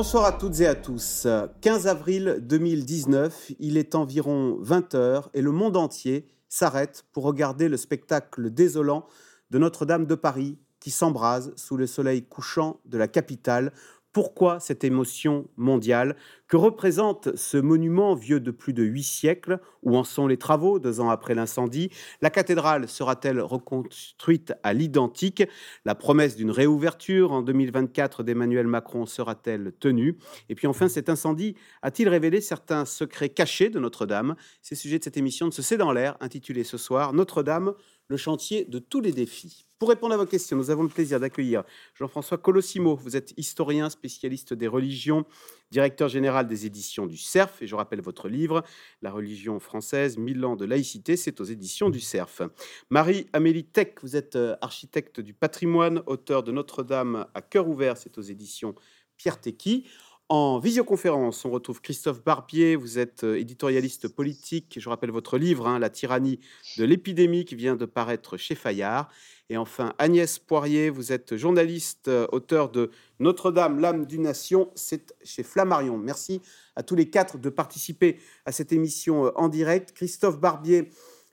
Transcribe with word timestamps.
Bonsoir 0.00 0.24
à 0.24 0.32
toutes 0.32 0.60
et 0.60 0.66
à 0.66 0.74
tous. 0.74 1.26
15 1.60 1.86
avril 1.86 2.38
2019, 2.40 3.52
il 3.58 3.76
est 3.76 3.94
environ 3.94 4.58
20h 4.62 5.24
et 5.34 5.42
le 5.42 5.52
monde 5.52 5.76
entier 5.76 6.26
s'arrête 6.48 7.04
pour 7.12 7.24
regarder 7.24 7.68
le 7.68 7.76
spectacle 7.76 8.50
désolant 8.50 9.04
de 9.50 9.58
Notre-Dame 9.58 10.06
de 10.06 10.14
Paris 10.14 10.56
qui 10.80 10.90
s'embrase 10.90 11.52
sous 11.54 11.76
le 11.76 11.86
soleil 11.86 12.22
couchant 12.22 12.80
de 12.86 12.96
la 12.96 13.08
capitale 13.08 13.72
pourquoi 14.12 14.58
cette 14.58 14.84
émotion 14.84 15.46
mondiale? 15.56 16.16
Que 16.50 16.56
représente 16.56 17.36
ce 17.36 17.58
monument 17.58 18.16
vieux 18.16 18.40
de 18.40 18.50
plus 18.50 18.72
de 18.72 18.82
huit 18.82 19.04
siècles 19.04 19.60
Où 19.84 19.96
en 19.96 20.02
sont 20.02 20.26
les 20.26 20.36
travaux 20.36 20.80
deux 20.80 20.98
ans 20.98 21.08
après 21.08 21.36
l'incendie? 21.36 21.90
La 22.22 22.30
cathédrale 22.30 22.88
sera-t-elle 22.88 23.40
reconstruite 23.40 24.52
à 24.64 24.72
l'identique? 24.72 25.44
La 25.84 25.94
promesse 25.94 26.34
d'une 26.34 26.50
réouverture 26.50 27.30
en 27.30 27.42
2024 27.42 28.24
d'Emmanuel 28.24 28.66
Macron 28.66 29.06
sera-t-elle 29.06 29.70
tenue? 29.78 30.18
Et 30.48 30.56
puis 30.56 30.66
enfin, 30.66 30.88
cet 30.88 31.08
incendie 31.08 31.54
a-t-il 31.82 32.08
révélé 32.08 32.40
certains 32.40 32.84
secrets 32.84 33.28
cachés 33.28 33.70
de 33.70 33.78
Notre-Dame? 33.78 34.34
C'est 34.60 34.74
le 34.74 34.80
sujet 34.80 34.98
de 34.98 35.04
cette 35.04 35.16
émission 35.16 35.46
de 35.46 35.52
Ce 35.52 35.62
C'est 35.62 35.76
dans 35.76 35.92
l'air, 35.92 36.16
intitulée 36.18 36.64
ce 36.64 36.78
soir 36.78 37.12
Notre-Dame, 37.12 37.74
le 38.08 38.16
chantier 38.16 38.64
de 38.64 38.80
tous 38.80 39.00
les 39.00 39.12
défis. 39.12 39.66
Pour 39.78 39.88
répondre 39.88 40.12
à 40.12 40.16
vos 40.18 40.26
questions, 40.26 40.56
nous 40.56 40.70
avons 40.70 40.82
le 40.82 40.88
plaisir 40.88 41.20
d'accueillir 41.20 41.62
Jean-François 41.94 42.36
Colossimo. 42.36 42.96
Vous 42.96 43.16
êtes 43.16 43.32
historien, 43.38 43.88
spécialiste 43.88 44.52
des 44.52 44.66
religions, 44.66 45.24
directeur 45.70 46.08
général 46.08 46.46
des 46.46 46.66
éditions 46.66 47.06
du 47.06 47.16
CERF. 47.16 47.62
Et 47.62 47.66
je 47.66 47.74
rappelle 47.74 48.00
votre 48.00 48.28
livre, 48.28 48.62
La 49.02 49.10
religion 49.10 49.60
française, 49.60 50.18
mille 50.18 50.44
ans 50.44 50.56
de 50.56 50.64
laïcité, 50.64 51.16
c'est 51.16 51.40
aux 51.40 51.44
éditions 51.44 51.90
du 51.90 52.00
CERF. 52.00 52.42
Marie-Amélie 52.90 53.64
Tech, 53.64 53.94
vous 54.02 54.16
êtes 54.16 54.36
euh, 54.36 54.56
architecte 54.60 55.20
du 55.20 55.34
patrimoine, 55.34 56.02
auteur 56.06 56.42
de 56.42 56.52
Notre-Dame 56.52 57.26
à 57.34 57.42
cœur 57.42 57.68
ouvert, 57.68 57.96
c'est 57.96 58.18
aux 58.18 58.22
éditions 58.22 58.74
Pierre 59.16 59.40
Tecky. 59.40 59.86
En 60.28 60.60
visioconférence, 60.60 61.44
on 61.44 61.50
retrouve 61.50 61.80
Christophe 61.80 62.22
Barbier, 62.22 62.76
vous 62.76 63.00
êtes 63.00 63.24
euh, 63.24 63.36
éditorialiste 63.36 64.06
politique, 64.06 64.78
je 64.80 64.88
rappelle 64.88 65.10
votre 65.10 65.38
livre, 65.38 65.66
hein, 65.66 65.80
La 65.80 65.90
tyrannie 65.90 66.38
de 66.78 66.84
l'épidémie, 66.84 67.44
qui 67.44 67.56
vient 67.56 67.74
de 67.74 67.84
paraître 67.84 68.36
chez 68.36 68.54
Fayard. 68.54 69.08
Et 69.50 69.56
enfin, 69.56 69.94
Agnès 69.98 70.38
Poirier, 70.38 70.90
vous 70.90 71.10
êtes 71.10 71.36
journaliste, 71.36 72.06
euh, 72.06 72.28
auteur 72.30 72.70
de 72.70 72.92
Notre-Dame, 73.18 73.80
l'âme 73.80 74.06
d'une 74.06 74.22
nation, 74.22 74.70
c'est 74.76 75.12
chez 75.24 75.42
Flammarion. 75.42 75.98
Merci 75.98 76.40
à 76.76 76.84
tous 76.84 76.94
les 76.94 77.10
quatre 77.10 77.36
de 77.36 77.50
participer 77.50 78.20
à 78.46 78.52
cette 78.52 78.72
émission 78.72 79.26
euh, 79.26 79.30
en 79.34 79.48
direct. 79.48 79.90
Christophe 79.90 80.38
Barbier, 80.38 80.88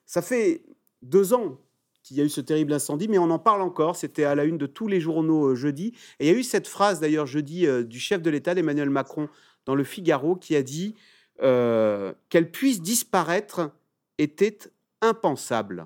ça 0.07 0.23
fait 0.23 0.63
deux 1.03 1.35
ans 1.35 1.59
qu'il 2.01 2.17
y 2.17 2.21
a 2.21 2.23
eu 2.23 2.29
ce 2.29 2.41
terrible 2.41 2.73
incendie, 2.73 3.07
mais 3.07 3.19
on 3.19 3.29
en 3.29 3.37
parle 3.37 3.61
encore. 3.61 3.95
C'était 3.95 4.23
à 4.23 4.33
la 4.33 4.45
une 4.45 4.57
de 4.57 4.65
tous 4.65 4.87
les 4.87 4.99
journaux 4.99 5.49
euh, 5.49 5.55
jeudi. 5.55 5.93
Et 6.19 6.27
il 6.27 6.33
y 6.33 6.35
a 6.35 6.39
eu 6.39 6.43
cette 6.43 6.67
phrase 6.67 6.99
d'ailleurs 6.99 7.27
jeudi 7.27 7.67
du 7.83 7.99
chef 7.99 8.23
de 8.23 8.31
l'État, 8.31 8.53
Emmanuel 8.53 8.89
Macron, 8.89 9.29
dans 9.67 9.75
le 9.75 9.83
Figaro, 9.83 10.35
qui 10.35 10.55
a 10.55 10.63
dit 10.63 10.95
qu'elle 11.39 12.51
puisse 12.51 12.81
disparaître 12.81 13.69
était 14.17 14.57
impensable. 15.01 15.85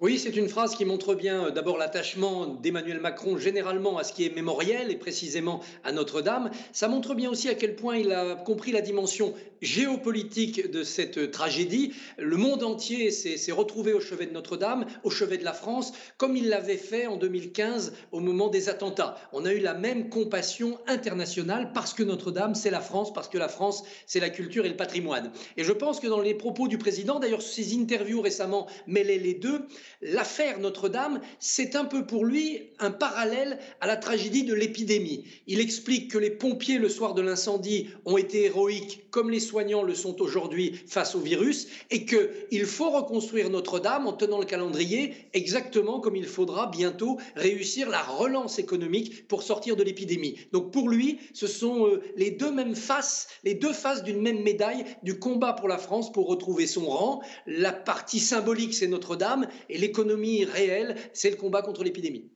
Oui, 0.00 0.20
c'est 0.20 0.36
une 0.36 0.48
phrase 0.48 0.76
qui 0.76 0.84
montre 0.84 1.16
bien 1.16 1.46
euh, 1.46 1.50
d'abord 1.50 1.76
l'attachement 1.76 2.46
d'Emmanuel 2.46 3.00
Macron 3.00 3.36
généralement 3.36 3.98
à 3.98 4.04
ce 4.04 4.12
qui 4.12 4.24
est 4.24 4.32
mémoriel 4.32 4.92
et 4.92 4.96
précisément 4.96 5.60
à 5.82 5.90
Notre-Dame. 5.90 6.52
Ça 6.72 6.86
montre 6.86 7.16
bien 7.16 7.28
aussi 7.28 7.48
à 7.48 7.56
quel 7.56 7.74
point 7.74 7.96
il 7.96 8.12
a 8.12 8.36
compris 8.36 8.70
la 8.70 8.80
dimension 8.80 9.34
géopolitique 9.60 10.70
de 10.70 10.84
cette 10.84 11.32
tragédie. 11.32 11.94
Le 12.16 12.36
monde 12.36 12.62
entier 12.62 13.10
s'est 13.10 13.50
retrouvé 13.50 13.92
au 13.92 13.98
chevet 13.98 14.26
de 14.26 14.32
Notre-Dame, 14.32 14.86
au 15.02 15.10
chevet 15.10 15.36
de 15.36 15.44
la 15.44 15.52
France, 15.52 15.92
comme 16.16 16.36
il 16.36 16.48
l'avait 16.48 16.76
fait 16.76 17.08
en 17.08 17.16
2015 17.16 17.92
au 18.12 18.20
moment 18.20 18.46
des 18.46 18.68
attentats. 18.68 19.16
On 19.32 19.44
a 19.44 19.52
eu 19.52 19.58
la 19.58 19.74
même 19.74 20.10
compassion 20.10 20.78
internationale 20.86 21.72
parce 21.74 21.92
que 21.92 22.04
Notre-Dame, 22.04 22.54
c'est 22.54 22.70
la 22.70 22.80
France, 22.80 23.12
parce 23.12 23.28
que 23.28 23.38
la 23.38 23.48
France, 23.48 23.82
c'est 24.06 24.20
la 24.20 24.30
culture 24.30 24.64
et 24.64 24.68
le 24.68 24.76
patrimoine. 24.76 25.32
Et 25.56 25.64
je 25.64 25.72
pense 25.72 25.98
que 25.98 26.06
dans 26.06 26.20
les 26.20 26.34
propos 26.34 26.68
du 26.68 26.78
président, 26.78 27.18
d'ailleurs 27.18 27.42
ses 27.42 27.76
interviews 27.76 28.20
récemment 28.20 28.68
mêlaient 28.86 29.18
les 29.18 29.34
deux, 29.34 29.66
l'affaire 30.00 30.58
Notre-Dame, 30.58 31.20
c'est 31.38 31.76
un 31.76 31.84
peu 31.84 32.06
pour 32.06 32.24
lui 32.24 32.70
un 32.78 32.90
parallèle 32.90 33.58
à 33.80 33.86
la 33.86 33.96
tragédie 33.96 34.44
de 34.44 34.54
l'épidémie. 34.54 35.24
Il 35.46 35.60
explique 35.60 36.10
que 36.10 36.18
les 36.18 36.30
pompiers, 36.30 36.78
le 36.78 36.88
soir 36.88 37.14
de 37.14 37.22
l'incendie, 37.22 37.88
ont 38.04 38.16
été 38.16 38.44
héroïques 38.44 39.08
comme 39.10 39.30
les 39.30 39.40
soignants 39.40 39.82
le 39.82 39.94
sont 39.94 40.20
aujourd'hui 40.20 40.80
face 40.86 41.14
au 41.14 41.20
virus 41.20 41.68
et 41.90 42.04
qu'il 42.04 42.66
faut 42.66 42.90
reconstruire 42.90 43.50
Notre-Dame 43.50 44.06
en 44.06 44.12
tenant 44.12 44.38
le 44.38 44.44
calendrier 44.44 45.14
exactement 45.32 46.00
comme 46.00 46.16
il 46.16 46.26
faudra 46.26 46.66
bientôt 46.66 47.18
réussir 47.34 47.88
la 47.88 48.02
relance 48.02 48.58
économique 48.58 49.26
pour 49.28 49.42
sortir 49.42 49.76
de 49.76 49.82
l'épidémie. 49.82 50.38
Donc 50.52 50.72
pour 50.72 50.88
lui, 50.88 51.18
ce 51.32 51.46
sont 51.46 51.86
euh, 51.86 52.02
les 52.16 52.30
deux 52.30 52.52
mêmes 52.52 52.74
faces, 52.74 53.28
les 53.44 53.54
deux 53.54 53.72
faces 53.72 54.02
d'une 54.02 54.20
même 54.20 54.42
médaille 54.42 54.84
du 55.02 55.18
combat 55.18 55.52
pour 55.52 55.68
la 55.68 55.78
France 55.78 56.12
pour 56.12 56.28
retrouver 56.28 56.66
son 56.66 56.86
rang. 56.86 57.22
La 57.46 57.72
partie 57.72 58.20
symbolique, 58.20 58.74
c'est 58.74 58.86
Notre-Dame 58.86 59.48
l'économie 59.78 60.44
réelle, 60.44 60.96
c'est 61.12 61.30
le 61.30 61.36
combat 61.36 61.62
contre 61.62 61.84
l'épidémie. 61.84 62.30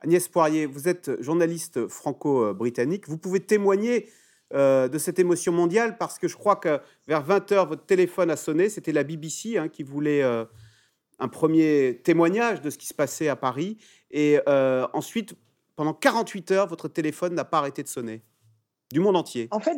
Agnès 0.00 0.28
Poirier, 0.28 0.66
vous 0.66 0.88
êtes 0.88 1.20
journaliste 1.22 1.88
franco-britannique. 1.88 3.08
Vous 3.08 3.18
pouvez 3.18 3.40
témoigner 3.40 4.08
euh, 4.52 4.86
de 4.88 4.98
cette 4.98 5.18
émotion 5.18 5.52
mondiale 5.52 5.96
parce 5.98 6.18
que 6.18 6.28
je 6.28 6.36
crois 6.36 6.56
que 6.56 6.80
vers 7.08 7.26
20h, 7.26 7.66
votre 7.66 7.86
téléphone 7.86 8.30
a 8.30 8.36
sonné. 8.36 8.68
C'était 8.68 8.92
la 8.92 9.02
BBC 9.02 9.56
hein, 9.56 9.68
qui 9.68 9.82
voulait 9.82 10.22
euh, 10.22 10.44
un 11.18 11.28
premier 11.28 12.00
témoignage 12.04 12.60
de 12.60 12.70
ce 12.70 12.78
qui 12.78 12.86
se 12.86 12.94
passait 12.94 13.28
à 13.28 13.36
Paris. 13.36 13.78
Et 14.10 14.38
euh, 14.46 14.86
ensuite, 14.92 15.34
pendant 15.74 15.94
48 15.94 16.50
heures, 16.52 16.66
votre 16.68 16.88
téléphone 16.88 17.34
n'a 17.34 17.44
pas 17.44 17.58
arrêté 17.58 17.82
de 17.82 17.88
sonner 17.88 18.22
du 18.92 19.00
monde 19.00 19.16
entier. 19.16 19.48
En 19.50 19.58
fait, 19.58 19.76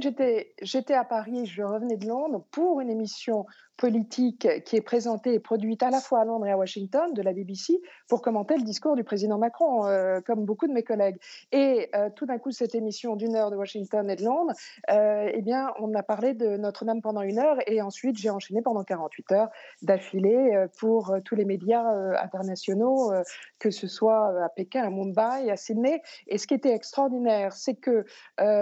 j'étais 0.60 0.94
à 0.94 1.04
Paris, 1.04 1.46
je 1.46 1.62
revenais 1.62 1.96
de 1.96 2.06
Londres 2.06 2.44
pour 2.50 2.80
une 2.80 2.90
émission 2.90 3.46
politique 3.76 4.48
qui 4.64 4.76
est 4.76 4.80
présentée 4.80 5.34
et 5.34 5.40
produite 5.40 5.82
à 5.82 5.90
la 5.90 6.00
fois 6.00 6.20
à 6.20 6.24
Londres 6.24 6.46
et 6.46 6.50
à 6.50 6.56
Washington 6.56 7.12
de 7.12 7.22
la 7.22 7.32
BBC 7.32 7.80
pour 8.08 8.22
commenter 8.22 8.56
le 8.56 8.62
discours 8.62 8.96
du 8.96 9.04
président 9.04 9.38
Macron, 9.38 9.86
euh, 9.86 10.20
comme 10.20 10.44
beaucoup 10.44 10.66
de 10.66 10.72
mes 10.72 10.82
collègues. 10.82 11.16
Et 11.52 11.90
euh, 11.94 12.08
tout 12.14 12.26
d'un 12.26 12.38
coup, 12.38 12.50
cette 12.50 12.74
émission 12.74 13.16
d'une 13.16 13.36
heure 13.36 13.50
de 13.50 13.56
Washington 13.56 14.08
et 14.10 14.16
de 14.16 14.24
Londres, 14.24 14.52
euh, 14.90 15.30
eh 15.32 15.42
bien, 15.42 15.72
on 15.78 15.94
a 15.94 16.02
parlé 16.02 16.34
de 16.34 16.56
Notre-Dame 16.56 17.02
pendant 17.02 17.22
une 17.22 17.38
heure 17.38 17.58
et 17.66 17.82
ensuite 17.82 18.16
j'ai 18.16 18.30
enchaîné 18.30 18.62
pendant 18.62 18.84
48 18.84 19.32
heures 19.32 19.48
d'affilée 19.82 20.66
pour 20.78 21.14
tous 21.24 21.34
les 21.34 21.44
médias 21.44 21.84
internationaux, 22.22 23.12
que 23.58 23.70
ce 23.70 23.86
soit 23.86 24.42
à 24.42 24.48
Pékin, 24.48 24.84
à 24.84 24.90
Mumbai, 24.90 25.50
à 25.50 25.56
Sydney. 25.56 26.02
Et 26.26 26.38
ce 26.38 26.46
qui 26.46 26.54
était 26.54 26.74
extraordinaire, 26.74 27.52
c'est 27.52 27.74
que 27.74 28.04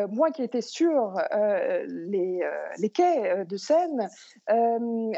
moi 0.09 0.31
qui 0.31 0.43
étais 0.43 0.61
sur 0.61 1.15
les, 1.87 2.91
quais 2.93 3.45
de 3.45 3.57
Seine, 3.57 4.09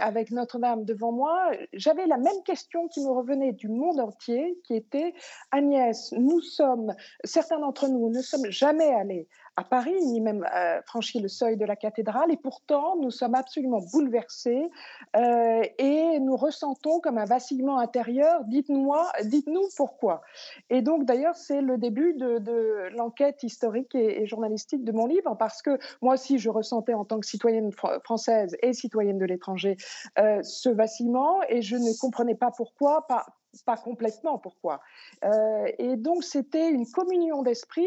avec 0.00 0.30
Notre-Dame 0.30 0.84
devant 0.84 1.12
moi, 1.12 1.50
j'avais 1.72 2.06
la 2.06 2.19
même 2.19 2.42
question 2.44 2.88
qui 2.88 3.00
me 3.00 3.10
revenait 3.10 3.52
du 3.52 3.69
monde 3.69 4.00
entier, 4.00 4.58
qui 4.64 4.74
était 4.74 5.14
Agnès, 5.52 6.12
nous 6.12 6.41
sommes, 6.41 6.94
certains 7.24 7.58
d'entre 7.58 7.88
nous 7.88 8.10
ne 8.10 8.22
sommes 8.22 8.50
jamais 8.50 8.92
allés 8.92 9.28
à 9.56 9.65
Paris, 9.65 9.97
ni 10.05 10.21
même 10.21 10.47
euh, 10.55 10.81
franchi 10.83 11.19
le 11.19 11.28
seuil 11.28 11.56
de 11.56 11.65
la 11.65 11.77
cathédrale, 11.77 12.31
et 12.31 12.37
pourtant 12.37 12.97
nous 13.00 13.11
sommes 13.11 13.34
absolument 13.34 13.81
bouleversés 13.93 14.71
euh, 15.17 15.62
et 15.78 16.21
nous 16.21 16.37
ressentons 16.37 17.00
comme 17.00 17.17
un 17.17 17.25
vacillement 17.25 17.78
intérieur. 17.78 18.45
Dites-moi, 18.45 19.11
dites-nous 19.25 19.69
pourquoi. 19.77 20.21
Et 20.69 20.83
donc 20.83 21.06
d'ailleurs 21.06 21.37
c'est 21.37 21.62
le 21.62 21.78
début 21.78 22.15
de, 22.15 22.95
l'enquête 22.95 23.43
historique 23.43 23.95
et, 23.95 24.27
journalistique 24.27 24.84
de 24.84 24.93
mon 24.93 25.06
livre, 25.06 25.34
parce 25.37 25.62
que 25.62 25.78
moi 26.03 26.15
aussi 26.15 26.39
je 26.39 26.50
ressentais 26.50 26.95
en 26.95 27.05
tant 27.05 27.19
que 27.19 27.27
citoyenne 27.27 27.71
française 28.04 28.57
et 28.63 28.72
citoyenne 28.72 29.19
de 29.19 29.25
l'étranger 29.25 29.77
euh, 30.19 30.42
ce 30.42 30.69
vacillement, 30.69 31.41
et 31.48 31.63
je 31.63 31.77
ne 31.77 31.98
comprenais 31.98 32.34
pas 32.34 32.51
pourquoi, 32.51 33.07
pas, 33.07 33.27
pas 33.64 33.76
complètement 33.76 34.38
pourquoi. 34.38 34.80
Euh, 35.24 35.66
et 35.78 35.97
donc 35.97 36.24
c'était 36.24 36.70
une 36.70 36.86
communion 36.86 37.42
d'esprit 37.42 37.86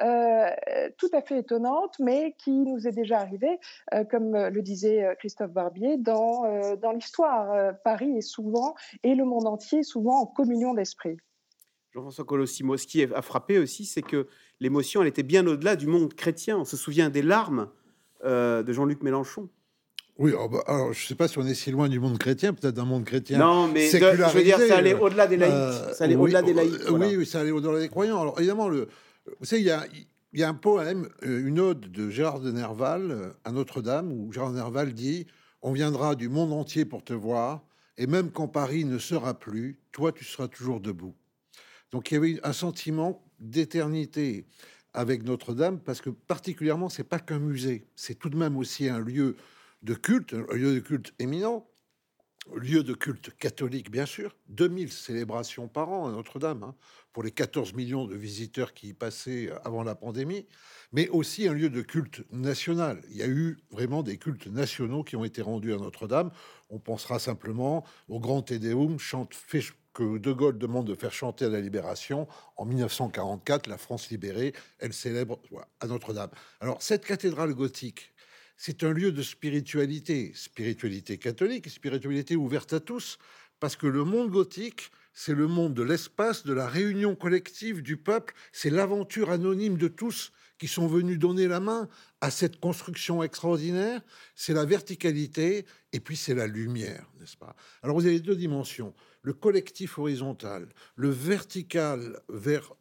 euh, 0.00 0.46
tout 0.98 1.10
à 1.12 1.22
fait 1.22 1.38
étonnante, 1.38 1.96
mais 1.98 2.34
qui 2.38 2.52
nous 2.52 2.86
est 2.86 2.92
déjà 2.92 3.18
arrivée, 3.18 3.58
euh, 3.94 4.04
comme 4.04 4.36
le 4.36 4.62
disait 4.62 5.14
Christophe 5.18 5.52
Barbier, 5.52 5.96
dans, 5.96 6.76
dans 6.76 6.92
l'histoire. 6.92 7.74
Paris 7.84 8.16
est 8.16 8.20
souvent, 8.22 8.74
et 9.02 9.14
le 9.14 9.24
monde 9.24 9.46
entier, 9.46 9.82
souvent 9.82 10.20
en 10.20 10.26
communion 10.26 10.74
d'esprit. 10.74 11.16
Jean-François 11.92 12.24
Colossimo, 12.24 12.76
ce 12.76 12.86
qui 12.86 13.02
a 13.02 13.22
frappé 13.22 13.58
aussi, 13.58 13.84
c'est 13.84 14.02
que 14.02 14.28
l'émotion, 14.60 15.02
elle 15.02 15.08
était 15.08 15.24
bien 15.24 15.46
au-delà 15.46 15.74
du 15.76 15.86
monde 15.86 16.14
chrétien. 16.14 16.58
On 16.58 16.64
se 16.64 16.76
souvient 16.76 17.10
des 17.10 17.22
larmes 17.22 17.68
de 18.24 18.72
Jean-Luc 18.72 19.02
Mélenchon. 19.02 19.48
Oui, 20.20 20.32
oh, 20.38 20.50
bah, 20.50 20.62
alors, 20.66 20.92
je 20.92 21.02
ne 21.02 21.06
sais 21.06 21.14
pas 21.14 21.28
si 21.28 21.38
on 21.38 21.46
est 21.46 21.54
si 21.54 21.70
loin 21.70 21.88
du 21.88 21.98
monde 21.98 22.18
chrétien, 22.18 22.52
peut-être 22.52 22.74
d'un 22.74 22.84
monde 22.84 23.06
chrétien. 23.06 23.38
Non, 23.38 23.68
mais 23.68 23.88
je 23.88 24.36
veux 24.36 24.44
dire, 24.44 24.58
ça 24.58 24.76
allait 24.76 24.92
au-delà 24.92 25.26
des 25.26 25.38
laïcs. 25.38 25.54
Euh, 25.54 25.94
ça 25.94 26.04
allait 26.04 26.14
au-delà 26.14 26.42
des 26.42 26.52
laïcs. 26.52 26.90
Oui, 26.90 27.16
oui, 27.16 27.24
ça 27.24 27.40
allait 27.40 27.50
au-delà 27.50 27.80
des 27.80 27.88
croyants. 27.88 28.20
Alors, 28.20 28.38
évidemment, 28.38 28.68
le, 28.68 28.88
vous 29.38 29.46
savez, 29.46 29.62
il 29.62 29.66
y 29.66 29.70
a, 29.70 29.86
y 30.34 30.42
a 30.42 30.48
un 30.50 30.54
poème, 30.54 31.08
euh, 31.24 31.46
une 31.46 31.58
ode 31.58 31.90
de 31.90 32.10
Gérard 32.10 32.40
de 32.40 32.50
Nerval 32.52 33.10
euh, 33.10 33.30
à 33.44 33.52
Notre-Dame, 33.52 34.12
où 34.12 34.30
Gérard 34.30 34.50
de 34.50 34.56
Nerval 34.56 34.92
dit 34.92 35.26
On 35.62 35.72
viendra 35.72 36.14
du 36.14 36.28
monde 36.28 36.52
entier 36.52 36.84
pour 36.84 37.02
te 37.02 37.14
voir, 37.14 37.62
et 37.96 38.06
même 38.06 38.30
quand 38.30 38.46
Paris 38.46 38.84
ne 38.84 38.98
sera 38.98 39.32
plus, 39.32 39.78
toi, 39.90 40.12
tu 40.12 40.26
seras 40.26 40.48
toujours 40.48 40.80
debout. 40.80 41.14
Donc, 41.92 42.10
il 42.10 42.14
y 42.14 42.16
avait 42.18 42.40
un 42.42 42.52
sentiment 42.52 43.24
d'éternité. 43.38 44.44
avec 44.92 45.22
Notre-Dame 45.22 45.78
parce 45.78 46.02
que 46.02 46.10
particulièrement, 46.10 46.90
c'est 46.90 47.04
pas 47.04 47.20
qu'un 47.20 47.38
musée, 47.38 47.86
c'est 47.96 48.18
tout 48.18 48.28
de 48.28 48.36
même 48.36 48.58
aussi 48.58 48.86
un 48.88 48.98
lieu 48.98 49.36
de 49.82 49.94
culte, 49.94 50.34
un 50.34 50.54
lieu 50.54 50.74
de 50.74 50.80
culte 50.80 51.14
éminent, 51.18 51.66
lieu 52.54 52.82
de 52.82 52.94
culte 52.94 53.36
catholique, 53.36 53.90
bien 53.90 54.06
sûr. 54.06 54.36
2000 54.48 54.92
célébrations 54.92 55.68
par 55.68 55.90
an 55.90 56.08
à 56.08 56.12
Notre-Dame, 56.12 56.62
hein, 56.62 56.74
pour 57.12 57.22
les 57.22 57.30
14 57.30 57.74
millions 57.74 58.06
de 58.06 58.16
visiteurs 58.16 58.72
qui 58.72 58.88
y 58.88 58.94
passaient 58.94 59.50
avant 59.64 59.82
la 59.82 59.94
pandémie, 59.94 60.46
mais 60.92 61.08
aussi 61.08 61.48
un 61.48 61.52
lieu 61.52 61.70
de 61.70 61.82
culte 61.82 62.24
national. 62.32 63.02
Il 63.10 63.16
y 63.16 63.22
a 63.22 63.28
eu 63.28 63.58
vraiment 63.70 64.02
des 64.02 64.16
cultes 64.16 64.46
nationaux 64.46 65.04
qui 65.04 65.16
ont 65.16 65.24
été 65.24 65.42
rendus 65.42 65.72
à 65.72 65.76
Notre-Dame. 65.76 66.30
On 66.70 66.78
pensera 66.78 67.18
simplement 67.18 67.84
au 68.08 68.20
grand 68.20 68.42
Tédéum 68.42 68.98
chante, 68.98 69.34
que 69.92 70.18
De 70.18 70.32
Gaulle 70.32 70.56
demande 70.56 70.86
de 70.86 70.94
faire 70.94 71.12
chanter 71.12 71.46
à 71.46 71.48
la 71.48 71.60
Libération. 71.60 72.28
En 72.56 72.64
1944, 72.64 73.66
la 73.66 73.76
France 73.76 74.08
libérée, 74.10 74.52
elle 74.78 74.92
célèbre 74.92 75.40
à 75.80 75.86
Notre-Dame. 75.86 76.30
Alors, 76.60 76.80
cette 76.80 77.04
cathédrale 77.04 77.54
gothique, 77.54 78.12
c'est 78.62 78.84
un 78.84 78.92
lieu 78.92 79.10
de 79.10 79.22
spiritualité, 79.22 80.32
spiritualité 80.34 81.16
catholique, 81.16 81.70
spiritualité 81.70 82.36
ouverte 82.36 82.74
à 82.74 82.80
tous, 82.80 83.16
parce 83.58 83.74
que 83.74 83.86
le 83.86 84.04
monde 84.04 84.30
gothique, 84.30 84.90
c'est 85.14 85.32
le 85.32 85.46
monde 85.46 85.72
de 85.72 85.82
l'espace, 85.82 86.44
de 86.44 86.52
la 86.52 86.68
réunion 86.68 87.16
collective 87.16 87.80
du 87.80 87.96
peuple, 87.96 88.34
c'est 88.52 88.68
l'aventure 88.68 89.30
anonyme 89.30 89.78
de 89.78 89.88
tous 89.88 90.30
qui 90.58 90.68
sont 90.68 90.86
venus 90.86 91.18
donner 91.18 91.48
la 91.48 91.58
main 91.58 91.88
à 92.20 92.30
cette 92.30 92.60
construction 92.60 93.22
extraordinaire, 93.22 94.02
c'est 94.34 94.52
la 94.52 94.66
verticalité 94.66 95.64
et 95.94 96.00
puis 96.00 96.18
c'est 96.18 96.34
la 96.34 96.46
lumière, 96.46 97.10
n'est-ce 97.18 97.38
pas? 97.38 97.56
Alors 97.82 97.96
vous 97.96 98.04
avez 98.04 98.20
deux 98.20 98.36
dimensions, 98.36 98.92
le 99.22 99.32
collectif 99.32 99.98
horizontal, 99.98 100.68
le 100.96 101.08
vertical 101.08 102.20
vers 102.28 102.74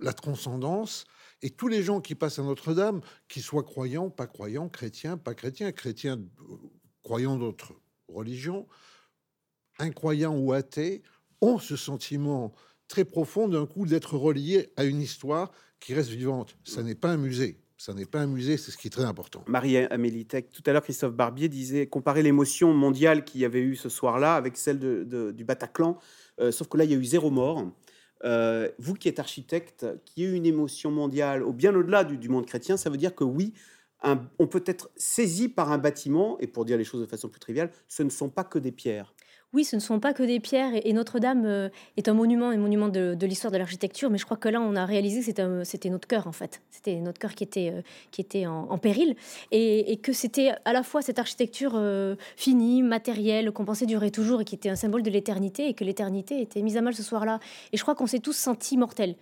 la 0.00 0.12
transcendance, 0.12 1.04
et 1.42 1.50
tous 1.50 1.68
les 1.68 1.82
gens 1.82 2.00
qui 2.00 2.14
passent 2.14 2.38
à 2.38 2.42
Notre-Dame, 2.42 3.00
qu'ils 3.28 3.42
soient 3.42 3.62
croyants, 3.62 4.10
pas 4.10 4.26
croyants, 4.26 4.68
chrétiens, 4.68 5.16
pas 5.16 5.34
chrétiens, 5.34 5.72
chrétiens, 5.72 6.16
euh, 6.16 6.56
croyants 7.02 7.36
d'autres 7.36 7.74
religions, 8.08 8.66
incroyants 9.78 10.36
ou 10.36 10.52
athées, 10.52 11.02
ont 11.40 11.58
ce 11.58 11.76
sentiment 11.76 12.54
très 12.88 13.04
profond 13.04 13.48
d'un 13.48 13.66
coup 13.66 13.86
d'être 13.86 14.16
reliés 14.16 14.72
à 14.76 14.84
une 14.84 15.00
histoire 15.00 15.52
qui 15.80 15.94
reste 15.94 16.10
vivante. 16.10 16.56
Ça 16.64 16.82
n'est 16.82 16.94
pas 16.94 17.10
un 17.10 17.16
musée. 17.16 17.60
Ça 17.78 17.92
n'est 17.92 18.06
pas 18.06 18.20
un 18.20 18.26
musée, 18.26 18.56
c'est 18.56 18.70
ce 18.70 18.78
qui 18.78 18.86
est 18.86 18.90
très 18.90 19.04
important. 19.04 19.44
Marie-Amélie 19.48 20.24
Tech, 20.24 20.46
tout 20.50 20.62
à 20.64 20.72
l'heure, 20.72 20.82
Christophe 20.82 21.12
Barbier 21.12 21.50
disait 21.50 21.86
comparer 21.86 22.22
l'émotion 22.22 22.72
mondiale 22.72 23.22
qu'il 23.22 23.42
y 23.42 23.44
avait 23.44 23.60
eu 23.60 23.76
ce 23.76 23.90
soir-là 23.90 24.34
avec 24.34 24.56
celle 24.56 24.78
du 24.78 25.44
Bataclan, 25.44 25.98
euh, 26.40 26.50
sauf 26.50 26.68
que 26.68 26.78
là, 26.78 26.84
il 26.84 26.90
y 26.90 26.94
a 26.94 26.96
eu 26.96 27.04
zéro 27.04 27.30
mort. 27.30 27.64
Euh, 28.24 28.70
vous 28.78 28.94
qui 28.94 29.08
êtes 29.08 29.18
architecte, 29.18 29.86
qui 30.04 30.24
eu 30.24 30.34
une 30.34 30.46
émotion 30.46 30.90
mondiale, 30.90 31.42
au 31.42 31.52
bien 31.52 31.74
au-delà 31.74 32.04
du, 32.04 32.28
monde 32.28 32.46
chrétien, 32.46 32.76
ça 32.76 32.90
veut 32.90 32.96
dire 32.96 33.14
que 33.14 33.24
oui, 33.24 33.52
on 34.38 34.46
peut 34.46 34.62
être 34.66 34.90
saisi 34.96 35.48
par 35.48 35.72
un 35.72 35.78
bâtiment, 35.78 36.38
et 36.38 36.46
pour 36.46 36.64
dire 36.64 36.78
les 36.78 36.84
choses 36.84 37.00
de 37.00 37.06
façon 37.06 37.28
plus 37.28 37.40
triviale, 37.40 37.72
ce 37.88 38.04
ne 38.04 38.08
sont 38.08 38.28
pas 38.28 38.44
que 38.44 38.60
des 38.60 38.70
pierres. 38.70 39.15
Oui, 39.52 39.64
ce 39.64 39.76
ne 39.76 39.80
sont 39.80 40.00
pas 40.00 40.12
que 40.12 40.24
des 40.24 40.40
pierres 40.40 40.72
et, 40.74 40.92
Notre-Dame 40.92 41.44
euh, 41.46 41.68
est 41.96 42.08
un 42.08 42.14
monument, 42.14 42.50
un 42.50 42.56
monument 42.56 42.88
de, 42.88 43.16
l'histoire 43.24 43.52
de 43.52 43.56
l'architecture, 43.56 44.10
mais 44.10 44.18
je 44.18 44.24
crois 44.24 44.36
que 44.36 44.48
là, 44.48 44.60
on 44.60 44.74
a 44.74 44.84
réalisé 44.84 45.20
que 45.32 45.64
c'était 45.64 45.88
notre 45.88 46.08
cœur 46.08 46.26
en 46.26 46.32
fait. 46.32 46.62
C'était 46.70 46.96
notre 46.96 47.18
cœur 47.18 47.34
qui 47.34 47.44
était, 47.44 47.70
euh, 47.72 47.80
qui 48.10 48.20
était 48.20 48.46
en, 48.46 48.76
péril 48.78 49.14
et, 49.52 49.98
que 50.02 50.12
c'était 50.12 50.52
à 50.64 50.72
la 50.72 50.82
fois 50.82 51.00
cette 51.00 51.18
architecture 51.18 51.72
euh, 51.76 52.16
finie, 52.36 52.82
matérielle, 52.82 53.52
qu'on 53.52 53.64
pensait 53.64 53.86
durer 53.86 54.10
toujours 54.10 54.40
et 54.40 54.44
qui 54.44 54.56
était 54.56 54.68
un 54.68 54.76
symbole 54.76 55.02
de 55.02 55.10
l'éternité 55.10 55.68
et 55.68 55.74
que 55.74 55.84
l'éternité 55.84 56.40
était 56.40 56.60
mise 56.60 56.76
à 56.76 56.82
mal 56.82 56.94
ce 56.94 57.04
soir-là. 57.04 57.38
Et 57.72 57.76
je 57.76 57.82
crois 57.82 57.94
qu'on 57.94 58.06
s'est 58.06 58.18
tous 58.18 58.36
sentis 58.36 58.76
mortels. 58.76 59.14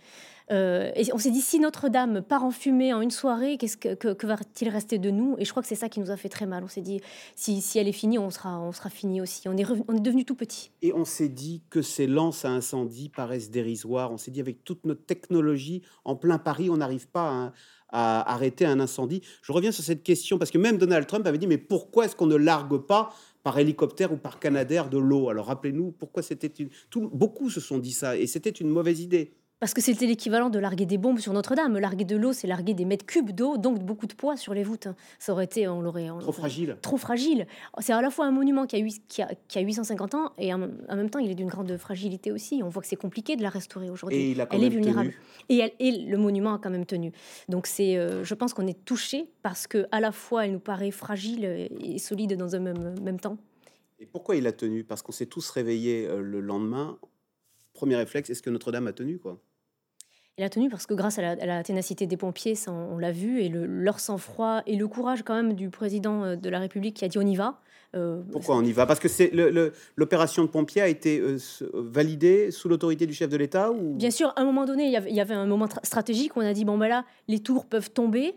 Euh, 0.50 0.90
et 0.94 1.10
on 1.12 1.18
s'est 1.18 1.30
dit, 1.30 1.40
si 1.40 1.58
Notre-Dame 1.58 2.22
part 2.22 2.44
en 2.44 2.50
fumée 2.50 2.92
en 2.92 3.00
une 3.00 3.10
soirée, 3.10 3.56
qu'est-ce 3.56 3.76
que, 3.76 4.26
va-t-il 4.26 4.68
rester 4.68 4.98
de 4.98 5.10
nous? 5.10 5.36
Et 5.38 5.44
je 5.44 5.50
crois 5.50 5.62
que 5.62 5.68
c'est 5.68 5.74
ça 5.74 5.88
qui 5.88 6.00
nous 6.00 6.10
a 6.10 6.16
fait 6.16 6.28
très 6.28 6.46
mal. 6.46 6.64
On 6.64 6.68
s'est 6.68 6.82
dit, 6.82 7.00
si, 7.34 7.62
elle 7.76 7.88
est 7.88 7.92
finie, 7.92 8.18
on 8.18 8.30
sera, 8.30 8.72
fini 8.90 9.20
aussi. 9.20 9.48
On 9.48 9.56
est, 9.56 9.62
est 9.62 10.00
devenu 10.00 10.24
tout 10.24 10.34
petit. 10.34 10.70
Et 10.82 10.92
on 10.92 11.04
s'est 11.04 11.28
dit 11.28 11.62
que 11.70 11.82
ces 11.82 12.06
lances 12.06 12.44
à 12.44 12.50
incendie 12.50 13.08
paraissent 13.08 13.50
dérisoires. 13.50 14.12
On 14.12 14.18
s'est 14.18 14.30
dit, 14.30 14.40
avec 14.40 14.64
toute 14.64 14.84
notre 14.84 15.04
technologie, 15.04 15.82
en 16.04 16.16
plein 16.16 16.38
Paris, 16.38 16.68
on 16.68 16.76
n'arrive 16.76 17.08
pas 17.08 17.52
à, 17.90 18.32
arrêter 18.32 18.66
un 18.66 18.80
incendie. 18.80 19.22
Je 19.42 19.52
reviens 19.52 19.70
sur 19.70 19.84
cette 19.84 20.02
question 20.02 20.36
parce 20.36 20.50
que 20.50 20.58
même 20.58 20.78
Donald 20.78 21.06
Trump 21.06 21.26
avait 21.28 21.38
dit, 21.38 21.46
mais 21.46 21.58
pourquoi 21.58 22.06
est-ce 22.06 22.16
qu'on 22.16 22.26
ne 22.26 22.34
largue 22.34 22.78
pas 22.78 23.14
par 23.44 23.56
hélicoptère 23.56 24.12
ou 24.12 24.16
par 24.16 24.40
canadair 24.40 24.90
de 24.90 24.98
l'eau? 24.98 25.28
Alors 25.28 25.46
rappelez-nous 25.46 25.92
pourquoi 25.92 26.24
c'était 26.24 26.48
une... 26.48 26.70
Beaucoup 26.96 27.50
se 27.50 27.60
sont 27.60 27.78
dit 27.78 27.92
ça 27.92 28.16
et 28.16 28.26
c'était 28.26 28.50
une 28.50 28.68
mauvaise 28.68 29.00
idée. 29.00 29.36
Parce 29.64 29.72
que 29.72 29.80
c'était 29.80 30.04
l'équivalent 30.04 30.50
de 30.50 30.58
larguer 30.58 30.84
des 30.84 30.98
bombes 30.98 31.20
sur 31.20 31.32
Notre-Dame. 31.32 31.78
Larguer 31.78 32.04
de 32.04 32.16
l'eau, 32.16 32.34
c'est 32.34 32.46
larguer 32.46 32.74
des 32.74 32.84
mètres 32.84 33.06
cubes 33.06 33.30
d'eau, 33.30 33.56
donc 33.56 33.82
beaucoup 33.82 34.06
de 34.06 34.12
poids 34.12 34.36
sur 34.36 34.52
les 34.52 34.62
voûtes. 34.62 34.88
Ça 35.18 35.32
aurait 35.32 35.46
été, 35.46 35.66
on 35.66 35.80
l'aurait. 35.80 36.08
Trop 36.20 36.32
fragile. 36.32 36.76
Trop 36.82 36.98
fragile. 36.98 37.46
C'est 37.78 37.94
à 37.94 38.02
la 38.02 38.10
fois 38.10 38.26
un 38.26 38.30
monument 38.30 38.66
qui 38.66 38.76
a, 38.76 38.86
qui 39.08 39.22
a, 39.22 39.30
qui 39.48 39.58
a 39.58 39.62
850 39.62 40.14
ans 40.16 40.32
et 40.36 40.52
en, 40.52 40.58
même 40.58 41.08
temps, 41.08 41.18
il 41.18 41.30
est 41.30 41.34
d'une 41.34 41.48
grande 41.48 41.78
fragilité 41.78 42.30
aussi. 42.30 42.60
On 42.62 42.68
voit 42.68 42.82
que 42.82 42.88
c'est 42.88 42.94
compliqué 42.94 43.36
de 43.36 43.42
la 43.42 43.48
restaurer 43.48 43.88
aujourd'hui. 43.88 44.36
Elle 44.50 44.64
est 44.64 44.68
vulnérable. 44.68 45.14
Et, 45.48 45.60
elle, 45.60 45.72
et 45.78 45.92
le 45.92 46.18
monument 46.18 46.56
a 46.56 46.58
quand 46.58 46.68
même 46.68 46.84
tenu. 46.84 47.12
Donc 47.48 47.66
c'est, 47.66 47.96
euh, 47.96 48.22
je 48.22 48.34
pense 48.34 48.52
qu'on 48.52 48.66
est 48.66 48.84
touché 48.84 49.30
parce 49.42 49.66
que 49.66 49.86
à 49.92 50.00
la 50.00 50.12
fois, 50.12 50.44
elle 50.44 50.52
nous 50.52 50.60
paraît 50.60 50.90
fragile 50.90 51.70
et 51.80 51.98
solide 51.98 52.36
dans 52.36 52.54
un 52.54 52.60
même, 52.60 53.00
même 53.00 53.18
temps. 53.18 53.38
Et 53.98 54.04
pourquoi 54.04 54.36
il 54.36 54.46
a 54.46 54.52
tenu? 54.52 54.84
Parce 54.84 55.00
qu'on 55.00 55.12
s'est 55.12 55.24
tous 55.24 55.48
réveillés 55.48 56.06
euh, 56.06 56.20
le 56.20 56.40
lendemain 56.40 56.98
premier 57.74 57.96
réflexe, 57.96 58.30
est-ce 58.30 58.42
que 58.42 58.50
Notre-Dame 58.50 58.86
a 58.86 58.92
tenu 58.92 59.18
quoi? 59.18 59.38
Elle 60.36 60.44
a 60.44 60.48
tenu 60.48 60.68
parce 60.68 60.86
que 60.86 60.94
grâce 60.94 61.18
à 61.18 61.36
la, 61.36 61.62
ténacité 61.62 62.08
des 62.08 62.16
pompiers, 62.16 62.56
ça, 62.56 62.72
on, 62.72 62.98
l'a 62.98 63.12
vu, 63.12 63.40
et 63.40 63.48
le, 63.48 63.66
leur 63.66 64.00
sang-froid 64.00 64.62
et 64.66 64.74
le 64.74 64.88
courage 64.88 65.22
quand 65.22 65.34
même 65.34 65.52
du 65.52 65.70
président 65.70 66.24
euh, 66.24 66.36
de 66.36 66.48
la 66.48 66.58
République 66.58 66.96
qui 66.96 67.04
a 67.04 67.08
dit 67.08 67.18
on 67.18 67.26
y 67.26 67.36
va. 67.36 67.60
Euh, 67.94 68.20
Pourquoi 68.32 68.56
on 68.56 68.64
y 68.64 68.72
va? 68.72 68.84
Parce 68.84 68.98
que 68.98 69.06
c'est 69.06 69.30
l'opération 69.94 70.42
de 70.42 70.48
pompiers 70.48 70.82
a 70.82 70.88
été 70.88 71.20
euh, 71.20 71.38
validée 71.72 72.50
sous 72.50 72.68
l'autorité 72.68 73.06
du 73.06 73.14
chef 73.14 73.28
de 73.28 73.36
l'État 73.36 73.70
ou... 73.70 73.94
Bien 73.94 74.10
sûr, 74.10 74.32
à 74.34 74.40
un 74.40 74.44
moment 74.44 74.64
donné, 74.64 74.86
il 74.86 75.14
y 75.14 75.20
avait, 75.20 75.34
un 75.34 75.46
moment 75.46 75.68
stratégique 75.84 76.36
où 76.36 76.40
on 76.40 76.46
a 76.46 76.52
dit 76.52 76.64
bon 76.64 76.78
ben 76.78 76.88
là, 76.88 77.04
les 77.28 77.38
tours 77.38 77.66
peuvent 77.66 77.92
tomber. 77.92 78.34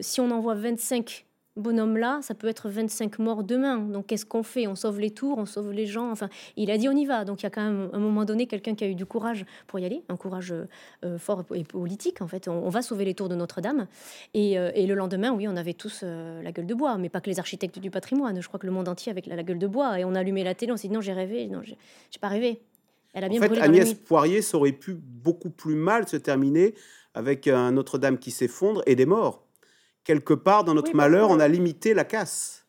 si 0.00 0.20
on 0.20 0.30
envoie 0.30 0.54
25 0.54 1.24
bonhomme-là, 1.58 2.20
ça 2.22 2.34
peut 2.34 2.48
être 2.48 2.68
25 2.68 3.18
morts 3.18 3.44
demain. 3.44 3.78
Donc 3.78 4.06
qu'est-ce 4.06 4.26
qu'on 4.26 4.42
fait? 4.42 4.66
On 4.66 4.74
sauve 4.74 5.00
les 5.00 5.10
tours, 5.10 5.38
on 5.38 5.46
sauve 5.46 5.72
les 5.72 5.86
gens. 5.86 6.10
Enfin, 6.10 6.28
il 6.56 6.70
a 6.70 6.78
dit 6.78 6.88
on 6.88 6.96
y 6.96 7.06
va. 7.06 7.24
Donc 7.24 7.42
il 7.42 7.44
y 7.44 7.46
a 7.46 7.50
quand 7.50 7.64
même 7.64 7.90
un 7.92 7.98
moment 7.98 8.24
donné 8.24 8.46
quelqu'un 8.46 8.74
qui 8.74 8.84
a 8.84 8.88
eu 8.88 8.94
du 8.94 9.06
courage 9.06 9.44
pour 9.66 9.78
y 9.78 9.84
aller, 9.84 10.02
un 10.08 10.16
courage 10.16 10.54
euh, 11.04 11.18
fort 11.18 11.44
et 11.54 11.64
politique 11.64 12.22
en 12.22 12.28
fait. 12.28 12.48
On, 12.48 12.68
va 12.68 12.82
sauver 12.82 13.04
les 13.04 13.14
tours 13.14 13.28
de 13.28 13.34
Notre-Dame. 13.34 13.86
Et, 14.34 14.58
euh, 14.58 14.70
le 14.74 14.94
lendemain, 14.94 15.32
oui, 15.32 15.46
on 15.46 15.56
avait 15.56 15.74
tous 15.74 16.00
euh, 16.02 16.40
la 16.42 16.50
gueule 16.50 16.66
de 16.66 16.74
bois, 16.74 16.96
mais 16.96 17.10
pas 17.10 17.20
que 17.20 17.28
les 17.28 17.38
architectes 17.38 17.78
du 17.78 17.90
patrimoine. 17.90 18.40
Je 18.40 18.48
crois 18.48 18.58
que 18.58 18.66
le 18.66 18.72
monde 18.72 18.88
entier 18.88 19.10
avec 19.10 19.26
la, 19.26 19.42
gueule 19.42 19.58
de 19.58 19.66
bois. 19.66 20.00
Et 20.00 20.04
on 20.04 20.14
a 20.14 20.20
allumé 20.20 20.44
la 20.44 20.54
télé, 20.54 20.72
on 20.72 20.76
s'est 20.76 20.88
dit 20.88 20.94
non, 20.94 21.02
j'ai 21.02 21.12
rêvé. 21.12 21.46
Non, 21.46 21.60
j'ai 21.62 21.76
pas 22.20 22.28
rêvé. 22.28 22.62
Elle 23.12 23.24
a 23.24 23.28
bien 23.28 23.42
en 23.42 23.48
fait, 23.48 23.60
Agnès 23.60 23.94
Poirier, 23.94 24.42
ça 24.42 24.56
aurait 24.56 24.72
pu 24.72 24.94
beaucoup 24.94 25.50
plus 25.50 25.74
mal 25.74 26.06
se 26.08 26.16
terminer 26.16 26.74
avec 27.14 27.48
un 27.48 27.72
Notre-Dame 27.72 28.18
qui 28.18 28.30
s'effondre 28.30 28.82
et 28.86 28.94
des 28.94 29.06
morts 29.06 29.47
quelque 30.08 30.32
part 30.32 30.64
dans 30.64 30.72
notre 30.72 30.96
malheur, 30.96 31.28
on 31.28 31.38
a 31.38 31.46
limité 31.48 31.92
la 31.92 32.04
casse. 32.04 32.66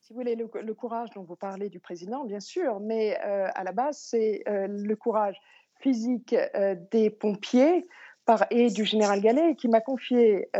Si 0.00 0.12
vous 0.12 0.18
voulez, 0.18 0.34
le, 0.34 0.74
courage 0.74 1.10
dont 1.14 1.22
vous 1.22 1.36
parlez 1.36 1.68
du 1.68 1.78
président, 1.78 2.24
bien 2.24 2.40
sûr, 2.40 2.80
mais 2.80 3.16
euh, 3.24 3.46
à 3.54 3.62
la 3.62 3.70
base, 3.70 3.98
c'est 4.00 4.42
euh, 4.48 4.66
le 4.66 4.96
courage 4.96 5.36
physique 5.80 6.34
euh, 6.56 6.74
des 6.90 7.08
pompiers 7.08 7.86
par, 8.24 8.46
et 8.50 8.68
du 8.68 8.84
général 8.84 9.20
Gallet 9.20 9.54
qui 9.54 9.68
m'a 9.68 9.80
confié, 9.80 10.50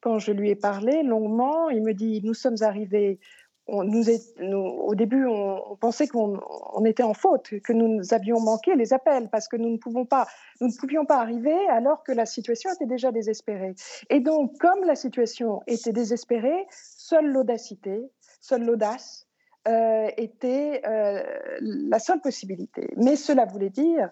quand 0.00 0.18
je 0.18 0.32
lui 0.32 0.50
ai 0.50 0.56
parlé 0.56 1.04
longuement, 1.04 1.70
il 1.70 1.82
me 1.82 1.94
dit, 1.94 2.20
nous 2.24 2.34
sommes 2.34 2.60
arrivés 2.60 3.20
est, 3.68 4.42
au 4.42 4.94
début, 4.94 5.26
on, 5.26 5.76
pensait 5.76 6.08
qu'on 6.08 6.84
était 6.84 7.02
en 7.02 7.14
faute, 7.14 7.50
que 7.60 7.72
nous 7.72 8.02
avions 8.12 8.40
manqué 8.40 8.74
les 8.74 8.92
appels 8.92 9.28
parce 9.30 9.48
que 9.48 9.56
nous 9.56 9.70
ne, 9.70 10.04
pas, 10.04 10.26
nous 10.60 10.68
ne 10.68 10.76
pouvions 10.78 11.04
pas 11.04 11.18
arriver 11.20 11.56
alors 11.68 12.02
que 12.02 12.12
la 12.12 12.26
situation 12.26 12.70
était 12.72 12.86
déjà 12.86 13.12
désespérée. 13.12 13.74
Et 14.10 14.20
donc, 14.20 14.58
comme 14.58 14.84
la 14.84 14.94
situation 14.94 15.60
était 15.66 15.92
désespérée, 15.92 16.66
seule 16.70 17.26
l'audacité, 17.26 18.10
seule 18.40 18.64
l'audace 18.64 19.26
euh, 19.66 20.08
était 20.16 20.80
euh, 20.86 21.22
la 21.60 21.98
seule 21.98 22.20
possibilité. 22.20 22.88
Mais 22.96 23.16
cela 23.16 23.44
voulait 23.44 23.70
dire 23.70 24.08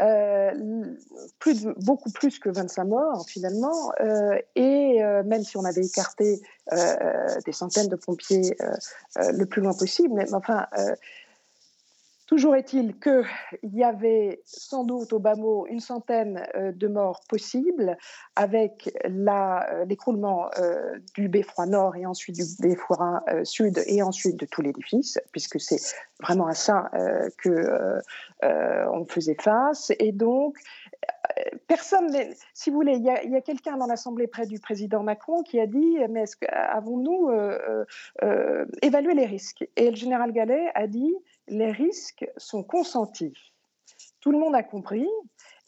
euh, 0.00 0.52
beaucoup 1.76 2.10
plus 2.10 2.38
que 2.38 2.48
25 2.48 2.84
morts 2.84 3.26
finalement, 3.28 3.92
euh, 4.00 4.38
et 4.54 5.02
euh, 5.02 5.22
même 5.24 5.44
si 5.44 5.56
on 5.56 5.64
avait 5.64 5.84
écarté 5.84 6.40
des 7.44 7.52
centaines 7.52 7.88
de 7.88 7.96
pompiers 7.96 8.56
le 9.16 9.44
plus 9.44 9.60
loin 9.60 9.74
possible, 9.74 10.14
mais 10.14 10.32
enfin, 10.32 10.66
Toujours 12.30 12.54
est-il 12.54 12.96
qu'il 13.00 13.24
y 13.64 13.82
avait 13.82 14.40
sans 14.44 14.84
doute 14.84 15.12
au 15.12 15.18
bas 15.18 15.34
mot 15.34 15.66
une 15.66 15.80
centaine 15.80 16.44
euh, 16.54 16.70
de 16.70 16.86
morts 16.86 17.22
possibles 17.28 17.98
avec 18.36 18.96
euh, 19.04 19.84
l'écroulement 19.84 20.48
euh, 20.56 20.96
du 21.14 21.28
beffroi 21.28 21.66
nord 21.66 21.96
et 21.96 22.06
ensuite 22.06 22.36
du 22.36 22.44
beffroi 22.60 23.24
sud 23.42 23.82
et 23.84 24.00
ensuite 24.00 24.38
de 24.38 24.46
tout 24.46 24.62
l'édifice, 24.62 25.18
puisque 25.32 25.58
c'est 25.58 25.80
vraiment 26.20 26.46
à 26.46 26.54
ça 26.54 26.88
que 27.38 28.00
on 28.42 29.04
faisait 29.06 29.36
face. 29.40 29.90
Et 29.98 30.12
donc, 30.12 30.56
personne, 31.66 32.08
si 32.54 32.70
vous 32.70 32.76
voulez, 32.76 32.96
il 32.96 33.04
y 33.04 33.36
a, 33.36 33.40
quelqu'un 33.40 33.76
dans 33.76 33.86
l'Assemblée 33.86 34.26
près 34.26 34.46
du 34.46 34.60
président 34.60 35.02
Macron 35.02 35.42
qui 35.42 35.60
a 35.60 35.66
dit 35.66 35.98
Mais 36.10 36.22
est-ce 36.22 36.36
avons-nous 36.50 37.30
évalué 38.82 39.14
les 39.14 39.26
risques? 39.26 39.66
Et 39.76 39.90
le 39.90 39.96
général 39.96 40.32
Gallet 40.32 40.70
a 40.74 40.86
dit 40.86 41.14
Les 41.48 41.72
risques 41.72 42.26
sont 42.36 42.62
consentis. 42.62 43.34
Tout 44.20 44.32
le 44.32 44.38
monde 44.38 44.54
a 44.54 44.62
compris. 44.62 45.08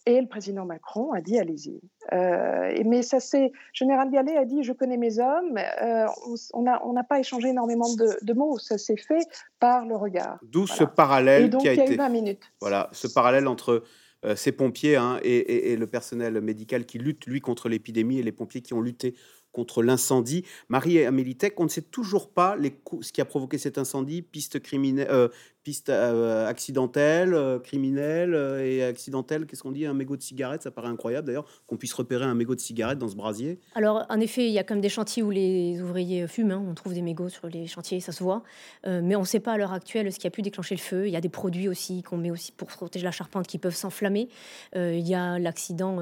Et 0.05 0.21
le 0.21 0.27
président 0.27 0.65
Macron 0.65 1.13
a 1.13 1.21
dit 1.21 1.39
allez-y. 1.39 1.81
Euh, 2.13 2.83
mais 2.85 3.03
ça 3.03 3.21
c'est. 3.21 3.53
Général 3.73 4.11
Gallet 4.11 4.37
a 4.37 4.45
dit 4.45 4.65
je 4.65 4.73
connais 4.73 4.97
mes 4.97 5.21
hommes. 5.21 5.57
Euh, 5.59 6.07
on 6.55 6.63
n'a 6.63 6.85
on 6.85 6.95
pas 7.05 7.21
échangé 7.21 7.51
énormément 7.51 7.87
de, 7.95 8.33
mots. 8.33 8.59
Ça 8.59 8.79
s'est 8.79 8.97
fait 8.97 9.25
par 9.61 9.87
le 9.87 9.95
regard. 9.95 10.39
D'où 10.43 10.67
ce 10.67 10.83
parallèle 10.83 11.51
donc, 11.51 11.61
qui 11.61 11.69
a, 11.69 11.75
il 11.75 11.79
y 11.79 11.81
a 11.81 11.85
été. 11.85 11.95
Eu 11.95 11.99
20 11.99 12.09
minutes. 12.09 12.43
Voilà, 12.61 12.89
ce 12.91 13.07
parallèle 13.07 13.47
entre 13.47 13.85
euh, 14.25 14.37
ces 14.37 14.53
pompiers 14.53 14.97
hein, 14.97 15.19
et, 15.23 15.73
et, 15.73 15.77
le 15.77 15.87
personnel 15.87 16.41
médical 16.41 16.87
qui 16.87 16.99
lutte 16.99 17.27
lui 17.27 17.41
contre 17.41 17.69
l'épidémie 17.69 18.19
et 18.19 18.23
les 18.23 18.33
pompiers 18.33 18.63
qui 18.63 18.75
ont 18.75 18.81
lutté 18.81 19.15
contre 19.53 19.83
l'incendie. 19.83 20.45
Marie 20.69 21.05
Amélie 21.05 21.37
Tech, 21.37 21.53
on 21.59 21.65
ne 21.65 21.69
sait 21.69 21.83
toujours 21.83 22.31
pas 22.31 22.57
les 22.57 22.75
ce 23.01 23.13
qui 23.13 23.21
a 23.21 23.25
provoqué 23.25 23.59
cet 23.59 23.79
incendie, 23.79 24.23
piste 24.23 24.61
criminelle, 24.61 25.29
piste 25.63 25.91
euh, 25.91 26.47
accidentelle, 26.47 27.35
euh, 27.35 27.59
criminelle 27.59 28.35
euh, 28.35 28.65
et 28.65 28.83
accidentelle. 28.83 29.47
Qu'est-ce 29.47 29.63
qu'on 29.63 29.73
dit 29.73 29.87
Un 29.87 29.95
mégot 29.95 30.17
de 30.17 30.23
cigarette, 30.23 30.63
ça 30.63 30.71
paraît 30.71 30.89
incroyable 30.89 31.27
d'ailleurs 31.27 31.47
qu'on 31.67 31.77
puisse 31.77 31.93
repérer 31.93 32.25
un 32.25 32.35
mégot 32.35 32.55
de 32.55 32.61
cigarette 32.61 32.99
dans 32.99 33.09
ce 33.09 33.15
brasier. 33.15 33.61
Alors 33.75 34.05
en 34.09 34.21
effet, 34.21 34.47
il 34.47 34.53
y 34.53 34.59
a 34.59 34.65
comme 34.65 34.81
des 34.81 34.89
chantiers 34.89 35.23
où 35.23 35.31
les 35.31 35.81
ouvriers 35.81 36.27
fument. 36.27 36.53
Hein. 36.53 36.65
On 36.69 36.75
trouve 36.75 36.95
des 36.95 37.03
mégots 37.03 37.29
sur 37.29 37.49
les 37.49 37.67
chantiers, 37.67 38.01
ça 38.01 38.13
se 38.13 38.23
voit. 38.23 38.43
mais 38.87 39.17
on 39.17 39.21
ne 39.21 39.27
sait 39.27 39.41
pas 39.41 39.53
à 39.53 39.57
l'heure 39.57 39.73
actuelle 39.73 40.13
ce 40.13 40.19
qui 40.19 40.27
a 40.27 40.31
pu 40.31 40.43
déclencher 40.43 40.75
le 40.75 40.81
feu. 40.81 41.07
Il 41.07 41.13
y 41.13 41.17
a 41.17 41.21
des 41.21 41.29
produits 41.29 41.69
aussi 41.69 42.03
qu'on 42.03 42.17
met 42.17 42.31
aussi 42.31 42.53
pour 42.53 42.69
protéger 42.69 43.05
la 43.05 43.11
charpente 43.11 43.47
qui 43.47 43.59
peuvent 43.59 43.75
s'enflammer. 43.75 44.29
il 44.75 45.07
y 45.07 45.15
a 45.15 45.39
l'accident, 45.39 45.99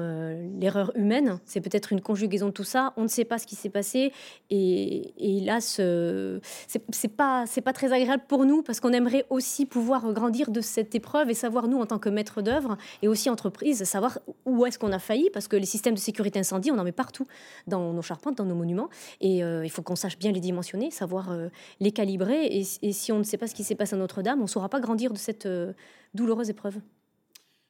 l'erreur 0.59 0.91
humaine. 0.95 1.39
C'est 1.45 1.61
peut-être 1.61 1.93
une 1.93 2.01
conjugaison 2.01 2.47
de 2.47 2.51
tout 2.51 2.63
ça. 2.63 2.93
On 2.97 3.03
ne 3.03 3.07
sait 3.07 3.25
pas 3.25 3.37
ce 3.37 3.45
qui 3.45 3.55
s'est 3.55 3.69
passé. 3.69 4.11
Et, 4.49 5.13
et 5.17 5.41
là, 5.41 5.61
ce, 5.61 6.39
c'est 6.67 7.15
pas, 7.15 7.45
pas 7.63 7.73
très 7.73 7.93
agréable 7.93 8.23
pour 8.27 8.45
nous 8.45 8.63
parce 8.63 8.79
qu'on 8.79 8.93
aimerait 8.93 9.25
aussi 9.29 9.50
pouvoir 9.69 10.11
grandir 10.13 10.51
de 10.51 10.61
cette 10.61 10.95
épreuve 10.95 11.29
et 11.29 11.33
savoir, 11.33 11.67
nous, 11.67 11.79
en 11.79 11.85
tant 11.85 11.99
que 11.99 12.09
maître 12.09 12.41
d'œuvre 12.41 12.77
et 13.01 13.07
aussi 13.07 13.29
entreprise, 13.29 13.83
savoir 13.83 14.19
où 14.45 14.65
est-ce 14.65 14.79
qu'on 14.79 14.91
a 14.91 14.99
failli, 14.99 15.29
parce 15.31 15.47
que 15.47 15.55
les 15.55 15.65
systèmes 15.65 15.93
de 15.93 15.99
sécurité 15.99 16.39
incendie, 16.39 16.71
on 16.71 16.77
en 16.77 16.83
met 16.83 16.91
partout 16.91 17.27
dans 17.67 17.93
nos 17.93 18.01
charpentes, 18.01 18.37
dans 18.37 18.45
nos 18.45 18.55
monuments, 18.55 18.89
et 19.19 19.43
euh, 19.43 19.65
il 19.65 19.69
faut 19.69 19.81
qu'on 19.81 19.95
sache 19.95 20.17
bien 20.17 20.31
les 20.31 20.39
dimensionner, 20.39 20.91
savoir 20.91 21.31
euh, 21.31 21.49
les 21.79 21.91
calibrer, 21.91 22.45
et, 22.45 22.63
si 22.63 23.11
on 23.11 23.19
ne 23.19 23.23
sait 23.23 23.37
pas 23.37 23.47
ce 23.47 23.55
qui 23.55 23.63
s'est 23.63 23.75
passé 23.75 23.95
à 23.95 23.97
Notre-Dame, 23.97 24.39
on 24.39 24.43
ne 24.43 24.47
saura 24.47 24.69
pas 24.69 24.79
grandir 24.79 25.11
de 25.13 25.17
cette 25.17 25.45
euh, 25.45 25.73
douloureuse 26.13 26.49
épreuve. 26.49 26.77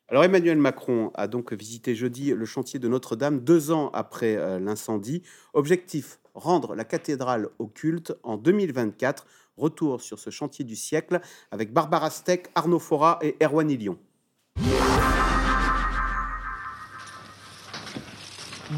Alors 0.07 0.25
Emmanuel 0.25 0.57
Macron 0.57 1.11
a 1.13 1.27
donc 1.27 1.53
visité 1.53 1.95
jeudi 1.95 2.33
le 2.33 2.45
chantier 2.45 2.79
de 2.79 2.87
Notre-Dame 2.89 3.39
deux 3.39 3.71
ans 3.71 3.89
après 3.93 4.59
l'incendie. 4.59 5.23
Objectif, 5.53 6.19
rendre 6.33 6.75
la 6.75 6.83
cathédrale 6.83 7.47
au 7.59 7.67
culte 7.67 8.13
en 8.23 8.35
2024 8.35 9.25
Retour 9.57 10.01
sur 10.01 10.19
ce 10.19 10.29
chantier 10.29 10.65
du 10.65 10.75
siècle 10.75 11.21
avec 11.51 11.73
Barbara 11.73 12.09
Steck, 12.09 12.49
Arnaud 12.55 12.79
Fora 12.79 13.19
et 13.21 13.35
Erwan 13.41 13.69
Ilion. 13.69 13.97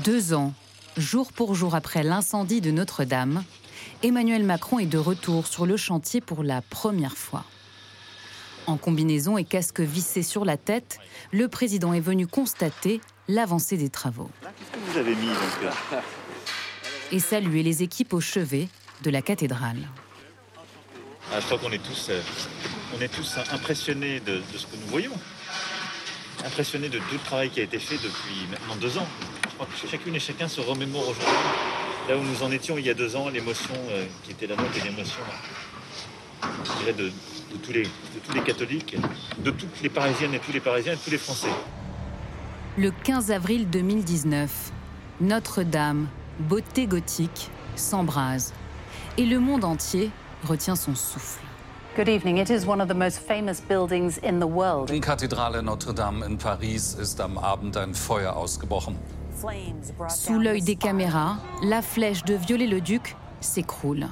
Deux 0.03 0.33
ans, 0.33 0.53
jour 0.97 1.31
pour 1.31 1.53
jour 1.53 1.75
après 1.75 2.03
l'incendie 2.03 2.61
de 2.61 2.71
Notre-Dame, 2.71 3.43
Emmanuel 4.01 4.43
Macron 4.43 4.79
est 4.79 4.85
de 4.85 4.97
retour 4.97 5.47
sur 5.47 5.65
le 5.65 5.77
chantier 5.77 6.19
pour 6.19 6.43
la 6.43 6.61
première 6.61 7.15
fois. 7.15 7.45
En 8.65 8.77
combinaison 8.77 9.37
et 9.37 9.43
casque 9.43 9.81
vissé 9.81 10.23
sur 10.23 10.45
la 10.45 10.57
tête, 10.57 10.99
le 11.31 11.47
président 11.47 11.93
est 11.93 11.99
venu 11.99 12.27
constater 12.27 13.01
l'avancée 13.27 13.77
des 13.77 13.89
travaux. 13.89 14.29
Qu'est-ce 14.41 14.71
que 14.71 14.91
vous 14.91 14.97
avez 14.97 15.15
mis 15.15 15.29
Et 17.11 17.19
saluer 17.19 17.61
les 17.61 17.83
équipes 17.83 18.13
au 18.13 18.21
chevet 18.21 18.69
de 19.03 19.09
la 19.09 19.21
cathédrale. 19.21 19.87
Ah, 21.31 21.39
je 21.39 21.45
crois 21.45 21.57
qu'on 21.57 21.71
est 21.71 21.83
tous, 21.83 22.07
euh, 22.09 22.21
on 22.97 23.01
est 23.01 23.07
tous 23.07 23.37
impressionnés 23.51 24.19
de, 24.19 24.41
ce 24.55 24.65
que 24.65 24.75
nous 24.75 24.87
voyons. 24.87 25.13
Impressionnés 26.45 26.89
de 26.89 26.99
tout 26.99 27.13
le 27.13 27.19
travail 27.19 27.49
qui 27.49 27.59
a 27.59 27.63
été 27.63 27.79
fait 27.79 27.95
depuis 27.95 28.47
maintenant 28.51 28.75
deux 28.75 28.97
ans. 28.97 29.07
Je 29.49 29.53
crois 29.55 29.67
que 29.67 29.87
chacune 29.87 30.15
et 30.15 30.19
chacun 30.19 30.47
se 30.47 30.61
remémore 30.61 31.07
aujourd'hui 31.07 31.33
là 32.09 32.17
où 32.17 32.23
nous 32.23 32.43
en 32.43 32.51
étions 32.51 32.77
il 32.77 32.85
y 32.85 32.89
a 32.89 32.93
deux 32.93 33.15
ans, 33.15 33.29
l'émotion 33.29 33.73
euh, 33.91 34.05
qui 34.23 34.31
était 34.31 34.47
la 34.47 34.55
nôtre 34.55 34.75
et 34.77 34.89
l'émotion, 34.89 35.21
je 36.43 36.91
de, 36.91 37.11
tous 37.63 37.71
les, 37.71 37.83
de 37.83 38.19
tous 38.25 38.33
les 38.33 38.41
catholiques, 38.41 38.97
de 39.39 39.51
toutes 39.51 39.81
les 39.81 39.89
Parisiennes 39.89 40.33
et 40.33 40.39
tous 40.39 40.51
les 40.51 40.59
Parisiens 40.59 40.93
et 40.93 40.97
tous 40.97 41.11
les 41.11 41.17
Français. 41.17 41.47
Le 42.77 42.91
15 42.91 43.31
avril 43.31 43.69
2019, 43.69 44.71
Notre-Dame, 45.21 46.07
beauté 46.39 46.87
gothique, 46.87 47.49
s'embrase. 47.75 48.53
Et 49.17 49.25
le 49.25 49.39
monde 49.39 49.63
entier 49.63 50.09
retient 50.45 50.75
son 50.75 50.95
souffle. 50.95 51.41
Good 51.95 52.09
evening. 52.09 52.37
It 52.37 52.49
is 52.49 52.65
one 52.65 52.81
of 52.81 52.87
the 52.87 52.95
most 52.95 53.19
famous 53.19 53.61
buildings 53.61 54.17
in 54.17 54.39
the 54.39 54.47
world. 54.47 54.89
Die 54.89 54.99
Kathedrale 54.99 55.61
Notre-Dame 55.61 56.23
in 56.25 56.37
Paris 56.37 56.95
ist 56.95 57.21
am 57.21 57.37
Abend 57.37 57.77
ein 57.77 57.93
Feuer 57.93 58.35
ausgebrochen. 58.35 58.95
Sous 60.09 60.39
l'œil 60.39 60.61
des 60.61 60.75
caméras, 60.75 61.37
la 61.63 61.81
flèche 61.81 62.23
de 62.23 62.35
Viollet-le-Duc 62.35 63.15
s'écroule. 63.41 64.07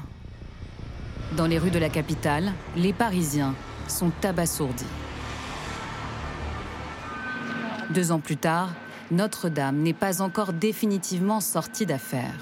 Dans 1.37 1.47
les 1.47 1.57
rues 1.57 1.71
de 1.71 1.79
la 1.79 1.89
capitale, 1.89 2.51
les 2.75 2.93
Parisiens 2.93 3.55
sont 3.87 4.11
abasourdis. 4.23 4.85
Deux 7.91 8.11
ans 8.11 8.19
plus 8.19 8.37
tard, 8.37 8.69
Notre-Dame 9.09 9.77
n'est 9.77 9.93
pas 9.93 10.21
encore 10.21 10.53
définitivement 10.53 11.39
sortie 11.39 11.85
d'affaire. 11.85 12.35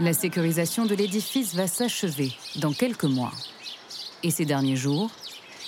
La 0.00 0.14
sécurisation 0.14 0.86
de 0.86 0.94
l'édifice 0.94 1.54
va 1.54 1.66
s'achever 1.66 2.32
dans 2.56 2.72
quelques 2.72 3.04
mois. 3.04 3.32
Et 4.22 4.30
ces 4.30 4.46
derniers 4.46 4.76
jours, 4.76 5.10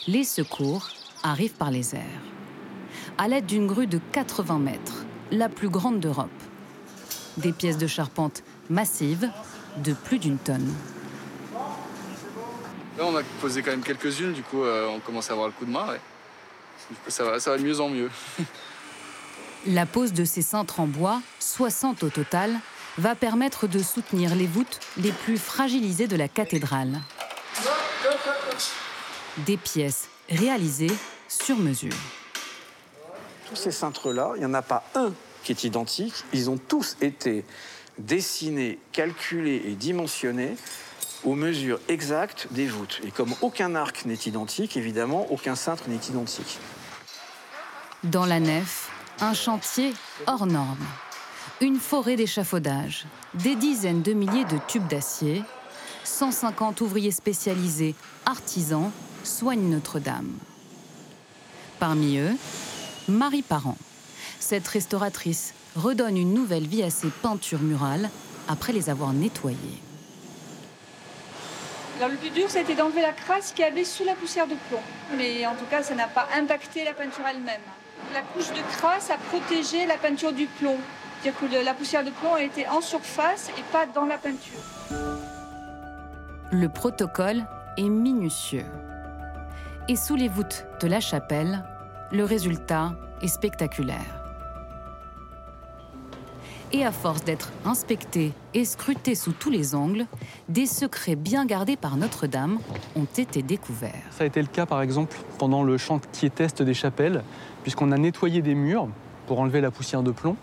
les 0.07 0.25
secours 0.25 0.89
arrivent 1.23 1.55
par 1.55 1.71
les 1.71 1.95
airs. 1.95 2.23
À 3.19 3.29
l'aide 3.29 3.45
d'une 3.45 3.67
grue 3.67 3.87
de 3.87 4.01
80 4.13 4.59
mètres, 4.59 5.05
la 5.31 5.51
plus 5.51 5.69
grande 5.69 6.01
d'Europe. 6.01 6.31
Des 7.37 7.53
pièces 7.53 7.77
de 7.77 7.87
charpente 7.87 8.43
massives 8.71 9.31
de 9.85 9.93
plus 9.93 10.19
d'une 10.19 10.39
tonne. 10.39 10.73
Là, 12.97 13.05
on 13.05 13.17
a 13.17 13.23
posé 13.41 13.61
quand 13.61 13.73
même 13.73 13.83
quelques-unes, 13.83 14.33
du 14.33 14.43
coup, 14.43 14.63
euh, 14.63 14.89
on 14.89 15.01
commence 15.01 15.29
à 15.29 15.33
avoir 15.35 15.49
le 15.49 15.53
coup 15.53 15.67
de 15.67 15.71
main. 15.71 15.87
ça, 17.09 17.25
va, 17.25 17.41
ça 17.41 17.51
va 17.51 17.59
de 17.59 17.63
mieux 17.63 17.81
en 17.81 17.91
mieux. 17.91 18.11
La 19.67 19.87
pose 19.87 20.13
de 20.13 20.25
ces 20.25 20.43
cintres 20.43 20.81
en 20.81 20.87
bois, 20.87 21.21
60 21.41 22.03
au 22.03 22.09
total, 22.09 22.59
va 22.99 23.15
permettre 23.15 23.67
de 23.67 23.83
soutenir 23.83 24.35
les 24.35 24.47
voûtes 24.47 24.81
les 24.97 25.13
plus 25.13 25.39
fragilisées 25.39 26.07
de 26.07 26.17
la 26.17 26.29
cathédrale. 26.29 27.01
Des 29.39 29.57
pièces 29.57 30.09
réalisées 30.31 30.95
sur 31.29 31.57
mesure. 31.57 31.95
Tous 33.49 33.57
ces 33.57 33.73
cintres-là, 33.73 34.33
il 34.37 34.41
n'y 34.41 34.47
en 34.47 34.55
a 34.55 34.63
pas 34.63 34.85
un 34.95 35.13
qui 35.43 35.53
est 35.53 35.65
identique. 35.65 36.25
Ils 36.33 36.49
ont 36.51 36.57
tous 36.57 36.97
été 37.01 37.45
dessinés, 37.99 38.79
calculés 38.93 39.63
et 39.67 39.73
dimensionnés 39.73 40.57
aux 41.25 41.35
mesures 41.35 41.81
exactes 41.89 42.49
des 42.51 42.67
voûtes. 42.67 43.01
Et 43.05 43.11
comme 43.11 43.35
aucun 43.41 43.75
arc 43.75 44.05
n'est 44.05 44.15
identique, 44.15 44.77
évidemment, 44.77 45.27
aucun 45.31 45.57
cintre 45.57 45.85
n'est 45.89 45.97
identique. 45.97 46.59
Dans 48.05 48.27
la 48.27 48.41
nef, 48.41 48.91
un 49.21 49.35
chantier 49.35 49.93
hors 50.27 50.47
norme 50.47 50.85
une 51.61 51.79
forêt 51.79 52.17
d'échafaudage, 52.17 53.07
des 53.35 53.57
dizaines 53.57 54.03
de 54.03 54.13
milliers 54.13 54.45
de 54.45 54.59
tubes 54.69 54.87
d'acier, 54.87 55.43
150 56.05 56.81
ouvriers 56.81 57.11
spécialisés, 57.11 57.95
artisans, 58.27 58.91
soignent 59.23 59.71
Notre-Dame. 59.71 60.33
Parmi 61.79 62.19
eux, 62.19 62.37
Marie 63.09 63.43
Parent. 63.43 63.77
Cette 64.41 64.67
restauratrice 64.69 65.55
redonne 65.77 66.17
une 66.17 66.35
nouvelle 66.35 66.67
vie 66.67 66.83
à 66.83 66.91
ses 66.91 67.09
peintures 67.09 67.63
murales 67.63 68.11
après 68.49 68.73
les 68.73 68.91
avoir 68.91 69.13
nettoyées. 69.13 69.81
le 72.01 72.17
plus 72.17 72.31
dur, 72.31 72.47
c'était 72.49 72.75
d'enlever 72.75 73.03
la 73.03 73.13
crasse 73.13 73.53
qui 73.53 73.63
avait 73.63 73.85
sous 73.85 74.05
la 74.05 74.15
poussière 74.15 74.47
de 74.47 74.55
plomb. 74.69 74.83
Mais 75.17 75.47
en 75.47 75.55
tout 75.55 75.65
cas, 75.71 75.83
ça 75.83 75.95
n'a 75.95 76.07
pas 76.07 76.29
impacté 76.37 76.85
la 76.85 76.93
peinture 76.93 77.25
elle-même. 77.27 77.61
La 78.13 78.21
couche 78.21 78.51
de 78.51 78.63
crasse 78.77 79.11
a 79.11 79.17
protégé 79.17 79.87
la 79.87 79.97
peinture 79.97 80.33
du 80.33 80.47
plomb. 80.47 80.79
C'est-à-dire 81.25 81.41
que 81.41 81.65
la 81.65 81.73
poussière 81.73 82.05
de 82.05 82.11
plomb 82.11 82.35
a 82.35 82.43
été 82.43 82.69
en 82.69 82.83
surface 82.83 83.51
et 83.57 83.63
pas 83.73 83.87
dans 83.87 84.05
la 84.05 84.19
peinture. 84.19 84.61
Le 86.53 86.69
protocole 86.69 87.47
est 87.79 87.89
minutieux. 87.89 88.67
Et 89.89 89.97
sous 89.97 90.17
les 90.17 90.29
voûtes 90.29 90.67
de 90.83 90.87
la 90.87 91.01
chapelle, 91.01 91.65
le 92.13 92.25
résultat 92.25 92.93
est 93.23 93.29
spectaculaire. 93.29 94.21
Et 96.73 96.85
à 96.85 96.93
force 96.93 97.25
d'être 97.25 97.53
inspecté 97.65 98.33
et 98.53 98.67
scruté 98.67 99.15
sous 99.15 99.33
tous 99.33 99.49
les 99.49 99.75
angles, 99.75 100.05
des 100.51 100.67
secrets 100.67 101.17
bien 101.17 101.47
gardés 101.47 101.77
par 101.77 101.97
Notre-Dame 101.97 102.59
ont 102.97 103.09
été 103.17 103.41
découverts. 103.41 104.03
Ça 104.11 104.25
a 104.25 104.27
été 104.27 104.43
le 104.43 104.49
cas 104.49 104.67
par 104.67 104.83
exemple 104.83 105.17
pendant 105.39 105.63
le 105.63 105.79
chantier 105.79 106.29
test 106.29 106.61
des 106.61 106.75
chapelles, 106.75 107.25
puisqu'on 107.63 107.93
a 107.93 107.97
nettoyé 107.97 108.43
des 108.43 108.55
murs 108.55 108.89
pour 109.27 109.41
enlever 109.41 109.63
la 109.63 109.71
poussière 109.71 110.03
de 110.03 110.11
plomb. 110.11 110.37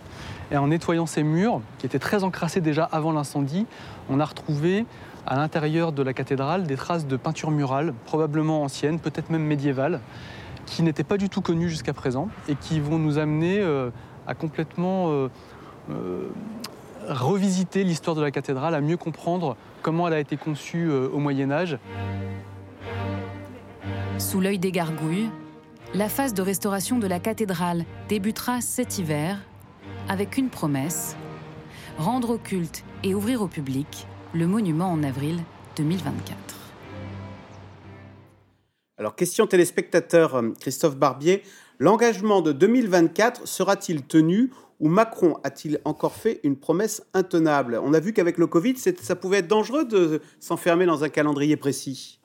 Et 0.51 0.58
en 0.58 0.67
nettoyant 0.67 1.05
ces 1.05 1.24
murs, 1.24 1.62
qui 1.77 1.86
étaient 1.86 2.00
très 2.00 2.24
encrassés 2.24 2.62
déjà 2.62 2.84
avant 2.84 3.13
l'incendie, 3.13 3.65
on 4.10 4.20
a 4.20 4.25
retrouvé 4.25 4.86
à 5.25 5.38
l'intérieur 5.38 5.91
de 5.91 6.03
la 6.03 6.13
cathédrale 6.13 6.63
des 6.63 6.75
traces 6.75 7.08
de 7.08 7.15
peinture 7.15 7.51
murale, 7.51 7.93
probablement 8.05 8.63
anciennes, 8.63 9.00
peut-être 9.00 9.29
même 9.29 9.43
médiévales, 9.43 10.01
qui 10.65 10.84
n'étaient 10.84 11.03
pas 11.03 11.17
du 11.17 11.29
tout 11.29 11.41
connues 11.41 11.70
jusqu'à 11.70 11.93
présent 11.93 12.27
et 12.50 12.55
qui 12.55 12.79
vont 12.79 13.00
nous 13.00 13.17
amener 13.17 13.60
euh, 13.60 13.89
à 14.27 14.34
complètement 14.34 15.10
euh, 15.10 15.29
euh, 15.89 16.29
revisiter 17.08 17.84
l'histoire 17.84 18.15
de 18.15 18.22
la 18.22 18.31
cathédrale, 18.31 18.75
à 18.75 18.81
mieux 18.81 18.98
comprendre 18.98 19.55
comment 19.81 20.08
elle 20.08 20.13
a 20.13 20.20
été 20.20 20.38
conçue 20.38 20.91
au 20.91 21.17
Moyen 21.17 21.50
Âge. 21.50 21.77
Sous 24.20 24.39
l'œil 24.39 24.60
des 24.60 24.72
gargouilles, 24.72 25.31
la 25.96 26.08
phase 26.08 26.36
de 26.36 26.43
restauration 26.43 27.00
de 27.00 27.08
la 27.08 27.20
cathédrale 27.20 27.86
débutera 28.08 28.62
cet 28.62 29.00
hiver 29.00 29.39
avec 30.12 30.38
une 30.38 30.50
promesse, 30.50 31.15
rendre 31.98 32.32
au 32.32 32.38
culte 32.38 32.84
et 33.01 33.15
ouvrir 33.15 33.41
au 33.41 33.48
public 33.48 34.06
le 34.34 34.46
monument 34.46 34.91
en 34.91 35.03
avril 35.03 35.39
2024. 35.77 36.36
Alors, 38.98 39.15
question 39.15 39.48
téléspectateur 39.48 40.36
euh, 40.36 40.50
Christophe 40.60 40.98
Barbier, 40.98 41.44
l'engagement 41.80 42.41
de 42.41 42.51
2024 42.51 43.48
sera-t-il 43.48 44.03
tenu 44.03 44.51
ou 44.82 44.89
Macron 44.89 45.38
a-t-il 45.46 45.80
encore 45.86 46.15
fait 46.15 46.41
une 46.44 46.58
promesse 46.58 47.03
intenable? 47.13 47.80
On 47.82 47.94
a 47.94 48.01
vu 48.01 48.12
qu'avec 48.12 48.38
le 48.38 48.48
Covid, 48.48 48.75
ça 48.77 49.15
pouvait 49.15 49.38
être 49.38 49.48
dangereux 49.48 49.86
de 49.86 50.22
s'enfermer 50.41 50.86
dans 50.86 51.06
un 51.06 51.10
calendrier 51.10 51.56
précis. 51.56 52.21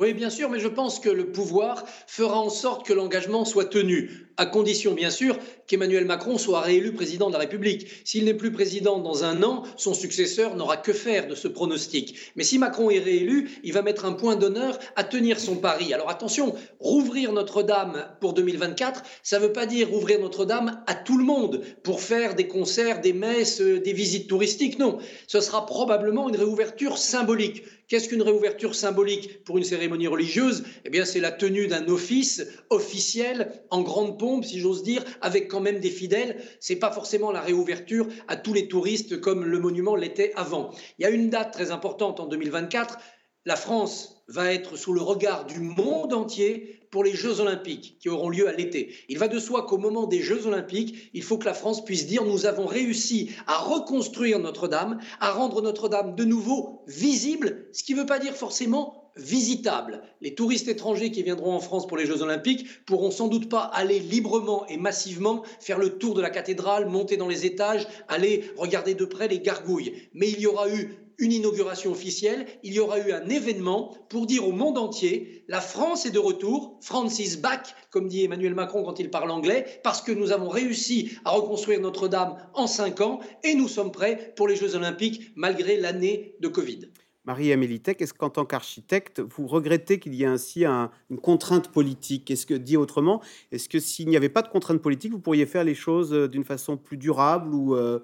Oui, 0.00 0.14
bien 0.14 0.30
sûr, 0.30 0.48
mais 0.48 0.60
je 0.60 0.68
pense 0.68 0.98
que 0.98 1.10
le 1.10 1.30
pouvoir 1.30 1.84
fera 2.06 2.40
en 2.40 2.48
sorte 2.48 2.86
que 2.86 2.94
l'engagement 2.94 3.44
soit 3.44 3.66
tenu, 3.66 4.30
à 4.38 4.46
condition 4.46 4.94
bien 4.94 5.10
sûr 5.10 5.36
qu'Emmanuel 5.66 6.06
Macron 6.06 6.38
soit 6.38 6.62
réélu 6.62 6.94
président 6.94 7.28
de 7.28 7.34
la 7.34 7.40
République. 7.40 7.86
S'il 8.06 8.24
n'est 8.24 8.32
plus 8.32 8.50
président 8.50 8.98
dans 8.98 9.24
un 9.24 9.42
an, 9.42 9.62
son 9.76 9.92
successeur 9.92 10.56
n'aura 10.56 10.78
que 10.78 10.94
faire 10.94 11.28
de 11.28 11.34
ce 11.34 11.48
pronostic. 11.48 12.16
Mais 12.34 12.44
si 12.44 12.58
Macron 12.58 12.88
est 12.88 12.98
réélu, 12.98 13.50
il 13.62 13.74
va 13.74 13.82
mettre 13.82 14.06
un 14.06 14.14
point 14.14 14.36
d'honneur 14.36 14.78
à 14.96 15.04
tenir 15.04 15.38
son 15.38 15.56
pari. 15.56 15.92
Alors 15.92 16.08
attention, 16.08 16.54
rouvrir 16.78 17.34
Notre-Dame 17.34 18.08
pour 18.22 18.32
2024, 18.32 19.02
ça 19.22 19.38
ne 19.38 19.44
veut 19.44 19.52
pas 19.52 19.66
dire 19.66 19.90
rouvrir 19.90 20.18
Notre-Dame 20.18 20.82
à 20.86 20.94
tout 20.94 21.18
le 21.18 21.24
monde 21.24 21.60
pour 21.82 22.00
faire 22.00 22.34
des 22.34 22.48
concerts, 22.48 23.02
des 23.02 23.12
messes, 23.12 23.60
des 23.60 23.92
visites 23.92 24.28
touristiques. 24.30 24.78
Non, 24.78 24.96
ce 25.26 25.42
sera 25.42 25.66
probablement 25.66 26.30
une 26.30 26.36
réouverture 26.36 26.96
symbolique 26.96 27.64
Qu'est-ce 27.90 28.08
qu'une 28.08 28.22
réouverture 28.22 28.76
symbolique 28.76 29.42
pour 29.42 29.58
une 29.58 29.64
cérémonie 29.64 30.06
religieuse? 30.06 30.62
Eh 30.84 30.90
bien, 30.90 31.04
c'est 31.04 31.18
la 31.18 31.32
tenue 31.32 31.66
d'un 31.66 31.88
office 31.88 32.46
officiel 32.70 33.64
en 33.70 33.82
grande 33.82 34.16
pompe, 34.16 34.44
si 34.44 34.60
j'ose 34.60 34.84
dire, 34.84 35.04
avec 35.20 35.48
quand 35.48 35.58
même 35.58 35.80
des 35.80 35.90
fidèles. 35.90 36.40
C'est 36.60 36.76
pas 36.76 36.92
forcément 36.92 37.32
la 37.32 37.40
réouverture 37.40 38.06
à 38.28 38.36
tous 38.36 38.52
les 38.52 38.68
touristes 38.68 39.20
comme 39.20 39.44
le 39.44 39.58
monument 39.58 39.96
l'était 39.96 40.32
avant. 40.36 40.70
Il 41.00 41.02
y 41.02 41.04
a 41.04 41.10
une 41.10 41.30
date 41.30 41.52
très 41.52 41.72
importante 41.72 42.20
en 42.20 42.26
2024. 42.26 42.96
La 43.44 43.56
France 43.56 44.22
va 44.28 44.54
être 44.54 44.76
sous 44.76 44.92
le 44.92 45.00
regard 45.00 45.44
du 45.44 45.58
monde 45.58 46.12
entier 46.12 46.79
pour 46.90 47.04
les 47.04 47.14
Jeux 47.14 47.40
olympiques 47.40 47.96
qui 48.00 48.08
auront 48.08 48.28
lieu 48.28 48.48
à 48.48 48.52
l'été. 48.52 48.94
Il 49.08 49.18
va 49.18 49.28
de 49.28 49.38
soi 49.38 49.66
qu'au 49.66 49.78
moment 49.78 50.06
des 50.06 50.22
Jeux 50.22 50.46
olympiques, 50.46 51.10
il 51.14 51.22
faut 51.22 51.38
que 51.38 51.46
la 51.46 51.54
France 51.54 51.84
puisse 51.84 52.06
dire 52.06 52.24
nous 52.24 52.46
avons 52.46 52.66
réussi 52.66 53.30
à 53.46 53.58
reconstruire 53.58 54.38
Notre-Dame, 54.38 54.98
à 55.20 55.32
rendre 55.32 55.62
Notre-Dame 55.62 56.14
de 56.14 56.24
nouveau 56.24 56.82
visible, 56.86 57.66
ce 57.72 57.84
qui 57.84 57.94
ne 57.94 58.00
veut 58.00 58.06
pas 58.06 58.18
dire 58.18 58.34
forcément 58.34 59.00
visitable. 59.16 60.02
Les 60.20 60.34
touristes 60.34 60.68
étrangers 60.68 61.10
qui 61.10 61.22
viendront 61.22 61.52
en 61.52 61.60
France 61.60 61.86
pour 61.86 61.96
les 61.96 62.06
Jeux 62.06 62.22
Olympiques 62.22 62.84
pourront 62.86 63.10
sans 63.10 63.28
doute 63.28 63.48
pas 63.48 63.62
aller 63.62 63.98
librement 63.98 64.66
et 64.66 64.76
massivement 64.76 65.42
faire 65.58 65.78
le 65.78 65.98
tour 65.98 66.14
de 66.14 66.22
la 66.22 66.30
cathédrale, 66.30 66.86
monter 66.86 67.16
dans 67.16 67.28
les 67.28 67.44
étages, 67.44 67.86
aller 68.08 68.44
regarder 68.56 68.94
de 68.94 69.04
près 69.04 69.28
les 69.28 69.40
gargouilles. 69.40 70.08
Mais 70.14 70.30
il 70.30 70.40
y 70.40 70.46
aura 70.46 70.68
eu 70.70 70.96
une 71.20 71.32
inauguration 71.32 71.92
officielle, 71.92 72.46
il 72.62 72.72
y 72.72 72.80
aura 72.80 72.98
eu 72.98 73.12
un 73.12 73.28
événement 73.28 73.96
pour 74.08 74.26
dire 74.26 74.48
au 74.48 74.52
monde 74.52 74.78
entier, 74.78 75.44
la 75.48 75.60
France 75.60 76.06
est 76.06 76.10
de 76.10 76.18
retour, 76.18 76.78
Francis 76.80 77.40
back, 77.40 77.74
comme 77.90 78.08
dit 78.08 78.24
Emmanuel 78.24 78.54
Macron 78.54 78.82
quand 78.82 78.98
il 78.98 79.10
parle 79.10 79.30
anglais, 79.30 79.80
parce 79.84 80.02
que 80.02 80.12
nous 80.12 80.32
avons 80.32 80.48
réussi 80.48 81.12
à 81.24 81.30
reconstruire 81.30 81.80
Notre-Dame 81.80 82.36
en 82.54 82.66
cinq 82.66 83.00
ans 83.00 83.20
et 83.44 83.54
nous 83.54 83.68
sommes 83.68 83.92
prêts 83.92 84.32
pour 84.36 84.48
les 84.48 84.56
Jeux 84.56 84.74
olympiques 84.74 85.32
malgré 85.36 85.76
l'année 85.76 86.34
de 86.40 86.48
Covid. 86.48 86.88
Marie-Amélie 87.26 87.80
Tech, 87.80 87.96
est-ce 88.00 88.14
qu'en 88.14 88.30
tant 88.30 88.46
qu'architecte, 88.46 89.20
vous 89.20 89.46
regrettez 89.46 89.98
qu'il 89.98 90.14
y 90.14 90.22
ait 90.22 90.26
ainsi 90.26 90.64
une 90.64 91.20
contrainte 91.22 91.68
politique? 91.68 92.30
Est-ce 92.30 92.46
que, 92.46 92.54
dit 92.54 92.78
autrement, 92.78 93.20
est-ce 93.52 93.68
que 93.68 93.78
s'il 93.78 94.08
n'y 94.08 94.16
avait 94.16 94.30
pas 94.30 94.42
de 94.42 94.48
contrainte 94.48 94.80
politique, 94.80 95.12
vous 95.12 95.20
pourriez 95.20 95.46
faire 95.46 95.62
les 95.62 95.74
choses 95.74 96.14
euh, 96.14 96.28
d'une 96.28 96.44
façon 96.44 96.76
plus 96.78 96.96
durable 96.96 97.54
ou 97.54 97.76
euh, 97.76 98.00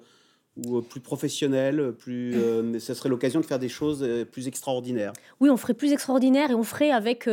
ou 0.65 0.77
euh, 0.77 0.81
plus 0.81 0.99
professionnel, 0.99 1.93
plus, 1.97 2.35
euh, 2.35 2.79
ce 2.79 2.93
serait 2.93 3.09
l'occasion 3.09 3.39
de 3.39 3.45
faire 3.45 3.59
des 3.59 3.69
choses 3.69 4.03
euh, 4.03 4.25
plus 4.25 4.47
extraordinaires. 4.47 5.13
Oui, 5.39 5.49
on 5.49 5.57
ferait 5.57 5.73
plus 5.73 5.93
extraordinaire 5.93 6.51
et 6.51 6.55
on 6.55 6.63
ferait 6.63 6.91
avec 6.91 7.29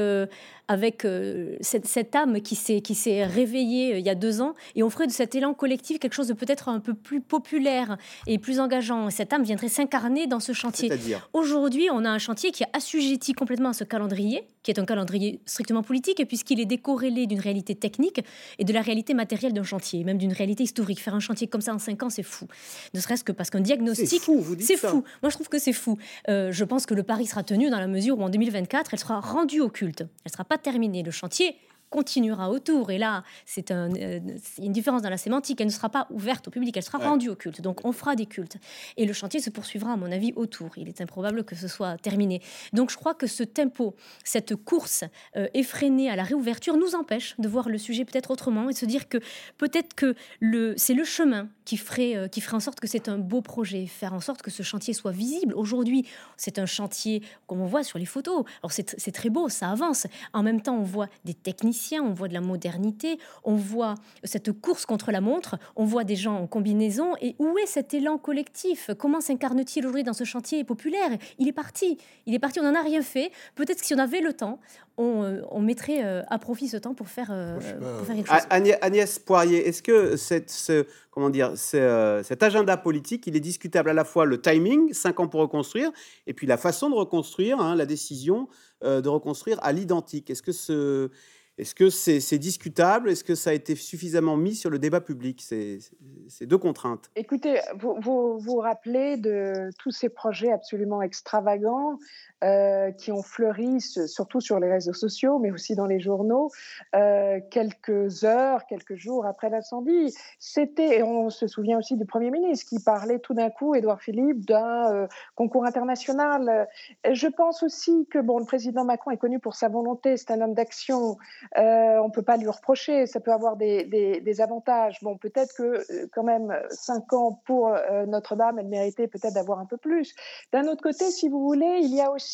avec 0.68 1.04
euh, 1.04 1.56
cette, 1.60 2.14
âme 2.14 2.40
qui 2.40 2.54
s'est, 2.54 2.80
qui 2.80 2.94
s'est 2.94 3.24
réveillée 3.24 3.94
euh, 3.94 3.98
il 3.98 4.06
y 4.06 4.10
a 4.10 4.14
deux 4.14 4.40
ans, 4.40 4.54
et 4.74 4.82
on 4.82 4.90
ferait 4.90 5.06
de 5.06 5.12
cet 5.12 5.34
élan 5.34 5.54
collectif 5.54 5.98
quelque 5.98 6.14
chose 6.14 6.28
de 6.28 6.32
peut-être 6.32 6.68
un 6.68 6.80
peu 6.80 6.94
plus 6.94 7.20
populaire 7.20 7.96
et 8.26 8.38
plus 8.38 8.60
engageant. 8.60 9.10
Cette 9.10 9.32
âme 9.32 9.42
viendrait 9.42 9.68
s'incarner 9.68 10.26
dans 10.26 10.40
ce 10.40 10.52
chantier. 10.52 10.90
Aujourd'hui, 11.32 11.88
on 11.92 12.04
a 12.04 12.10
un 12.10 12.18
chantier 12.18 12.50
qui 12.50 12.62
est 12.62 12.68
assujetti 12.72 13.32
complètement 13.32 13.70
à 13.70 13.72
ce 13.72 13.84
calendrier, 13.84 14.46
qui 14.62 14.70
est 14.70 14.78
un 14.78 14.84
calendrier 14.84 15.40
strictement 15.46 15.82
politique, 15.82 16.22
puisqu'il 16.26 16.60
est 16.60 16.66
décorrélé 16.66 17.26
d'une 17.26 17.40
réalité 17.40 17.74
technique 17.74 18.22
et 18.58 18.64
de 18.64 18.72
la 18.72 18.80
réalité 18.80 19.14
matérielle 19.14 19.52
d'un 19.52 19.62
chantier, 19.62 20.04
même 20.04 20.18
d'une 20.18 20.32
réalité 20.32 20.64
historique. 20.64 21.00
Faire 21.00 21.14
un 21.14 21.20
chantier 21.20 21.46
comme 21.46 21.60
ça 21.60 21.74
en 21.74 21.78
cinq 21.78 22.02
ans, 22.02 22.10
c'est 22.10 22.22
fou. 22.22 22.46
Ne 22.94 23.00
serait-ce 23.00 23.24
que 23.24 23.32
parce 23.32 23.50
qu'un 23.50 23.60
diagnostic... 23.60 24.08
C'est 24.08 24.18
fou, 24.18 24.40
vous 24.40 24.56
dites 24.56 24.66
C'est 24.66 24.76
fou. 24.76 25.04
Moi, 25.22 25.30
je 25.30 25.34
trouve 25.34 25.48
que 25.48 25.58
c'est 25.58 25.72
fou. 25.72 25.98
Euh, 26.28 26.50
je 26.52 26.64
pense 26.64 26.86
que 26.86 26.94
le 26.94 27.02
pari 27.02 27.26
sera 27.26 27.42
tenu 27.42 27.70
dans 27.70 27.78
la 27.78 27.86
mesure 27.86 28.18
où 28.18 28.22
en 28.22 28.30
2024, 28.30 28.94
elle 28.94 28.98
sera 28.98 29.20
rendue 29.20 29.60
au 29.60 29.68
culte. 29.68 30.04
Elle 30.24 30.32
sera 30.32 30.44
pas 30.44 30.53
terminer 30.58 31.02
le 31.02 31.10
chantier 31.10 31.56
continuera 31.94 32.50
autour. 32.50 32.90
Et 32.90 32.98
là, 32.98 33.22
c'est 33.46 33.70
un, 33.70 33.88
euh, 33.94 34.18
une 34.58 34.72
différence 34.72 35.00
dans 35.02 35.10
la 35.10 35.16
sémantique. 35.16 35.60
Elle 35.60 35.68
ne 35.68 35.72
sera 35.72 35.88
pas 35.88 36.08
ouverte 36.10 36.48
au 36.48 36.50
public, 36.50 36.76
elle 36.76 36.82
sera 36.82 36.98
rendue 36.98 37.28
au 37.28 37.36
culte. 37.36 37.60
Donc, 37.60 37.84
on 37.84 37.92
fera 37.92 38.16
des 38.16 38.26
cultes. 38.26 38.56
Et 38.96 39.06
le 39.06 39.12
chantier 39.12 39.38
se 39.38 39.48
poursuivra, 39.48 39.92
à 39.92 39.96
mon 39.96 40.10
avis, 40.10 40.32
autour. 40.34 40.70
Il 40.76 40.88
est 40.88 41.00
improbable 41.00 41.44
que 41.44 41.54
ce 41.54 41.68
soit 41.68 41.96
terminé. 41.98 42.42
Donc, 42.72 42.90
je 42.90 42.96
crois 42.96 43.14
que 43.14 43.28
ce 43.28 43.44
tempo, 43.44 43.94
cette 44.24 44.56
course 44.56 45.04
euh, 45.36 45.46
effrénée 45.54 46.10
à 46.10 46.16
la 46.16 46.24
réouverture 46.24 46.76
nous 46.76 46.96
empêche 46.96 47.36
de 47.38 47.46
voir 47.46 47.68
le 47.68 47.78
sujet 47.78 48.04
peut-être 48.04 48.32
autrement 48.32 48.68
et 48.68 48.72
de 48.72 48.78
se 48.78 48.86
dire 48.86 49.08
que 49.08 49.18
peut-être 49.56 49.94
que 49.94 50.16
le, 50.40 50.74
c'est 50.76 50.94
le 50.94 51.04
chemin 51.04 51.48
qui 51.64 51.76
ferait, 51.76 52.16
euh, 52.16 52.26
qui 52.26 52.40
ferait 52.40 52.56
en 52.56 52.60
sorte 52.60 52.80
que 52.80 52.88
c'est 52.88 53.08
un 53.08 53.18
beau 53.18 53.40
projet, 53.40 53.86
faire 53.86 54.14
en 54.14 54.20
sorte 54.20 54.42
que 54.42 54.50
ce 54.50 54.64
chantier 54.64 54.94
soit 54.94 55.12
visible. 55.12 55.54
Aujourd'hui, 55.54 56.06
c'est 56.36 56.58
un 56.58 56.66
chantier, 56.66 57.22
comme 57.46 57.60
on 57.60 57.66
voit 57.66 57.84
sur 57.84 58.00
les 58.00 58.06
photos. 58.06 58.44
Alors, 58.62 58.72
c'est, 58.72 58.96
c'est 58.98 59.12
très 59.12 59.30
beau, 59.30 59.48
ça 59.48 59.70
avance. 59.70 60.08
En 60.32 60.42
même 60.42 60.60
temps, 60.60 60.76
on 60.76 60.82
voit 60.82 61.08
des 61.24 61.34
techniciens 61.34 61.83
on 61.92 62.12
voit 62.12 62.28
de 62.28 62.34
la 62.34 62.40
modernité, 62.40 63.18
on 63.44 63.54
voit 63.54 63.94
cette 64.24 64.52
course 64.52 64.86
contre 64.86 65.12
la 65.12 65.20
montre, 65.20 65.56
on 65.76 65.84
voit 65.84 66.04
des 66.04 66.16
gens 66.16 66.36
en 66.36 66.46
combinaison. 66.46 67.14
Et 67.20 67.36
où 67.38 67.58
est 67.58 67.66
cet 67.66 67.94
élan 67.94 68.18
collectif? 68.18 68.90
Comment 68.98 69.20
s'incarne-t-il 69.20 69.84
aujourd'hui 69.84 70.04
dans 70.04 70.12
ce 70.12 70.24
chantier 70.24 70.64
populaire? 70.64 71.10
Il 71.38 71.48
est 71.48 71.52
parti. 71.52 71.98
Il 72.26 72.34
est 72.34 72.38
parti, 72.38 72.60
on 72.60 72.64
n'en 72.64 72.74
a 72.74 72.82
rien 72.82 73.02
fait. 73.02 73.30
Peut-être 73.54 73.80
que 73.80 73.86
si 73.86 73.94
on 73.94 73.98
avait 73.98 74.20
le 74.20 74.32
temps, 74.32 74.58
on, 74.96 75.22
euh, 75.24 75.60
mettrait 75.60 76.04
euh, 76.04 76.22
à 76.28 76.38
profit 76.38 76.68
ce 76.68 76.76
temps 76.76 76.94
pour 76.94 77.08
faire, 77.08 77.28
euh, 77.30 77.58
quelque 78.06 78.28
chose. 78.28 78.46
Agnès 78.80 79.18
Poirier, 79.18 79.66
est-ce 79.68 79.82
que 79.82 80.16
cette, 80.16 80.50
ce, 80.50 80.86
comment 81.10 81.30
dire, 81.30 81.52
cet 81.56 82.42
agenda 82.42 82.76
politique, 82.76 83.26
il 83.26 83.36
est 83.36 83.40
discutable 83.40 83.90
à 83.90 83.94
la 83.94 84.04
fois 84.04 84.24
le 84.24 84.40
timing, 84.40 84.92
5 84.92 85.20
ans 85.20 85.28
pour 85.28 85.40
reconstruire, 85.40 85.90
et 86.26 86.34
puis 86.34 86.46
la 86.46 86.56
façon 86.56 86.90
de 86.90 86.94
reconstruire, 86.94 87.60
hein, 87.60 87.74
la 87.74 87.86
décision 87.86 88.48
de 88.82 89.08
reconstruire 89.08 89.58
à 89.62 89.72
l'identique? 89.72 90.28
Est-ce 90.28 90.42
que 90.42 90.52
ce 90.52 91.10
est-ce 91.56 91.74
que 91.74 91.88
c'est 91.88 92.38
discutable? 92.38 93.10
Est-ce 93.10 93.22
que 93.22 93.34
ça 93.34 93.50
a 93.50 93.52
été 93.52 93.76
suffisamment 93.76 94.36
mis 94.36 94.56
sur 94.56 94.70
le 94.70 94.78
débat 94.78 95.00
public? 95.00 95.40
C'est 95.40 96.46
deux 96.46 96.58
contraintes. 96.58 97.10
Écoutez, 97.14 97.60
vous, 97.78 97.96
vous 98.00 98.38
vous 98.38 98.56
rappelez 98.56 99.16
de 99.16 99.70
tous 99.78 99.92
ces 99.92 100.08
projets 100.08 100.50
absolument 100.50 101.00
extravagants 101.00 101.98
euh, 102.44 102.92
qui 102.92 103.10
ont 103.10 103.22
fleuri, 103.22 103.80
surtout 103.80 104.40
sur 104.40 104.60
les 104.60 104.70
réseaux 104.70 104.92
sociaux, 104.92 105.38
mais 105.38 105.50
aussi 105.50 105.74
dans 105.74 105.86
les 105.86 105.98
journaux, 105.98 106.50
euh, 106.94 107.40
quelques 107.50 108.24
heures, 108.24 108.66
quelques 108.66 108.96
jours 108.96 109.24
après 109.24 109.48
l'incendie. 109.48 110.14
C'était, 110.38 110.98
et 110.98 111.02
on 111.02 111.30
se 111.30 111.46
souvient 111.46 111.78
aussi 111.78 111.96
du 111.96 112.04
Premier 112.04 112.30
ministre 112.30 112.68
qui 112.68 112.82
parlait 112.82 113.18
tout 113.18 113.32
d'un 113.32 113.48
coup, 113.48 113.74
Édouard 113.74 114.02
Philippe, 114.02 114.44
d'un 114.44 114.92
euh, 114.92 115.06
concours 115.36 115.64
international. 115.64 116.68
Je 117.10 117.28
pense 117.28 117.62
aussi 117.62 118.06
que 118.10 118.18
bon, 118.18 118.38
le 118.38 118.44
président 118.44 118.84
Macron 118.84 119.12
est 119.12 119.16
connu 119.16 119.38
pour 119.38 119.54
sa 119.54 119.68
volonté, 119.68 120.18
c'est 120.18 120.30
un 120.30 120.40
homme 120.42 120.54
d'action, 120.54 121.16
on 121.56 122.08
ne 122.08 122.12
peut 122.12 122.22
pas 122.22 122.36
lui 122.36 122.48
reprocher, 122.48 123.06
ça 123.06 123.20
peut 123.20 123.32
avoir 123.32 123.56
des, 123.56 124.40
avantages. 124.40 124.98
Bon, 125.00 125.16
peut-être 125.16 125.54
que 125.56 126.06
quand 126.08 126.24
même, 126.24 126.54
cinq 126.68 127.12
ans 127.14 127.40
pour 127.46 127.74
Notre-Dame, 128.06 128.58
elle 128.58 128.68
méritait 128.68 129.06
peut-être 129.06 129.34
d'avoir 129.34 129.60
un 129.60 129.66
peu 129.66 129.76
plus. 129.78 130.14
D'un 130.52 130.66
autre 130.66 130.82
côté, 130.82 131.10
si 131.10 131.28
vous 131.28 131.40
voulez, 131.40 131.80
il 131.82 131.94
y 131.94 132.02
a 132.02 132.10
aussi 132.10 132.33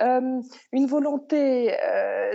une 0.00 0.86
volonté. 0.86 1.74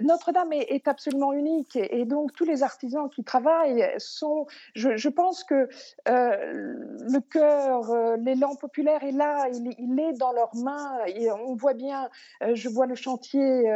Notre-Dame 0.02 0.54
est, 0.54 0.88
absolument 0.88 1.34
unique 1.34 1.76
et, 1.76 2.06
donc 2.06 2.34
tous 2.34 2.46
les 2.46 2.64
artisans 2.64 3.10
qui 3.10 3.24
travaillent 3.24 3.86
sont, 3.98 4.48
je, 4.76 5.10
pense 5.10 5.44
que 5.44 5.68
le 6.06 7.20
cœur, 7.20 8.18
l'élan 8.18 8.56
populaire 8.56 9.04
est 9.04 9.12
là, 9.12 9.48
il, 9.50 10.00
est 10.00 10.14
dans 10.14 10.32
leurs 10.32 10.56
mains. 10.56 10.98
Et 11.08 11.32
on 11.32 11.56
voit 11.56 11.74
bien, 11.74 12.10
je 12.54 12.70
vois 12.70 12.86
le 12.86 12.96
chantier 12.96 13.72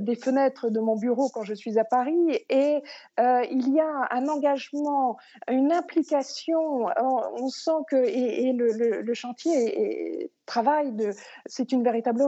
des 0.00 0.14
fenêtres 0.14 0.68
de 0.68 0.80
mon 0.80 0.96
bureau 0.96 1.28
quand 1.32 1.44
je 1.44 1.54
suis 1.54 1.78
à 1.78 1.84
Paris 1.84 2.44
et 2.48 2.82
euh, 3.20 3.44
il 3.50 3.72
y 3.72 3.80
a 3.80 4.08
un 4.10 4.28
engagement, 4.28 5.16
une 5.50 5.72
implication. 5.72 6.86
On, 6.96 7.48
sent 7.48 7.70
que 7.88 7.96
et, 7.96 8.52
le, 8.52 9.14
chantier 9.14 10.30
travaille 10.46 10.92
de, 10.92 11.10
c'est 11.46 11.72
une 11.72 11.82
véritable 11.82 12.22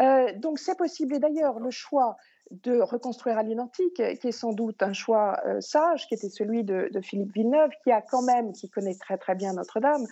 Euh, 0.00 0.32
donc 0.36 0.58
c'est 0.58 0.76
possible. 0.76 1.14
Et 1.14 1.18
d'ailleurs, 1.18 1.60
le 1.60 1.70
choix 1.70 2.16
de 2.50 2.80
reconstruire 2.80 3.38
à 3.38 3.42
l'identique, 3.42 4.02
qui 4.20 4.28
est 4.28 4.32
sans 4.32 4.52
doute 4.52 4.82
un 4.82 4.92
choix 4.92 5.40
euh, 5.46 5.60
sage, 5.60 6.06
qui 6.08 6.14
était 6.14 6.28
celui 6.28 6.64
de, 6.64 6.90
Philippe 7.00 7.32
Villeneuve, 7.32 7.70
qui 7.82 7.92
a 7.92 8.02
quand 8.02 8.22
même, 8.22 8.52
qui 8.52 8.68
connaît 8.68 8.94
très 8.94 9.16
très 9.16 9.34
bien 9.34 9.52
Notre-Dame, 9.52 10.06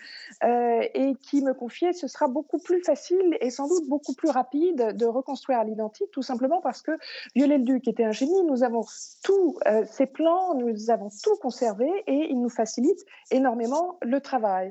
euh, 0.44 0.83
et 0.94 1.14
qui 1.16 1.42
me 1.42 1.53
confiait, 1.53 1.92
ce 1.92 2.07
sera 2.07 2.29
beaucoup 2.29 2.59
plus 2.59 2.83
facile 2.83 3.37
et 3.40 3.51
sans 3.51 3.66
doute 3.68 3.88
beaucoup 3.88 4.14
plus 4.14 4.31
rapide 4.31 4.96
de 4.96 5.07
reconstruire 5.07 5.59
à 5.59 5.64
l'identique, 5.64 6.11
tout 6.12 6.22
simplement 6.22 6.61
parce 6.61 6.81
que 6.81 6.92
Viollet-le-Duc 7.35 7.88
était 7.88 8.05
un 8.05 8.12
génie, 8.12 8.42
nous 8.44 8.62
avons 8.62 8.85
tous 9.22 9.59
euh, 9.66 9.85
ses 9.90 10.07
plans, 10.07 10.55
nous 10.55 10.90
avons 10.90 11.11
tout 11.22 11.37
conservé 11.42 11.90
et 12.07 12.29
il 12.31 12.40
nous 12.40 12.48
facilite 12.48 13.05
énormément 13.31 13.98
le 14.03 14.20
travail. 14.20 14.70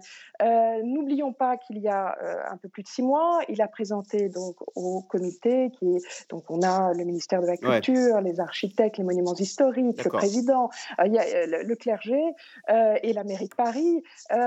N'oublions 0.84 1.34
pas 1.34 1.58
qu'il 1.58 1.80
y 1.80 1.88
a 1.88 2.16
un 2.50 2.58
peu 2.58 2.70
plus 2.70 2.84
de 2.84 2.88
six 2.88 3.02
mois, 3.02 3.42
il 3.50 3.62
a 3.62 3.68
présenté 3.68 4.30
donc 4.30 4.56
au 4.76 5.02
comité, 5.02 5.72
qui 5.78 5.98
est, 5.98 6.30
donc 6.30 6.46
on 6.50 6.62
a 6.62 6.94
le 6.94 7.04
ministère 7.04 7.42
de 7.42 7.48
la 7.48 7.57
culture, 7.58 8.22
les 8.22 8.40
architectes, 8.40 8.98
les 8.98 9.04
monuments 9.04 9.36
historiques, 9.36 10.04
le 10.04 10.10
président, 10.10 10.70
euh, 11.00 11.08
y 11.08 11.18
a, 11.18 11.24
euh, 11.24 11.64
le, 11.64 11.76
clergé 11.76 12.20
euh, 12.70 12.96
et 13.04 13.14
la 13.14 13.24
mairie 13.24 13.48
de 13.48 13.56
Paris. 13.56 14.04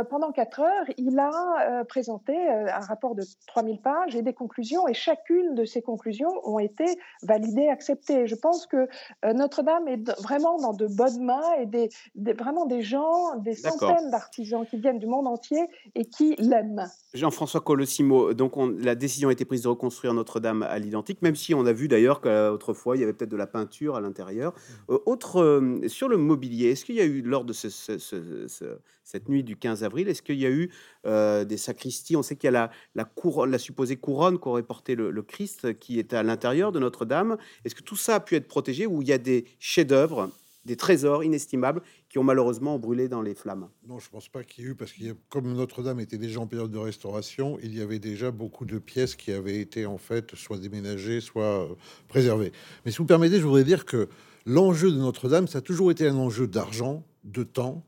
pendant 0.08 0.32
quatre 0.32 0.60
heures, 0.60 0.86
il 0.96 1.18
a 1.18 1.84
présenté 1.84 2.34
un 2.48 2.80
rapport 2.80 3.14
de 3.14 3.22
3000 3.46 3.80
pages 3.80 4.16
et 4.16 4.22
des 4.22 4.32
conclusions, 4.32 4.88
et 4.88 4.94
chacune 4.94 5.54
de 5.54 5.64
ces 5.64 5.82
conclusions 5.82 6.30
ont 6.44 6.58
été 6.58 6.84
validées, 7.22 7.68
acceptées. 7.68 8.26
Je 8.26 8.34
pense 8.34 8.66
que 8.66 8.88
Notre-Dame 9.24 9.88
est 9.88 10.10
vraiment 10.20 10.58
dans 10.58 10.72
de 10.72 10.86
bonnes 10.86 11.24
mains 11.24 11.54
et 11.60 11.66
des, 11.66 11.88
vraiment 12.34 12.66
des 12.66 12.82
gens, 12.82 13.36
des 13.36 13.54
centaines 13.54 14.10
d'artisans 14.10 14.66
qui 14.66 14.78
viennent 14.78 14.98
du 14.98 15.06
monde 15.06 15.26
entier 15.26 15.66
et 15.94 16.04
qui 16.04 16.36
l'aiment. 16.36 16.86
Jean-François 17.14 17.60
Colossimo, 17.60 18.34
donc 18.34 18.52
la 18.78 18.94
décision 18.94 19.28
a 19.28 19.32
été 19.32 19.44
prise 19.44 19.62
de 19.62 19.68
reconstruire 19.68 20.14
Notre-Dame 20.14 20.62
à 20.62 20.78
l'identique, 20.78 21.22
même 21.22 21.36
si 21.36 21.54
on 21.54 21.66
a 21.66 21.72
vu 21.72 21.88
d'ailleurs 21.88 22.20
qu'autrefois 22.20 22.96
il 23.00 23.02
y 23.02 23.04
avait 23.04 23.12
peut-être 23.12 23.30
de 23.30 23.36
la 23.36 23.46
peinture 23.46 23.96
à 23.96 24.00
l'intérieur. 24.00 24.54
Euh, 24.90 24.98
autre, 25.06 25.40
euh, 25.40 25.88
sur 25.88 26.08
le 26.08 26.16
mobilier, 26.16 26.70
est-ce 26.70 26.84
qu'il 26.84 26.96
y 26.96 27.00
a 27.00 27.04
eu, 27.04 27.22
lors 27.22 27.44
de 27.44 27.52
cette 27.52 29.28
nuit 29.28 29.42
du 29.42 29.56
15 29.56 29.82
avril, 29.84 30.08
est-ce 30.08 30.22
qu'il 30.22 30.38
y 30.38 30.46
a 30.46 30.50
eu 30.50 30.70
euh, 31.06 31.44
des 31.44 31.56
sacristies? 31.56 32.16
On 32.16 32.22
sait 32.22 32.36
qu'il 32.36 32.46
y 32.46 32.48
a 32.48 32.52
la, 32.52 32.70
la, 32.94 33.04
couronne, 33.04 33.50
la 33.50 33.58
supposée 33.58 33.96
couronne 33.96 34.38
qu'aurait 34.38 34.62
porté 34.62 34.94
le, 34.94 35.10
le, 35.10 35.22
Christ 35.22 35.78
qui 35.78 35.98
était 35.98 36.16
à 36.16 36.22
l'intérieur 36.22 36.72
de 36.72 36.78
Notre-Dame. 36.78 37.36
Est-ce 37.64 37.74
que 37.74 37.82
tout 37.82 37.96
ça 37.96 38.16
a 38.16 38.20
pu 38.20 38.36
être 38.36 38.48
protégé 38.48 38.86
ou 38.86 39.02
il 39.02 39.08
y 39.08 39.12
a 39.12 39.18
des 39.18 39.44
chefs-d'œuvre? 39.58 40.30
Des 40.64 40.76
trésors 40.76 41.24
inestimables 41.24 41.82
qui 42.08 42.18
ont 42.18 42.24
malheureusement 42.24 42.78
brûlé 42.78 43.08
dans 43.08 43.22
les 43.22 43.34
flammes. 43.34 43.68
Non, 43.86 43.98
je 43.98 44.06
ne 44.06 44.10
pense 44.10 44.28
pas 44.28 44.44
qu'il 44.44 44.64
y 44.64 44.66
ait 44.66 44.70
eu, 44.70 44.74
parce 44.74 44.92
que 44.92 45.04
comme 45.28 45.52
Notre-Dame 45.52 46.00
était 46.00 46.18
déjà 46.18 46.40
en 46.40 46.46
période 46.46 46.70
de 46.70 46.78
restauration, 46.78 47.58
il 47.62 47.76
y 47.76 47.80
avait 47.80 47.98
déjà 47.98 48.30
beaucoup 48.30 48.64
de 48.64 48.78
pièces 48.78 49.16
qui 49.16 49.32
avaient 49.32 49.60
été 49.60 49.86
en 49.86 49.98
fait 49.98 50.34
soit 50.34 50.58
déménagées, 50.58 51.20
soit 51.20 51.70
euh, 51.70 51.74
préservées. 52.08 52.52
Mais 52.84 52.90
si 52.90 52.98
vous 52.98 53.06
permettez, 53.06 53.38
je 53.38 53.44
voudrais 53.44 53.64
dire 53.64 53.84
que 53.84 54.08
l'enjeu 54.46 54.90
de 54.90 54.98
Notre-Dame, 54.98 55.48
ça 55.48 55.58
a 55.58 55.62
toujours 55.62 55.90
été 55.90 56.06
un 56.06 56.16
enjeu 56.16 56.46
d'argent, 56.46 57.04
de 57.24 57.42
temps, 57.42 57.84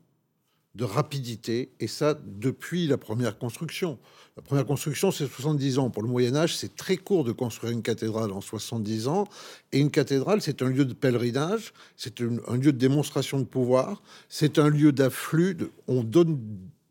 de 0.75 0.85
rapidité, 0.85 1.71
et 1.79 1.87
ça 1.87 2.17
depuis 2.25 2.87
la 2.87 2.97
première 2.97 3.37
construction. 3.37 3.99
La 4.35 4.41
première 4.41 4.65
construction, 4.65 5.11
c'est 5.11 5.27
70 5.27 5.77
ans. 5.77 5.91
Pour 5.91 6.01
le 6.01 6.09
Moyen 6.09 6.35
Âge, 6.35 6.55
c'est 6.57 6.75
très 6.75 6.97
court 6.97 7.23
de 7.23 7.31
construire 7.31 7.71
une 7.71 7.83
cathédrale 7.83 8.31
en 8.31 8.41
70 8.41 9.07
ans. 9.07 9.25
Et 9.71 9.79
une 9.79 9.91
cathédrale, 9.91 10.41
c'est 10.41 10.63
un 10.63 10.69
lieu 10.69 10.85
de 10.85 10.93
pèlerinage, 10.93 11.73
c'est 11.95 12.21
un, 12.21 12.57
lieu 12.57 12.71
de 12.73 12.77
démonstration 12.77 13.37
de 13.37 13.43
pouvoir, 13.43 14.01
c'est 14.29 14.57
un 14.57 14.69
lieu 14.69 14.91
d'afflux. 14.91 15.57
On 15.87 16.03
donne 16.03 16.39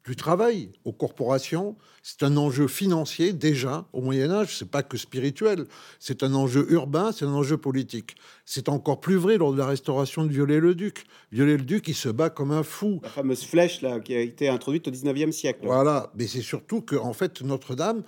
du 0.04 0.16
travail 0.16 0.70
aux 0.84 0.92
corporations. 0.92 1.76
C'est 2.02 2.22
un 2.24 2.36
enjeu 2.36 2.66
financier 2.66 3.32
déjà 3.32 3.86
au 3.92 4.00
Moyen 4.00 4.30
Âge. 4.30 4.56
C'est 4.58 4.70
pas 4.70 4.82
que 4.82 4.96
spirituel. 4.96 5.66
C'est 6.00 6.22
un 6.22 6.34
enjeu 6.34 6.66
urbain. 6.70 7.12
C'est 7.12 7.24
un 7.24 7.32
enjeu 7.32 7.56
politique. 7.56 8.16
C'est 8.44 8.68
encore 8.68 9.00
plus 9.00 9.16
vrai 9.16 9.38
lors 9.38 9.52
de 9.52 9.58
la 9.58 9.66
restauration 9.66 10.24
de 10.24 10.32
Viollet-le-Duc. 10.32 11.04
Viollet-le-Duc, 11.30 11.88
il 11.88 11.94
se 11.94 12.08
bat 12.08 12.30
comme 12.30 12.50
un 12.50 12.64
fou. 12.64 13.00
La 13.02 13.08
fameuse 13.08 13.44
flèche 13.44 13.82
là 13.82 14.00
qui 14.00 14.14
a 14.14 14.20
été 14.20 14.48
introduite 14.48 14.88
au 14.88 14.90
19e 14.90 15.30
siècle. 15.30 15.60
Voilà. 15.64 16.10
Mais 16.16 16.26
c'est 16.26 16.42
surtout 16.42 16.80
que 16.80 16.96
en 16.96 17.12
fait 17.12 17.42
Notre-Dame 17.42 18.02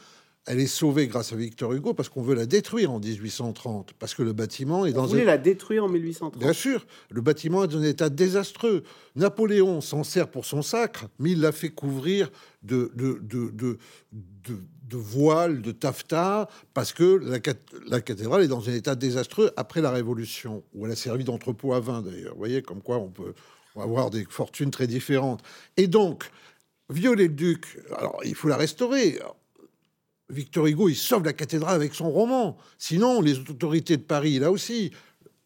elle 0.47 0.61
est 0.61 0.67
sauvée 0.67 1.07
grâce 1.07 1.33
à 1.33 1.37
Victor 1.37 1.73
Hugo 1.73 1.95
parce 1.95 2.09
qu'on 2.09 2.23
veut 2.23 2.35
la 2.35 2.47
détruire 2.47 2.91
en 2.91 3.01
1830, 3.01 3.95
parce 3.99 4.15
que 4.15 4.23
le 4.23 4.33
bâtiment 4.33 4.85
est 4.85 4.93
dans. 4.93 5.03
Vous 5.03 5.11
voulez 5.11 5.25
la 5.25 5.39
détruire 5.39 5.85
en 5.85 5.89
1830 5.89 6.39
Bien 6.39 6.53
sûr, 6.53 6.87
le 7.11 7.21
bâtiment 7.21 7.65
est 7.65 7.69
dans 7.69 7.79
un 7.79 7.83
état 7.83 8.11
désastreux. 8.11 8.83
Napoléon 9.17 9.81
s'en 9.81 10.05
sert 10.05 10.29
pour 10.29 10.45
son 10.45 10.61
sacre, 10.61 11.07
mais 11.19 11.31
il 11.31 11.41
l'a 11.41 11.53
fait 11.53 11.71
couvrir 11.71 12.31
de, 12.63 12.93
de, 12.95 13.21
de, 13.23 13.51
de, 13.53 13.79
de 14.13 14.97
voiles, 14.97 15.63
de 15.63 15.73
taffetas, 15.73 16.49
parce 16.75 16.93
que 16.93 17.21
la, 17.23 17.39
la, 17.87 18.01
cathédrale 18.01 18.43
est 18.43 18.49
dans 18.49 18.69
un 18.69 18.75
état 18.75 18.95
désastreux 18.95 19.51
après 19.57 19.81
la 19.81 19.91
Révolution, 19.91 20.63
où 20.75 20.85
elle 20.85 20.93
a 20.93 20.97
servi 20.97 21.25
d'entrepôt 21.25 21.73
à 21.73 21.81
vin 21.81 22.03
d'ailleurs. 22.03 22.33
Vous 22.33 22.39
voyez, 22.39 22.61
comme 22.61 22.83
quoi 22.83 22.99
on 22.99 23.09
peut 23.09 23.33
avoir 23.77 24.11
des 24.11 24.25
fortunes 24.29 24.71
très 24.71 24.87
différentes. 24.87 25.43
Et 25.77 25.87
donc, 25.87 26.31
Viollet-le-Duc, 26.91 27.81
alors 27.97 28.21
il 28.25 28.35
faut 28.35 28.49
la 28.49 28.57
restaurer. 28.57 29.19
Victor 30.31 30.67
Hugo, 30.67 30.89
il 30.89 30.97
sauve 30.97 31.25
la 31.25 31.33
cathédrale 31.33 31.75
avec 31.75 31.95
son 31.95 32.11
roman. 32.11 32.57
Sinon, 32.79 33.21
les 33.21 33.39
autorités 33.39 33.97
de 33.97 34.03
Paris, 34.03 34.39
là 34.39 34.51
aussi, 34.51 34.91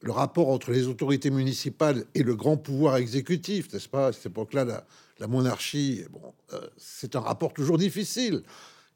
le 0.03 0.13
rapport 0.13 0.49
entre 0.49 0.71
les 0.71 0.87
autorités 0.87 1.31
municipales 1.31 2.05
et 2.15 2.23
le 2.23 2.37
grand 2.37 2.57
pouvoir 2.57 2.97
exécutif, 2.97 3.73
n'est-ce 3.73 3.89
pas? 3.89 4.09
À 4.09 4.13
cette 4.13 4.27
époque-là, 4.27 4.85
la, 5.19 5.27
monarchie, 5.27 6.05
bon, 6.11 6.33
euh, 6.53 6.61
c'est 6.77 7.17
un 7.17 7.21
rapport 7.21 7.53
toujours 7.53 7.79
difficile. 7.79 8.43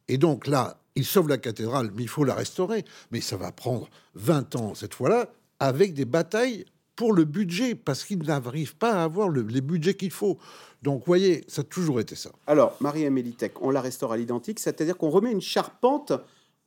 Et 0.07 0.19
donc 0.19 0.47
là, 0.47 0.79
il 0.95 1.05
sauve 1.05 1.29
la 1.29 1.39
cathédrale, 1.39 1.91
mais 1.95 2.03
il 2.03 2.09
faut 2.09 2.25
la 2.25 2.35
restaurer. 2.35 2.85
Mais 3.11 3.21
ça 3.21 3.37
va 3.37 3.51
prendre 3.51 3.89
20 4.15 4.57
ans 4.57 4.75
cette 4.75 4.95
fois-là, 4.95 5.29
avec 5.59 5.95
des 5.95 6.05
batailles 6.05 6.65
pour 7.03 7.15
le 7.15 7.25
budget, 7.25 7.75
parce 7.75 8.05
qu'il 8.05 8.23
n'arrive 8.23 8.77
pas 8.77 8.93
à 8.93 9.03
avoir 9.03 9.29
le, 9.29 9.43
les 9.43 9.61
budgets 9.61 9.95
qu'il 9.95 10.13
faut. 10.13 10.39
Donc, 10.85 11.01
vous 11.01 11.07
voyez, 11.07 11.43
ça 11.49 11.63
a 11.63 11.65
toujours 11.65 11.99
été 11.99 12.15
ça. 12.15 12.31
Alors, 12.47 12.77
Marie-Amélie 12.79 13.35
on 13.61 13.71
la 13.71 13.81
restaure 13.81 14.13
à 14.13 14.17
l'identique, 14.17 14.61
c'est-à-dire 14.61 14.97
qu'on 14.97 15.11
remet 15.11 15.33
une 15.33 15.41
charpente 15.41 16.13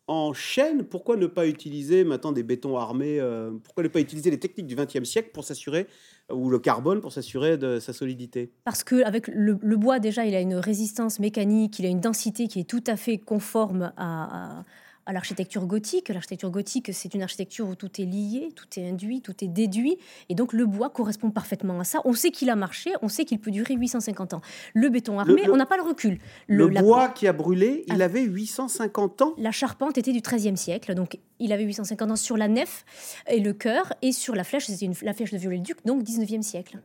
en 0.07 0.33
chaîne. 0.33 0.83
Pourquoi 0.83 1.15
ne 1.15 1.27
pas 1.27 1.47
utiliser 1.47 2.03
maintenant 2.03 2.33
des 2.33 2.43
bétons 2.43 2.75
armés 2.75 3.17
euh, 3.21 3.51
Pourquoi 3.63 3.81
ne 3.83 3.87
pas 3.87 4.01
utiliser 4.01 4.29
les 4.29 4.37
techniques 4.37 4.67
du 4.67 4.75
XXe 4.75 5.05
siècle 5.05 5.29
pour 5.33 5.45
s'assurer, 5.45 5.87
ou 6.29 6.49
le 6.49 6.59
carbone 6.59 6.99
pour 6.99 7.13
s'assurer 7.13 7.57
de 7.57 7.79
sa 7.79 7.93
solidité? 7.93 8.51
Parce 8.65 8.83
que 8.83 9.05
avec 9.05 9.29
le, 9.29 9.53
bois, 9.77 9.99
déjà, 9.99 10.25
il 10.25 10.35
a 10.35 10.41
une 10.41 10.55
résistance 10.55 11.19
mécanique, 11.19 11.79
il 11.79 11.85
a 11.85 11.89
une 11.89 12.01
densité 12.01 12.49
qui 12.49 12.59
est 12.59 12.69
tout 12.69 12.83
à 12.87 12.97
fait 12.97 13.19
conforme 13.19 13.93
à 13.95 14.65
à 14.65 14.65
l'architecture 15.13 15.65
gothique. 15.65 16.09
L'architecture 16.09 16.49
gothique, 16.49 16.93
c'est 16.93 17.13
une 17.13 17.23
architecture 17.23 17.67
où 17.67 17.75
tout 17.75 17.89
est 17.99 18.05
lié, 18.05 18.49
tout 18.55 18.67
est 18.77 18.89
induit, 18.89 19.21
tout 19.21 19.43
est 19.43 19.47
déduit. 19.47 19.97
Et 20.29 20.35
donc 20.35 20.53
le 20.53 20.65
bois 20.65 20.89
correspond 20.89 21.31
parfaitement 21.31 21.79
à 21.79 21.83
ça. 21.83 22.01
On 22.05 22.13
sait 22.13 22.31
qu'il 22.31 22.49
a 22.49 22.55
marché, 22.55 22.93
on 23.01 23.09
sait 23.09 23.25
qu'il 23.25 23.39
peut 23.39 23.51
durer 23.51 23.75
850 23.75 24.33
ans. 24.33 24.41
Le 24.73 24.89
béton 24.89 25.19
armé, 25.19 25.49
on 25.49 25.57
n'a 25.57 25.65
pas 25.65 25.77
le 25.77 25.83
recul. 25.83 26.19
Le, 26.47 26.67
bois 26.67 27.09
qui 27.09 27.27
a 27.27 27.33
brûlé, 27.33 27.83
il 27.87 28.01
ah. 28.01 28.05
avait 28.05 28.23
850 28.23 29.21
ans 29.21 29.33
La 29.37 29.51
charpente 29.51 29.97
était 29.97 30.11
du 30.11 30.21
XIIIe 30.21 30.57
siècle, 30.57 30.93
donc 30.93 31.19
il 31.39 31.53
avait 31.53 31.63
850 31.63 32.11
ans 32.11 32.15
sur 32.15 32.37
la 32.37 32.47
nef 32.47 32.85
et 33.29 33.39
le 33.39 33.53
chœur, 33.53 33.93
et 34.01 34.11
sur 34.11 34.35
la 34.35 34.43
flèche, 34.43 34.65
c'était 34.65 34.89
la 35.03 35.13
flèche 35.13 35.31
de 35.31 35.37
Viollet-le-Duc, 35.37 35.85
donc 35.85 36.03
19e 36.03 36.41
siècle. 36.41 36.79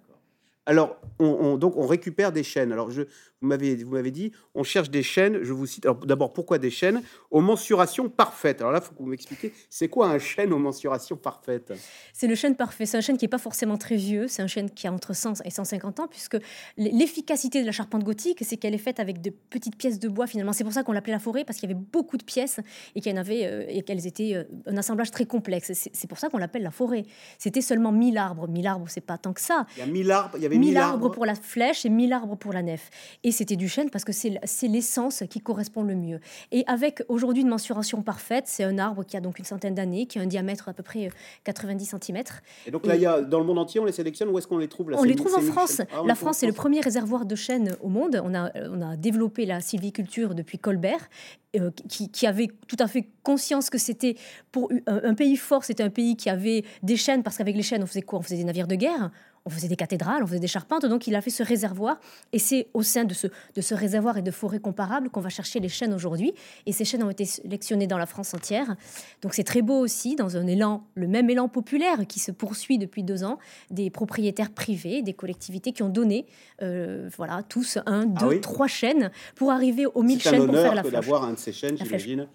Alors, 0.66 0.96
on, 1.18 1.56
donc 1.56 1.76
on 1.76 1.86
récupère 1.86 2.32
des 2.32 2.42
chaînes. 2.42 2.70
Alors, 2.70 2.90
je, 2.90 3.02
vous 3.40 3.48
m'avez, 3.48 3.76
vous 3.76 3.92
m'avez 3.92 4.10
dit, 4.10 4.32
on 4.54 4.62
cherche 4.62 4.90
des 4.90 5.02
chaînes, 5.02 5.42
je 5.42 5.52
vous 5.52 5.66
cite, 5.66 5.86
alors 5.86 5.96
d'abord, 6.04 6.32
pourquoi 6.32 6.58
des 6.58 6.70
chaînes 6.70 7.02
Aux 7.30 7.40
mensurations 7.40 8.08
parfaites? 8.08 8.60
Alors 8.60 8.72
là, 8.72 8.80
il 8.82 8.86
faut 8.86 8.92
que 8.92 8.98
vous 8.98 9.08
m'expliquiez, 9.08 9.52
c'est 9.70 9.88
quoi 9.88 10.08
un 10.08 10.18
chêne 10.18 10.52
aux 10.52 10.58
mensurations 10.58 11.16
parfaites? 11.16 11.72
C'est 12.12 12.26
le 12.26 12.34
chêne 12.34 12.54
parfait. 12.54 12.84
C'est 12.84 12.98
un 12.98 13.00
chêne 13.00 13.16
qui 13.16 13.24
n'est 13.24 13.30
pas 13.30 13.38
forcément 13.38 13.78
très 13.78 13.96
vieux. 13.96 14.28
C'est 14.28 14.42
un 14.42 14.46
chêne 14.46 14.70
qui 14.70 14.86
a 14.86 14.92
entre 14.92 15.14
100 15.14 15.42
et 15.44 15.50
150 15.50 16.00
ans, 16.00 16.08
puisque 16.08 16.36
l'efficacité 16.76 17.62
de 17.62 17.66
la 17.66 17.72
charpente 17.72 18.04
gothique, 18.04 18.38
c'est 18.42 18.58
qu'elle 18.58 18.74
est 18.74 18.78
faite 18.78 19.00
avec 19.00 19.22
de 19.22 19.30
petites 19.30 19.76
pièces 19.76 19.98
de 19.98 20.08
bois, 20.08 20.26
finalement. 20.26 20.52
C'est 20.52 20.64
pour 20.64 20.72
ça 20.72 20.82
qu'on 20.82 20.92
l'appelait 20.92 21.12
la 21.12 21.18
forêt, 21.18 21.44
parce 21.44 21.58
qu'il 21.58 21.70
y 21.70 21.72
avait 21.72 21.80
beaucoup 21.92 22.18
de 22.18 22.24
pièces 22.24 22.60
et 22.94 23.00
qu'elles 23.00 23.18
avait, 23.18 23.46
euh, 23.46 23.64
et 23.68 23.82
qu'elles 23.82 24.06
étaient 24.06 24.34
euh, 24.34 24.44
un 24.66 24.76
assemblage 24.76 25.10
très 25.10 25.24
complexe. 25.24 25.72
C'est 25.72 26.06
pour 26.08 26.18
ça 26.18 26.28
qu'on 26.28 26.38
l'appelle 26.38 26.62
la 26.62 26.70
forêt. 26.70 27.04
C'était 27.38 27.62
seulement 27.62 27.92
1000 27.92 28.18
arbres. 28.18 28.48
1000 28.48 28.66
arbres, 28.66 28.86
c'est 28.88 29.00
pas 29.00 29.16
tant 29.16 29.32
que 29.32 29.40
ça. 29.40 29.66
Il 29.76 29.80
y 29.80 29.82
a 29.82 29.86
1000 29.86 30.10
arbres, 30.10 30.36
il 30.36 30.42
y 30.42 30.46
avait 30.46 30.58
1000 30.58 30.76
arbres 30.76 31.10
pour 31.10 31.24
la 31.24 31.34
flèche 31.34 31.86
et 31.86 31.88
1000 31.88 32.12
arbres 32.12 32.36
pour 32.36 32.52
la 32.52 32.62
nef. 32.62 32.90
Et 33.24 33.29
c'était 33.32 33.56
du 33.56 33.68
chêne 33.68 33.90
parce 33.90 34.04
que 34.04 34.12
c'est 34.12 34.68
l'essence 34.68 35.22
qui 35.28 35.40
correspond 35.40 35.82
le 35.82 35.94
mieux. 35.94 36.20
Et 36.52 36.64
avec 36.66 37.02
aujourd'hui 37.08 37.42
une 37.42 37.48
mensuration 37.48 38.02
parfaite, 38.02 38.44
c'est 38.46 38.64
un 38.64 38.78
arbre 38.78 39.04
qui 39.04 39.16
a 39.16 39.20
donc 39.20 39.38
une 39.38 39.44
centaine 39.44 39.74
d'années, 39.74 40.06
qui 40.06 40.18
a 40.18 40.22
un 40.22 40.26
diamètre 40.26 40.68
à 40.68 40.72
peu 40.72 40.82
près 40.82 41.10
90 41.44 41.94
euh, 41.94 41.98
cm. 42.00 42.22
Et 42.66 42.70
donc 42.70 42.86
là, 42.86 42.96
il 42.96 43.02
y 43.02 43.06
a, 43.06 43.20
dans 43.20 43.38
le 43.38 43.44
monde 43.44 43.58
entier, 43.58 43.80
on 43.80 43.84
les 43.84 43.92
sélectionne. 43.92 44.28
Où 44.28 44.38
est-ce 44.38 44.46
qu'on 44.46 44.58
les 44.58 44.68
trouve 44.68 44.90
là, 44.90 44.96
On 44.98 45.04
les 45.04 45.16
trouve 45.16 45.34
en 45.34 45.40
France. 45.40 45.80
Ah, 45.92 46.02
la 46.06 46.14
France 46.14 46.42
est 46.42 46.46
le 46.46 46.52
premier 46.52 46.80
réservoir 46.80 47.26
de 47.26 47.34
chêne 47.34 47.76
au 47.82 47.88
monde. 47.88 48.20
On 48.24 48.34
a, 48.34 48.50
on 48.68 48.80
a 48.80 48.96
développé 48.96 49.46
la 49.46 49.60
sylviculture 49.60 50.34
depuis 50.34 50.58
Colbert. 50.58 51.08
Euh, 51.56 51.72
qui, 51.88 52.08
qui, 52.08 52.28
avait 52.28 52.48
tout 52.68 52.76
à 52.78 52.86
fait 52.86 53.08
conscience 53.24 53.70
que 53.70 53.78
c'était 53.78 54.14
pour 54.52 54.70
un, 54.86 55.00
un, 55.02 55.14
pays 55.14 55.36
fort, 55.36 55.64
c'était 55.64 55.82
un 55.82 55.90
pays 55.90 56.14
qui 56.14 56.30
avait 56.30 56.62
des 56.84 56.96
chênes, 56.96 57.24
parce 57.24 57.36
qu'avec 57.38 57.56
les 57.56 57.64
chênes, 57.64 57.82
on 57.82 57.86
faisait 57.86 58.02
quoi? 58.02 58.20
On 58.20 58.22
faisait 58.22 58.36
des 58.36 58.44
navires 58.44 58.68
de 58.68 58.76
guerre, 58.76 59.10
on 59.46 59.50
faisait 59.50 59.68
des 59.68 59.76
cathédrales, 59.76 60.22
on 60.22 60.26
faisait 60.26 60.40
des 60.40 60.46
charpentes, 60.46 60.84
donc 60.86 61.06
il 61.06 61.14
a 61.14 61.20
fait 61.22 61.30
ce 61.30 61.42
réservoir. 61.42 61.98
Et 62.32 62.38
c'est 62.38 62.68
au 62.74 62.82
sein 62.82 63.04
de 63.04 63.14
ce, 63.14 63.26
de 63.26 63.60
ce 63.60 63.74
réservoir 63.74 64.18
et 64.18 64.22
de 64.22 64.30
forêts 64.30 64.60
comparables 64.60 65.08
qu'on 65.10 65.20
va 65.20 65.30
chercher 65.30 65.60
les 65.60 65.68
chênes 65.68 65.94
aujourd'hui. 65.94 66.34
Et 66.66 66.72
ces 66.72 66.84
chênes 66.84 67.02
ont 67.02 67.10
été 67.10 67.24
sélectionnés 67.24 67.86
dans 67.86 67.98
la 67.98 68.06
France 68.06 68.34
entière. 68.34 68.76
Donc 69.22 69.34
c'est 69.34 69.44
très 69.44 69.62
beau 69.62 69.78
aussi, 69.78 70.14
dans 70.16 70.36
un 70.36 70.46
élan, 70.46 70.84
le 70.94 71.08
même 71.08 71.30
élan 71.30 71.48
populaire 71.48 72.06
qui 72.06 72.20
se 72.20 72.30
poursuit 72.32 72.78
depuis 72.78 73.02
deux 73.02 73.24
ans, 73.24 73.38
des 73.70 73.90
propriétaires 73.90 74.50
privés, 74.50 75.02
des 75.02 75.14
collectivités 75.14 75.72
qui 75.72 75.82
ont 75.82 75.88
donné, 75.88 76.26
euh, 76.62 77.08
voilà, 77.16 77.42
tous 77.42 77.78
un, 77.86 78.02
ah 78.16 78.28
deux, 78.28 78.40
trois 78.40 78.66
chênes 78.66 79.10
pour 79.34 79.50
arriver 79.50 79.86
aux 79.86 80.02
1000 80.02 80.20
chênes 80.20 80.46
pour 80.46 80.54
faire 80.54 80.74
la 80.74 80.82
flèche. 80.82 80.92
d'avoir 80.92 81.24
un 81.24 81.32
de 81.32 81.38
ces 81.38 81.52
chênes, 81.52 81.76
j'imagine. 81.76 82.26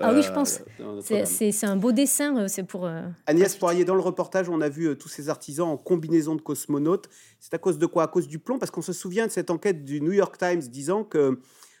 Ah 0.00 0.12
oui, 0.14 0.22
je 0.22 0.32
pense. 0.32 0.62
Euh, 0.80 1.24
c'est 1.24 1.66
un 1.66 1.76
beau 1.76 1.92
dessin. 1.92 2.36
Euh, 2.36 2.48
c'est 2.48 2.62
pour. 2.62 2.86
Euh, 2.86 3.02
Agnès 3.26 3.54
Poirier, 3.56 3.84
dans 3.84 3.94
le 3.94 4.00
reportage, 4.00 4.48
on 4.48 4.60
a 4.60 4.68
vu 4.68 4.96
tous 4.96 5.08
ces 5.08 5.28
artisans 5.28 5.68
en 5.68 5.76
combinaison 5.76 6.34
de 6.34 6.40
cosmonautes. 6.40 7.08
C'est 7.38 7.54
à 7.54 7.58
cause 7.58 7.78
de 7.78 7.86
quoi? 7.86 8.04
À 8.04 8.06
cause 8.06 8.26
du 8.26 8.38
plomb? 8.38 8.58
Parce 8.58 8.70
qu'on 8.70 8.82
se 8.82 8.92
souvient 8.92 9.26
de 9.26 9.32
cette 9.32 9.50
enquête 9.50 9.84
du 9.84 10.00
New 10.00 10.12
York 10.12 10.38
Times 10.38 10.60
disant 10.60 11.04
qu'il 11.04 11.36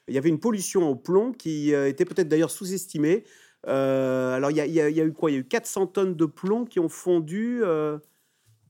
y 0.08 0.18
avait 0.18 0.28
une 0.28 0.40
pollution 0.40 0.88
au 0.88 0.94
plomb 0.94 1.32
qui 1.32 1.72
était 1.72 2.04
peut-être 2.04 2.28
d'ailleurs 2.28 2.50
sous-estimée. 2.50 3.24
alors, 3.64 4.50
il 4.50 4.58
y, 4.58 4.70
y, 4.70 4.80
a 4.80 5.04
eu 5.04 5.12
quoi? 5.12 5.30
Il 5.30 5.34
y 5.34 5.36
a 5.36 5.40
eu 5.40 5.44
400 5.44 5.86
tonnes 5.86 6.14
de 6.14 6.26
plomb 6.26 6.66
qui 6.66 6.80
ont 6.80 6.90
fondu. 6.90 7.62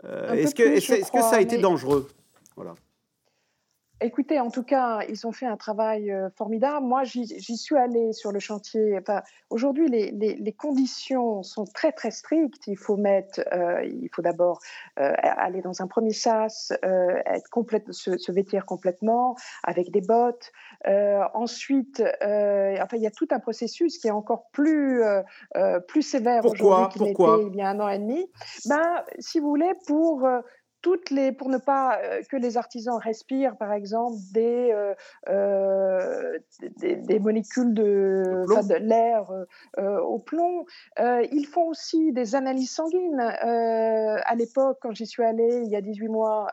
Est-ce 0.05 0.55
que, 0.55 0.63
est 0.63 1.11
que 1.11 1.21
ça 1.21 1.37
a 1.37 1.41
été 1.41 1.59
dangereux? 1.59 2.09
Voilà. 2.55 2.75
Écoutez, 4.03 4.41
en 4.41 4.51
tout 4.51 4.65
cas, 4.65 5.01
ils 5.09 5.27
ont 5.27 5.33
fait 5.33 5.47
un 5.47 5.57
travail 5.57 6.11
euh, 6.11 6.29
formidable. 6.37 6.85
Moi, 6.85 7.05
j'y 7.05 7.57
suis 7.57 7.77
allée 7.77 8.13
sur 8.13 8.33
le 8.33 8.41
chantier. 8.41 8.99
Enfin, 8.99 9.23
Aujourd'hui, 9.49 9.89
les, 9.89 10.11
les, 10.11 10.53
conditions 10.53 11.43
sont 11.43 11.65
très, 11.65 11.93
très 11.93 12.11
strictes. 12.11 12.67
Il 12.67 12.77
faut 12.77 12.97
mettre, 12.97 13.41
euh, 13.53 13.85
il 13.85 14.09
faut 14.13 14.23
d'abord 14.23 14.61
euh, 14.99 15.13
aller 15.23 15.61
dans 15.61 15.83
un 15.83 15.87
premier 15.87 16.13
sas, 16.13 16.73
être 16.83 17.49
complète, 17.51 17.93
se, 17.93 18.33
vêtir 18.33 18.65
complètement 18.67 19.37
avec 19.63 19.91
des 19.91 20.01
bottes. 20.01 20.53
ensuite, 21.35 22.03
enfin, 22.23 22.97
il 22.97 23.03
y 23.03 23.07
a 23.07 23.11
tout 23.11 23.29
un 23.31 23.41
processus 23.41 23.99
qui 23.99 24.09
est 24.09 24.13
encore 24.13 24.49
plus, 24.53 25.03
plus 25.87 26.03
sévère 26.03 26.45
aujourd'hui 26.45 26.93
qu'il 26.93 27.03
n'était 27.03 27.23
il 27.51 27.57
y 27.57 27.63
a 27.63 27.69
un 27.69 27.81
an 27.81 27.89
et 27.89 27.99
demi. 27.99 28.27
Ben, 28.67 29.05
si 29.19 29.39
vous 29.39 29.49
voulez, 29.49 29.73
pour 29.87 30.27
toutes 30.83 31.11
les, 31.11 31.33
pour 31.33 31.49
ne 31.49 31.59
pas 31.59 31.99
euh, 32.03 32.23
que 32.29 32.37
les 32.37 32.57
artisans 32.57 32.97
respirent, 32.97 33.57
par 33.57 33.73
exemple, 33.73 34.17
des, 34.33 34.71
euh, 34.73 34.95
euh, 35.29 36.39
des, 36.79 37.19
molécules 37.21 37.73
de, 37.73 38.45
de 38.47 38.75
l'air 38.75 39.31
au 39.79 40.19
plomb. 40.19 40.67
ils 40.99 41.47
font 41.47 41.69
aussi 41.69 42.13
des 42.13 42.35
analyses 42.35 42.73
sanguines. 42.73 43.21
à 43.21 44.35
l'époque, 44.35 44.79
quand 44.83 44.93
j'y 44.93 45.07
suis 45.07 45.23
allée, 45.23 45.63
il 45.65 45.71
y 45.71 45.77
a 45.77 45.81
18 45.81 46.09
mois, 46.09 46.49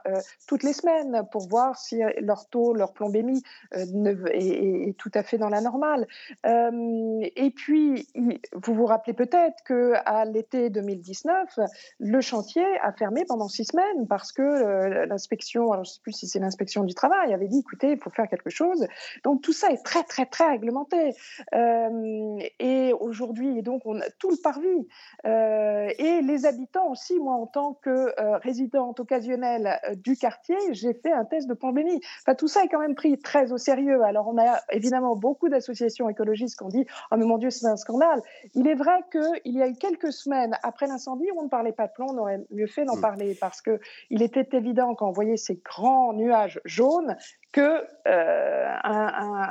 toutes 0.47 0.63
les 0.63 0.73
semaines, 0.73 1.23
pour 1.31 1.47
voir 1.47 1.77
si 1.77 2.01
leur 2.21 2.47
taux, 2.49 2.73
leur 2.73 2.93
plombémie 2.93 3.41
est, 3.71 3.89
est, 4.33 4.97
tout 4.97 5.11
à 5.15 5.23
fait 5.23 5.37
dans 5.37 5.49
la 5.49 5.61
normale. 5.61 6.05
et 6.45 7.53
puis, 7.55 8.07
vous 8.53 8.73
vous 8.73 8.85
rappelez 8.85 9.13
peut-être 9.13 9.63
qu'à 9.65 10.25
l'été 10.25 10.69
2019, 10.69 11.59
le 11.99 12.21
chantier 12.21 12.65
a 12.83 12.91
fermé 12.91 13.25
pendant 13.25 13.47
six 13.47 13.65
semaines 13.65 14.07
parce 14.19 14.33
que 14.33 14.41
euh, 14.41 15.05
l'inspection, 15.05 15.71
alors 15.71 15.85
je 15.85 15.91
ne 15.91 15.93
sais 15.93 16.01
plus 16.01 16.11
si 16.11 16.27
c'est 16.27 16.39
l'inspection 16.39 16.83
du 16.83 16.93
travail, 16.93 17.33
avait 17.33 17.47
dit 17.47 17.59
écoutez, 17.59 17.91
il 17.91 17.97
faut 17.97 18.09
faire 18.09 18.27
quelque 18.27 18.49
chose. 18.49 18.85
Donc 19.23 19.41
tout 19.41 19.53
ça 19.53 19.71
est 19.71 19.81
très 19.83 20.03
très 20.03 20.25
très 20.25 20.49
réglementé. 20.49 21.15
Euh, 21.55 22.39
et 22.59 22.91
aujourd'hui, 22.99 23.61
donc 23.61 23.83
on 23.85 23.99
a 24.01 24.09
tout 24.19 24.29
le 24.29 24.35
parvis 24.35 24.87
euh, 25.25 25.89
et 25.97 26.21
les 26.21 26.45
habitants 26.45 26.91
aussi. 26.91 27.17
Moi, 27.17 27.33
en 27.33 27.47
tant 27.47 27.75
que 27.81 28.13
résidente 28.41 28.99
occasionnelle 28.99 29.79
du 30.03 30.17
quartier, 30.17 30.57
j'ai 30.71 30.93
fait 30.93 31.13
un 31.13 31.23
test 31.23 31.47
de 31.47 31.53
pandémie. 31.53 32.01
Enfin, 32.21 32.35
tout 32.35 32.49
ça 32.49 32.63
est 32.63 32.67
quand 32.67 32.79
même 32.79 32.95
pris 32.95 33.17
très 33.19 33.53
au 33.53 33.57
sérieux. 33.57 34.03
Alors 34.03 34.27
on 34.27 34.37
a 34.37 34.59
évidemment 34.71 35.15
beaucoup 35.15 35.47
d'associations 35.47 36.09
écologistes 36.09 36.57
qui 36.57 36.63
ont 36.63 36.69
dit 36.69 36.85
oh 37.11 37.15
mais 37.17 37.25
mon 37.25 37.37
Dieu, 37.37 37.51
c'est 37.51 37.67
un 37.67 37.77
scandale. 37.77 38.21
Il 38.53 38.67
est 38.67 38.75
vrai 38.75 39.01
qu'il 39.11 39.53
y 39.53 39.61
a 39.61 39.67
eu 39.67 39.75
quelques 39.75 40.11
semaines 40.11 40.57
après 40.63 40.87
l'incendie, 40.87 41.27
on 41.37 41.43
ne 41.43 41.49
parlait 41.49 41.71
pas 41.71 41.87
de 41.87 41.93
plomb, 41.93 42.07
on 42.09 42.17
aurait 42.17 42.41
mieux 42.51 42.67
fait 42.67 42.83
d'en 42.83 42.97
mmh. 42.97 43.01
parler 43.01 43.37
parce 43.39 43.61
que 43.61 43.79
il 44.09 44.21
était 44.21 44.47
évident 44.53 44.95
quand 44.95 45.09
on 45.09 45.11
voyait 45.11 45.37
ces 45.37 45.61
grands 45.63 46.13
nuages 46.13 46.59
jaunes 46.65 47.15
que 47.51 47.83
euh, 48.07 48.65
un, 48.83 49.47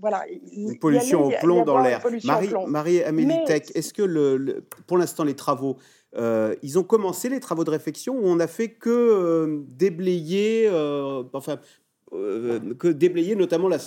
voilà, 0.00 0.24
une 0.52 0.78
pollution 0.78 1.26
au 1.26 1.30
plomb 1.40 1.64
dans 1.64 1.78
l'air. 1.78 2.02
Marie, 2.24 2.50
Marie 2.66 3.02
Amélie 3.02 3.44
Tech, 3.44 3.64
est-ce 3.74 3.92
que 3.92 4.02
le, 4.02 4.66
pour 4.86 4.96
l'instant 4.96 5.24
les 5.24 5.36
travaux, 5.36 5.76
euh, 6.16 6.54
ils 6.62 6.78
ont 6.78 6.82
commencé 6.82 7.28
les 7.28 7.40
travaux 7.40 7.64
de 7.64 7.70
réfection 7.70 8.14
ou 8.14 8.22
on 8.24 8.40
a 8.40 8.46
fait 8.46 8.70
que 8.70 8.90
euh, 8.90 9.62
déblayer, 9.68 10.68
enfin 11.32 11.58
que 12.10 12.88
déblayer 12.88 13.36
notamment 13.36 13.68
là, 13.68 13.78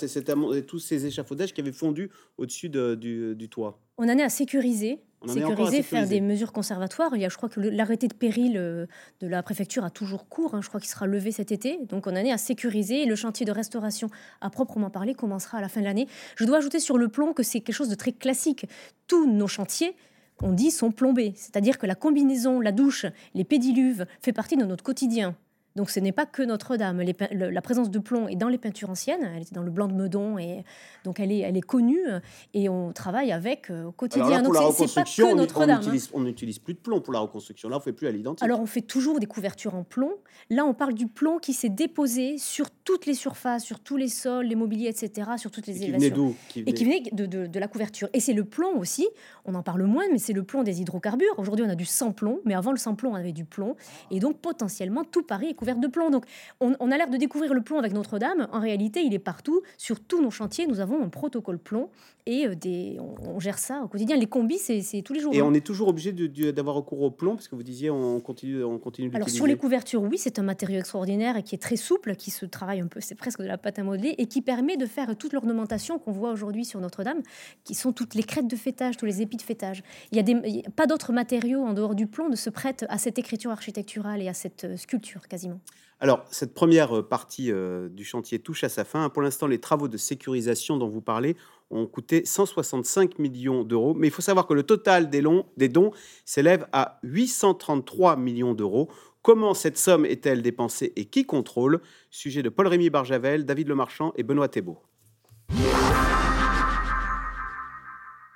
tous 0.66 0.78
ces 0.78 1.06
échafaudages 1.06 1.52
qui 1.52 1.60
avaient 1.60 1.72
fondu 1.72 2.10
au-dessus 2.38 2.68
du, 2.68 3.34
du, 3.36 3.48
toit 3.48 3.80
On 3.98 4.04
en 4.04 4.18
est 4.18 4.22
à 4.22 4.28
sécuriser 4.28 5.00
sécuriser, 5.28 5.82
faire 5.82 6.08
des 6.08 6.20
mesures 6.20 6.52
conservatoires. 6.52 7.10
Il 7.14 7.20
y 7.20 7.24
a, 7.24 7.28
je 7.28 7.36
crois 7.36 7.48
que 7.48 7.60
l'arrêté 7.60 8.08
de 8.08 8.14
péril 8.14 8.56
euh, 8.56 8.86
de 9.20 9.26
la 9.26 9.42
préfecture 9.42 9.84
a 9.84 9.90
toujours 9.90 10.28
cours. 10.28 10.54
Hein. 10.54 10.60
je 10.62 10.68
crois 10.68 10.80
qu'il 10.80 10.88
sera 10.88 11.06
levé 11.06 11.32
cet 11.32 11.52
été. 11.52 11.78
Donc 11.88 12.06
on 12.06 12.12
en 12.12 12.16
est 12.16 12.32
à 12.32 12.38
sécuriser. 12.38 13.02
Et 13.02 13.06
le 13.06 13.16
chantier 13.16 13.46
de 13.46 13.52
restauration, 13.52 14.08
à 14.40 14.50
proprement 14.50 14.90
parler, 14.90 15.14
commencera 15.14 15.58
à 15.58 15.60
la 15.60 15.68
fin 15.68 15.80
de 15.80 15.86
l'année. 15.86 16.08
Je 16.36 16.44
dois 16.44 16.58
ajouter 16.58 16.80
sur 16.80 16.98
le 16.98 17.08
plomb 17.08 17.32
que 17.32 17.42
c'est 17.42 17.60
quelque 17.60 17.76
chose 17.76 17.88
de 17.88 17.94
très 17.94 18.12
classique. 18.12 18.66
Tous 19.06 19.30
nos 19.30 19.48
chantiers, 19.48 19.94
on 20.42 20.52
dit, 20.52 20.70
sont 20.70 20.90
plombés. 20.90 21.32
C'est-à-dire 21.36 21.78
que 21.78 21.86
la 21.86 21.94
combinaison, 21.94 22.60
la 22.60 22.72
douche, 22.72 23.06
les 23.34 23.44
pédiluves 23.44 24.06
fait 24.20 24.32
partie 24.32 24.56
de 24.56 24.64
notre 24.64 24.84
quotidien. 24.84 25.36
Donc 25.76 25.90
ce 25.90 25.98
n'est 26.00 26.12
pas 26.12 26.26
que 26.26 26.42
Notre-Dame. 26.42 27.02
La 27.30 27.62
présence 27.62 27.90
de 27.90 27.98
plomb 27.98 28.28
est 28.28 28.36
dans 28.36 28.48
les 28.48 28.58
peintures 28.58 28.90
anciennes. 28.90 29.28
Elle 29.34 29.42
était 29.42 29.54
dans 29.54 29.62
le 29.62 29.70
blanc 29.70 29.88
de 29.88 29.94
Meudon 29.94 30.38
et 30.38 30.64
donc 31.04 31.20
elle 31.20 31.32
est, 31.32 31.40
elle 31.40 31.56
est 31.56 31.62
connue 31.62 32.04
et 32.52 32.68
on 32.68 32.92
travaille 32.92 33.32
avec 33.32 33.70
euh, 33.70 33.84
au 33.86 33.92
quotidien. 33.92 34.26
Alors 34.26 34.42
pour 34.44 34.54
la 34.54 34.60
reconstruction, 34.60 35.34
Notre-Dame. 35.34 35.82
Hein. 35.84 35.96
On 36.12 36.20
n'utilise 36.20 36.58
plus 36.58 36.74
de 36.74 36.78
plomb 36.78 37.00
pour 37.00 37.12
la 37.12 37.20
reconstruction. 37.20 37.68
Là, 37.68 37.78
on 37.78 37.80
fait 37.80 37.92
plus 37.92 38.06
à 38.06 38.12
l'identique. 38.12 38.42
Alors 38.44 38.60
on 38.60 38.66
fait 38.66 38.82
toujours 38.82 39.18
des 39.18 39.26
couvertures 39.26 39.74
en 39.74 39.84
plomb. 39.84 40.12
Là, 40.50 40.64
on 40.64 40.74
parle 40.74 40.94
du 40.94 41.06
plomb 41.08 41.38
qui 41.38 41.52
s'est 41.52 41.68
déposé 41.68 42.38
sur 42.38 42.70
toutes 42.70 43.06
les 43.06 43.14
surfaces, 43.14 43.64
sur 43.64 43.80
tous 43.80 43.96
les 43.96 44.08
sols, 44.08 44.46
les 44.46 44.54
mobiliers, 44.54 44.88
etc., 44.88 45.30
sur 45.38 45.50
toutes 45.50 45.66
les 45.66 45.82
et 45.82 45.88
élévations. 45.88 46.34
Qui 46.48 46.60
venait 46.60 46.70
et 46.70 46.74
qui 46.74 46.84
venait? 46.84 47.02
de, 47.12 47.26
de, 47.26 47.46
de 47.46 47.58
la 47.58 47.68
couverture. 47.68 48.08
Et 48.12 48.20
c'est 48.20 48.32
le 48.32 48.44
plomb 48.44 48.78
aussi. 48.78 49.08
On 49.44 49.54
en 49.54 49.62
parle 49.62 49.82
moins, 49.84 50.04
mais 50.12 50.18
c'est 50.18 50.32
le 50.32 50.42
plomb 50.42 50.62
des 50.62 50.80
hydrocarbures. 50.80 51.34
Aujourd'hui, 51.38 51.64
on 51.66 51.70
a 51.70 51.74
du 51.74 51.84
sans 51.84 52.12
plomb, 52.12 52.40
mais 52.44 52.54
avant 52.54 52.70
le 52.70 52.78
sans 52.78 52.94
plomb, 52.94 53.12
on 53.12 53.16
avait 53.16 53.32
du 53.32 53.44
plomb. 53.44 53.76
Et 54.10 54.20
donc 54.20 54.38
potentiellement, 54.38 55.04
tout 55.04 55.22
Paris 55.22 55.48
est 55.48 55.54
de 55.64 55.86
plomb. 55.86 56.10
Donc 56.10 56.24
on, 56.60 56.90
a 56.90 56.96
l'air 56.96 57.08
de 57.08 57.16
découvrir 57.16 57.54
le 57.54 57.62
plomb 57.62 57.78
avec 57.78 57.92
Notre-Dame. 57.92 58.48
En 58.52 58.60
réalité, 58.60 59.00
il 59.02 59.14
est 59.14 59.18
partout. 59.18 59.62
Sur 59.78 60.00
tous 60.00 60.22
nos 60.22 60.30
chantiers, 60.30 60.66
nous 60.66 60.80
avons 60.80 61.02
un 61.02 61.08
protocole 61.08 61.58
plomb 61.58 61.88
et 62.26 62.46
euh, 62.46 62.54
des, 62.54 62.98
on, 62.98 63.38
gère 63.38 63.58
ça 63.58 63.82
au 63.84 63.88
quotidien. 63.88 64.16
Les 64.16 64.26
combis, 64.26 64.58
c'est 64.58 65.02
tous 65.02 65.12
les 65.12 65.20
jours. 65.20 65.34
Et 65.34 65.40
hein. 65.40 65.44
on 65.46 65.54
est 65.54 65.64
toujours 65.64 65.88
obligé 65.88 66.12
d'avoir 66.52 66.76
recours 66.76 67.02
au 67.02 67.10
plomb, 67.10 67.34
parce 67.34 67.48
que 67.48 67.54
vous 67.54 67.62
disiez, 67.62 67.90
on 67.90 68.20
continue, 68.20 68.64
on 68.64 68.78
continue 68.78 69.10
Alors 69.14 69.28
sur 69.28 69.46
les 69.46 69.56
couvertures, 69.56 70.02
oui, 70.02 70.16
c'est 70.18 70.38
un 70.38 70.42
matériau 70.42 70.78
extraordinaire 70.78 71.36
et 71.36 71.42
qui 71.42 71.54
est 71.54 71.58
très 71.58 71.76
souple, 71.76 72.16
qui 72.16 72.30
se 72.30 72.46
travaille 72.46 72.80
un 72.80 72.86
peu, 72.86 73.00
c'est 73.00 73.14
presque 73.14 73.40
de 73.40 73.46
la 73.46 73.58
pâte 73.58 73.78
à 73.78 73.82
modeler, 73.82 74.14
et 74.18 74.26
qui 74.26 74.40
permet 74.40 74.76
de 74.76 74.86
faire 74.86 75.16
toute 75.16 75.32
l'ornementation 75.32 75.98
qu'on 75.98 76.12
voit 76.12 76.30
aujourd'hui 76.30 76.64
sur 76.64 76.80
Notre-Dame, 76.80 77.22
qui 77.64 77.74
sont 77.74 77.92
toutes 77.92 78.14
les 78.14 78.22
crêtes 78.22 78.48
de 78.48 78.56
fêtage, 78.56 78.96
tous 78.96 79.06
les 79.06 79.22
épis 79.22 79.36
de 79.36 79.42
fêtage. 79.42 79.82
Il 80.10 80.16
y 80.16 80.20
a, 80.20 80.22
des, 80.22 80.62
pas 80.76 80.86
d'autres 80.86 81.12
matériaux 81.12 81.62
en 81.62 81.74
dehors 81.74 81.94
du 81.94 82.06
plomb 82.06 82.28
ne 82.28 82.36
se 82.36 82.50
prêtent 82.50 82.86
à 82.88 82.98
cette 82.98 83.18
écriture 83.18 83.50
architecturale 83.50 84.22
et 84.22 84.28
à 84.28 84.34
cette 84.34 84.64
euh, 84.64 84.76
sculpture 84.76 85.28
quasiment. 85.28 85.53
Alors, 86.00 86.24
cette 86.30 86.54
première 86.54 86.98
euh, 86.98 87.02
partie 87.02 87.50
euh, 87.50 87.88
du 87.88 88.04
chantier 88.04 88.38
touche 88.38 88.64
à 88.64 88.68
sa 88.68 88.84
fin. 88.84 89.08
Pour 89.08 89.22
l'instant, 89.22 89.46
les 89.46 89.58
travaux 89.58 89.88
de 89.88 89.96
sécurisation 89.96 90.76
dont 90.76 90.88
vous 90.88 91.00
parlez 91.00 91.36
ont 91.70 91.86
coûté 91.86 92.24
165 92.24 93.18
millions 93.18 93.64
d'euros. 93.64 93.94
Mais 93.94 94.08
il 94.08 94.10
faut 94.10 94.22
savoir 94.22 94.46
que 94.46 94.54
le 94.54 94.64
total 94.64 95.08
des, 95.08 95.22
des 95.56 95.68
dons 95.68 95.92
s'élève 96.24 96.66
à 96.72 96.98
833 97.04 98.16
millions 98.16 98.54
d'euros. 98.54 98.90
Comment 99.22 99.54
cette 99.54 99.78
somme 99.78 100.04
est-elle 100.04 100.42
dépensée 100.42 100.92
et 100.96 101.06
qui 101.06 101.24
contrôle? 101.24 101.80
Sujet 102.10 102.42
de 102.42 102.50
Paul-Rémy 102.50 102.90
Barjavel, 102.90 103.46
David 103.46 103.68
Lemarchand 103.68 104.12
et 104.16 104.22
Benoît 104.22 104.48
Thébault. 104.48 104.82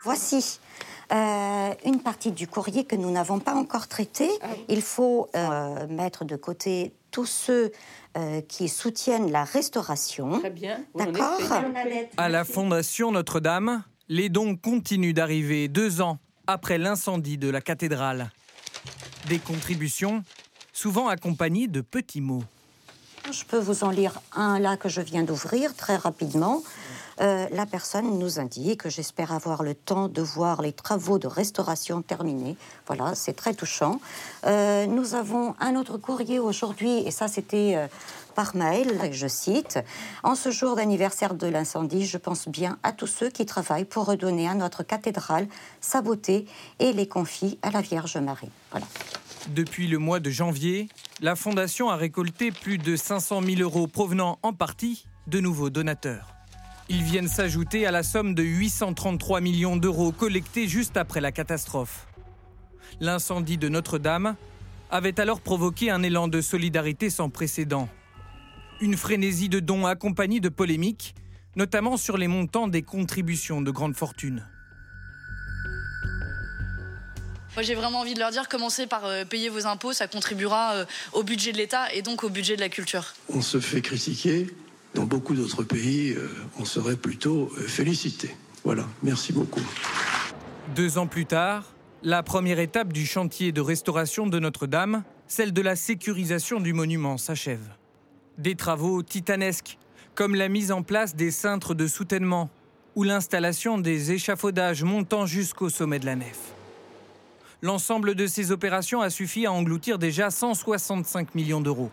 Voici 0.02 0.60
euh, 1.10 1.74
une 1.84 2.00
partie 2.00 2.32
du 2.32 2.46
courrier 2.46 2.84
que 2.84 2.96
nous 2.96 3.10
n'avons 3.10 3.38
pas 3.38 3.54
encore 3.54 3.88
traité. 3.88 4.28
Ah 4.42 4.48
il 4.68 4.82
faut 4.82 5.28
euh, 5.34 5.86
mettre 5.88 6.24
de 6.24 6.36
côté 6.36 6.92
tous 7.10 7.26
ceux 7.26 7.72
euh, 8.16 8.40
qui 8.42 8.68
soutiennent 8.68 9.30
la 9.30 9.44
restauration. 9.44 10.38
Très 10.40 10.50
bien. 10.50 10.80
D'accord. 10.94 11.40
À 12.16 12.28
la 12.28 12.44
Fondation 12.44 13.10
Notre-Dame, 13.10 13.84
les 14.08 14.28
dons 14.28 14.56
continuent 14.56 15.14
d'arriver 15.14 15.68
deux 15.68 16.00
ans 16.02 16.18
après 16.46 16.78
l'incendie 16.78 17.38
de 17.38 17.48
la 17.48 17.60
cathédrale. 17.60 18.30
Des 19.28 19.38
contributions 19.38 20.22
souvent 20.72 21.08
accompagnées 21.08 21.68
de 21.68 21.80
petits 21.80 22.20
mots. 22.20 22.44
Je 23.30 23.44
peux 23.44 23.58
vous 23.58 23.84
en 23.84 23.90
lire 23.90 24.20
un 24.34 24.58
là 24.58 24.76
que 24.76 24.88
je 24.88 25.00
viens 25.00 25.22
d'ouvrir 25.22 25.74
très 25.74 25.96
rapidement. 25.96 26.62
Euh, 27.20 27.46
la 27.50 27.66
personne 27.66 28.18
nous 28.18 28.38
indique 28.38 28.82
que 28.82 28.90
j'espère 28.90 29.32
avoir 29.32 29.62
le 29.62 29.74
temps 29.74 30.08
de 30.08 30.22
voir 30.22 30.62
les 30.62 30.72
travaux 30.72 31.18
de 31.18 31.26
restauration 31.26 32.02
terminés. 32.02 32.56
Voilà, 32.86 33.14
c'est 33.14 33.32
très 33.32 33.54
touchant. 33.54 34.00
Euh, 34.46 34.86
nous 34.86 35.14
avons 35.14 35.54
un 35.60 35.74
autre 35.76 35.98
courrier 35.98 36.38
aujourd'hui, 36.38 36.98
et 37.06 37.10
ça 37.10 37.28
c'était 37.28 37.74
euh, 37.76 37.86
par 38.34 38.54
mail, 38.54 39.10
je 39.10 39.26
cite, 39.26 39.80
En 40.22 40.36
ce 40.36 40.50
jour 40.50 40.76
d'anniversaire 40.76 41.34
de 41.34 41.48
l'incendie, 41.48 42.06
je 42.06 42.18
pense 42.18 42.46
bien 42.46 42.78
à 42.84 42.92
tous 42.92 43.08
ceux 43.08 43.30
qui 43.30 43.46
travaillent 43.46 43.84
pour 43.84 44.06
redonner 44.06 44.48
à 44.48 44.54
notre 44.54 44.84
cathédrale 44.84 45.48
sa 45.80 46.02
beauté 46.02 46.46
et 46.78 46.92
les 46.92 47.08
confie 47.08 47.58
à 47.62 47.70
la 47.70 47.80
Vierge 47.80 48.16
Marie. 48.18 48.50
Voilà. 48.70 48.86
Depuis 49.48 49.88
le 49.88 49.98
mois 49.98 50.20
de 50.20 50.30
janvier, 50.30 50.88
la 51.20 51.34
Fondation 51.34 51.90
a 51.90 51.96
récolté 51.96 52.52
plus 52.52 52.78
de 52.78 52.94
500 52.94 53.42
000 53.42 53.60
euros 53.60 53.88
provenant 53.88 54.38
en 54.42 54.52
partie 54.52 55.06
de 55.26 55.40
nouveaux 55.40 55.70
donateurs. 55.70 56.37
Ils 56.90 57.02
viennent 57.02 57.28
s'ajouter 57.28 57.86
à 57.86 57.90
la 57.90 58.02
somme 58.02 58.34
de 58.34 58.42
833 58.42 59.42
millions 59.42 59.76
d'euros 59.76 60.10
collectés 60.10 60.68
juste 60.68 60.96
après 60.96 61.20
la 61.20 61.32
catastrophe. 61.32 62.06
L'incendie 63.00 63.58
de 63.58 63.68
Notre-Dame 63.68 64.36
avait 64.90 65.20
alors 65.20 65.42
provoqué 65.42 65.90
un 65.90 66.02
élan 66.02 66.28
de 66.28 66.40
solidarité 66.40 67.10
sans 67.10 67.28
précédent. 67.28 67.90
Une 68.80 68.96
frénésie 68.96 69.50
de 69.50 69.60
dons 69.60 69.84
accompagnée 69.84 70.40
de 70.40 70.48
polémiques, 70.48 71.14
notamment 71.56 71.98
sur 71.98 72.16
les 72.16 72.28
montants 72.28 72.68
des 72.68 72.82
contributions 72.82 73.60
de 73.60 73.70
grandes 73.70 73.96
fortunes. 73.96 74.46
Moi, 77.54 77.62
j'ai 77.64 77.74
vraiment 77.74 78.00
envie 78.00 78.14
de 78.14 78.18
leur 78.20 78.30
dire 78.30 78.48
commencez 78.48 78.86
par 78.86 79.04
euh, 79.04 79.24
payer 79.24 79.48
vos 79.48 79.66
impôts, 79.66 79.92
ça 79.92 80.06
contribuera 80.06 80.74
euh, 80.74 80.84
au 81.12 81.22
budget 81.22 81.52
de 81.52 81.58
l'État 81.58 81.92
et 81.92 82.02
donc 82.02 82.22
au 82.24 82.30
budget 82.30 82.56
de 82.56 82.60
la 82.60 82.68
culture. 82.68 83.14
On 83.28 83.42
se 83.42 83.58
fait 83.58 83.82
critiquer, 83.82 84.46
dans 84.94 85.04
beaucoup 85.04 85.34
d'autres 85.34 85.62
pays, 85.62 86.12
euh, 86.12 86.28
on 86.58 86.64
serait 86.64 86.96
plutôt 86.96 87.50
euh, 87.58 87.62
félicité. 87.62 88.34
Voilà, 88.64 88.86
merci 89.02 89.32
beaucoup. 89.32 89.60
Deux 90.74 90.98
ans 90.98 91.06
plus 91.06 91.26
tard, 91.26 91.64
la 92.02 92.22
première 92.22 92.58
étape 92.58 92.92
du 92.92 93.06
chantier 93.06 93.52
de 93.52 93.60
restauration 93.60 94.26
de 94.26 94.38
Notre-Dame, 94.38 95.04
celle 95.26 95.52
de 95.52 95.62
la 95.62 95.76
sécurisation 95.76 96.60
du 96.60 96.72
monument, 96.72 97.18
s'achève. 97.18 97.66
Des 98.38 98.54
travaux 98.54 99.02
titanesques, 99.02 99.78
comme 100.14 100.34
la 100.34 100.48
mise 100.48 100.72
en 100.72 100.82
place 100.82 101.14
des 101.14 101.30
cintres 101.30 101.74
de 101.74 101.86
soutènement 101.86 102.50
ou 102.96 103.04
l'installation 103.04 103.78
des 103.78 104.12
échafaudages 104.12 104.82
montant 104.82 105.26
jusqu'au 105.26 105.70
sommet 105.70 105.98
de 105.98 106.06
la 106.06 106.16
nef. 106.16 106.52
L'ensemble 107.62 108.14
de 108.14 108.26
ces 108.26 108.52
opérations 108.52 109.00
a 109.00 109.10
suffi 109.10 109.46
à 109.46 109.52
engloutir 109.52 109.98
déjà 109.98 110.30
165 110.30 111.34
millions 111.34 111.60
d'euros. 111.60 111.90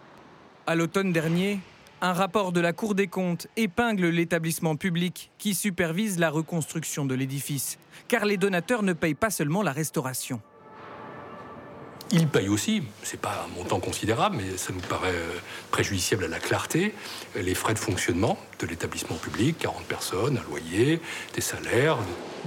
À 0.68 0.76
l'automne 0.76 1.12
dernier, 1.12 1.60
un 2.02 2.14
rapport 2.14 2.52
de 2.52 2.60
la 2.60 2.74
Cour 2.74 2.96
des 2.96 3.08
comptes 3.08 3.48
épingle 3.58 4.08
l'établissement 4.08 4.76
public 4.76 5.32
qui 5.38 5.56
supervise 5.56 6.20
la 6.20 6.30
reconstruction 6.30 7.06
de 7.06 7.16
l'édifice, 7.16 7.78
car 8.08 8.26
les 8.26 8.38
donateurs 8.38 8.84
ne 8.84 8.94
payent 8.94 9.14
pas 9.14 9.30
seulement 9.30 9.62
la 9.62 9.72
restauration. 9.72 10.42
Ils 12.12 12.28
payent 12.28 12.50
aussi, 12.50 12.84
c'est 13.02 13.20
pas 13.20 13.46
un 13.46 13.58
montant 13.58 13.80
considérable, 13.80 14.38
mais 14.38 14.58
ça 14.58 14.72
nous 14.72 14.80
paraît 14.82 15.10
euh, 15.10 15.40
préjudiciable 15.72 16.26
à 16.26 16.28
la 16.28 16.40
clarté, 16.40 16.94
les 17.36 17.56
frais 17.56 17.74
de 17.74 17.80
fonctionnement 17.80 18.38
de 18.60 18.68
l'établissement 18.68 19.16
public, 19.16 19.58
40 19.60 19.84
personnes, 19.86 20.38
un 20.38 20.50
loyer, 20.50 21.02
des 21.34 21.42
salaires. 21.42 21.98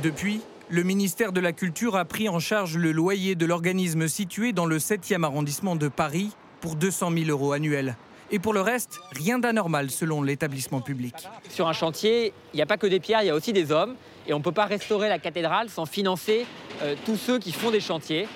Depuis, 0.03 0.43
le 0.71 0.85
ministère 0.85 1.33
de 1.33 1.41
la 1.41 1.53
Culture 1.53 1.97
a 1.97 2.05
pris 2.05 2.29
en 2.29 2.39
charge 2.39 2.77
le 2.77 2.93
loyer 2.93 3.35
de 3.35 3.47
l'organisme 3.47 4.07
situé 4.07 4.53
dans 4.53 4.67
le 4.67 4.79
7e 4.79 5.25
arrondissement 5.25 5.75
de 5.75 5.89
Paris 5.89 6.31
pour 6.61 6.77
200 6.77 7.11
000 7.13 7.31
euros 7.31 7.53
annuels. 7.53 7.97
Et 8.31 8.39
pour 8.39 8.53
le 8.53 8.61
reste, 8.61 9.01
rien 9.13 9.39
d'anormal 9.39 9.91
selon 9.91 10.23
l'établissement 10.23 10.83
public. 10.83 11.15
Sur 11.49 11.67
un 11.67 11.73
chantier, 11.73 12.35
il 12.53 12.57
n'y 12.57 12.63
a 12.63 12.67
pas 12.67 12.77
que 12.77 12.87
des 12.87 13.01
pierres, 13.01 13.23
il 13.23 13.27
y 13.27 13.31
a 13.31 13.35
aussi 13.35 13.55
des 13.55 13.73
hommes. 13.73 13.95
Et 14.27 14.35
on 14.35 14.39
ne 14.39 14.43
peut 14.43 14.53
pas 14.53 14.67
restaurer 14.67 15.09
la 15.09 15.19
cathédrale 15.19 15.71
sans 15.71 15.87
financer 15.87 16.45
euh, 16.83 16.95
tous 17.07 17.17
ceux 17.17 17.39
qui 17.39 17.53
font 17.53 17.71
des 17.71 17.81
chantiers. 17.81 18.29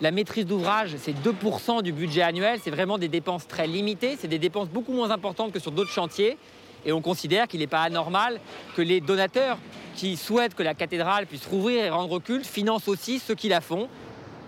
La 0.00 0.10
maîtrise 0.10 0.46
d'ouvrage, 0.46 0.96
c'est 0.98 1.14
2% 1.14 1.82
du 1.82 1.92
budget 1.92 2.22
annuel. 2.22 2.58
C'est 2.62 2.72
vraiment 2.72 2.98
des 2.98 3.06
dépenses 3.06 3.46
très 3.46 3.68
limitées. 3.68 4.16
C'est 4.20 4.26
des 4.26 4.40
dépenses 4.40 4.68
beaucoup 4.68 4.92
moins 4.92 5.10
importantes 5.12 5.52
que 5.52 5.60
sur 5.60 5.70
d'autres 5.70 5.92
chantiers. 5.92 6.36
Et 6.84 6.92
on 6.92 7.00
considère 7.00 7.46
qu'il 7.46 7.60
n'est 7.60 7.68
pas 7.68 7.82
anormal 7.82 8.40
que 8.74 8.82
les 8.82 9.00
donateurs 9.00 9.58
qui 9.94 10.16
souhaitent 10.16 10.54
que 10.54 10.64
la 10.64 10.74
cathédrale 10.74 11.26
puisse 11.26 11.46
rouvrir 11.46 11.84
et 11.84 11.90
rendre 11.90 12.18
culte 12.18 12.46
financent 12.46 12.88
aussi 12.88 13.20
ceux 13.20 13.34
qui 13.36 13.48
la 13.48 13.60
font. 13.60 13.88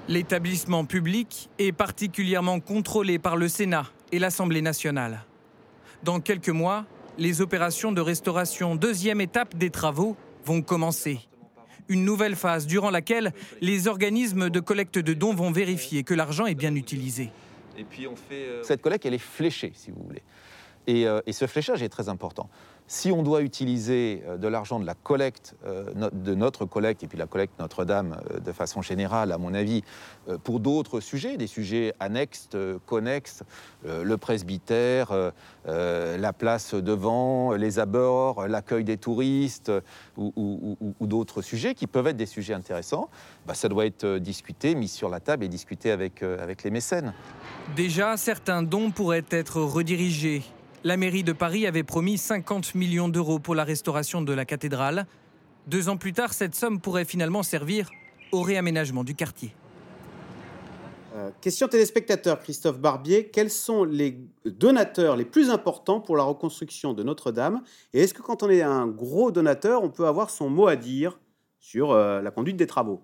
L'établissement 0.09 0.85
public 0.85 1.49
est 1.59 1.73
particulièrement 1.73 2.61
contrôlé 2.61 3.19
par 3.19 3.37
le 3.37 3.49
Sénat 3.49 3.87
et 4.13 4.19
l'Assemblée 4.19 4.63
nationale. 4.63 5.25
Dans 6.03 6.21
quelques 6.21 6.49
mois, 6.49 6.85
les 7.19 7.41
opérations 7.41 7.93
de 7.93 8.01
restauration, 8.01 8.77
deuxième 8.77 9.21
étape 9.21 9.57
des 9.57 9.71
travaux, 9.71 10.17
vont 10.45 10.63
commencer. 10.63 11.21
Une 11.89 12.05
nouvelle 12.05 12.37
phase 12.37 12.67
durant 12.67 12.91
laquelle 12.91 13.33
les 13.61 13.89
organismes 13.89 14.51
de 14.51 14.61
collecte 14.61 14.99
de 14.99 15.15
dons 15.15 15.35
vont 15.35 15.51
vérifier 15.51 16.05
que 16.05 16.15
l'argent 16.15 16.47
est 16.47 16.55
bien 16.55 16.75
utilisé. 16.75 17.31
Euh, 17.79 18.63
Cette 18.63 18.83
collecte, 18.83 19.07
elle 19.07 19.15
est 19.15 19.19
fléchée, 19.19 19.73
si 19.75 19.91
vous 19.91 20.03
voulez. 20.03 20.23
Et, 20.87 21.07
euh, 21.07 21.21
et 21.27 21.33
ce 21.33 21.47
fléchage 21.47 21.83
est 21.83 21.89
très 21.89 22.09
important. 22.09 22.49
Si 22.91 23.13
on 23.13 23.23
doit 23.23 23.43
utiliser 23.43 24.23
euh, 24.27 24.39
de 24.39 24.49
l'argent 24.49 24.81
de 24.81 24.87
la 24.87 24.95
collecte, 24.95 25.55
euh, 25.67 25.93
de 26.11 26.35
notre 26.35 26.65
collecte, 26.65 27.03
et 27.03 27.07
puis 27.07 27.19
la 27.19 27.27
collecte 27.27 27.53
Notre-Dame 27.59 28.19
euh, 28.33 28.41
de 28.41 28.51
façon 28.51 28.81
générale, 28.81 29.31
à 29.31 29.37
mon 29.37 29.53
avis, 29.53 29.85
pour 30.43 30.59
d'autres 30.59 31.01
sujets, 31.01 31.37
des 31.37 31.47
sujets 31.47 31.93
annexes, 32.01 32.49
connexes, 32.87 33.43
le 33.85 34.17
presbytère, 34.17 35.33
la 35.67 36.33
place 36.33 36.75
devant, 36.75 37.53
les 37.53 37.79
abords, 37.79 38.47
l'accueil 38.47 38.85
des 38.85 38.97
touristes, 38.97 39.73
ou, 40.17 40.77
d'autres 41.01 41.43
sujets 41.43 41.75
qui 41.75 41.87
peuvent 41.87 42.07
être 42.07 42.17
des 42.17 42.27
sujets 42.27 42.55
intéressants, 42.55 43.09
bah, 43.47 43.55
ça 43.55 43.69
doit 43.69 43.87
être 43.87 44.19
discuté, 44.19 44.75
mis 44.75 44.89
sur 44.89 45.09
la 45.09 45.21
table 45.21 45.45
et 45.45 45.49
discuté 45.49 45.91
avec, 45.91 46.23
avec 46.23 46.63
les 46.63 46.71
mécènes. 46.71 47.13
Déjà, 47.75 48.17
certains 48.17 48.63
dons 48.63 48.91
pourraient 48.91 49.27
être 49.31 49.61
redirigés 49.61 50.43
la 50.85 50.97
mairie 50.97 51.25
de 51.25 51.33
Paris 51.33 51.67
avait 51.67 51.83
promis 51.83 52.19
50 52.19 52.75
millions 52.75 53.09
d'euros 53.09 53.39
pour 53.39 53.55
la 53.55 53.65
restauration 53.65 54.23
de 54.23 54.33
la 54.33 54.45
cathédrale. 54.45 55.07
Deux 55.67 55.89
ans 55.89 55.97
plus 55.97 56.13
tard, 56.13 56.33
cette 56.33 56.55
somme 56.55 56.81
pourrait 56.81 57.05
finalement 57.05 57.43
servir 57.43 57.91
au 58.33 58.43
réaménagement 58.43 59.05
du 59.05 59.15
quartier. 59.15 59.55
Euh, 61.17 61.31
question 61.41 61.69
téléspectateur, 61.69 62.39
Christophe 62.41 62.79
Barbier. 62.79 63.29
Quels 63.29 63.51
sont 63.51 63.85
les 63.85 64.19
donateurs 64.45 65.17
les 65.17 65.25
plus 65.25 65.51
importants 65.51 66.01
pour 66.01 66.17
la 66.17 66.23
reconstruction 66.23 66.93
de 66.93 67.03
Notre-Dame? 67.03 67.63
Et 67.93 68.03
est-ce 68.03 68.15
que 68.15 68.23
quand 68.23 68.43
on 68.43 68.51
est 68.51 68.63
un 68.63 68.87
gros 68.87 69.31
donateur, 69.31 69.83
on 69.83 69.91
peut 69.91 70.07
avoir 70.07 70.31
son 70.31 70.49
mot 70.49 70.69
à 70.69 70.77
dire 70.77 71.19
sur 71.59 71.91
euh, 71.91 72.23
la 72.23 72.31
conduite 72.31 72.57
des 72.57 72.67
travaux? 72.67 73.03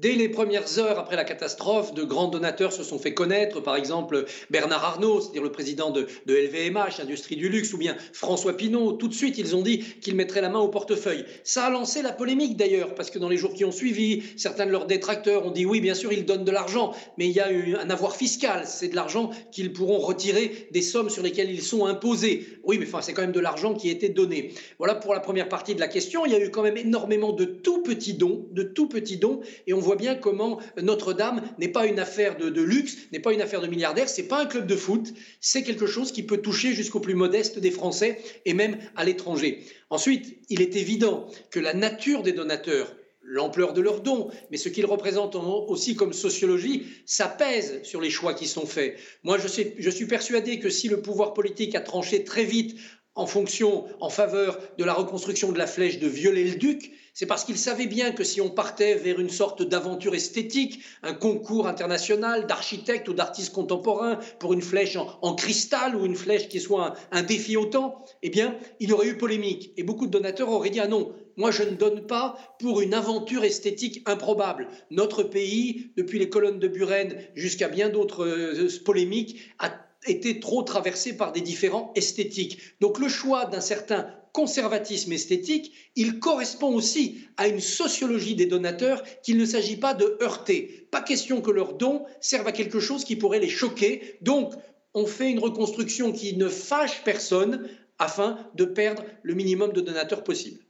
Dès 0.00 0.14
les 0.14 0.28
premières 0.28 0.78
heures 0.78 0.96
après 0.96 1.16
la 1.16 1.24
catastrophe, 1.24 1.92
de 1.92 2.04
grands 2.04 2.28
donateurs 2.28 2.72
se 2.72 2.84
sont 2.84 3.00
fait 3.00 3.14
connaître, 3.14 3.60
par 3.60 3.74
exemple 3.74 4.26
Bernard 4.48 4.84
Arnault, 4.84 5.20
c'est-à-dire 5.20 5.42
le 5.42 5.50
président 5.50 5.90
de, 5.90 6.06
LVMH, 6.28 7.00
Industrie 7.00 7.34
du 7.34 7.48
Luxe, 7.48 7.72
ou 7.72 7.78
bien 7.78 7.96
François 8.12 8.56
Pinault. 8.56 8.92
Tout 8.92 9.08
de 9.08 9.14
suite, 9.14 9.38
ils 9.38 9.56
ont 9.56 9.62
dit 9.62 9.80
qu'ils 10.00 10.14
mettraient 10.14 10.40
la 10.40 10.50
main 10.50 10.60
au 10.60 10.68
portefeuille. 10.68 11.24
Ça 11.42 11.64
a 11.64 11.70
lancé 11.70 12.00
la 12.02 12.12
polémique 12.12 12.56
d'ailleurs, 12.56 12.94
parce 12.94 13.10
que 13.10 13.18
dans 13.18 13.28
les 13.28 13.36
jours 13.36 13.52
qui 13.54 13.64
ont 13.64 13.72
suivi, 13.72 14.22
certains 14.36 14.66
de 14.66 14.70
leurs 14.70 14.86
détracteurs 14.86 15.44
ont 15.44 15.50
dit 15.50 15.66
oui, 15.66 15.80
bien 15.80 15.94
sûr, 15.94 16.12
ils 16.12 16.24
donnent 16.24 16.44
de 16.44 16.52
l'argent, 16.52 16.94
mais 17.16 17.26
il 17.26 17.32
y 17.32 17.40
a 17.40 17.50
eu 17.50 17.74
un 17.74 17.90
avoir 17.90 18.14
fiscal. 18.14 18.66
C'est 18.66 18.88
de 18.88 18.94
l'argent 18.94 19.30
qu'ils 19.50 19.72
pourront 19.72 19.98
retirer 19.98 20.68
des 20.70 20.82
sommes 20.82 21.10
sur 21.10 21.24
lesquelles 21.24 21.50
ils 21.50 21.62
sont 21.62 21.86
imposés. 21.86 22.46
Oui, 22.62 22.78
mais 22.78 22.86
enfin, 22.86 23.02
c'est 23.02 23.14
quand 23.14 23.22
même 23.22 23.32
de 23.32 23.40
l'argent 23.40 23.74
qui 23.74 23.88
a 23.88 23.92
été 23.92 24.10
donné. 24.10 24.52
Voilà 24.78 24.94
pour 24.94 25.12
la 25.12 25.18
première 25.18 25.48
partie 25.48 25.74
de 25.74 25.80
la 25.80 25.88
question. 25.88 26.24
Il 26.24 26.30
y 26.30 26.36
a 26.36 26.40
eu 26.40 26.52
quand 26.52 26.62
même 26.62 26.76
énormément 26.76 27.32
de 27.32 27.44
tout 27.44 27.82
petits 27.82 28.14
dons, 28.14 28.46
de 28.52 28.62
tout 28.62 28.88
petits 28.88 29.16
dons, 29.16 29.40
et 29.66 29.72
on 29.72 29.80
voit 29.80 29.87
bien 29.96 30.14
comment 30.14 30.60
Notre-Dame 30.80 31.42
n'est 31.58 31.68
pas 31.68 31.86
une 31.86 31.98
affaire 31.98 32.36
de, 32.36 32.62
luxe, 32.62 32.96
n'est 33.12 33.20
pas 33.20 33.32
une 33.32 33.40
affaire 33.40 33.60
de 33.60 33.66
milliardaires, 33.66 34.08
c'est 34.08 34.28
pas 34.28 34.42
un 34.42 34.46
club 34.46 34.66
de 34.66 34.76
foot, 34.76 35.12
c'est 35.40 35.62
quelque 35.62 35.86
chose 35.86 36.12
qui 36.12 36.22
peut 36.22 36.38
toucher 36.38 36.72
jusqu'au 36.72 37.00
plus 37.00 37.14
modeste 37.14 37.58
des 37.58 37.70
Français 37.70 38.20
et 38.44 38.54
même 38.54 38.78
à 38.96 39.04
l'étranger. 39.04 39.64
Ensuite, 39.90 40.38
il 40.48 40.60
est 40.60 40.76
évident 40.76 41.28
que 41.50 41.60
la 41.60 41.74
nature 41.74 42.22
des 42.22 42.32
donateurs, 42.32 42.94
l'ampleur 43.22 43.74
de 43.74 43.80
leurs 43.80 44.00
dons, 44.00 44.30
mais 44.50 44.56
ce 44.56 44.68
qu'ils 44.68 44.86
représentent 44.86 45.36
aussi 45.36 45.94
comme 45.94 46.12
sociologie, 46.12 46.86
ça 47.04 47.28
pèse 47.28 47.82
sur 47.82 48.00
les 48.00 48.10
choix 48.10 48.34
qui 48.34 48.46
sont 48.46 48.66
faits. 48.66 48.96
Moi, 49.22 49.38
je, 49.38 49.48
je 49.78 49.90
suis 49.90 50.06
persuadé 50.06 50.58
que 50.58 50.70
si 50.70 50.88
le 50.88 51.02
pouvoir 51.02 51.34
politique 51.34 51.74
a 51.74 51.80
tranché 51.80 52.24
très 52.24 52.44
vite 52.44 52.78
en 53.18 53.26
fonction, 53.26 53.84
en 54.00 54.10
faveur 54.10 54.58
de 54.78 54.84
la 54.84 54.94
reconstruction 54.94 55.50
de 55.50 55.58
la 55.58 55.66
flèche 55.66 55.98
de 55.98 56.06
Viollet-le-Duc, 56.06 56.92
c'est 57.14 57.26
parce 57.26 57.44
qu'il 57.44 57.58
savait 57.58 57.88
bien 57.88 58.12
que 58.12 58.22
si 58.22 58.40
on 58.40 58.48
partait 58.48 58.94
vers 58.94 59.18
une 59.18 59.28
sorte 59.28 59.64
d'aventure 59.64 60.14
esthétique, 60.14 60.84
un 61.02 61.14
concours 61.14 61.66
international 61.66 62.46
d'architectes 62.46 63.08
ou 63.08 63.14
d'artistes 63.14 63.52
contemporains 63.52 64.20
pour 64.38 64.52
une 64.52 64.62
flèche 64.62 64.96
en, 64.96 65.34
cristal 65.34 65.96
ou 65.96 66.06
une 66.06 66.14
flèche 66.14 66.48
qui 66.48 66.60
soit 66.60 66.94
un, 67.10 67.18
un 67.18 67.22
défi 67.24 67.56
au 67.56 67.64
temps, 67.64 68.04
eh 68.22 68.30
bien, 68.30 68.56
il 68.78 68.90
y 68.90 68.92
aurait 68.92 69.08
eu 69.08 69.16
polémique. 69.16 69.72
Et 69.76 69.82
beaucoup 69.82 70.06
de 70.06 70.12
donateurs 70.12 70.50
auraient 70.50 70.70
dit 70.70 70.78
ah 70.78 70.86
non, 70.86 71.12
moi, 71.36 71.52
je 71.52 71.62
ne 71.62 71.70
donne 71.70 72.06
pas 72.06 72.36
pour 72.60 72.80
une 72.80 72.94
aventure 72.94 73.44
esthétique 73.44 74.02
improbable. 74.06 74.68
Notre 74.90 75.24
pays, 75.24 75.92
depuis 75.96 76.20
les 76.20 76.28
colonnes 76.28 76.58
de 76.58 76.66
Buren 76.68 77.16
jusqu'à 77.34 77.68
bien 77.68 77.88
d'autres 77.88 78.26
euh, 78.26 78.68
polémiques, 78.84 79.40
a 79.60 79.70
été 80.06 80.40
trop 80.40 80.62
traversé 80.62 81.16
par 81.16 81.32
des 81.32 81.40
différents 81.40 81.92
esthétiques. 81.94 82.60
Donc 82.80 82.98
le 82.98 83.08
choix 83.08 83.46
d'un 83.46 83.60
certain 83.60 84.06
conservatisme 84.32 85.12
esthétique, 85.12 85.72
il 85.96 86.20
correspond 86.20 86.74
aussi 86.74 87.26
à 87.36 87.48
une 87.48 87.60
sociologie 87.60 88.36
des 88.36 88.46
donateurs 88.46 89.02
qu'il 89.22 89.36
ne 89.36 89.44
s'agit 89.44 89.76
pas 89.76 89.94
de 89.94 90.16
heurter. 90.22 90.88
Pas 90.90 91.00
question 91.00 91.40
que 91.40 91.50
leurs 91.50 91.74
dons 91.74 92.04
servent 92.20 92.46
à 92.46 92.52
quelque 92.52 92.80
chose 92.80 93.04
qui 93.04 93.16
pourrait 93.16 93.40
les 93.40 93.48
choquer. 93.48 94.18
Donc 94.22 94.54
on 94.94 95.06
fait 95.06 95.30
une 95.30 95.40
reconstruction 95.40 96.12
qui 96.12 96.36
ne 96.36 96.48
fâche 96.48 97.02
personne 97.04 97.68
afin 97.98 98.38
de 98.54 98.64
perdre 98.64 99.02
le 99.22 99.34
minimum 99.34 99.72
de 99.72 99.80
donateurs 99.80 100.22
possible. 100.22 100.62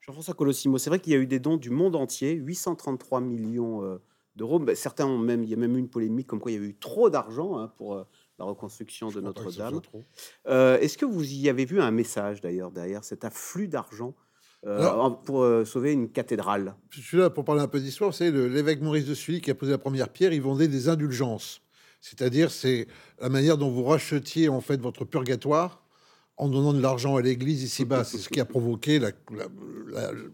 Jean-François 0.00 0.34
Colossimo, 0.34 0.76
c'est 0.76 0.90
vrai 0.90 0.98
qu'il 0.98 1.14
y 1.14 1.16
a 1.16 1.18
eu 1.18 1.26
des 1.26 1.38
dons 1.38 1.56
du 1.56 1.70
monde 1.70 1.96
entier, 1.96 2.32
833 2.32 3.22
millions 3.22 3.82
euh, 3.82 4.02
d'euros. 4.36 4.58
Ben, 4.58 4.76
certains 4.76 5.06
ont 5.06 5.18
même, 5.18 5.42
il 5.42 5.48
y 5.48 5.54
a 5.54 5.56
même 5.56 5.76
eu 5.76 5.78
une 5.78 5.88
polémique 5.88 6.26
comme 6.26 6.40
quoi 6.40 6.50
il 6.50 6.54
y 6.54 6.58
avait 6.58 6.66
eu 6.66 6.76
trop 6.76 7.08
d'argent 7.08 7.56
hein, 7.56 7.72
pour 7.78 7.94
euh, 7.94 8.04
la 8.38 8.44
reconstruction 8.44 9.10
de 9.10 9.20
Notre-Dame. 9.20 9.80
Euh, 10.48 10.78
est-ce 10.78 10.98
que 10.98 11.04
vous 11.04 11.32
y 11.32 11.48
avez 11.48 11.64
vu 11.64 11.80
un 11.80 11.90
message 11.90 12.40
d'ailleurs 12.40 12.70
derrière 12.70 13.04
cet 13.04 13.24
afflux 13.24 13.68
d'argent 13.68 14.14
euh, 14.66 15.10
pour 15.24 15.42
euh, 15.42 15.64
sauver 15.64 15.92
une 15.92 16.10
cathédrale? 16.10 16.74
Je 16.90 17.00
suis 17.00 17.18
là 17.18 17.30
pour 17.30 17.44
parler 17.44 17.62
un 17.62 17.68
peu 17.68 17.80
d'histoire. 17.80 18.12
C'est 18.12 18.30
l'évêque 18.30 18.80
Maurice 18.80 19.06
de 19.06 19.14
Sully 19.14 19.40
qui 19.40 19.50
a 19.50 19.54
posé 19.54 19.72
la 19.72 19.78
première 19.78 20.08
pierre. 20.08 20.32
Il 20.32 20.42
vendait 20.42 20.68
des 20.68 20.88
indulgences, 20.88 21.60
c'est-à-dire 22.00 22.50
c'est 22.50 22.88
la 23.20 23.28
manière 23.28 23.56
dont 23.56 23.70
vous 23.70 23.84
rachetiez 23.84 24.48
en 24.48 24.60
fait 24.60 24.80
votre 24.80 25.04
purgatoire 25.04 25.80
en 26.36 26.48
donnant 26.48 26.72
de 26.72 26.80
l'argent 26.80 27.14
à 27.14 27.22
l'Église 27.22 27.62
ici-bas. 27.62 28.02
C'est 28.02 28.18
ce 28.18 28.28
qui 28.28 28.40
a 28.40 28.44
provoqué 28.44 28.98
la, 28.98 29.12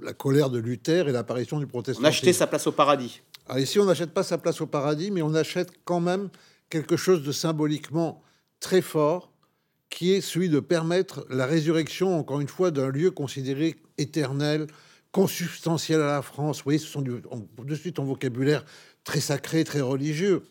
la, 0.00 0.14
colère 0.14 0.48
de 0.48 0.58
Luther 0.58 1.08
et 1.08 1.12
l'apparition 1.12 1.58
du 1.58 1.66
protestantisme. 1.66 2.06
On 2.06 2.08
achetait 2.08 2.32
sa 2.32 2.46
place 2.46 2.66
au 2.66 2.72
paradis. 2.72 3.20
Alors 3.46 3.58
ah, 3.58 3.60
ici, 3.60 3.78
on 3.78 3.84
n'achète 3.84 4.14
pas 4.14 4.22
sa 4.22 4.38
place 4.38 4.60
au 4.62 4.66
paradis, 4.66 5.10
mais 5.10 5.20
on 5.20 5.34
achète 5.34 5.72
quand 5.84 6.00
même 6.00 6.30
quelque 6.70 6.96
chose 6.96 7.22
de 7.22 7.32
symboliquement 7.32 8.22
très 8.60 8.80
fort, 8.80 9.32
qui 9.90 10.12
est 10.12 10.20
celui 10.20 10.48
de 10.48 10.60
permettre 10.60 11.26
la 11.28 11.46
résurrection, 11.46 12.16
encore 12.18 12.40
une 12.40 12.48
fois, 12.48 12.70
d'un 12.70 12.88
lieu 12.88 13.10
considéré 13.10 13.76
éternel, 13.98 14.68
consubstantiel 15.12 16.00
à 16.00 16.06
la 16.06 16.22
France. 16.22 16.58
Vous 16.58 16.64
voyez, 16.64 16.78
ce 16.78 16.86
sont 16.86 17.02
de 17.02 17.74
suite 17.74 17.98
en 17.98 18.04
vocabulaire 18.04 18.64
très 19.02 19.20
sacré, 19.20 19.64
très 19.64 19.80
religieux. 19.80 20.44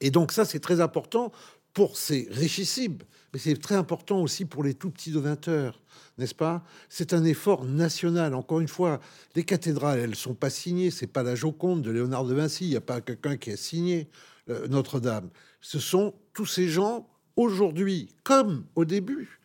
Et 0.00 0.10
donc 0.10 0.32
ça, 0.32 0.44
c'est 0.44 0.58
très 0.58 0.80
important 0.80 1.32
pour 1.72 1.96
ces 1.96 2.26
richissimes, 2.32 2.98
mais 3.32 3.38
c'est 3.38 3.54
très 3.54 3.76
important 3.76 4.20
aussi 4.20 4.44
pour 4.44 4.64
les 4.64 4.74
tout 4.74 4.90
petits 4.90 5.12
donateurs, 5.12 5.80
n'est-ce 6.16 6.34
pas? 6.34 6.64
C'est 6.88 7.12
un 7.12 7.24
effort 7.24 7.64
national. 7.64 8.34
Encore 8.34 8.58
une 8.58 8.68
fois, 8.68 9.00
les 9.36 9.44
cathédrales, 9.44 10.00
elles 10.00 10.16
sont 10.16 10.34
pas 10.34 10.50
signées. 10.50 10.90
C'est 10.90 11.06
pas 11.06 11.22
la 11.22 11.36
Joconde 11.36 11.82
de 11.82 11.92
Léonard 11.92 12.24
de 12.24 12.34
Vinci. 12.34 12.64
Il 12.64 12.70
n'y 12.70 12.76
a 12.76 12.80
pas 12.80 13.00
quelqu'un 13.00 13.36
qui 13.36 13.52
a 13.52 13.56
signé. 13.56 14.08
Euh, 14.50 14.66
Notre-Dame. 14.68 15.30
Ce 15.60 15.78
sont 15.78 16.14
tous 16.32 16.46
ces 16.46 16.68
gens, 16.68 17.08
aujourd'hui, 17.36 18.08
comme 18.24 18.66
au 18.74 18.84
début, 18.84 19.40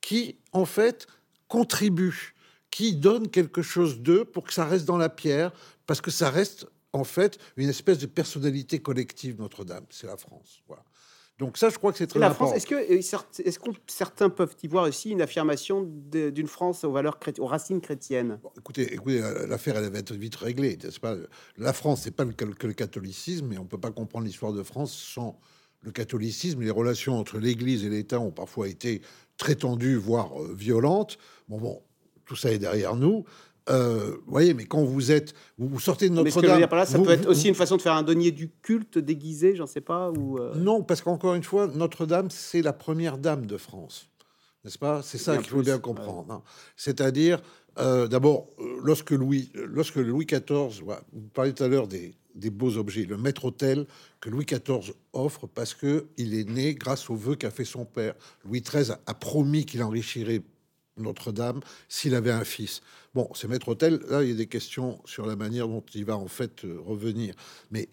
qui, 0.00 0.36
en 0.52 0.64
fait, 0.64 1.06
contribuent, 1.48 2.34
qui 2.70 2.94
donnent 2.94 3.28
quelque 3.28 3.62
chose 3.62 4.00
d'eux 4.00 4.24
pour 4.24 4.44
que 4.44 4.52
ça 4.52 4.64
reste 4.64 4.84
dans 4.84 4.98
la 4.98 5.08
pierre, 5.08 5.52
parce 5.86 6.00
que 6.00 6.10
ça 6.10 6.30
reste, 6.30 6.66
en 6.92 7.04
fait, 7.04 7.38
une 7.56 7.68
espèce 7.68 7.98
de 7.98 8.06
personnalité 8.06 8.80
collective, 8.80 9.38
Notre-Dame. 9.38 9.86
C'est 9.90 10.06
la 10.06 10.16
France. 10.16 10.60
Voilà. 10.66 10.84
Donc 11.38 11.56
ça, 11.56 11.68
je 11.70 11.78
crois 11.78 11.92
que 11.92 11.98
c'est 11.98 12.08
très 12.08 12.20
important. 12.20 12.54
Est-ce 12.54 12.66
que, 12.66 12.74
est-ce 12.74 13.58
que 13.58 13.70
certains 13.86 14.28
peuvent 14.28 14.56
y 14.62 14.66
voir 14.66 14.88
aussi 14.88 15.10
une 15.10 15.22
affirmation 15.22 15.82
d'une 15.82 16.48
France 16.48 16.82
aux 16.82 16.90
valeurs 16.90 17.18
aux 17.38 17.46
racines 17.46 17.80
chrétiennes? 17.80 18.40
Écoutez, 18.58 18.92
écoutez 18.92 19.20
l'affaire 19.46 19.76
elle 19.76 19.88
va 19.90 19.98
être 19.98 20.14
vite 20.14 20.34
réglée, 20.34 20.76
n'est-ce 20.82 20.98
pas? 20.98 21.14
La 21.56 21.72
France, 21.72 22.02
c'est 22.02 22.10
pas 22.10 22.24
que 22.26 22.66
le, 22.66 22.72
catholicisme, 22.72 23.46
mais 23.46 23.58
on 23.58 23.66
peut 23.66 23.78
pas 23.78 23.92
comprendre 23.92 24.26
l'histoire 24.26 24.52
de 24.52 24.64
France 24.64 24.92
sans 24.92 25.38
le 25.82 25.92
catholicisme. 25.92 26.60
Les 26.60 26.70
relations 26.70 27.16
entre 27.16 27.38
l'Église 27.38 27.84
et 27.84 27.88
l'État 27.88 28.18
ont 28.18 28.32
parfois 28.32 28.68
été 28.68 29.00
très 29.36 29.54
tendues, 29.54 29.96
voire 29.96 30.42
euh, 30.42 30.52
violentes. 30.52 31.18
Bon, 31.48 31.58
bon, 31.58 31.82
tout 32.24 32.36
ça 32.36 32.50
est 32.50 32.58
derrière 32.58 32.96
nous. 32.96 33.24
Euh, 33.70 34.16
vous 34.24 34.32
voyez, 34.32 34.54
mais 34.54 34.64
quand 34.64 34.82
vous 34.82 35.12
êtes, 35.12 35.34
vous, 35.58 35.78
sortez 35.80 36.08
de 36.08 36.14
Notre-Dame, 36.14 36.66
ça 36.86 36.98
peut 36.98 37.10
être 37.10 37.28
aussi 37.28 37.48
une 37.48 37.54
façon 37.54 37.76
de 37.76 37.82
faire 37.82 37.94
un 37.94 38.02
denier 38.02 38.30
du 38.30 38.50
culte 38.62 38.98
déguisé, 38.98 39.54
j'en 39.56 39.66
sais 39.66 39.80
pas. 39.80 40.10
Ou 40.10 40.38
euh 40.38 40.54
Non, 40.56 40.82
parce 40.82 41.02
qu'encore 41.02 41.34
une 41.34 41.42
fois, 41.42 41.66
Notre-Dame, 41.66 42.30
c'est 42.30 42.62
la 42.62 42.72
première 42.72 43.18
dame 43.18 43.46
de 43.46 43.56
France, 43.56 44.08
n'est-ce 44.64 44.78
pas? 44.78 45.02
C'est 45.02 45.18
ça 45.18 45.36
qu'il 45.36 45.48
faut 45.48 45.62
bien 45.62 45.78
comprendre. 45.78 46.32
Hein. 46.32 46.42
C'est-à-dire, 46.76 47.40
euh, 47.78 48.08
d'abord, 48.08 48.48
lorsque 48.82 49.10
Louis, 49.10 49.50
lorsque 49.54 49.96
Louis 49.96 50.26
XIV, 50.26 50.82
vous 51.12 51.28
parliez 51.34 51.52
tout 51.52 51.64
à 51.64 51.68
l'heure 51.68 51.88
des, 51.88 52.14
des, 52.34 52.50
beaux 52.50 52.76
objets, 52.76 53.04
le 53.04 53.18
maître-autel 53.18 53.86
que 54.20 54.30
Louis 54.30 54.46
XIV 54.46 54.94
offre 55.12 55.46
parce 55.46 55.74
que 55.74 56.06
il 56.16 56.34
est 56.34 56.48
né 56.48 56.74
grâce 56.74 57.10
au 57.10 57.14
vœu 57.14 57.36
qu'a 57.36 57.50
fait 57.50 57.64
son 57.64 57.84
père. 57.84 58.14
Louis 58.44 58.62
XIII 58.62 58.96
a 59.06 59.14
promis 59.14 59.64
qu'il 59.64 59.82
enrichirait 59.82 60.42
notre-Dame 60.98 61.60
s'il 61.88 62.14
avait 62.14 62.30
un 62.30 62.44
fils. 62.44 62.80
Bon, 63.14 63.28
c'est 63.34 63.48
maître 63.48 63.68
hôtel, 63.68 64.00
là, 64.08 64.22
il 64.22 64.28
y 64.30 64.32
a 64.32 64.36
des 64.36 64.46
questions 64.46 65.00
sur 65.04 65.26
la 65.26 65.36
manière 65.36 65.68
dont 65.68 65.84
il 65.94 66.04
va 66.04 66.16
en 66.16 66.28
fait 66.28 66.64
euh, 66.64 66.78
revenir. 66.80 67.34
Mais 67.70 67.88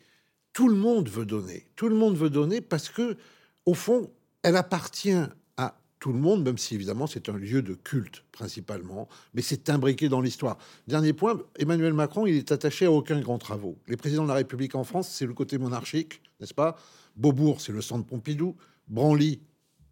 tout 0.53 0.69
le 0.69 0.75
monde 0.75 1.09
veut 1.09 1.25
donner. 1.25 1.67
Tout 1.75 1.89
le 1.89 1.95
monde 1.95 2.15
veut 2.15 2.29
donner 2.29 2.61
parce 2.61 2.89
que, 2.89 3.17
au 3.65 3.73
fond, 3.73 4.09
elle 4.43 4.55
appartient 4.55 5.17
à 5.57 5.77
tout 5.99 6.13
le 6.13 6.19
monde, 6.19 6.43
même 6.43 6.57
si 6.57 6.75
évidemment 6.75 7.07
c'est 7.07 7.29
un 7.29 7.37
lieu 7.37 7.61
de 7.61 7.73
culte 7.73 8.23
principalement, 8.31 9.07
mais 9.33 9.41
c'est 9.41 9.69
imbriqué 9.69 10.07
dans 10.07 10.21
l'histoire. 10.21 10.57
Dernier 10.87 11.13
point, 11.13 11.41
Emmanuel 11.57 11.93
Macron, 11.93 12.27
il 12.27 12.35
est 12.35 12.51
attaché 12.51 12.85
à 12.85 12.91
aucun 12.91 13.19
grand 13.19 13.37
travaux. 13.37 13.77
Les 13.87 13.97
présidents 13.97 14.23
de 14.23 14.29
la 14.29 14.35
République 14.35 14.75
en 14.75 14.83
France, 14.83 15.09
c'est 15.09 15.25
le 15.25 15.33
côté 15.33 15.57
monarchique, 15.57 16.21
n'est-ce 16.39 16.53
pas? 16.53 16.77
Beaubourg, 17.15 17.61
c'est 17.61 17.71
le 17.71 17.81
centre 17.81 18.05
Pompidou. 18.05 18.55
Branly, 18.87 19.39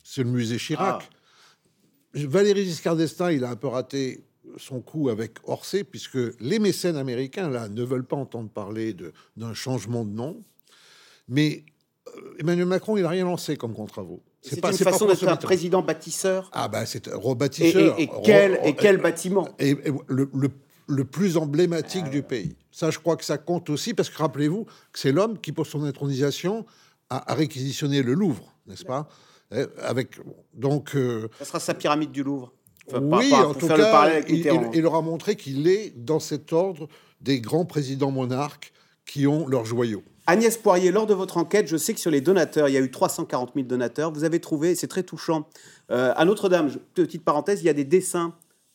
c'est 0.04 0.24
le 0.24 0.30
musée 0.30 0.58
Chirac. 0.58 1.10
Ah. 1.10 1.16
Valéry 2.14 2.66
Giscard 2.66 2.96
d'Estaing, 2.96 3.32
il 3.32 3.44
a 3.44 3.50
un 3.50 3.56
peu 3.56 3.68
raté 3.68 4.24
son 4.58 4.82
coup 4.82 5.10
avec 5.10 5.38
Orsay, 5.46 5.84
puisque 5.84 6.18
les 6.40 6.60
mécènes 6.60 6.96
américains, 6.96 7.50
là, 7.50 7.70
ne 7.70 7.84
veulent 7.84 8.06
pas 8.06 8.16
entendre 8.16 8.50
parler 8.50 8.96
d'un 9.38 9.54
changement 9.54 10.06
de 10.06 10.12
nom. 10.12 10.42
Mais 11.28 11.64
euh, 12.08 12.38
Emmanuel 12.40 12.68
Macron, 12.68 12.98
il 12.98 13.04
n'a 13.04 13.10
rien 13.10 13.26
lancé 13.26 13.56
comme 13.56 13.74
contre-travaux. 13.74 14.22
C'est 14.42 14.60
pas 14.60 14.72
une 14.72 14.78
façon 14.78 15.08
d'être 15.08 15.28
un 15.28 15.38
président 15.38 15.82
bâtisseur. 15.82 16.50
Ah 16.52 16.68
ben, 16.68 16.86
c'est 16.86 17.08
un 17.08 17.16
rebâtisseur. 17.16 17.98
Et, 17.98 18.10
quel, 18.26 18.60
et 18.66 18.76
quel 18.76 18.98
bâtiment? 18.98 19.48
et, 19.58 19.78
le, 20.08 20.30
le, 20.88 21.06
plus 21.06 21.38
emblématique 21.38 22.10
du 22.10 22.24
pays. 22.24 22.58
Ça, 22.72 22.92
je 22.92 23.00
crois 23.00 23.16
que 23.16 23.24
ça 23.24 23.38
compte 23.38 23.70
aussi, 23.70 23.94
parce 23.94 24.10
que 24.10 24.18
rappelez-vous 24.18 24.66
que 24.66 25.00
c'est 25.00 25.14
l'homme 25.14 25.40
qui, 25.40 25.54
pour 25.54 25.66
son 25.66 25.84
intronisation, 25.84 26.66
a, 27.10 27.32
a 27.32 27.36
réquisitionné 27.36 28.04
le 28.04 28.14
Louvre, 28.14 28.54
n'est-ce 28.68 28.84
pas? 28.84 29.08
Avec, 29.82 30.20
donc, 30.54 30.96
euh, 30.96 31.30
ça 31.40 31.46
sera 31.46 31.60
sa 31.60 31.74
pyramide 31.74 32.12
du 32.12 32.24
Louvre. 32.24 32.54
oui, 32.94 33.34
en 33.34 33.54
tout 33.54 33.68
cas, 33.68 34.20
il, 34.28 34.86
aura 34.86 35.02
montré 35.02 35.36
qu'il 35.36 35.68
est 35.68 35.94
dans 35.96 36.20
cet 36.20 36.54
ordre 36.54 36.88
des 37.22 37.40
grands 37.40 37.66
présidents 37.66 38.12
monarques 38.12 38.74
qui 39.06 39.28
ont 39.28 39.48
leurs 39.48 39.66
joyaux. 39.66 40.04
Agnès 40.26 40.58
Poirier, 40.58 40.92
lors 40.92 41.06
de 41.06 41.14
votre 41.14 41.38
enquête, 41.38 41.68
je 41.68 41.76
sais 41.76 41.94
que 41.94 42.00
sur 42.00 42.12
les 42.12 42.22
donateurs, 42.22 42.70
il 42.70 42.74
y 42.74 42.78
a 42.78 42.80
eu 42.80 42.90
340 42.90 43.52
000 43.56 43.68
donateurs. 43.68 44.12
Vous 44.12 44.24
avez 44.24 44.40
trouvé, 44.40 44.74
c'est 44.74 44.88
très 44.88 45.04
touchant, 45.04 45.48
euh, 45.92 46.14
à 46.16 46.24
Notre-Dame, 46.24 46.72
petite 46.94 47.26
parenthèse, 47.26 47.62
il 47.62 47.66
y 47.66 47.70
a 47.70 47.74
des 47.74 47.84
dessins 47.84 48.34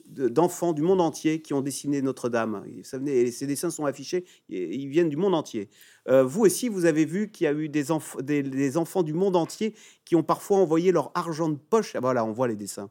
d'enfants 0.09 0.73
du 0.73 0.83
monde 0.83 1.01
entier 1.01 1.43
qui 1.43 1.55
ont 1.55 1.61
dessiné 1.61 2.03
Notre-Dame. 2.03 2.65
Ces 2.83 3.47
dessins 3.47 3.71
sont 3.71 3.85
affichés, 3.85 4.25
ils 4.49 4.89
viennent 4.89 5.09
du 5.09 5.17
monde 5.17 5.35
entier. 5.35 5.69
Euh, 6.09 6.25
vous 6.25 6.43
aussi, 6.43 6.69
vous 6.69 6.87
avez 6.87 7.05
vu 7.05 7.31
qu'il 7.31 7.45
y 7.45 7.49
a 7.49 7.53
eu 7.53 7.69
des, 7.69 7.91
enfants 7.91 9.03
du 9.03 9.13
monde 9.13 9.37
entier 9.37 9.75
qui 10.05 10.17
ont 10.17 10.23
parfois 10.23 10.59
envoyé 10.59 10.93
leur 10.93 11.11
argent 11.15 11.49
de 11.49 11.59
poche. 11.59 11.95
Ah, 11.95 12.01
voilà, 12.01 12.25
on 12.25 12.33
voit 12.33 12.49
les 12.49 12.57
dessins. 12.57 12.91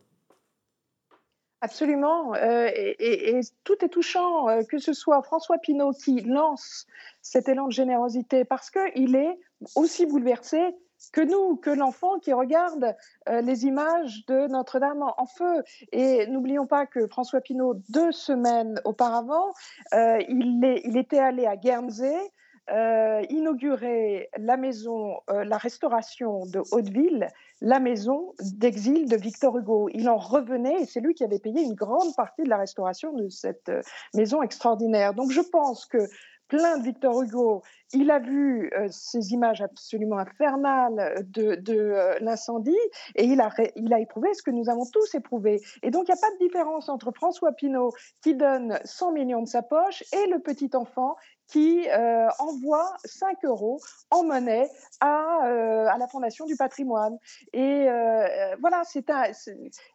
Absolument. 1.62 2.36
Euh, 2.36 2.70
et, 2.76 3.40
tout 3.64 3.84
est 3.84 3.90
touchant, 3.90 4.48
euh, 4.48 4.62
que 4.64 4.78
ce 4.78 4.94
soit 4.94 5.24
François 5.24 5.58
Pinault 5.58 5.94
qui 5.94 6.22
lance 6.22 6.86
cet 7.22 7.50
élan 7.50 7.68
de 7.68 7.72
générosité 7.72 8.46
parce 8.46 8.70
qu'il 8.70 9.16
est 9.16 9.40
aussi 9.76 10.06
bouleversé 10.06 10.76
que 11.14 11.22
nous, 11.22 11.56
que 11.56 11.70
l'enfant 11.70 12.20
qui 12.20 12.34
regarde 12.34 12.96
euh, 13.30 13.42
les 13.42 13.66
images 13.66 14.26
de 14.28 14.48
Notre-Dame 14.48 15.04
en, 15.04 15.26
feu. 15.26 15.64
Et 15.92 16.28
n'oublions 16.28 16.68
pas 16.68 16.86
que 16.86 17.08
François 17.08 17.42
Pinault, 17.42 17.76
deux 17.90 18.12
semaines 18.12 18.82
auparavant, 18.86 19.54
il, 19.94 20.62
est, 20.64 20.82
il, 20.86 20.98
était 20.98 21.20
allé 21.20 21.46
à 21.46 21.56
Guernsey 21.56 22.32
euh, 22.70 23.24
inaugurer 23.30 24.30
la 24.38 24.58
maison, 24.58 25.22
euh, 25.30 25.46
la 25.46 25.58
restauration 25.58 26.46
de 26.48 26.62
Hauteville, 26.72 27.30
la 27.62 27.80
maison 27.80 28.34
d'exil 28.42 29.08
de 29.08 29.16
Victor 29.16 29.58
Hugo. 29.58 29.88
Il 29.94 30.10
en 30.10 30.18
revenait 30.18 30.82
et 30.82 30.86
c'est 30.86 31.00
lui 31.00 31.14
qui 31.14 31.24
avait 31.24 31.40
payé 31.40 31.62
une 31.62 31.76
grande 31.76 32.14
partie 32.18 32.44
de 32.44 32.50
la 32.50 32.58
restauration 32.58 33.14
de 33.14 33.30
cette 33.30 33.70
euh, 33.70 33.82
maison 34.14 34.44
extraordinaire. 34.44 35.14
Donc 35.14 35.32
je 35.32 35.40
pense 35.40 35.86
que 35.86 36.10
plein 36.48 36.78
de 36.78 36.84
Victor 36.84 37.22
Hugo. 37.22 37.62
Il 37.94 38.12
a 38.12 38.20
vu 38.20 38.72
ces 38.90 39.32
images 39.32 39.62
absolument 39.62 40.18
infernales 40.18 41.26
de, 41.30 42.20
l'incendie 42.22 42.78
et 43.16 43.26
il 43.26 43.42
a, 43.42 44.00
éprouvé 44.00 44.34
ce 44.34 44.44
que 44.44 44.52
nous 44.52 44.70
avons 44.70 44.86
tous 44.92 45.16
éprouvé. 45.16 45.62
Et 45.84 45.92
donc, 45.92 46.08
il 46.08 46.12
n'y 46.12 46.18
a 46.18 46.22
pas 46.22 46.32
de 46.32 46.40
différence 46.40 46.90
entre 46.90 47.12
François 47.12 47.54
Pinault 47.54 47.94
qui 48.22 48.36
donne 48.36 48.80
100 48.84 49.12
millions 49.12 49.42
de 49.42 49.48
sa 49.48 49.62
poche 49.62 50.04
et 50.12 50.28
le 50.28 50.40
petit 50.40 50.70
enfant 50.74 51.16
qui 51.48 51.88
euh, 51.90 52.28
envoie 52.40 52.94
5 53.06 53.44
euros 53.46 53.80
en 54.12 54.24
monnaie 54.24 54.70
à, 55.00 55.46
euh, 55.46 55.84
la 55.98 56.08
Fondation 56.08 56.46
du 56.46 56.56
patrimoine. 56.56 57.18
Et 57.54 57.88
euh, 57.90 58.56
voilà, 58.60 58.84
c'est 58.84 59.06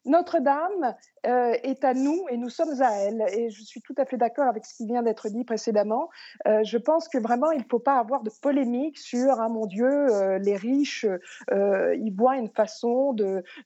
Notre-Dame 0.04 0.94
est 1.24 1.84
à 1.84 1.94
nous 1.94 2.26
et 2.30 2.36
nous 2.36 2.48
sommes 2.48 2.80
à 2.82 2.92
elle. 2.98 3.24
Et 3.32 3.50
je 3.50 3.62
suis 3.62 3.80
tout 3.80 3.94
à 3.98 4.04
fait 4.04 4.16
d'accord 4.16 4.46
avec 4.46 4.64
ce 4.64 4.74
qui 4.74 4.86
vient 4.86 5.02
d'être 5.02 5.28
dit 5.28 5.44
précédemment. 5.44 6.10
je 6.46 6.76
pense 6.78 7.08
que 7.08 7.18
vraiment, 7.18 7.50
il 7.50 7.58
ne 7.58 7.68
faut 7.68 7.78
pas 7.78 7.98
avoir 7.98 8.22
de 8.22 8.30
polémique 8.42 8.98
sur, 8.98 9.40
ah 9.40 9.48
mon 9.48 9.66
Dieu, 9.66 10.38
les 10.38 10.56
riches, 10.56 11.06
ils 11.50 12.14
voient 12.16 12.36
une 12.36 12.50
façon 12.50 13.14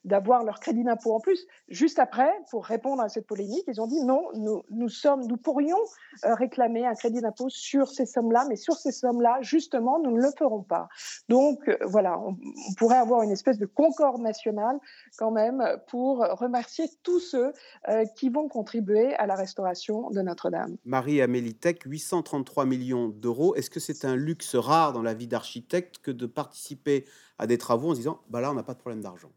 d'avoir 0.05 0.45
leur 0.45 0.61
crédit 0.61 0.85
d'impôt. 0.85 1.15
En 1.15 1.21
plus, 1.21 1.47
juste 1.69 1.99
après, 1.99 2.31
pour 2.51 2.65
répondre 2.65 3.03
à 3.03 3.09
cette 3.09 3.27
polémique, 3.27 3.65
ils 3.69 3.81
ont 3.81 3.87
dit 3.87 4.05
non, 4.05 4.29
nous, 4.35 4.63
nous, 4.71 4.89
sommes, 4.89 5.27
nous 5.27 5.37
pourrions 5.37 5.79
réclamer 6.23 6.87
un 6.87 6.95
crédit 6.95 7.21
d'impôt 7.21 7.49
sur 7.49 7.89
ces 7.89 8.07
sommes-là, 8.07 8.47
mais 8.49 8.57
sur 8.57 8.75
ces 8.75 8.93
sommes-là, 8.93 9.39
justement, 9.41 9.99
nous 9.99 10.13
ne 10.13 10.23
le 10.23 10.31
ferons 10.37 10.63
pas. 10.63 10.89
Donc 11.29 11.69
euh, 11.69 11.77
voilà, 11.85 12.19
on, 12.19 12.37
pourrait 12.77 12.99
avoir 12.99 13.23
une 13.23 13.31
espèce 13.31 13.59
de 13.59 13.67
concorde 13.67 14.21
nationale 14.21 14.79
quand 15.19 15.31
même 15.31 15.65
pour 15.89 16.19
remercier 16.19 16.87
tous 17.03 17.21
ceux 17.21 17.46
euh, 17.89 18.05
qui 18.17 18.29
vont 18.29 18.49
contribuer 18.49 19.15
à 19.15 19.27
la 19.27 19.35
restauration 19.35 20.11
de 20.11 20.21
Notre-Dame. 20.23 20.77
Marie-Amélie 20.85 21.55
Tech, 21.55 21.79
833 21.85 22.67
millions 22.67 23.09
d'euros. 23.09 23.55
Est-ce 23.55 23.71
que 23.71 23.81
c'est 23.81 24.05
un 24.05 24.17
luxe 24.17 24.55
rare 24.55 24.93
dans 24.93 25.03
la 25.03 25.15
vie 25.15 25.27
d'architecte 25.27 25.99
que 25.99 26.11
de 26.11 26.27
participer 26.27 27.05
à 27.39 27.47
des 27.47 27.59
travaux 27.59 27.91
en 27.91 27.93
se 27.93 27.99
disant, 27.99 28.21
bah 28.31 28.41
là, 28.41 28.51
on 28.51 28.55
n'a 28.55 28.63
pas 28.63 28.75
de 28.75 28.79
problème 28.79 29.03
d'argent. 29.03 29.31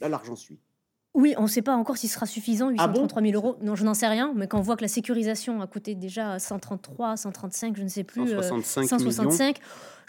Là, 0.00 0.08
l'argent 0.08 0.36
suit. 0.36 0.60
Oui, 1.12 1.34
on 1.38 1.42
ne 1.42 1.48
sait 1.48 1.62
pas 1.62 1.74
encore 1.74 1.96
s'il 1.96 2.08
sera 2.08 2.24
suffisant, 2.24 2.70
833 2.70 3.22
000 3.22 3.34
euros. 3.34 3.56
Non, 3.62 3.74
je 3.74 3.84
n'en 3.84 3.94
sais 3.94 4.06
rien, 4.06 4.32
mais 4.36 4.46
quand 4.46 4.58
on 4.58 4.62
voit 4.62 4.76
que 4.76 4.82
la 4.82 4.88
sécurisation 4.88 5.60
a 5.60 5.66
coûté 5.66 5.96
déjà 5.96 6.38
133, 6.38 7.16
135, 7.16 7.76
je 7.76 7.82
ne 7.82 7.88
sais 7.88 8.04
plus, 8.04 8.28
165, 8.28 8.88
165 8.88 9.60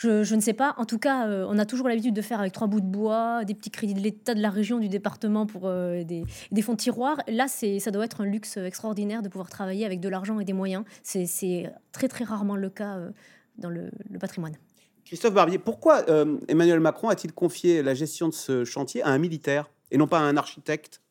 je, 0.01 0.35
ne 0.35 0.41
sais 0.41 0.53
pas. 0.53 0.73
En 0.77 0.85
tout 0.85 0.97
cas, 0.97 1.27
euh, 1.27 1.45
on 1.47 1.57
a 1.59 1.65
toujours 1.65 1.87
l'habitude 1.87 2.15
de 2.15 2.21
faire 2.21 2.39
avec 2.39 2.53
trois 2.53 2.67
bouts 2.67 2.81
de 2.81 2.85
bois, 2.85 3.45
des 3.45 3.53
petits 3.53 3.69
crédits 3.69 3.93
de 3.93 3.99
l'État, 3.99 4.33
de 4.33 4.41
la 4.41 4.49
région, 4.49 4.79
du 4.79 4.89
département 4.89 5.45
pour 5.45 5.63
euh, 5.65 6.03
des, 6.03 6.61
fonds 6.61 6.73
de 6.73 6.77
tiroir. 6.77 7.17
Là, 7.27 7.47
ça 7.47 7.91
doit 7.91 8.05
être 8.05 8.21
un 8.21 8.25
luxe 8.25 8.57
extraordinaire 8.57 9.21
de 9.21 9.29
pouvoir 9.29 9.49
travailler 9.49 9.85
avec 9.85 9.99
de 9.99 10.09
l'argent 10.09 10.39
et 10.39 10.45
des 10.45 10.53
moyens. 10.53 10.83
C'est 11.03 11.71
très, 11.91 12.07
très 12.07 12.23
rarement 12.23 12.55
le 12.55 12.69
cas 12.69 12.97
euh, 12.97 13.11
dans 13.57 13.69
le, 13.69 13.91
le 14.09 14.19
patrimoine. 14.19 14.55
Christophe 15.05 15.33
Barbier, 15.33 15.57
pourquoi 15.57 16.05
Emmanuel 16.47 16.79
Macron 16.79 17.09
a-t-il 17.09 17.33
confié 17.33 17.83
la 17.83 17.93
gestion 17.93 18.29
de 18.29 18.33
ce 18.33 18.63
chantier 18.63 19.01
à 19.03 19.09
un 19.09 19.17
militaire? 19.17 19.69
Et 19.91 19.97
non 19.97 20.07
pas 20.07 20.19
un 20.19 20.37
architecte 20.37 21.01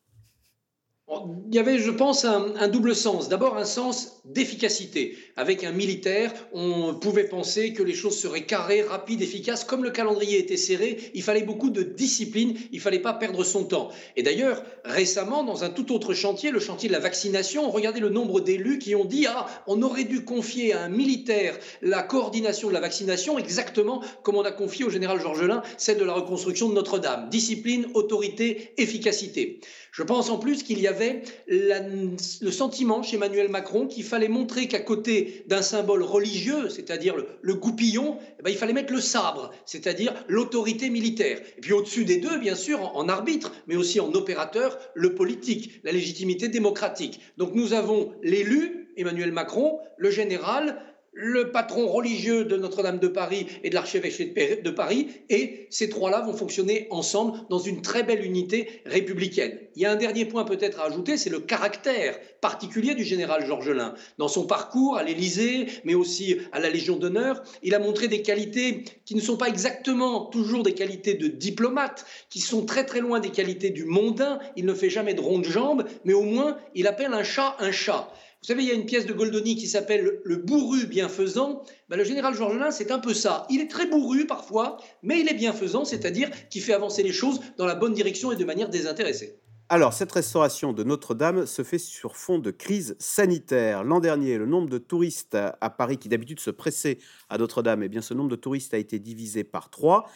il 1.49 1.55
y 1.55 1.59
avait, 1.59 1.79
je 1.79 1.91
pense, 1.91 2.23
un, 2.23 2.67
double 2.69 2.95
sens. 2.95 3.27
D'abord, 3.27 3.57
un 3.57 3.65
sens 3.65 4.21
d'efficacité. 4.23 5.17
Avec 5.35 5.65
un 5.65 5.73
militaire, 5.73 6.33
on 6.53 6.93
pouvait 6.93 7.25
penser 7.25 7.73
que 7.73 7.83
les 7.83 7.93
choses 7.93 8.17
seraient 8.17 8.45
carrées, 8.45 8.81
rapides, 8.81 9.21
efficaces. 9.21 9.65
Comme 9.65 9.83
le 9.83 9.89
calendrier 9.89 10.39
était 10.39 10.55
serré, 10.55 11.11
il 11.13 11.21
fallait 11.21 11.41
beaucoup 11.41 11.69
de 11.69 11.83
discipline, 11.83 12.57
il 12.71 12.79
fallait 12.79 12.99
pas 12.99 13.13
perdre 13.13 13.43
son 13.43 13.65
temps. 13.65 13.89
Et 14.15 14.23
d'ailleurs, 14.23 14.63
récemment, 14.85 15.43
dans 15.43 15.65
un 15.65 15.69
tout 15.69 15.93
autre 15.93 16.13
chantier, 16.13 16.49
le 16.49 16.61
chantier 16.61 16.87
de 16.87 16.93
la 16.93 16.99
vaccination, 16.99 17.69
regardez 17.69 17.99
le 17.99 18.09
nombre 18.09 18.39
d'élus 18.39 18.79
qui 18.79 18.95
ont 18.95 19.05
dit 19.05 19.25
Ah, 19.27 19.47
on 19.67 19.81
aurait 19.81 20.05
dû 20.05 20.23
confier 20.23 20.71
à 20.71 20.83
un 20.83 20.89
militaire 20.89 21.57
la 21.81 22.03
coordination 22.03 22.69
de 22.69 22.73
la 22.73 22.79
vaccination, 22.79 23.37
exactement 23.37 24.01
comme 24.23 24.35
on 24.35 24.43
a 24.43 24.51
confié 24.51 24.85
au 24.85 24.89
général 24.89 25.19
Georges 25.19 25.43
Lain 25.43 25.61
celle 25.77 25.97
de 25.97 26.05
la 26.05 26.13
reconstruction 26.13 26.69
de 26.69 26.73
Notre-Dame. 26.73 27.29
Discipline, 27.29 27.87
autorité, 27.95 28.73
efficacité. 28.77 29.59
Je 29.91 30.03
pense 30.03 30.29
en 30.29 30.37
plus 30.37 30.63
qu'il 30.63 30.79
y 30.79 30.87
avait 30.87 31.00
le 31.47 32.51
sentiment 32.51 33.03
chez 33.03 33.15
Emmanuel 33.15 33.49
Macron 33.49 33.87
qu'il 33.87 34.03
fallait 34.03 34.27
montrer 34.27 34.67
qu'à 34.67 34.79
côté 34.79 35.43
d'un 35.47 35.61
symbole 35.61 36.03
religieux, 36.03 36.69
c'est-à-dire 36.69 37.15
le, 37.41 37.53
goupillon, 37.53 38.17
eh 38.39 38.43
ben, 38.43 38.49
il 38.49 38.57
fallait 38.57 38.73
mettre 38.73 38.93
le 38.93 39.01
sabre, 39.01 39.51
c'est-à-dire 39.65 40.13
l'autorité 40.27 40.89
militaire. 40.89 41.39
Et 41.57 41.61
puis 41.61 41.73
au-dessus 41.73 42.05
des 42.05 42.17
deux, 42.17 42.37
bien 42.37 42.55
sûr, 42.55 42.81
en, 42.81 42.95
en 42.95 43.09
arbitre, 43.09 43.51
mais 43.67 43.75
aussi 43.75 43.99
en 43.99 44.11
opérateur, 44.13 44.77
le 44.93 45.15
politique, 45.15 45.81
la 45.83 45.91
légitimité 45.91 46.47
démocratique. 46.47 47.19
Donc 47.37 47.53
nous 47.53 47.73
avons 47.73 48.13
l'élu, 48.23 48.87
Emmanuel 48.97 49.31
Macron, 49.31 49.79
le 49.97 50.11
général, 50.11 50.81
le 51.13 51.51
patron 51.51 51.87
religieux 51.87 52.45
de 52.45 52.55
Notre-Dame 52.55 52.99
de 52.99 53.09
Paris 53.09 53.45
et 53.63 53.69
de 53.69 53.75
l'archevêché 53.75 54.61
de 54.63 54.69
Paris, 54.71 55.09
et 55.29 55.67
ces 55.69 55.89
trois-là 55.89 56.21
vont 56.21 56.33
fonctionner 56.33 56.87
ensemble 56.89 57.39
dans 57.49 57.59
une 57.59 57.81
très 57.81 58.03
belle 58.03 58.23
unité 58.25 58.81
républicaine. 58.85 59.59
Il 59.75 59.81
y 59.81 59.85
a 59.85 59.91
un 59.91 59.97
dernier 59.97 60.25
point 60.25 60.45
peut-être 60.45 60.79
à 60.79 60.85
ajouter, 60.85 61.17
c'est 61.17 61.29
le 61.29 61.41
caractère 61.41 62.17
particulier 62.39 62.95
du 62.95 63.03
général 63.03 63.45
Georges 63.45 63.69
Lain. 63.69 63.93
Dans 64.17 64.29
son 64.29 64.45
parcours 64.45 64.97
à 64.97 65.03
l'Élysée, 65.03 65.67
mais 65.83 65.95
aussi 65.95 66.37
à 66.53 66.59
la 66.59 66.69
Légion 66.69 66.95
d'honneur, 66.95 67.43
il 67.61 67.75
a 67.75 67.79
montré 67.79 68.07
des 68.07 68.21
qualités 68.21 68.85
qui 69.05 69.15
ne 69.15 69.21
sont 69.21 69.37
pas 69.37 69.47
exactement 69.47 70.25
toujours 70.25 70.63
des 70.63 70.73
qualités 70.73 71.15
de 71.15 71.27
diplomate, 71.27 72.05
qui 72.29 72.39
sont 72.39 72.65
très 72.65 72.85
très 72.85 73.01
loin 73.01 73.19
des 73.19 73.31
qualités 73.31 73.69
du 73.69 73.83
mondain. 73.83 74.39
Il 74.55 74.65
ne 74.65 74.73
fait 74.73 74.89
jamais 74.89 75.13
de 75.13 75.21
ronde 75.21 75.45
jambe, 75.45 75.85
mais 76.05 76.13
au 76.13 76.23
moins 76.23 76.57
il 76.73 76.87
appelle 76.87 77.13
un 77.13 77.23
chat 77.23 77.55
un 77.59 77.71
chat. 77.71 78.11
Vous 78.43 78.47
savez, 78.47 78.63
il 78.63 78.69
y 78.69 78.71
a 78.71 78.73
une 78.73 78.87
pièce 78.87 79.05
de 79.05 79.13
Goldoni 79.13 79.55
qui 79.55 79.67
s'appelle 79.67 80.19
Le 80.23 80.37
bourru 80.37 80.87
bienfaisant. 80.87 81.61
Ben, 81.89 81.97
le 81.97 82.03
général 82.03 82.33
Georges 82.33 82.57
Lain, 82.57 82.71
c'est 82.71 82.89
un 82.89 82.97
peu 82.97 83.13
ça. 83.13 83.45
Il 83.51 83.61
est 83.61 83.69
très 83.69 83.85
bourru 83.85 84.25
parfois, 84.25 84.77
mais 85.03 85.19
il 85.19 85.29
est 85.29 85.35
bienfaisant, 85.35 85.85
c'est-à-dire 85.85 86.31
qu'il 86.49 86.63
fait 86.63 86.73
avancer 86.73 87.03
les 87.03 87.11
choses 87.11 87.39
dans 87.57 87.67
la 87.67 87.75
bonne 87.75 87.93
direction 87.93 88.31
et 88.31 88.35
de 88.35 88.43
manière 88.43 88.69
désintéressée. 88.69 89.37
Alors, 89.69 89.93
cette 89.93 90.11
restauration 90.11 90.73
de 90.73 90.83
Notre-Dame 90.83 91.45
se 91.45 91.61
fait 91.61 91.77
sur 91.77 92.17
fond 92.17 92.39
de 92.39 92.49
crise 92.49 92.95
sanitaire. 92.97 93.83
L'an 93.83 93.99
dernier, 93.99 94.39
le 94.39 94.47
nombre 94.47 94.71
de 94.71 94.79
touristes 94.79 95.35
à 95.35 95.69
Paris 95.69 95.99
qui 95.99 96.09
d'habitude 96.09 96.39
se 96.39 96.49
pressaient 96.49 96.97
à 97.29 97.37
Notre-Dame, 97.37 97.83
eh 97.83 97.89
bien, 97.89 98.01
ce 98.01 98.15
nombre 98.15 98.31
de 98.31 98.35
touristes 98.35 98.73
a 98.73 98.79
été 98.79 98.97
divisé 98.97 99.43
par 99.43 99.69
trois. 99.69 100.09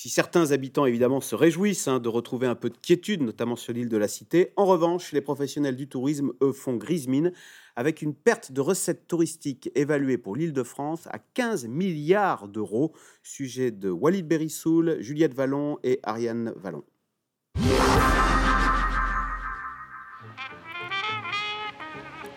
Si 0.00 0.10
certains 0.10 0.52
habitants, 0.52 0.86
évidemment, 0.86 1.20
se 1.20 1.34
réjouissent 1.34 1.88
hein, 1.88 1.98
de 1.98 2.08
retrouver 2.08 2.46
un 2.46 2.54
peu 2.54 2.70
de 2.70 2.76
quiétude, 2.76 3.20
notamment 3.20 3.56
sur 3.56 3.72
l'île 3.72 3.88
de 3.88 3.96
la 3.96 4.06
Cité, 4.06 4.52
en 4.54 4.64
revanche, 4.64 5.10
les 5.10 5.20
professionnels 5.20 5.74
du 5.74 5.88
tourisme, 5.88 6.30
eux, 6.40 6.52
font 6.52 6.76
grise 6.76 7.08
mine, 7.08 7.32
avec 7.74 8.00
une 8.00 8.14
perte 8.14 8.52
de 8.52 8.60
recettes 8.60 9.08
touristiques 9.08 9.72
évaluée 9.74 10.16
pour 10.16 10.36
l'île 10.36 10.52
de 10.52 10.62
France 10.62 11.08
à 11.08 11.18
15 11.18 11.66
milliards 11.66 12.46
d'euros. 12.46 12.92
Sujet 13.24 13.72
de 13.72 13.90
Walid 13.90 14.24
Berissoul, 14.24 14.98
Juliette 15.00 15.34
Vallon 15.34 15.80
et 15.82 15.98
Ariane 16.04 16.52
Vallon. 16.54 16.84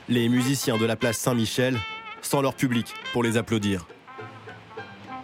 Les 0.10 0.30
musiciens 0.30 0.80
de 0.80 0.86
la 0.88 0.96
place 0.96 1.20
Saint-Michel, 1.20 1.78
sans 2.24 2.42
leur 2.42 2.56
public 2.56 2.96
pour 3.14 3.22
les 3.22 3.38
applaudir. 3.38 3.86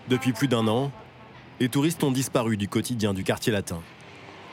Depuis 0.08 0.34
plus 0.34 0.48
d'un 0.48 0.68
an, 0.68 0.92
les 1.60 1.70
touristes 1.70 2.04
ont 2.04 2.12
disparu 2.12 2.56
du 2.56 2.68
quotidien 2.68 3.14
du 3.14 3.24
quartier 3.24 3.52
latin. 3.52 3.80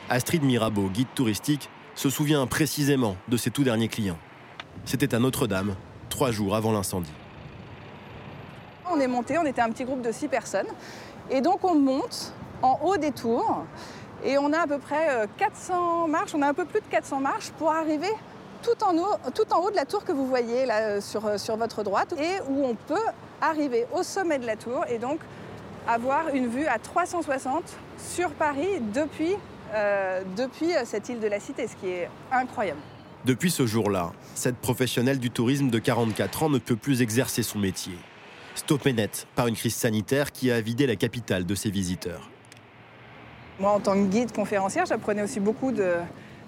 Astrid 0.08 0.42
Mirabeau, 0.42 0.88
guide 0.88 1.08
touristique, 1.14 1.68
se 1.94 2.10
souvient 2.10 2.46
précisément 2.46 3.16
de 3.28 3.36
ses 3.36 3.50
tout 3.50 3.62
derniers 3.62 3.88
clients. 3.88 4.18
C'était 4.84 5.14
à 5.14 5.18
Notre-Dame, 5.18 5.76
trois 6.08 6.30
jours 6.30 6.54
avant 6.54 6.72
l'incendie. 6.72 7.12
On 8.90 8.98
est 9.00 9.06
monté, 9.06 9.38
on 9.38 9.44
était 9.44 9.60
un 9.60 9.70
petit 9.70 9.84
groupe 9.84 10.02
de 10.02 10.12
six 10.12 10.28
personnes. 10.28 10.66
Et 11.30 11.40
donc 11.40 11.64
on 11.64 11.74
monte 11.74 12.32
en 12.62 12.80
haut 12.82 12.96
des 12.96 13.12
tours. 13.12 13.64
Et 14.24 14.38
on 14.38 14.52
a 14.52 14.60
à 14.60 14.66
peu 14.66 14.78
près 14.78 15.28
400 15.36 16.04
euh, 16.04 16.06
marches, 16.06 16.34
on 16.34 16.42
a 16.42 16.48
un 16.48 16.54
peu 16.54 16.64
plus 16.64 16.80
de 16.80 16.86
400 16.86 17.20
marches 17.20 17.50
pour 17.58 17.70
arriver 17.70 18.10
tout 18.62 18.82
en 18.82 18.96
haut, 18.96 19.70
de 19.70 19.76
la 19.76 19.84
tour 19.84 20.04
que 20.04 20.12
vous 20.12 20.26
voyez 20.26 20.70
euh, 20.70 21.00
sur, 21.02 21.26
euh, 21.26 21.36
sur 21.36 21.58
votre 21.58 21.82
droite 21.82 22.14
et 22.18 22.40
où 22.48 22.64
on 22.64 22.74
peut 22.74 22.94
arriver 23.42 23.86
au 23.92 24.02
sommet 24.02 24.38
de 24.38 24.46
la 24.46 24.56
tour 24.56 24.86
et 24.88 24.96
donc 24.98 25.20
avoir 25.86 26.34
une 26.34 26.48
vue 26.48 26.66
à 26.66 26.78
360 26.78 27.62
sur 27.98 28.30
Paris 28.30 28.80
depuis, 28.94 29.34
euh, 29.74 30.22
depuis 30.36 30.74
euh, 30.74 30.82
cette 30.84 31.08
île 31.08 31.20
de 31.20 31.26
la 31.26 31.40
Cité, 31.40 31.66
ce 31.66 31.76
qui 31.76 31.88
est 31.88 32.08
incroyable. 32.32 32.80
Depuis 33.24 33.50
ce 33.50 33.66
jour-là, 33.66 34.12
cette 34.34 34.56
professionnelle 34.56 35.18
du 35.18 35.30
tourisme 35.30 35.70
de 35.70 35.78
44 35.78 36.44
ans 36.44 36.50
ne 36.50 36.58
peut 36.58 36.76
plus 36.76 37.02
exercer 37.02 37.42
son 37.42 37.58
métier. 37.58 37.94
Stoppé 38.54 38.92
net 38.92 39.26
par 39.34 39.46
une 39.46 39.56
crise 39.56 39.74
sanitaire 39.74 40.30
qui 40.30 40.50
a 40.50 40.60
vidé 40.60 40.86
la 40.86 40.96
capitale 40.96 41.44
de 41.44 41.54
ses 41.54 41.70
visiteurs. 41.70 42.30
Moi, 43.58 43.70
en 43.70 43.80
tant 43.80 43.94
que 43.94 44.06
guide 44.08 44.32
conférencière, 44.32 44.84
j'apprenais 44.86 45.22
aussi 45.22 45.40
beaucoup 45.40 45.72
de, 45.72 45.94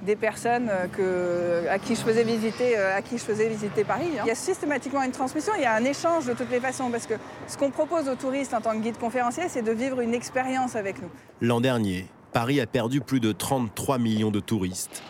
des 0.03 0.17
personnes 0.17 0.71
que, 0.93 1.67
à, 1.69 1.79
qui 1.79 1.95
je 1.95 2.01
faisais 2.01 2.25
visiter, 2.25 2.77
euh, 2.77 2.97
à 2.97 3.03
qui 3.03 3.19
je 3.19 3.23
faisais 3.23 3.49
visiter 3.49 3.85
Paris. 3.85 4.09
hein. 4.19 4.23
Il 4.25 4.29
y 4.29 4.31
a 4.31 4.35
systématiquement 4.35 5.03
une 5.03 5.13
transmission, 5.13 5.53
il 5.57 5.63
y 5.63 5.67
a 5.67 5.75
un 5.75 5.85
échange 5.85 6.27
de 6.27 6.35
toutes 6.35 6.51
les 6.51 6.61
façons, 6.61 6.91
parce 6.91 7.07
que 7.07 7.15
ce 7.47 7.57
qu'on 7.57 7.71
propose 7.71 8.09
aux 8.09 8.15
touristes 8.15 8.55
en 8.55 8.61
tant 8.61 8.73
que 8.73 8.83
guide 8.83 8.99
conférencier, 8.99 9.45
c'est 9.49 9.63
de 9.63 9.73
vivre 9.73 10.01
une 10.01 10.15
expérience 10.15 10.77
avec 10.77 11.01
nous. 11.01 11.09
L'an 11.41 11.61
dernier, 11.61 12.07
Paris 12.33 12.61
a 12.61 12.67
perdu 12.67 13.01
plus 13.01 13.21
de 13.21 13.33
33 13.33 13.99
millions 13.99 14.31
de 14.31 14.41
touristes. 14.41 15.03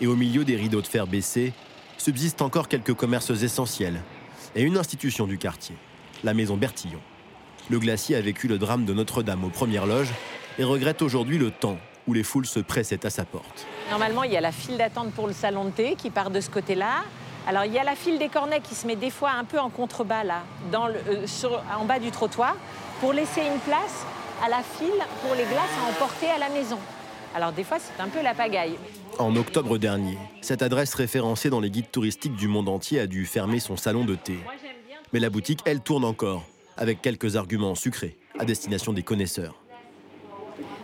Et 0.00 0.06
au 0.06 0.16
milieu 0.16 0.44
des 0.44 0.56
rideaux 0.56 0.80
de 0.80 0.86
fer 0.86 1.06
baissés, 1.06 1.52
subsistent 1.98 2.40
encore 2.40 2.68
quelques 2.68 2.94
commerces 2.94 3.42
essentiels 3.42 4.00
et 4.56 4.62
une 4.62 4.78
institution 4.78 5.26
du 5.26 5.36
quartier, 5.36 5.76
la 6.24 6.32
maison 6.32 6.56
Bertillon. 6.56 7.00
Le 7.68 7.78
glacier 7.78 8.16
a 8.16 8.20
vécu 8.20 8.48
le 8.48 8.58
drame 8.58 8.84
de 8.86 8.94
Notre-Dame 8.94 9.44
aux 9.44 9.50
premières 9.50 9.86
loges 9.86 10.12
et 10.58 10.64
regrette 10.64 11.02
aujourd'hui 11.02 11.38
le 11.38 11.50
temps 11.50 11.78
où 12.06 12.14
les 12.14 12.22
foules 12.22 12.46
se 12.46 12.58
pressaient 12.58 13.04
à 13.06 13.10
sa 13.10 13.24
porte. 13.24 13.66
Normalement, 13.90 14.22
il 14.22 14.32
y 14.32 14.36
a 14.36 14.40
la 14.40 14.52
file 14.52 14.76
d'attente 14.76 15.12
pour 15.12 15.26
le 15.26 15.32
salon 15.32 15.64
de 15.64 15.70
thé 15.70 15.96
qui 15.96 16.10
part 16.10 16.30
de 16.30 16.40
ce 16.40 16.48
côté-là. 16.48 17.02
Alors, 17.48 17.64
il 17.64 17.72
y 17.72 17.78
a 17.78 17.82
la 17.82 17.96
file 17.96 18.18
des 18.18 18.28
cornets 18.28 18.60
qui 18.60 18.76
se 18.76 18.86
met 18.86 18.94
des 18.94 19.10
fois 19.10 19.32
un 19.32 19.42
peu 19.42 19.58
en 19.58 19.68
contrebas, 19.68 20.22
là, 20.22 20.42
euh, 20.72 21.26
en 21.76 21.84
bas 21.84 21.98
du 21.98 22.12
trottoir, 22.12 22.54
pour 23.00 23.12
laisser 23.12 23.40
une 23.40 23.58
place 23.60 24.06
à 24.44 24.48
la 24.48 24.62
file 24.62 25.02
pour 25.22 25.34
les 25.34 25.42
glaces 25.42 25.76
à 25.84 25.90
emporter 25.90 26.28
à 26.28 26.38
la 26.38 26.48
maison. 26.50 26.78
Alors, 27.34 27.50
des 27.50 27.64
fois, 27.64 27.78
c'est 27.80 28.00
un 28.00 28.08
peu 28.08 28.22
la 28.22 28.32
pagaille. 28.32 28.76
En 29.18 29.34
octobre 29.34 29.76
dernier, 29.76 30.18
cette 30.40 30.62
adresse 30.62 30.94
référencée 30.94 31.50
dans 31.50 31.60
les 31.60 31.70
guides 31.70 31.90
touristiques 31.90 32.36
du 32.36 32.46
monde 32.46 32.68
entier 32.68 33.00
a 33.00 33.08
dû 33.08 33.26
fermer 33.26 33.58
son 33.58 33.76
salon 33.76 34.04
de 34.04 34.14
thé. 34.14 34.38
Mais 35.12 35.18
la 35.18 35.30
boutique, 35.30 35.60
elle, 35.64 35.80
tourne 35.80 36.04
encore, 36.04 36.44
avec 36.76 37.02
quelques 37.02 37.34
arguments 37.34 37.74
sucrés 37.74 38.16
à 38.38 38.44
destination 38.44 38.92
des 38.92 39.02
connaisseurs. 39.02 39.56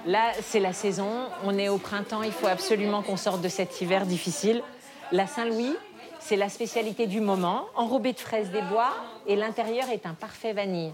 Là, 0.06 0.32
c'est 0.40 0.60
la 0.60 0.72
saison, 0.72 1.10
on 1.44 1.58
est 1.58 1.68
au 1.68 1.78
printemps, 1.78 2.22
il 2.22 2.30
faut 2.30 2.46
absolument 2.46 3.02
qu'on 3.02 3.16
sorte 3.16 3.42
de 3.42 3.48
cet 3.48 3.80
hiver 3.80 4.06
difficile. 4.06 4.62
La 5.10 5.26
Saint-Louis, 5.26 5.74
c'est 6.20 6.36
la 6.36 6.48
spécialité 6.48 7.08
du 7.08 7.20
moment, 7.20 7.66
enrobée 7.74 8.12
de 8.12 8.20
fraises 8.20 8.50
des 8.50 8.62
bois, 8.62 8.92
et 9.26 9.34
l'intérieur 9.34 9.88
est 9.90 10.06
un 10.06 10.14
parfait 10.14 10.52
vanille. 10.52 10.92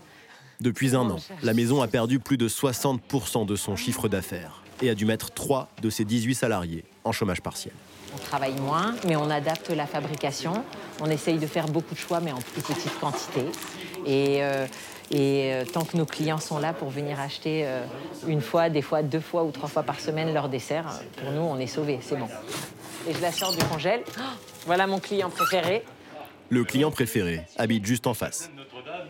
Depuis 0.62 0.96
un 0.96 1.10
an, 1.10 1.16
la 1.42 1.52
maison 1.52 1.82
a 1.82 1.88
perdu 1.88 2.20
plus 2.20 2.38
de 2.38 2.48
60% 2.48 3.44
de 3.44 3.54
son 3.54 3.76
chiffre 3.76 4.08
d'affaires 4.08 4.62
et 4.80 4.88
a 4.88 4.94
dû 4.94 5.04
mettre 5.04 5.30
3 5.30 5.68
de 5.82 5.90
ses 5.90 6.06
18 6.06 6.34
salariés 6.34 6.84
en 7.04 7.12
chômage 7.12 7.42
partiel. 7.42 7.74
On 8.14 8.18
travaille 8.18 8.54
moins, 8.60 8.94
mais 9.06 9.16
on 9.16 9.28
adapte 9.28 9.70
la 9.70 9.86
fabrication. 9.86 10.64
On 11.00 11.10
essaye 11.10 11.38
de 11.38 11.46
faire 11.46 11.66
beaucoup 11.66 11.94
de 11.94 11.98
choix, 11.98 12.20
mais 12.20 12.32
en 12.32 12.40
plus 12.40 12.62
petite 12.62 12.98
quantité. 12.98 13.44
Et, 14.06 14.42
euh, 14.42 14.66
et 15.12 15.52
euh, 15.52 15.64
tant 15.70 15.84
que 15.84 15.96
nos 15.96 16.06
clients 16.06 16.38
sont 16.38 16.58
là 16.58 16.72
pour 16.72 16.88
venir 16.88 17.20
acheter 17.20 17.66
euh, 17.66 17.84
une 18.26 18.40
fois, 18.40 18.70
des 18.70 18.80
fois 18.80 19.02
deux 19.02 19.20
fois 19.20 19.44
ou 19.44 19.50
trois 19.50 19.68
fois 19.68 19.82
par 19.82 20.00
semaine 20.00 20.32
leur 20.32 20.48
dessert, 20.48 20.86
euh, 20.88 21.22
pour 21.22 21.32
nous, 21.32 21.42
on 21.42 21.58
est 21.58 21.66
sauvés, 21.66 21.98
c'est 22.00 22.16
bon. 22.16 22.28
Et 23.06 23.12
je 23.12 23.20
la 23.20 23.30
sors 23.30 23.52
du 23.52 23.62
congèle. 23.64 24.02
Oh, 24.18 24.22
voilà 24.64 24.86
mon 24.86 25.00
client 25.00 25.28
préféré. 25.28 25.84
Le 26.48 26.64
client 26.64 26.90
préféré 26.90 27.42
habite 27.58 27.84
juste 27.84 28.06
en 28.06 28.14
face. 28.14 28.50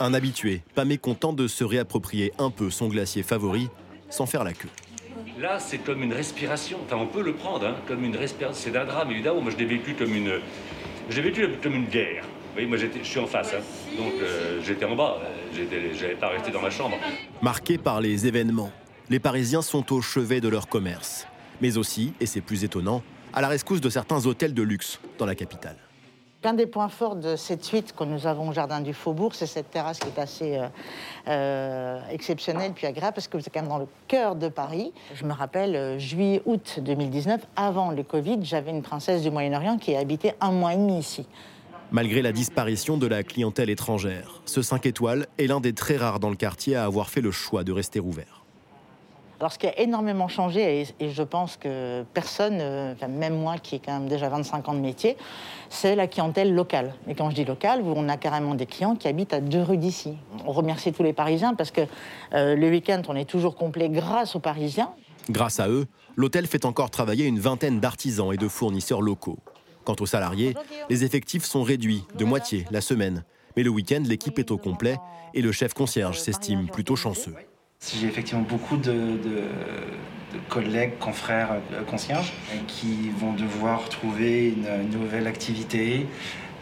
Un 0.00 0.12
habitué, 0.12 0.62
pas 0.74 0.84
mécontent 0.84 1.32
de 1.32 1.46
se 1.46 1.62
réapproprier 1.62 2.32
un 2.38 2.50
peu 2.50 2.70
son 2.70 2.88
glacier 2.88 3.22
favori 3.22 3.68
sans 4.10 4.26
faire 4.26 4.42
la 4.42 4.54
queue. 4.54 4.68
Là, 5.38 5.58
c'est 5.60 5.78
comme 5.78 6.02
une 6.02 6.12
respiration. 6.12 6.78
Enfin, 6.84 6.96
on 6.96 7.06
peut 7.06 7.22
le 7.22 7.34
prendre 7.34 7.66
hein, 7.66 7.76
comme 7.86 8.04
une 8.04 8.16
respiration. 8.16 8.60
C'est 8.60 8.70
d'un 8.70 8.84
drame, 8.84 9.10
évidemment. 9.10 9.40
Moi, 9.40 9.52
je 9.52 9.56
l'ai 9.56 9.66
vécu 9.66 9.94
comme 9.94 10.14
une. 10.14 10.40
J'ai 11.10 11.22
vécu 11.22 11.48
comme 11.62 11.74
une 11.74 11.86
guerre. 11.86 12.24
Voyez, 12.52 12.66
moi, 12.66 12.76
j'étais- 12.76 12.98
je 13.02 13.08
suis 13.08 13.20
en 13.20 13.26
face. 13.26 13.54
hein. 13.54 13.62
Donc, 13.96 14.12
euh, 14.20 14.60
j'étais 14.62 14.84
en 14.84 14.94
bas. 14.94 15.16
Je 15.54 15.62
n'allais 15.62 16.14
pas 16.16 16.28
rester 16.28 16.50
dans 16.50 16.60
ma 16.60 16.70
chambre. 16.70 16.96
Marqués 17.40 17.78
par 17.78 18.00
les 18.00 18.26
événements, 18.26 18.70
les 19.08 19.18
Parisiens 19.18 19.62
sont 19.62 19.92
au 19.92 20.00
chevet 20.02 20.40
de 20.40 20.48
leur 20.48 20.68
commerce, 20.68 21.26
mais 21.60 21.76
aussi, 21.78 22.12
et 22.20 22.26
c'est 22.26 22.40
plus 22.42 22.64
étonnant, 22.64 23.02
à 23.32 23.40
la 23.40 23.48
rescousse 23.48 23.80
de 23.80 23.88
certains 23.88 24.26
hôtels 24.26 24.52
de 24.54 24.62
luxe 24.62 25.00
dans 25.18 25.24
la 25.26 25.34
capitale. 25.34 25.76
L'un 26.44 26.54
des 26.54 26.66
points 26.66 26.88
forts 26.88 27.14
de 27.14 27.36
cette 27.36 27.64
suite 27.64 27.94
que 27.94 28.02
nous 28.02 28.26
avons 28.26 28.48
au 28.48 28.52
Jardin 28.52 28.80
du 28.80 28.92
Faubourg, 28.92 29.32
c'est 29.34 29.46
cette 29.46 29.70
terrasse 29.70 30.00
qui 30.00 30.08
est 30.08 30.18
assez 30.20 30.56
euh, 30.58 30.66
euh, 31.28 32.00
exceptionnelle 32.10 32.72
puis 32.74 32.86
agréable 32.86 33.14
parce 33.14 33.28
que 33.28 33.36
vous 33.36 33.44
êtes 33.46 33.54
quand 33.54 33.60
même 33.60 33.68
dans 33.68 33.78
le 33.78 33.86
cœur 34.08 34.34
de 34.34 34.48
Paris. 34.48 34.92
Je 35.14 35.24
me 35.24 35.32
rappelle, 35.32 35.76
euh, 35.76 35.98
juillet-août 36.00 36.80
2019, 36.82 37.42
avant 37.54 37.92
le 37.92 38.02
Covid, 38.02 38.38
j'avais 38.42 38.72
une 38.72 38.82
princesse 38.82 39.22
du 39.22 39.30
Moyen-Orient 39.30 39.78
qui 39.78 39.94
habitait 39.94 40.34
un 40.40 40.50
mois 40.50 40.74
et 40.74 40.78
demi 40.78 40.98
ici. 40.98 41.26
Malgré 41.92 42.22
la 42.22 42.32
disparition 42.32 42.96
de 42.96 43.06
la 43.06 43.22
clientèle 43.22 43.68
étrangère, 43.68 44.40
ce 44.46 44.62
5 44.62 44.86
étoiles 44.86 45.26
est 45.36 45.46
l'un 45.46 45.60
des 45.60 45.74
très 45.74 45.98
rares 45.98 46.20
dans 46.20 46.30
le 46.30 46.36
quartier 46.36 46.74
à 46.74 46.86
avoir 46.86 47.10
fait 47.10 47.20
le 47.20 47.30
choix 47.30 47.64
de 47.64 47.72
rester 47.72 48.00
ouvert. 48.00 48.44
Alors, 49.38 49.52
ce 49.52 49.58
qui 49.58 49.66
a 49.66 49.78
énormément 49.78 50.26
changé, 50.26 50.86
et, 50.98 51.10
je 51.10 51.22
pense 51.22 51.58
que 51.58 52.02
personne, 52.14 52.58
euh, 52.60 52.94
enfin, 52.94 53.08
même 53.08 53.38
moi 53.38 53.58
qui 53.58 53.74
ai 53.74 53.78
quand 53.78 53.92
même 53.92 54.08
déjà 54.08 54.30
25 54.30 54.68
ans 54.70 54.72
de 54.72 54.78
métier, 54.78 55.18
c'est 55.68 55.94
la 55.94 56.06
clientèle 56.06 56.54
locale. 56.54 56.94
Et 57.08 57.14
quand 57.14 57.28
je 57.28 57.34
dis 57.34 57.44
locale, 57.44 57.82
on 57.84 58.08
a 58.08 58.16
carrément 58.16 58.54
des 58.54 58.66
clients 58.66 58.96
qui 58.96 59.06
habitent 59.06 59.34
à 59.34 59.40
deux 59.40 59.62
rues 59.62 59.76
d'ici. 59.76 60.14
On 60.46 60.52
remercie 60.52 60.94
tous 60.94 61.02
les 61.02 61.12
Parisiens 61.12 61.52
parce 61.52 61.72
que 61.72 61.82
euh, 62.32 62.56
le 62.56 62.70
week-end, 62.70 63.02
on 63.08 63.16
est 63.16 63.28
toujours 63.28 63.54
complet 63.54 63.90
grâce 63.90 64.34
aux 64.34 64.40
Parisiens. 64.40 64.92
Grâce 65.28 65.60
à 65.60 65.68
eux, 65.68 65.86
l'hôtel 66.16 66.46
fait 66.46 66.64
encore 66.64 66.88
travailler 66.88 67.26
une 67.26 67.38
vingtaine 67.38 67.80
d'artisans 67.80 68.32
et 68.32 68.38
de 68.38 68.48
fournisseurs 68.48 69.02
locaux. 69.02 69.38
Quant 69.84 69.96
aux 70.00 70.06
salariés, 70.06 70.54
les 70.90 71.04
effectifs 71.04 71.44
sont 71.44 71.62
réduits 71.62 72.04
de 72.16 72.24
moitié 72.24 72.66
la 72.70 72.80
semaine. 72.80 73.24
Mais 73.56 73.62
le 73.62 73.70
week-end, 73.70 74.02
l'équipe 74.06 74.38
est 74.38 74.50
au 74.50 74.58
complet 74.58 74.96
et 75.34 75.42
le 75.42 75.52
chef 75.52 75.74
concierge 75.74 76.18
s'estime 76.20 76.68
plutôt 76.68 76.96
chanceux. 76.96 77.34
J'ai 77.98 78.06
effectivement 78.06 78.42
beaucoup 78.48 78.76
de, 78.76 78.92
de- 78.92 79.48
de 80.32 80.38
collègues, 80.48 80.98
confrères, 80.98 81.56
euh, 81.72 81.82
concierges 81.82 82.32
qui 82.66 83.10
vont 83.18 83.32
devoir 83.34 83.86
trouver 83.90 84.48
une, 84.50 84.66
une 84.84 84.90
nouvelle 84.90 85.26
activité, 85.26 86.06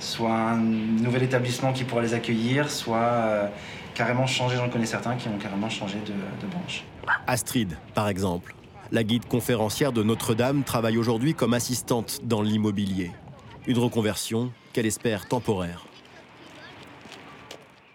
soit 0.00 0.32
un 0.34 0.56
nouvel 0.56 1.22
établissement 1.22 1.72
qui 1.72 1.84
pourra 1.84 2.02
les 2.02 2.14
accueillir, 2.14 2.68
soit 2.70 2.96
euh, 2.98 3.46
carrément 3.94 4.26
changer. 4.26 4.56
J'en 4.56 4.70
connais 4.70 4.86
certains 4.86 5.14
qui 5.16 5.28
ont 5.28 5.36
carrément 5.38 5.68
changé 5.70 5.98
de, 6.06 6.12
de 6.12 6.50
branche. 6.50 6.84
Astrid, 7.28 7.76
par 7.94 8.08
exemple. 8.08 8.54
La 8.92 9.04
guide 9.04 9.26
conférencière 9.26 9.92
de 9.92 10.02
Notre-Dame 10.02 10.64
travaille 10.64 10.98
aujourd'hui 10.98 11.34
comme 11.34 11.54
assistante 11.54 12.22
dans 12.24 12.42
l'immobilier. 12.42 13.12
Une 13.68 13.78
reconversion 13.78 14.52
qu'elle 14.72 14.86
espère 14.86 15.28
temporaire. 15.28 15.86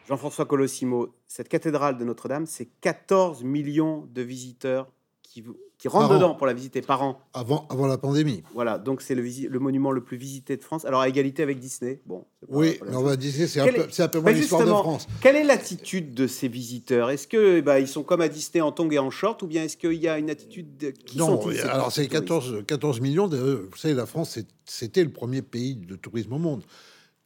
Jean-François 0.07 0.45
Colossimo, 0.45 1.13
cette 1.27 1.49
cathédrale 1.49 1.97
de 1.97 2.05
Notre-Dame, 2.05 2.45
c'est 2.45 2.69
14 2.79 3.43
millions 3.43 4.07
de 4.13 4.21
visiteurs 4.21 4.89
qui, 5.36 5.43
qui 5.77 5.89
rentrent 5.89 6.07
Par 6.07 6.11
an. 6.15 6.19
dedans 6.19 6.33
pour 6.36 6.47
la 6.47 6.53
visiter 6.53 6.81
par 6.81 7.03
an. 7.03 7.19
Avant, 7.33 7.67
avant 7.69 7.88
la 7.88 7.97
pandémie. 7.97 8.41
Voilà, 8.53 8.77
donc 8.77 9.01
c'est 9.01 9.15
le, 9.15 9.21
le 9.21 9.59
monument 9.59 9.91
le 9.91 10.01
plus 10.01 10.15
visité 10.15 10.55
de 10.55 10.63
France. 10.63 10.86
Alors 10.86 11.01
à 11.01 11.09
égalité 11.09 11.43
avec 11.43 11.59
Disney. 11.59 11.99
Bon. 12.05 12.23
Oui, 12.47 12.79
mais 12.88 12.95
on 12.95 13.03
va 13.03 13.17
dire 13.17 13.33
c'est 13.45 13.59
un, 13.59 13.65
est- 13.65 13.99
un 13.99 14.07
peu 14.07 14.19
Bah, 14.21 14.31
moins 14.31 14.39
l'histoire 14.39 14.61
de 14.65 14.69
France. 14.71 15.07
Quelle 15.21 15.36
est 15.36 15.43
l'attitude 15.43 16.13
de 16.13 16.25
ces 16.25 16.47
visiteurs? 16.47 17.09
Est-ce 17.09 17.27
que 17.27 17.59
bah, 17.59 17.81
ils 17.81 17.88
sont 17.89 18.03
comme 18.03 18.21
à 18.21 18.29
Disney 18.29 18.61
en 18.61 18.71
tongs 18.71 18.89
et 18.91 18.97
en 18.97 19.09
short, 19.09 19.41
ou 19.43 19.47
bien 19.47 19.63
est-ce 19.63 19.75
qu'il 19.75 19.91
y 19.95 20.07
a 20.07 20.17
une 20.17 20.29
attitude 20.29 20.77
de... 20.77 20.91
qui 20.91 21.17
Non, 21.17 21.25
alors 21.65 21.91
c'est 21.91 22.07
touristes? 22.07 22.11
14, 22.13 22.63
14 22.65 23.01
millions. 23.01 23.27
De, 23.27 23.67
vous 23.69 23.75
savez, 23.77 23.93
la 23.93 24.05
France, 24.05 24.39
c'était 24.63 25.03
le 25.03 25.11
premier 25.11 25.41
pays 25.41 25.75
de 25.75 25.97
tourisme 25.97 26.31
au 26.31 26.39
monde. 26.39 26.63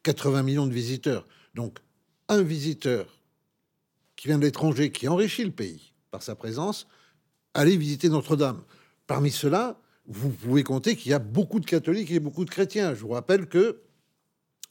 80 0.01 0.41
millions 0.41 0.65
de 0.65 0.73
visiteurs. 0.73 1.27
Donc, 1.53 1.77
un 2.27 2.41
visiteur 2.41 3.05
qui 4.15 4.29
vient 4.29 4.39
de 4.39 4.45
l'étranger, 4.45 4.91
qui 4.91 5.07
enrichit 5.07 5.43
le 5.45 5.51
pays 5.51 5.93
par 6.09 6.23
sa 6.23 6.33
présence, 6.33 6.87
allez 7.53 7.77
visiter 7.77 8.09
Notre-Dame. 8.09 8.61
Parmi 9.07 9.31
ceux-là, 9.31 9.79
vous 10.05 10.29
pouvez 10.29 10.63
compter 10.63 10.95
qu'il 10.95 11.11
y 11.11 11.13
a 11.13 11.19
beaucoup 11.19 11.59
de 11.59 11.65
catholiques 11.65 12.11
et 12.11 12.19
beaucoup 12.19 12.45
de 12.45 12.49
chrétiens. 12.49 12.93
Je 12.93 13.01
vous 13.01 13.09
rappelle 13.09 13.47
que 13.47 13.81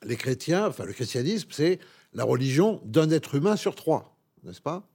les 0.04 0.16
chrétiens, 0.16 0.66
enfin 0.68 0.84
le 0.84 0.92
christianisme, 0.92 1.48
c'est 1.50 1.78
la 2.12 2.24
religion 2.24 2.80
d'un 2.84 3.10
être 3.10 3.34
humain 3.34 3.56
sur 3.56 3.74
trois, 3.74 4.16
n'est-ce 4.44 4.60
pas? 4.60 4.88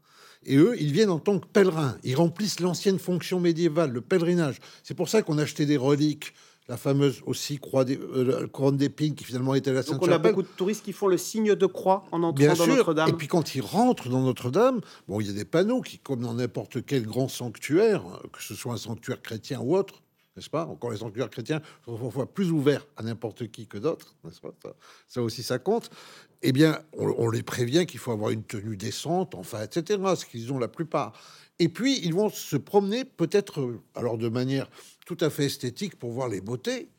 Et 0.45 0.57
eux, 0.57 0.75
ils 0.79 0.91
viennent 0.91 1.09
en 1.09 1.19
tant 1.19 1.39
que 1.39 1.47
pèlerins. 1.47 1.97
Ils 2.03 2.15
remplissent 2.15 2.59
l'ancienne 2.59 2.99
fonction 2.99 3.39
médiévale, 3.39 3.91
le 3.91 4.01
pèlerinage. 4.01 4.59
C'est 4.83 4.93
pour 4.93 5.07
ça 5.07 5.21
qu'on 5.21 5.37
achetait 5.37 5.65
des 5.65 5.77
reliques, 5.77 6.33
la 6.67 6.77
fameuse 6.77 7.21
aussi 7.25 7.59
croix 7.59 7.83
des, 7.83 7.97
euh, 7.97 8.47
couronne 8.47 8.77
d'épines 8.77 9.15
qui 9.15 9.23
finalement 9.23 9.53
était 9.53 9.73
la 9.73 9.83
Donc 9.83 10.01
on 10.01 10.11
a 10.11 10.17
beaucoup 10.17 10.43
de 10.43 10.47
touristes 10.47 10.83
qui 10.83 10.93
font 10.93 11.07
le 11.07 11.17
signe 11.17 11.55
de 11.55 11.65
croix 11.65 12.05
en 12.11 12.23
entrant 12.23 12.31
Bien 12.33 12.53
dans 12.53 12.63
sûr. 12.63 12.75
Notre-Dame. 12.75 13.09
Et 13.09 13.13
puis 13.13 13.27
quand 13.27 13.55
ils 13.55 13.61
rentrent 13.61 14.09
dans 14.09 14.21
Notre-Dame, 14.21 14.79
bon, 15.07 15.19
il 15.19 15.27
y 15.27 15.29
a 15.29 15.33
des 15.33 15.45
panneaux 15.45 15.81
qui, 15.81 15.99
comme 15.99 16.21
dans 16.21 16.33
n'importe 16.33 16.85
quel 16.85 17.05
grand 17.05 17.27
sanctuaire, 17.27 18.05
euh, 18.05 18.27
que 18.31 18.41
ce 18.41 18.55
soit 18.55 18.73
un 18.73 18.77
sanctuaire 18.77 19.21
chrétien 19.21 19.59
ou 19.59 19.75
autre, 19.75 20.01
n'est-ce 20.35 20.49
pas 20.49 20.65
Encore 20.65 20.91
les 20.91 20.97
sanctuaires 20.97 21.29
chrétiens 21.29 21.61
sont 21.85 21.97
parfois 21.97 22.25
plus 22.25 22.51
ouverts 22.51 22.87
à 22.95 23.03
n'importe 23.03 23.51
qui 23.51 23.67
que 23.67 23.77
d'autres, 23.77 24.15
n'est-ce 24.23 24.41
pas 24.41 24.51
ça, 24.63 24.73
ça 25.07 25.21
aussi, 25.21 25.43
ça 25.43 25.59
compte. 25.59 25.89
Eh 26.41 26.51
bien, 26.51 26.79
on, 26.97 27.13
on 27.17 27.29
les 27.29 27.43
prévient 27.43 27.85
qu'il 27.85 27.99
faut 27.99 28.11
avoir 28.11 28.31
une 28.31 28.43
tenue 28.43 28.77
décente, 28.77 29.35
enfin, 29.35 29.61
etc. 29.61 30.01
Ce 30.15 30.25
qu'ils 30.25 30.51
ont 30.51 30.59
la 30.59 30.67
plupart. 30.67 31.13
Et 31.59 31.69
puis, 31.69 31.99
ils 32.03 32.13
vont 32.13 32.29
se 32.29 32.57
promener 32.57 33.05
peut-être, 33.05 33.61
euh, 33.61 33.81
alors 33.95 34.17
de 34.17 34.27
manière 34.27 34.69
tout 35.05 35.17
à 35.19 35.29
fait 35.29 35.45
esthétique 35.45 35.97
pour 35.97 36.11
voir 36.11 36.29
les 36.29 36.41
beautés. 36.41 36.89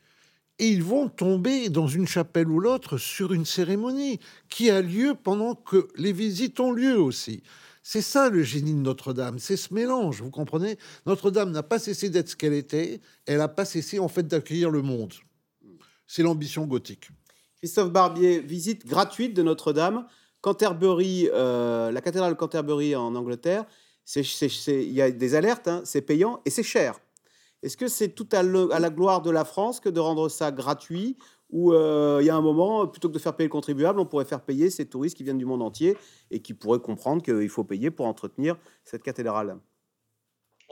et 0.57 0.69
ils 0.69 0.83
vont 0.83 1.09
tomber 1.09 1.69
dans 1.69 1.87
une 1.87 2.07
chapelle 2.07 2.47
ou 2.47 2.59
l'autre 2.59 2.97
sur 2.97 3.33
une 3.33 3.45
cérémonie 3.45 4.19
qui 4.49 4.69
a 4.69 4.81
lieu 4.81 5.15
pendant 5.21 5.53
que 5.53 5.89
les 5.97 6.13
visites 6.13 6.59
ont 6.61 6.71
lieu 6.71 6.97
aussi. 6.97 7.43
C'est 7.83 8.01
ça 8.01 8.29
le 8.29 8.41
génie 8.41 8.73
de 8.73 8.79
Notre-Dame, 8.79 9.37
c'est 9.37 9.57
ce 9.57 9.73
mélange, 9.73 10.21
vous 10.21 10.31
comprenez? 10.31 10.77
Notre-Dame 11.05 11.51
n'a 11.51 11.61
pas 11.61 11.77
cessé 11.77 12.09
d'être 12.09 12.29
ce 12.29 12.35
qu'elle 12.35 12.53
était, 12.53 13.01
elle 13.25 13.37
n'a 13.39 13.47
pas 13.47 13.65
cessé 13.65 13.99
en 13.99 14.07
fait 14.07 14.25
d'accueillir 14.25 14.69
le 14.69 14.81
monde. 14.81 15.13
C'est 16.07 16.23
l'ambition 16.23 16.65
gothique. 16.65 17.09
Christophe 17.57 17.91
Barbier, 17.91 18.39
visite 18.39 18.87
gratuite 18.87 19.35
de 19.35 19.43
Notre-Dame, 19.43 20.07
Canterbury, 20.41 21.29
euh, 21.33 21.91
la 21.91 22.01
cathédrale 22.01 22.35
Canterbury 22.35 22.95
en 22.95 23.13
Angleterre. 23.13 23.65
Il 24.15 24.91
y 24.91 25.01
a 25.01 25.11
des 25.11 25.35
alertes, 25.35 25.67
hein, 25.67 25.81
c'est 25.83 26.01
payant 26.01 26.41
et 26.45 26.49
c'est 26.49 26.63
cher. 26.63 26.99
Est-ce 27.65 27.77
que 27.77 27.87
c'est 27.87 28.09
tout 28.09 28.27
à, 28.31 28.43
la 28.43 28.89
gloire 28.91 29.23
de 29.23 29.31
la 29.31 29.43
France 29.43 29.79
que 29.79 29.89
de 29.89 29.99
rendre 29.99 30.29
ça 30.29 30.51
gratuit 30.51 31.17
Ou 31.49 31.73
euh, 31.73 32.19
il 32.21 32.27
y 32.27 32.29
a 32.29 32.35
un 32.35 32.41
moment, 32.41 32.85
plutôt 32.85 33.09
que 33.09 33.13
de 33.15 33.17
faire 33.17 33.35
payer 33.35 33.47
le 33.47 33.51
contribuable, 33.51 33.99
on 33.99 34.05
pourrait 34.05 34.25
faire 34.25 34.41
payer 34.41 34.69
ces 34.69 34.85
touristes 34.85 35.17
qui 35.17 35.23
viennent 35.23 35.39
du 35.39 35.47
monde 35.47 35.63
entier 35.63 35.97
et 36.29 36.43
qui 36.43 36.53
pourraient 36.53 36.79
comprendre 36.79 37.23
qu'il 37.23 37.49
faut 37.49 37.63
payer 37.63 37.89
pour 37.89 38.05
entretenir 38.05 38.55
cette 38.83 39.01
cathédrale? 39.01 39.57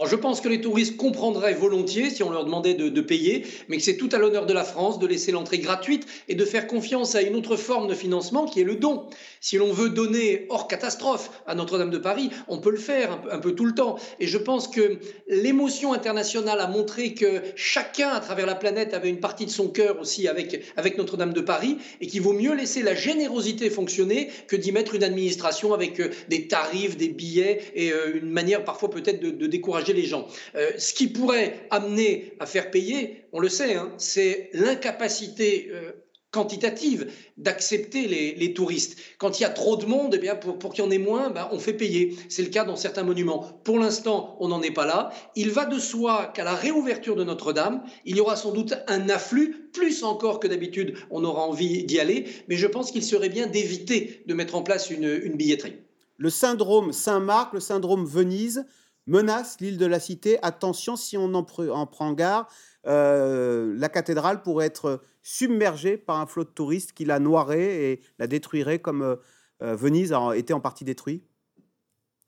Je 0.06 0.16
pense 0.16 0.42
que 0.42 0.50
les 0.50 0.60
touristes 0.60 0.98
comprendraient 0.98 1.54
volontiers 1.54 2.10
si 2.10 2.24
on 2.24 2.32
leur 2.32 2.46
demandait 2.46 2.74
de, 2.74 3.02
payer, 3.02 3.46
mais 3.68 3.78
que 3.78 3.84
c'est 3.84 3.98
tout 3.98 4.10
à 4.12 4.18
l'honneur 4.18 4.46
de 4.46 4.54
la 4.54 4.64
France 4.64 4.98
de 4.98 5.06
laisser 5.06 5.32
l'entrée 5.32 5.60
gratuite 5.60 6.08
et 6.28 6.36
de 6.36 6.46
faire 6.46 6.68
confiance 6.68 7.16
à 7.16 7.22
une 7.22 7.36
autre 7.36 7.58
forme 7.58 7.88
de 7.88 7.94
financement 7.94 8.46
qui 8.46 8.62
est 8.62 8.64
le 8.64 8.76
don. 8.76 9.06
Si 9.40 9.58
l'on 9.58 9.72
veut 9.72 9.90
donner 9.90 10.48
hors 10.50 10.68
catastrophe 10.68 11.30
à 11.46 11.54
Notre-Dame 11.54 11.92
de 11.92 11.98
Paris, 11.98 12.32
on 12.48 12.60
peut 12.60 12.72
le 12.72 12.78
faire 12.78 13.20
un 13.32 13.40
peu, 13.40 13.54
tout 13.54 13.66
le 13.66 13.76
temps. 13.76 13.98
Et 14.20 14.26
je 14.26 14.38
pense 14.38 14.68
que 14.68 14.98
l'émotion 15.28 15.94
internationale 15.94 16.60
a 16.60 16.68
montré 16.68 17.14
que 17.14 17.42
chacun 17.56 18.10
à 18.10 18.20
travers 18.20 18.46
la 18.46 18.56
planète 18.56 18.94
avait 18.94 19.10
une 19.10 19.20
partie 19.20 19.46
de 19.46 19.52
son 19.52 19.68
cœur 19.68 20.00
aussi 20.00 20.28
avec, 20.28 20.98
Notre-Dame 20.98 21.34
de 21.34 21.42
Paris 21.42 21.78
et 22.02 22.08
qu'il 22.08 22.22
vaut 22.22 22.34
mieux 22.34 22.56
laisser 22.56 22.82
la 22.82 22.96
générosité 22.96 23.70
fonctionner 23.70 24.30
que 24.48 24.56
d'y 24.56 24.72
mettre 24.72 24.96
une 24.96 25.04
administration 25.04 25.74
avec 25.74 26.00
euh, 26.00 26.10
des 26.30 26.48
tarifs, 26.48 26.98
des 26.98 27.10
billets 27.10 27.62
et 27.76 27.92
euh, 27.92 28.20
une 28.22 28.30
manière 28.30 28.64
parfois 28.64 28.90
peut-être 28.90 29.20
de 29.20 29.48
décourager 29.48 29.83
les 29.92 30.06
gens. 30.06 30.28
Euh, 30.56 30.72
ce 30.78 30.94
qui 30.94 31.08
pourrait 31.08 31.68
amener 31.70 32.34
à 32.40 32.46
faire 32.46 32.72
payer, 32.72 33.26
on 33.34 33.40
le 33.40 33.50
sait, 33.50 33.76
hein, 33.76 33.92
c'est 33.98 34.50
l'incapacité 34.54 35.68
euh, 35.72 35.92
quantitative 36.32 37.12
d'accepter 37.38 38.08
les, 38.08 38.54
touristes. 38.54 38.98
Quand 39.20 39.40
il 39.40 39.44
y 39.44 39.46
a 39.46 39.50
trop 39.50 39.76
de 39.76 39.86
monde, 39.86 40.14
eh 40.16 40.18
bien 40.18 40.36
pour, 40.36 40.74
qu'il 40.74 40.84
y 40.84 40.88
en 40.88 40.90
ait 40.90 40.98
moins, 40.98 41.30
ben, 41.30 41.48
on 41.52 41.60
fait 41.60 41.74
payer. 41.74 42.16
C'est 42.28 42.42
le 42.42 42.50
cas 42.50 42.64
dans 42.64 42.76
certains 42.76 43.04
monuments. 43.04 43.62
Pour 43.64 43.78
l'instant, 43.78 44.36
on 44.40 44.48
n'en 44.48 44.62
est 44.64 44.72
pas 44.72 44.86
là. 44.86 45.12
Il 45.36 45.52
va 45.52 45.66
de 45.66 45.78
soi 45.78 46.32
qu'à 46.34 46.44
la 46.44 46.56
réouverture 46.56 47.16
de 47.16 47.24
Notre-Dame, 47.24 47.84
il 48.06 48.16
y 48.16 48.20
aura 48.20 48.36
sans 48.36 48.52
doute 48.52 48.74
un 48.88 49.10
afflux, 49.10 49.70
plus 49.74 50.04
encore 50.04 50.40
que 50.40 50.48
d'habitude, 50.48 50.96
on 51.12 51.24
aura 51.24 51.44
envie 51.44 51.84
d'y 51.84 52.00
aller, 52.00 52.26
mais 52.48 52.56
je 52.56 52.68
pense 52.68 52.92
qu'il 52.92 53.04
serait 53.04 53.30
bien 53.30 53.46
d'éviter 53.46 54.24
de 54.26 54.34
mettre 54.34 54.56
en 54.56 54.64
place 54.64 54.90
une 54.90 55.36
billetterie. 55.36 55.76
Le 56.18 56.30
syndrome 56.30 56.94
Saint-Marc, 56.94 57.54
le 57.54 57.60
syndrome 57.60 58.06
Venise, 58.06 58.66
menace 59.08 59.58
l'île 59.60 59.78
de 59.78 59.86
la 59.86 60.00
Cité. 60.00 60.38
Attention, 60.42 60.96
si 60.96 61.18
on 61.18 61.34
en, 61.34 61.44
prend 61.44 62.14
garde, 62.14 62.48
euh, 62.88 63.74
la 63.78 63.90
cathédrale 63.90 64.42
pourrait 64.42 64.68
être 64.68 65.02
submergée 65.22 65.98
par 65.98 66.20
un 66.20 66.26
flot 66.26 66.44
de 66.44 66.50
touristes 66.50 66.94
qui 66.94 67.06
la 67.06 67.20
noierait 67.20 67.84
et 67.84 68.02
la 68.20 68.28
détruirait 68.28 68.80
comme 68.80 69.02
euh, 69.02 69.16
euh, 69.62 69.76
Venise 69.76 70.14
a 70.14 70.36
été 70.36 70.54
en 70.54 70.60
partie 70.60 70.84
détruite. 70.84 71.24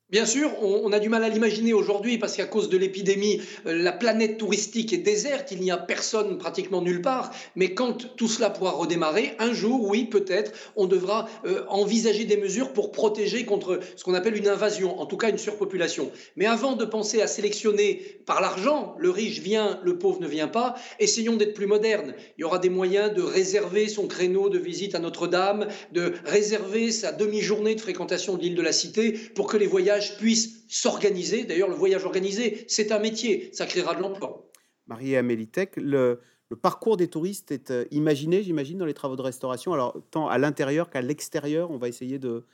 Bien 0.08 0.24
sûr, 0.24 0.52
on, 0.62 0.92
a 0.92 1.00
du 1.00 1.08
mal 1.08 1.24
à 1.24 1.28
l'imaginer 1.28 1.72
aujourd'hui 1.72 2.16
parce 2.16 2.36
qu'à 2.36 2.46
cause 2.46 2.68
de 2.68 2.76
l'épidémie, 2.78 3.40
euh, 3.66 3.82
la 3.82 3.90
planète 3.90 4.38
touristique 4.38 4.92
est 4.92 4.98
déserte, 4.98 5.50
il 5.50 5.60
n'y 5.60 5.72
a 5.72 5.76
personne 5.76 6.38
pratiquement 6.38 6.80
nulle 6.80 7.02
part. 7.02 7.32
Mais 7.56 7.74
quand 7.74 8.14
tout 8.14 8.28
cela 8.28 8.50
pourra 8.50 8.70
redémarrer, 8.70 9.32
un 9.40 9.52
jour, 9.52 9.82
oui, 9.82 10.04
peut-être, 10.04 10.52
on 10.76 10.86
devra 10.86 11.28
euh, 11.44 11.64
envisager 11.66 12.24
des 12.24 12.36
mesures 12.36 12.72
pour 12.72 12.92
protéger 12.92 13.44
contre 13.44 13.80
ce 13.96 14.04
qu'on 14.04 14.14
appelle 14.14 14.36
une 14.36 14.46
invasion, 14.46 15.00
en 15.00 15.06
tout 15.06 15.16
cas 15.16 15.28
une 15.28 15.38
surpopulation. 15.38 16.12
Mais 16.36 16.46
avant 16.46 16.76
de 16.76 16.84
penser 16.84 17.20
à 17.20 17.26
sélectionner 17.26 18.20
par 18.26 18.40
l'argent, 18.40 18.94
le 19.00 19.10
riche 19.10 19.40
vient, 19.40 19.80
le 19.82 19.98
pauvre 19.98 20.20
ne 20.20 20.28
vient 20.28 20.46
pas, 20.46 20.76
essayons 21.00 21.34
d'être 21.34 21.54
plus 21.54 21.66
modernes. 21.66 22.14
Il 22.38 22.42
y 22.42 22.44
aura 22.44 22.60
des 22.60 22.70
moyens 22.70 23.12
de 23.12 23.22
réserver 23.22 23.88
son 23.88 24.06
créneau 24.06 24.50
de 24.50 24.58
visite 24.58 24.94
à 24.94 25.00
Notre-Dame, 25.00 25.66
de 25.90 26.12
réserver 26.24 26.92
sa 26.92 27.10
demi-journée 27.10 27.74
de 27.74 27.80
fréquentation 27.80 28.36
de 28.36 28.42
l'île 28.42 28.54
de 28.54 28.62
la 28.62 28.72
Cité 28.72 29.10
pour 29.34 29.48
que 29.48 29.56
les 29.56 29.66
voyages 29.66 29.95
puisse 30.18 30.64
s'organiser. 30.68 31.44
D'ailleurs, 31.44 31.68
le 31.68 31.74
voyage 31.74 32.04
organisé, 32.04 32.64
c'est 32.68 32.92
un 32.92 32.98
métier, 32.98 33.50
ça 33.52 33.66
créera 33.66 33.94
de 33.94 34.00
l'emploi. 34.00 34.50
Marie-Amélie 34.86 35.48
le, 35.76 36.20
le, 36.50 36.56
parcours 36.56 36.96
des 36.96 37.08
touristes 37.08 37.50
est 37.50 37.70
euh, 37.70 37.84
imaginé, 37.90 38.42
j'imagine, 38.42 38.78
dans 38.78 38.84
les 38.84 38.94
travaux 38.94 39.16
de 39.16 39.22
restauration. 39.22 39.72
Alors, 39.72 39.96
tant 40.10 40.28
à 40.28 40.38
l'intérieur 40.38 40.90
qu'à 40.90 41.02
l'extérieur, 41.02 41.70
on 41.70 41.78
va 41.78 41.88
essayer 41.88 42.18
de, 42.18 42.44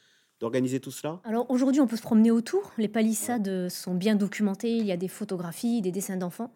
d'organiser 0.43 0.81
tout 0.81 0.91
cela? 0.91 1.21
Alors 1.25 1.47
aujourd'hui, 1.51 1.81
on 1.81 1.87
peut 1.87 1.97
se 1.97 2.03
promener 2.03 2.33
autour. 2.33 2.73
Les 2.77 2.89
palissades 2.89 3.69
sont 3.69 3.95
bien 3.95 4.17
documentées. 4.17 4.77
Il 4.77 4.85
y 4.85 4.93
a 4.93 4.97
des 4.97 5.09
photographies, 5.09 5.81
des 5.81 5.93
dessins 5.93 6.17
d'enfants. 6.17 6.51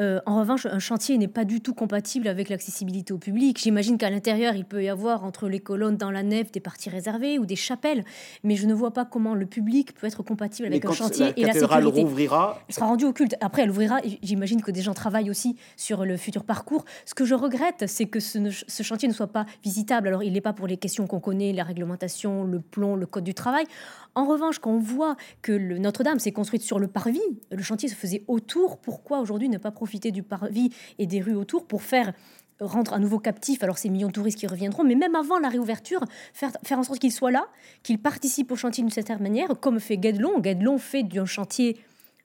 Euh, 0.00 0.20
en 0.26 0.40
revanche, 0.40 0.64
un 0.66 0.78
chantier 0.78 1.18
n'est 1.18 1.28
pas 1.28 1.44
du 1.44 1.60
tout 1.60 1.74
compatible 1.74 2.28
avec 2.28 2.48
l'accessibilité 2.48 3.12
au 3.12 3.18
public. 3.18 3.60
J'imagine 3.62 3.98
qu'à 3.98 4.08
l'intérieur, 4.08 4.54
il 4.54 4.64
peut 4.64 4.82
y 4.82 4.88
avoir 4.88 5.22
entre 5.22 5.48
les 5.48 5.60
colonnes 5.60 5.98
dans 5.98 6.10
la 6.10 6.22
nef 6.22 6.50
des 6.50 6.60
parties 6.60 6.88
réservées 6.88 7.38
ou 7.38 7.44
des 7.44 7.56
chapelles, 7.56 8.04
mais 8.42 8.56
je 8.56 8.66
ne 8.66 8.72
vois 8.72 8.92
pas 8.92 9.04
comment 9.04 9.34
le 9.34 9.44
public 9.44 9.94
peut 9.94 10.06
être 10.06 10.22
compatible 10.22 10.66
avec 10.68 10.84
un 10.84 10.92
chantier 10.92 11.32
et 11.36 11.44
la 11.44 11.52
sécurité. 11.52 12.00
Rouvrira... 12.00 12.62
Elle 12.68 12.74
sera 12.74 12.86
rendue 12.86 13.04
au 13.04 13.12
culte. 13.12 13.36
Après, 13.42 13.62
elle 13.62 13.70
ouvrira. 13.70 13.98
J'imagine 14.22 14.62
que 14.62 14.70
des 14.70 14.80
gens 14.80 14.94
travaillent 14.94 15.28
aussi 15.28 15.56
sur 15.76 16.06
le 16.06 16.16
futur 16.16 16.44
parcours. 16.44 16.86
Ce 17.04 17.14
que 17.14 17.26
je 17.26 17.34
regrette, 17.34 17.84
c'est 17.86 18.06
que 18.06 18.18
ce, 18.18 18.38
ce 18.66 18.82
chantier 18.82 19.08
ne 19.08 19.14
soit 19.14 19.26
pas 19.26 19.44
visitable. 19.62 20.08
Alors, 20.08 20.22
il 20.22 20.32
n'est 20.32 20.40
pas 20.40 20.54
pour 20.54 20.66
les 20.66 20.78
questions 20.78 21.06
qu'on 21.06 21.20
connaît, 21.20 21.52
la 21.52 21.64
réglementation, 21.64 22.44
le 22.44 22.60
plomb, 22.60 22.96
le 22.96 23.04
code 23.04 23.25
du 23.26 23.34
travail. 23.34 23.66
En 24.14 24.24
revanche, 24.24 24.58
quand 24.58 24.70
on 24.70 24.78
voit 24.78 25.16
que 25.42 25.52
Notre-Dame 25.52 26.18
s'est 26.18 26.32
construite 26.32 26.62
sur 26.62 26.78
le 26.78 26.88
parvis, 26.88 27.20
le 27.50 27.62
chantier 27.62 27.90
se 27.90 27.94
faisait 27.94 28.24
autour, 28.28 28.78
pourquoi 28.78 29.20
aujourd'hui 29.20 29.50
ne 29.50 29.58
pas 29.58 29.70
profiter 29.70 30.10
du 30.10 30.22
parvis 30.22 30.70
et 30.98 31.06
des 31.06 31.20
rues 31.20 31.34
autour 31.34 31.66
pour 31.66 31.82
faire 31.82 32.12
rendre 32.60 32.94
à 32.94 32.98
nouveau 32.98 33.18
captif 33.18 33.62
alors 33.62 33.76
ces 33.76 33.90
millions 33.90 34.08
de 34.08 34.12
touristes 34.12 34.38
qui 34.38 34.46
reviendront, 34.46 34.84
mais 34.84 34.94
même 34.94 35.14
avant 35.14 35.38
la 35.38 35.50
réouverture, 35.50 36.00
faire, 36.32 36.52
faire 36.64 36.78
en 36.78 36.82
sorte 36.82 36.98
qu'ils 36.98 37.12
soient 37.12 37.30
là, 37.30 37.48
qu'ils 37.82 37.98
participent 37.98 38.50
au 38.50 38.56
chantier 38.56 38.82
d'une 38.82 38.90
certaine 38.90 39.20
manière, 39.20 39.48
comme 39.60 39.80
fait 39.80 39.98
Guédelon. 39.98 40.40
Guédelon 40.40 40.78
fait 40.78 41.02
d'un 41.02 41.26
chantier 41.26 41.78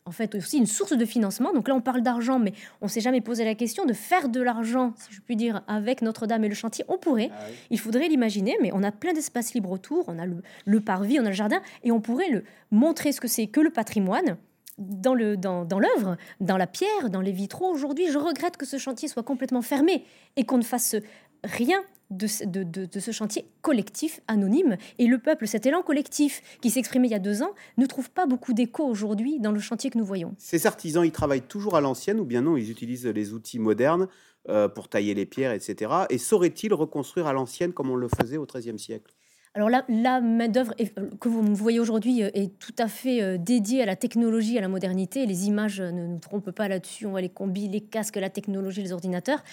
en 0.06 0.12
fait 0.12 0.34
aussi 0.36 0.58
une 0.58 0.66
source 0.66 0.94
de 0.94 1.06
financement. 1.06 1.54
Donc 1.54 1.68
là, 1.68 1.76
on 1.76 1.82
parle 1.82 2.02
d'argent, 2.02 2.40
mais 2.40 2.54
on 2.82 2.88
s'est 2.88 3.02
jamais 3.02 3.22
posé 3.22 3.46
la 3.46 3.56
question 3.56 3.86
de 3.86 3.94
faire 3.94 4.30
de 4.30 4.42
l'argent, 4.42 4.94
si 4.98 5.14
je 5.14 5.22
puis 5.22 5.36
dire, 5.36 5.62
avec 5.68 6.02
Notre-Dame 6.02 6.44
et 6.44 6.50
le 6.50 6.56
chantier. 6.56 6.84
On 6.88 6.98
pourrait, 6.98 7.30
ah 7.32 7.46
il 7.70 7.80
faudrait 7.80 8.08
l'imaginer, 8.08 8.58
mais 8.62 8.72
on 8.74 8.84
a 8.84 8.92
plein 8.92 9.14
d'espaces 9.14 9.54
libres 9.54 9.72
autour, 9.72 10.06
on 10.08 10.18
a 10.18 10.26
le, 10.26 10.80
parvis, 10.80 11.20
on 11.20 11.26
a 11.26 11.30
le 11.30 11.36
jardin, 11.36 11.62
et 11.84 11.92
on 11.92 12.02
pourrait 12.02 12.30
le 12.30 12.44
montrer 12.72 13.12
ce 13.12 13.22
que 13.22 13.28
c'est 13.28 13.48
que 13.48 13.60
le 13.60 13.70
patrimoine 13.70 14.38
dans 14.78 15.14
le 15.14 15.38
dans, 15.38 15.66
dans 15.66 15.80
l'œuvre, 15.80 16.18
dans 16.40 16.58
la 16.58 16.66
pierre, 16.66 17.10
dans 17.12 17.22
les 17.22 17.32
vitraux. 17.32 17.72
Aujourd'hui, 17.72 18.10
je 18.12 18.18
regrette 18.18 18.58
que 18.58 18.66
ce 18.66 18.78
chantier 18.78 19.08
soit 19.08 19.22
complètement 19.22 19.62
fermé 19.62 20.06
et 20.38 20.46
qu'on 20.46 20.58
ne 20.58 20.64
fasse 20.64 20.96
rien 21.44 21.84
de, 22.12 22.28
ce 22.28 23.12
chantier 23.12 23.46
collectif, 23.62 24.20
anonyme. 24.28 24.78
Et 25.00 25.08
le 25.08 25.18
peuple, 25.18 25.48
cet 25.48 25.66
élan 25.66 25.82
collectif 25.82 26.42
qui 26.62 26.70
s'exprimait 26.70 27.08
il 27.08 27.12
y 27.12 27.16
a 27.16 27.20
deux 27.20 27.42
ans, 27.42 27.54
ne 27.78 27.86
trouve 27.86 28.10
pas 28.10 28.26
beaucoup 28.26 28.54
d'écho 28.54 28.84
aujourd'hui 28.84 29.40
dans 29.40 29.52
le 29.52 29.60
chantier 29.60 29.90
que 29.90 29.98
nous 29.98 30.06
voyons. 30.06 30.36
Ces 30.38 30.68
artisans, 30.68 31.06
ils 31.06 31.12
travaillent 31.12 31.42
toujours 31.42 31.76
à 31.76 31.82
l'ancienne 31.82 32.20
ou 32.20 32.26
bien 32.26 32.42
non, 32.42 32.58
ils 32.58 32.70
utilisent 32.70 33.08
les 33.08 33.34
outils 33.34 33.60
modernes 33.60 34.08
euh, 34.50 34.68
pour 34.68 34.90
tailler 34.90 35.14
les 35.14 35.26
pierres, 35.26 35.54
etc. 35.54 35.92
Et 36.10 36.18
sauraient-ils 36.18 36.74
reconstruire 36.74 37.28
à 37.28 37.34
l'ancienne 37.34 37.74
comme 37.74 37.90
on 37.90 37.96
le 37.96 38.08
faisait 38.08 38.38
au 38.38 38.46
XIIIe 38.46 38.80
siècle? 38.80 39.14
Alors 39.54 39.70
là, 39.70 39.84
la 39.90 40.22
main-d'œuvre 40.22 40.74
que 41.20 41.28
vous 41.28 41.56
voyez 41.56 41.82
aujourd'hui 41.82 42.24
euh, 42.24 42.30
est 42.34 42.58
tout 42.58 42.76
à 42.78 42.88
fait 42.88 43.22
euh, 43.22 43.38
dédiée 43.38 43.84
à 43.84 43.86
la 43.86 43.98
technologie, 43.98 44.58
à 44.58 44.62
la 44.62 44.70
modernité. 44.70 45.26
Les 45.26 45.48
images 45.48 45.82
ne 45.82 46.08
nous 46.08 46.20
trompent 46.20 46.52
pas 46.52 46.70
là-dessus. 46.70 47.06
On 47.06 47.12
voit 47.12 47.22
les 47.22 47.28
combis, 47.28 47.68
les 47.68 47.82
casques, 47.82 48.16
la 48.16 48.30
technologie, 48.30 48.82
les 48.82 48.94
ordinateurs 48.94 49.44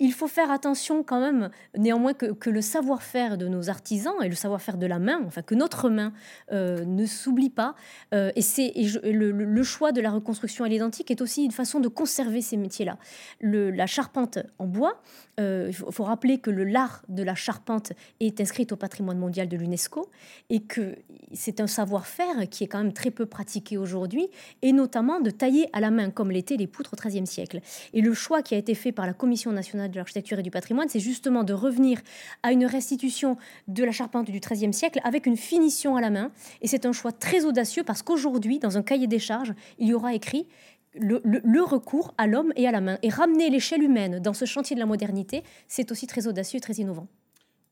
il 0.00 0.12
faut 0.12 0.28
faire 0.28 0.50
attention 0.50 1.02
quand 1.02 1.20
même, 1.20 1.50
néanmoins, 1.76 2.14
que, 2.14 2.50
le 2.50 2.62
savoir-faire 2.62 3.36
de 3.36 3.46
nos 3.46 3.68
artisans 3.68 4.14
et 4.22 4.28
le 4.28 4.34
savoir-faire 4.34 4.78
de 4.78 4.86
la 4.86 4.98
main, 4.98 5.20
enfin 5.26 5.42
que 5.42 5.54
notre 5.54 5.90
main 5.90 6.14
euh, 6.52 6.84
ne 6.86 7.04
s'oublie 7.04 7.50
pas. 7.50 7.74
Euh, 8.14 8.32
et 8.34 8.40
c'est 8.40 8.72
le, 9.04 9.62
choix 9.62 9.92
de 9.92 10.00
la 10.00 10.10
reconstruction 10.10 10.64
à 10.64 10.68
l'identique 10.68 11.10
est 11.10 11.20
aussi 11.20 11.44
une 11.44 11.50
façon 11.50 11.80
de 11.80 11.88
conserver 11.88 12.40
ces 12.40 12.56
métiers-là. 12.56 12.96
La 13.42 13.86
charpente 13.86 14.38
en 14.58 14.66
bois, 14.66 15.02
euh, 15.38 15.66
il 15.68 15.74
faut, 15.74 16.04
rappeler 16.04 16.38
que 16.38 16.50
l'art 16.50 17.02
de 17.08 17.22
la 17.22 17.34
charpente 17.34 17.92
est 18.20 18.40
inscrit 18.40 18.66
au 18.70 18.76
patrimoine 18.76 19.18
mondial 19.18 19.39
de 19.48 19.56
l'UNESCO 19.56 20.08
et 20.48 20.60
que 20.60 20.96
c'est 21.32 21.60
un 21.60 21.66
savoir-faire 21.66 22.48
qui 22.50 22.64
est 22.64 22.66
quand 22.66 22.78
même 22.78 22.92
très 22.92 23.10
peu 23.10 23.26
pratiqué 23.26 23.78
aujourd'hui, 23.78 24.28
et 24.62 24.72
notamment 24.72 25.20
de 25.20 25.30
tailler 25.30 25.68
à 25.72 25.80
la 25.80 25.90
main 25.90 26.10
comme 26.10 26.30
l'étaient 26.30 26.56
les 26.56 26.66
poutres 26.66 26.94
au 26.94 26.96
XIIIe 26.96 27.26
siècle. 27.26 27.60
Et 27.92 28.00
le 28.00 28.14
choix 28.14 28.42
qui 28.42 28.54
a 28.54 28.58
été 28.58 28.74
fait 28.74 28.92
par 28.92 29.06
la 29.06 29.12
Commission 29.12 29.52
nationale 29.52 29.90
de 29.90 29.96
l'architecture 29.96 30.38
et 30.38 30.42
du 30.42 30.50
patrimoine, 30.50 30.88
c'est 30.88 31.00
justement 31.00 31.44
de 31.44 31.52
revenir 31.52 32.00
à 32.42 32.52
une 32.52 32.66
restitution 32.66 33.36
de 33.68 33.84
la 33.84 33.92
charpente 33.92 34.30
du 34.30 34.40
XIIIe 34.40 34.72
siècle 34.72 35.00
avec 35.04 35.26
une 35.26 35.36
finition 35.36 35.96
à 35.96 36.00
la 36.00 36.10
main. 36.10 36.30
Et 36.62 36.68
c'est 36.68 36.86
un 36.86 36.92
choix 36.92 37.12
très 37.12 37.44
audacieux 37.44 37.84
parce 37.84 38.02
qu'aujourd'hui, 38.02 38.58
dans 38.58 38.76
un 38.76 38.82
cahier 38.82 39.06
des 39.06 39.18
charges, 39.18 39.54
il 39.78 39.88
y 39.88 39.94
aura 39.94 40.14
écrit 40.14 40.46
le, 40.94 41.62
recours 41.62 42.14
à 42.18 42.26
l'homme 42.26 42.52
et 42.56 42.66
à 42.66 42.72
la 42.72 42.80
main. 42.80 42.98
Et 43.02 43.08
ramener 43.08 43.50
l'échelle 43.50 43.82
humaine 43.82 44.18
dans 44.20 44.34
ce 44.34 44.44
chantier 44.44 44.74
de 44.74 44.80
la 44.80 44.86
modernité, 44.86 45.42
c'est 45.68 45.90
aussi 45.92 46.06
très 46.06 46.26
audacieux 46.26 46.58
et 46.58 46.60
très 46.60 46.74
innovant. 46.74 47.06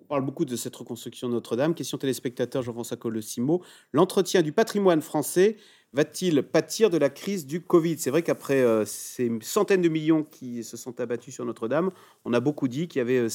Parle 0.08 0.24
beaucoup 0.24 0.46
de 0.46 0.56
cette 0.56 0.74
reconstruction 0.74 1.28
de 1.28 1.34
Notre-Dame. 1.34 1.74
Question 1.74 1.98
téléspectateur 1.98 2.62
Jean-François 2.62 2.96
Colossimo. 2.96 3.62
L'entretien 3.92 4.40
du 4.40 4.52
patrimoine 4.52 5.02
français 5.02 5.58
va-t-il 5.92 6.42
pâtir 6.42 6.88
de 6.88 6.96
la 6.96 7.10
crise 7.10 7.44
du 7.44 7.60
Covid? 7.60 7.98
C'est 7.98 8.08
vrai 8.08 8.22
qu'après 8.22 8.62
euh, 8.62 8.86
ces 8.86 9.30
centaines 9.42 9.82
de 9.82 9.88
millions 9.90 10.22
qui 10.22 10.64
se 10.64 10.78
sont 10.78 10.98
abattus 10.98 11.34
sur 11.34 11.44
Notre-Dame, 11.44 11.90
on 12.24 12.32
a 12.32 12.40
beaucoup 12.40 12.68
dit 12.68 12.88
qu'il 12.88 13.00
y 13.00 13.02
avait 13.02 13.18
euh, 13.18 13.28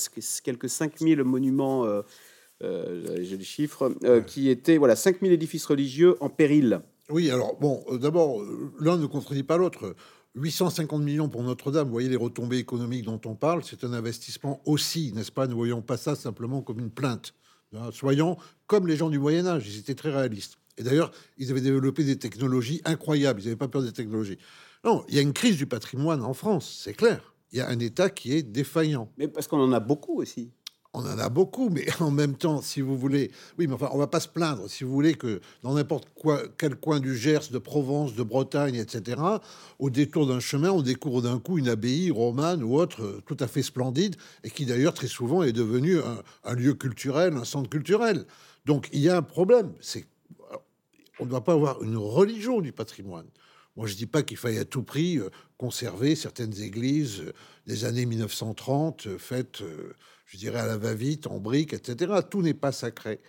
quelques 0.44 0.68
5000 0.68 1.24
monuments, 1.24 1.86
euh, 1.86 2.02
j'ai 3.22 3.38
les 3.38 3.44
chiffres, 3.44 3.94
qui 4.26 4.50
étaient, 4.50 4.78
voilà, 4.78 4.96
5000 4.96 5.32
édifices 5.32 5.68
religieux 5.68 6.16
en 6.22 6.30
péril. 6.30 6.82
Oui, 7.10 7.30
alors 7.30 7.56
bon, 7.60 7.84
d'abord, 8.00 8.42
l'un 8.80 8.98
ne 8.98 9.06
contredit 9.06 9.44
pas 9.44 9.58
l'autre. 9.58 9.96
850 10.36 11.02
millions 11.04 11.30
pour 11.30 11.44
Notre-Dame, 11.44 11.88
vous 11.88 11.94
voyez 11.94 12.10
les 12.10 12.16
retombées 12.16 12.58
économiques 12.58 13.06
dont 13.06 13.22
on 13.26 13.36
parle, 13.36 13.64
c'est 13.64 13.84
un 13.84 13.94
investissement 13.94 14.62
aussi, 14.66 15.14
n'est-ce 15.14 15.32
pas? 15.32 15.48
Ne 15.48 15.54
voyons 15.54 15.82
pas 15.82 15.98
ça 15.98 16.16
simplement 16.16 16.62
comme 16.62 16.80
une 16.80 16.90
plainte. 16.90 17.34
Hein, 17.76 17.90
soyons 17.92 18.38
comme 18.68 18.88
les 18.88 18.96
gens 18.96 19.10
du 19.10 19.20
Moyen 19.20 19.46
Âge, 19.46 19.68
ils 19.68 19.80
étaient 19.80 19.96
très 19.96 20.12
réalistes. 20.12 20.58
Et 20.78 20.84
d'ailleurs, 20.84 21.12
ils 21.38 21.52
avaient 21.52 21.62
développé 21.62 22.04
des 22.04 22.18
technologies 22.18 22.82
incroyables, 22.84 23.42
ils 23.42 23.46
n'avaient 23.46 23.56
pas 23.56 23.68
peur 23.68 23.84
des 23.84 23.94
technologies. 23.94 24.40
Non, 24.84 25.06
il 25.08 25.16
y 25.16 25.20
a 25.20 25.22
une 25.22 25.34
crise 25.34 25.58
du 25.58 25.68
patrimoine 25.68 26.24
en 26.24 26.34
France, 26.34 26.82
c'est 26.84 26.94
clair. 26.94 27.34
Il 27.52 27.60
y 27.60 27.62
a 27.62 27.70
un 27.70 27.78
État 27.78 28.10
qui 28.10 28.34
est 28.34 28.42
défaillant. 28.42 29.12
Mais 29.18 29.28
parce 29.28 29.48
qu'on 29.48 29.62
en 29.62 29.72
a 29.72 29.80
beaucoup 29.80 30.20
aussi 30.20 30.50
on 30.94 31.02
en 31.02 31.18
a 31.18 31.30
beaucoup, 31.30 31.70
mais 31.70 31.86
en 32.00 32.12
même 32.12 32.36
temps, 32.36 32.62
si 32.62 32.82
vous 32.82 32.98
voulez, 32.98 33.32
oui, 33.58 33.68
mais 33.68 33.74
enfin, 33.74 33.90
on 33.92 33.98
va 33.98 34.08
pas 34.08 34.20
se 34.20 34.28
plaindre. 34.28 34.70
Si 34.70 34.84
vous 34.84 34.92
voulez 34.92 35.16
que 35.16 35.42
dans 35.64 35.74
n'importe 35.74 36.08
quel 36.58 36.76
coin 36.76 37.00
du 37.00 37.18
Gers, 37.18 37.50
de 37.52 37.58
Provence, 37.58 38.14
de 38.14 38.24
Bretagne, 38.24 38.76
etc., 38.76 39.22
au 39.80 39.90
détour 39.90 40.28
d'un 40.28 40.40
chemin, 40.40 40.72
on 40.72 40.82
découvre 40.82 41.22
d'un 41.22 41.40
coup 41.40 41.58
une 41.58 41.68
abbaye 41.68 42.12
romane 42.12 42.64
ou 42.64 42.76
autre 42.76 43.04
euh, 43.04 43.22
tout 43.26 43.38
à 43.40 43.48
fait 43.48 43.64
splendide 43.64 44.16
et 44.44 44.50
qui 44.50 44.66
d'ailleurs 44.66 44.94
très 44.94 45.08
souvent 45.08 45.44
est 45.44 45.52
devenue 45.52 45.98
un, 46.44 46.54
lieu 46.54 46.74
culturel, 46.74 47.36
un 47.36 47.46
centre 47.46 47.70
culturel. 47.70 48.26
Donc 48.66 48.90
il 48.94 49.00
y 49.00 49.10
a 49.10 49.18
un 49.18 49.22
problème. 49.22 49.74
C'est 49.82 50.06
on 51.20 51.26
ne 51.26 51.30
doit 51.30 51.44
pas 51.44 51.54
avoir 51.54 51.84
une 51.84 51.96
religion 51.96 52.60
du 52.60 52.72
patrimoine. 52.72 53.28
Moi, 53.76 53.86
je 53.86 53.96
dis 53.96 54.08
pas 54.08 54.24
qu'il 54.24 54.38
faille 54.38 54.58
à 54.58 54.66
tout 54.66 54.82
prix 54.82 55.18
euh, 55.18 55.30
conserver 55.58 56.16
certaines 56.16 56.60
églises 56.60 57.22
euh, 57.22 57.34
des 57.68 57.86
années 57.86 58.06
1930 58.06 59.18
faites 59.18 59.64
je 60.26 60.38
dirais, 60.38 60.60
à 60.60 60.66
la 60.66 60.78
va-vite, 60.78 61.28
en 61.28 61.40
briques, 61.40 61.74
etc. 61.74 62.14
Tout 62.30 62.42
n'est 62.42 62.54
pas 62.54 62.72
sacré. 62.72 63.20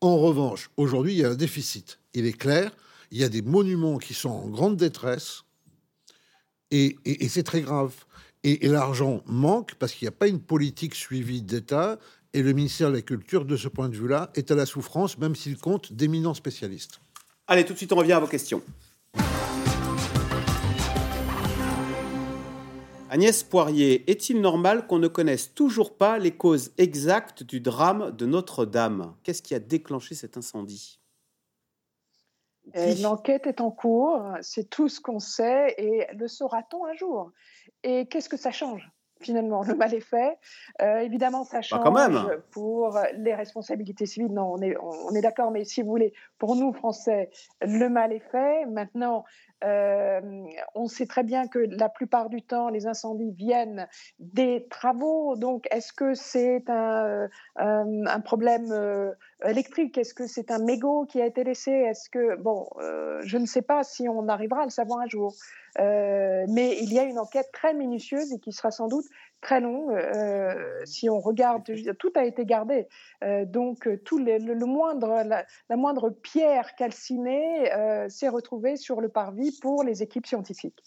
En 0.00 0.18
revanche, 0.18 0.70
aujourd'hui, 0.76 1.12
il 1.12 1.18
y 1.18 1.24
a 1.24 1.30
un 1.30 1.34
déficit. 1.34 1.98
Il 2.14 2.26
est 2.26 2.36
clair, 2.36 2.72
il 3.10 3.18
y 3.18 3.24
a 3.24 3.28
des 3.28 3.42
monuments 3.42 3.98
qui 3.98 4.14
sont 4.14 4.30
en 4.30 4.48
grande 4.48 4.76
détresse, 4.76 5.44
et, 6.72 6.96
c'est 7.28 7.42
très 7.42 7.60
grave. 7.60 7.92
Et, 8.44 8.66
l'argent 8.68 9.22
manque 9.26 9.74
parce 9.74 9.92
qu'il 9.92 10.06
n'y 10.06 10.08
a 10.08 10.16
pas 10.16 10.26
une 10.26 10.40
politique 10.40 10.94
suivie 10.94 11.42
d'État, 11.42 11.98
et 12.32 12.42
le 12.42 12.52
ministère 12.52 12.88
de 12.88 12.96
la 12.96 13.02
Culture, 13.02 13.44
de 13.44 13.56
ce 13.56 13.68
point 13.68 13.88
de 13.88 13.96
vue-là, 13.96 14.30
est 14.34 14.50
à 14.50 14.54
la 14.54 14.64
souffrance, 14.64 15.18
même 15.18 15.36
s'il 15.36 15.58
compte 15.58 15.92
d'éminents 15.92 16.34
spécialistes. 16.34 17.00
Allez, 17.46 17.64
tout 17.64 17.74
de 17.74 17.78
suite, 17.78 17.92
on 17.92 17.96
revient 17.96 18.12
à 18.12 18.20
vos 18.20 18.26
questions. 18.26 18.62
Agnès 23.12 23.42
Poirier, 23.42 24.10
est-il 24.10 24.40
normal 24.40 24.86
qu'on 24.86 24.98
ne 24.98 25.06
connaisse 25.06 25.52
toujours 25.52 25.98
pas 25.98 26.16
les 26.16 26.30
causes 26.30 26.72
exactes 26.78 27.42
du 27.42 27.60
drame 27.60 28.10
de 28.12 28.24
Notre-Dame? 28.24 29.14
Qu'est-ce 29.22 29.42
qui 29.42 29.54
a 29.54 29.58
déclenché 29.58 30.14
cet 30.14 30.38
incendie? 30.38 30.98
Euh, 32.74 32.94
L'enquête 33.02 33.46
est 33.46 33.60
en 33.60 33.70
cours, 33.70 34.22
c'est 34.40 34.70
tout 34.70 34.88
ce 34.88 34.98
qu'on 34.98 35.18
sait 35.18 35.74
et 35.76 36.06
le 36.14 36.26
saura-t-on 36.26 36.86
un 36.86 36.94
jour? 36.94 37.32
Et 37.82 38.06
qu'est-ce 38.06 38.30
que 38.30 38.38
ça 38.38 38.50
change 38.50 38.90
finalement, 39.20 39.62
le 39.62 39.74
mal 39.74 39.94
est 39.94 40.00
fait. 40.00 40.36
Euh, 40.80 40.98
évidemment, 40.98 41.44
ça 41.44 41.58
bah, 41.58 41.62
change 41.62 42.36
pour 42.50 42.98
les 43.14 43.34
responsabilités 43.34 44.06
civiles. 44.06 44.32
Non, 44.32 44.52
on 44.52 44.60
est, 44.60 44.76
on 44.78 45.14
est 45.14 45.20
d'accord, 45.20 45.50
mais 45.50 45.64
si 45.64 45.82
vous 45.82 45.88
voulez, 45.88 46.12
pour 46.38 46.56
nous, 46.56 46.72
Français, 46.72 47.30
le 47.60 47.88
mal 47.88 48.12
est 48.12 48.30
fait. 48.30 48.66
Maintenant, 48.66 49.24
euh, 49.64 50.20
on 50.74 50.86
sait 50.86 51.06
très 51.06 51.22
bien 51.22 51.46
que 51.46 51.58
la 51.58 51.88
plupart 51.88 52.28
du 52.28 52.42
temps, 52.42 52.68
les 52.68 52.86
incendies 52.86 53.32
viennent 53.32 53.88
des 54.18 54.66
travaux. 54.70 55.36
Donc, 55.36 55.66
est-ce 55.70 55.92
que 55.92 56.14
c'est 56.14 56.68
un, 56.68 57.28
euh, 57.60 58.18
problème 58.24 58.72
euh, 58.72 59.12
électrique? 59.44 59.98
Est-ce 59.98 60.14
que 60.14 60.26
c'est 60.26 60.50
un 60.50 60.58
mégot 60.58 61.06
qui 61.06 61.20
a 61.20 61.26
été 61.26 61.44
laissé? 61.44 61.70
Est-ce 61.70 62.10
que 62.10 62.36
bon, 62.36 62.68
je 63.24 63.38
ne 63.38 63.46
sais 63.46 63.62
pas 63.62 63.84
si 63.84 64.08
on 64.08 64.28
arrivera 64.28 64.62
à 64.62 64.64
le 64.64 64.70
savoir 64.70 65.00
un 65.00 65.08
jour. 65.08 65.34
mais 65.78 66.76
il 66.80 66.92
y 66.92 66.98
a 66.98 67.04
une 67.04 67.18
enquête 67.18 67.50
très 67.52 67.74
minutieuse 67.74 68.32
et 68.32 68.38
qui 68.38 68.52
sera 68.52 68.70
sans 68.70 68.88
doute 68.88 69.06
très 69.42 69.60
long. 69.60 69.90
Euh, 69.90 70.54
si 70.84 71.10
on 71.10 71.20
regarde, 71.20 71.62
tout 71.98 72.12
a 72.14 72.24
été 72.24 72.46
gardé. 72.46 72.86
Euh, 73.22 73.44
donc, 73.44 73.88
tout 74.04 74.18
le, 74.18 74.64
moindre, 74.64 75.22
la, 75.68 75.76
moindre 75.76 76.08
pierre 76.08 76.74
calcinée 76.76 77.70
euh, 77.74 78.08
s'est 78.08 78.30
retrouvée 78.30 78.76
sur 78.76 79.02
le 79.02 79.10
parvis 79.10 79.58
pour 79.60 79.84
les 79.84 80.02
équipes 80.02 80.26
scientifiques. 80.26 80.82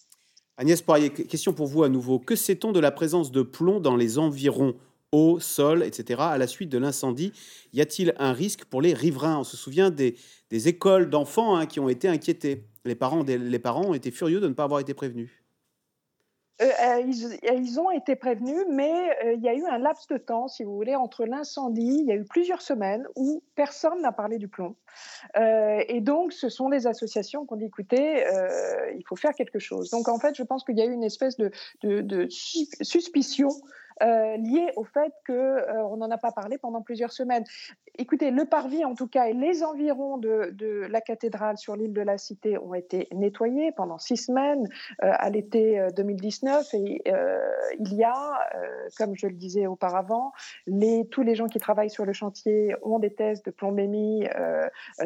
Agnès 0.58 0.82
Poirier, 0.82 1.12
question 1.12 1.54
pour 1.54 1.68
vous 1.68 1.84
à 1.84 1.90
nouveau. 1.90 2.18
Que 2.18 2.36
sait-on 2.36 2.72
de 2.72 2.80
la 2.80 2.92
présence 2.92 3.32
de 3.32 3.44
plomb 3.44 3.80
dans 3.80 3.98
les 3.98 4.18
environs 4.18 4.74
eau, 5.12 5.40
sol, 5.40 5.84
etc. 5.84 6.22
à 6.24 6.38
la 6.38 6.48
suite 6.48 6.70
de 6.70 6.78
l'incendie? 6.78 7.34
Y 7.74 7.82
a-t-il 7.82 8.16
un 8.18 8.32
risque 8.32 8.64
pour 8.66 8.82
les 8.82 8.94
riverains? 8.94 9.40
On 9.40 9.44
se 9.44 9.58
souvient 9.58 9.92
des, 9.92 10.16
écoles 10.50 11.10
d'enfants 11.10 11.58
hein, 11.58 11.66
qui 11.66 11.82
ont 11.82 11.90
été 11.90 12.08
inquiétés. 12.08 12.64
Les 12.86 12.96
parents, 12.96 13.24
les 13.24 13.60
parents 13.60 13.88
ont 13.88 13.94
été 13.94 14.12
furieux 14.12 14.40
de 14.40 14.48
ne 14.48 14.54
pas 14.54 14.64
avoir 14.64 14.80
été 14.80 14.94
prévenus. 14.94 15.30
Euh, 16.62 16.66
euh, 16.66 17.02
ils, 17.54 17.80
ont 17.82 17.92
été 17.92 18.16
prévenus, 18.16 18.64
mais 18.70 19.18
euh, 19.26 19.34
il 19.34 19.42
y 19.42 19.50
a 19.50 19.54
eu 19.54 19.66
un 19.66 19.78
laps 19.78 20.08
de 20.08 20.18
temps, 20.18 20.48
si 20.48 20.64
vous 20.64 20.74
voulez, 20.74 20.96
entre 20.96 21.26
l'incendie, 21.26 22.00
il 22.00 22.06
y 22.06 22.14
a 22.14 22.16
eu 22.16 22.24
plusieurs 22.24 22.62
semaines 22.62 23.06
où 23.18 23.44
personne 23.56 24.02
n'a 24.02 24.14
parlé 24.14 24.38
du 24.38 24.48
plomb. 24.48 24.76
et 25.36 26.00
donc, 26.00 26.32
ce 26.32 26.48
sont 26.48 26.70
les 26.70 26.88
associations 26.88 27.46
qui 27.46 27.54
ont 27.54 27.58
dit, 27.58 27.66
écoutez, 27.66 28.26
il 28.96 29.04
faut 29.06 29.18
faire 29.18 29.34
quelque 29.34 29.60
chose. 29.60 29.90
Donc, 29.90 30.08
en 30.08 30.18
fait, 30.18 30.36
je 30.36 30.44
pense 30.44 30.64
qu'il 30.64 30.78
y 30.78 30.82
a 30.82 30.86
eu 30.86 30.94
une 30.94 31.04
espèce 31.04 31.36
de, 31.36 31.52
de 31.84 32.28
suspicion 32.30 33.50
euh, 34.04 34.36
lié 34.36 34.72
au 34.76 34.84
fait 34.84 35.14
qu'on 35.26 35.34
euh, 35.34 35.96
n'en 35.96 36.12
a 36.12 36.18
pas 36.18 36.32
parlé 36.32 36.58
pendant 36.58 36.82
plusieurs 36.82 37.14
semaines. 37.14 37.46
Écoutez, 37.98 38.30
le 38.30 38.44
parvis 38.44 38.84
en 38.84 38.94
tout 38.94 39.08
cas 39.08 39.28
et 39.28 39.34
les 39.34 39.64
environs 39.64 40.18
de, 40.18 40.54
la 40.90 41.00
cathédrale 41.00 41.58
sur 41.58 41.78
l'île 41.78 41.94
de 41.94 42.02
la 42.02 42.18
Cité 42.18 42.58
ont 42.58 42.74
été 42.74 43.08
nettoyés 43.14 43.72
pendant 43.72 43.98
six 43.98 44.18
semaines 44.18 44.68
euh, 45.02 45.12
à 45.14 45.30
l'été 45.30 45.88
2019 45.96 46.74
et 46.74 47.02
il 47.80 47.94
y 47.94 48.04
a, 48.04 48.50
comme 48.98 49.16
je 49.16 49.28
le 49.28 49.34
disais 49.34 49.66
auparavant, 49.66 50.34
tous 51.12 51.22
les 51.22 51.36
gens 51.36 51.48
qui 51.48 51.60
travaillent 51.60 51.90
sur 51.90 52.06
le 52.06 52.12
chantier 52.12 52.76
ont 52.82 53.00
des 53.00 53.14
tests 53.14 53.46
de 53.46 53.52
plombémie 53.52 54.28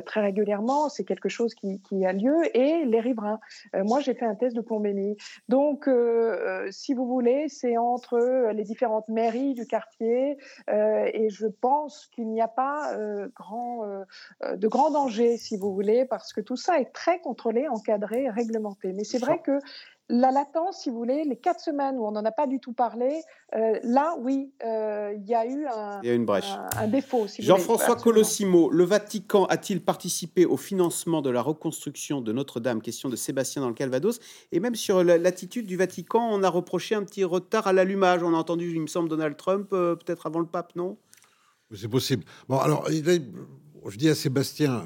très 0.06 0.22
régulièrement. 0.22 0.90
C'est 0.90 1.04
quelque 1.04 1.30
chose 1.30 1.54
qui, 1.54 1.82
qui, 1.82 2.06
a 2.06 2.14
lieu 2.14 2.36
et 2.56 2.86
les 2.86 3.00
riverains. 3.00 3.40
moi, 3.74 4.00
j'ai 4.00 4.14
fait 4.14 4.26
un 4.26 4.36
test 4.36 4.56
de 4.56 4.62
plombémie. 4.62 5.18
Donc, 5.48 5.90
si 6.72 6.94
vous 6.94 7.06
voulez, 7.06 7.48
c'est 7.50 7.78
entre 7.78 8.50
les 8.52 8.64
différents 8.64 8.79
différentes 8.80 9.10
mairies 9.10 9.56
du 9.56 9.68
quartier 9.68 10.38
euh, 10.70 11.10
et 11.14 11.30
je 11.30 11.48
pense 11.48 12.08
qu'il 12.14 12.30
n'y 12.30 12.40
a 12.40 12.48
pas 12.48 12.94
euh, 12.94 13.28
grand, 13.36 13.84
euh, 13.84 14.56
de 14.56 14.68
grand 14.70 14.90
danger, 14.90 15.36
si 15.36 15.58
vous 15.58 15.74
voulez, 15.74 16.06
parce 16.06 16.32
que 16.32 16.40
tout 16.40 16.56
ça 16.56 16.80
est 16.80 16.94
très 16.94 17.20
contrôlé, 17.20 17.68
encadré, 17.68 18.30
réglementé. 18.30 18.94
Mais 18.94 19.04
c'est 19.04 19.18
vrai 19.18 19.42
que 19.42 19.60
la 20.10 20.32
latence, 20.32 20.82
si 20.82 20.90
vous 20.90 20.98
voulez, 20.98 21.24
les 21.24 21.36
quatre 21.36 21.60
semaines 21.60 21.98
où 21.98 22.06
on 22.06 22.12
n'en 22.12 22.26
a 22.26 22.32
pas 22.32 22.48
du 22.48 22.60
tout 22.60 22.74
parlé, 22.74 23.22
euh, 23.56 23.80
là, 23.84 24.16
oui, 24.20 24.52
euh, 24.66 25.14
il 25.16 25.30
y 25.30 25.36
a 25.36 25.46
eu 25.46 25.68
un, 25.68 26.02
une 26.02 26.26
brèche. 26.26 26.52
un, 26.76 26.88
défaut. 26.88 27.28
Jean-François 27.38 27.96
Colossimo, 27.96 28.72
le 28.72 28.84
Vatican 28.84 29.46
a-t-il 29.46 29.82
participé 29.82 30.46
au 30.48 30.58
financement 30.58 31.22
de 31.22 31.30
la 31.30 31.44
reconstruction 31.44 32.22
de 32.22 32.34
Notre-Dame? 32.34 32.82
Question 32.82 33.10
de 33.10 33.16
Sébastien 33.16 33.62
dans 33.62 33.68
le 33.68 33.76
Calvados. 33.76 34.20
Et 34.52 34.60
même 34.60 34.76
sur 34.76 35.04
l'attitude 35.04 35.68
du 35.68 35.78
Vatican, 35.78 36.28
on 36.32 36.42
a 36.42 36.50
reproché 36.50 36.96
un 36.96 37.04
petit 37.04 37.24
retard 37.24 37.68
à 37.68 37.74
l'allumage. 37.74 38.24
On 38.24 38.34
a 38.34 38.38
entendu, 38.38 38.72
il 38.72 38.82
me 38.82 38.88
semble, 38.88 39.10
Donald 39.10 39.38
Trump, 39.38 39.70
euh, 39.74 39.96
peut-être 39.96 40.26
avant 40.26 40.40
le 40.40 40.48
pape, 40.48 40.76
non? 40.76 40.98
C'est 41.76 41.88
possible. 41.88 42.24
Bon, 42.48 42.58
alors, 42.58 42.90
je 42.90 43.98
dis 43.98 44.10
à 44.10 44.16
Sébastien, 44.16 44.86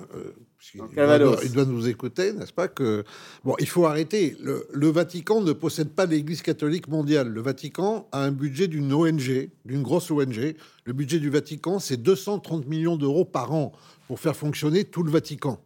il 0.74 1.52
doit, 1.52 1.66
nous 1.66 1.88
écouter, 1.88 2.34
n'est-ce 2.34 2.54
pas 2.54 2.68
que 2.68 3.04
bon, 3.44 3.56
il 3.60 3.68
faut 3.68 3.86
arrêter. 3.86 4.36
Le, 4.40 4.88
Vatican 4.90 5.42
ne 5.42 5.52
possède 5.52 5.90
pas 5.90 6.06
l'Église 6.06 6.42
catholique 6.42 6.88
mondiale. 6.88 7.28
Le 7.28 7.42
Vatican 7.42 8.08
a 8.12 8.24
un 8.24 8.32
budget 8.32 8.68
d'une 8.68 8.94
ONG, 8.94 9.50
d'une 9.66 9.84
grosse 9.84 10.10
ONG. 10.12 10.56
Le 10.86 10.94
budget 10.94 11.20
du 11.20 11.30
Vatican, 11.30 11.80
c'est 11.80 11.98
230 11.98 12.68
millions 12.68 12.96
d'euros 12.96 13.26
par 13.26 13.54
an 13.54 13.72
pour 14.08 14.20
faire 14.20 14.36
fonctionner 14.36 14.86
tout 14.86 15.04
le 15.04 15.12
Vatican. 15.12 15.60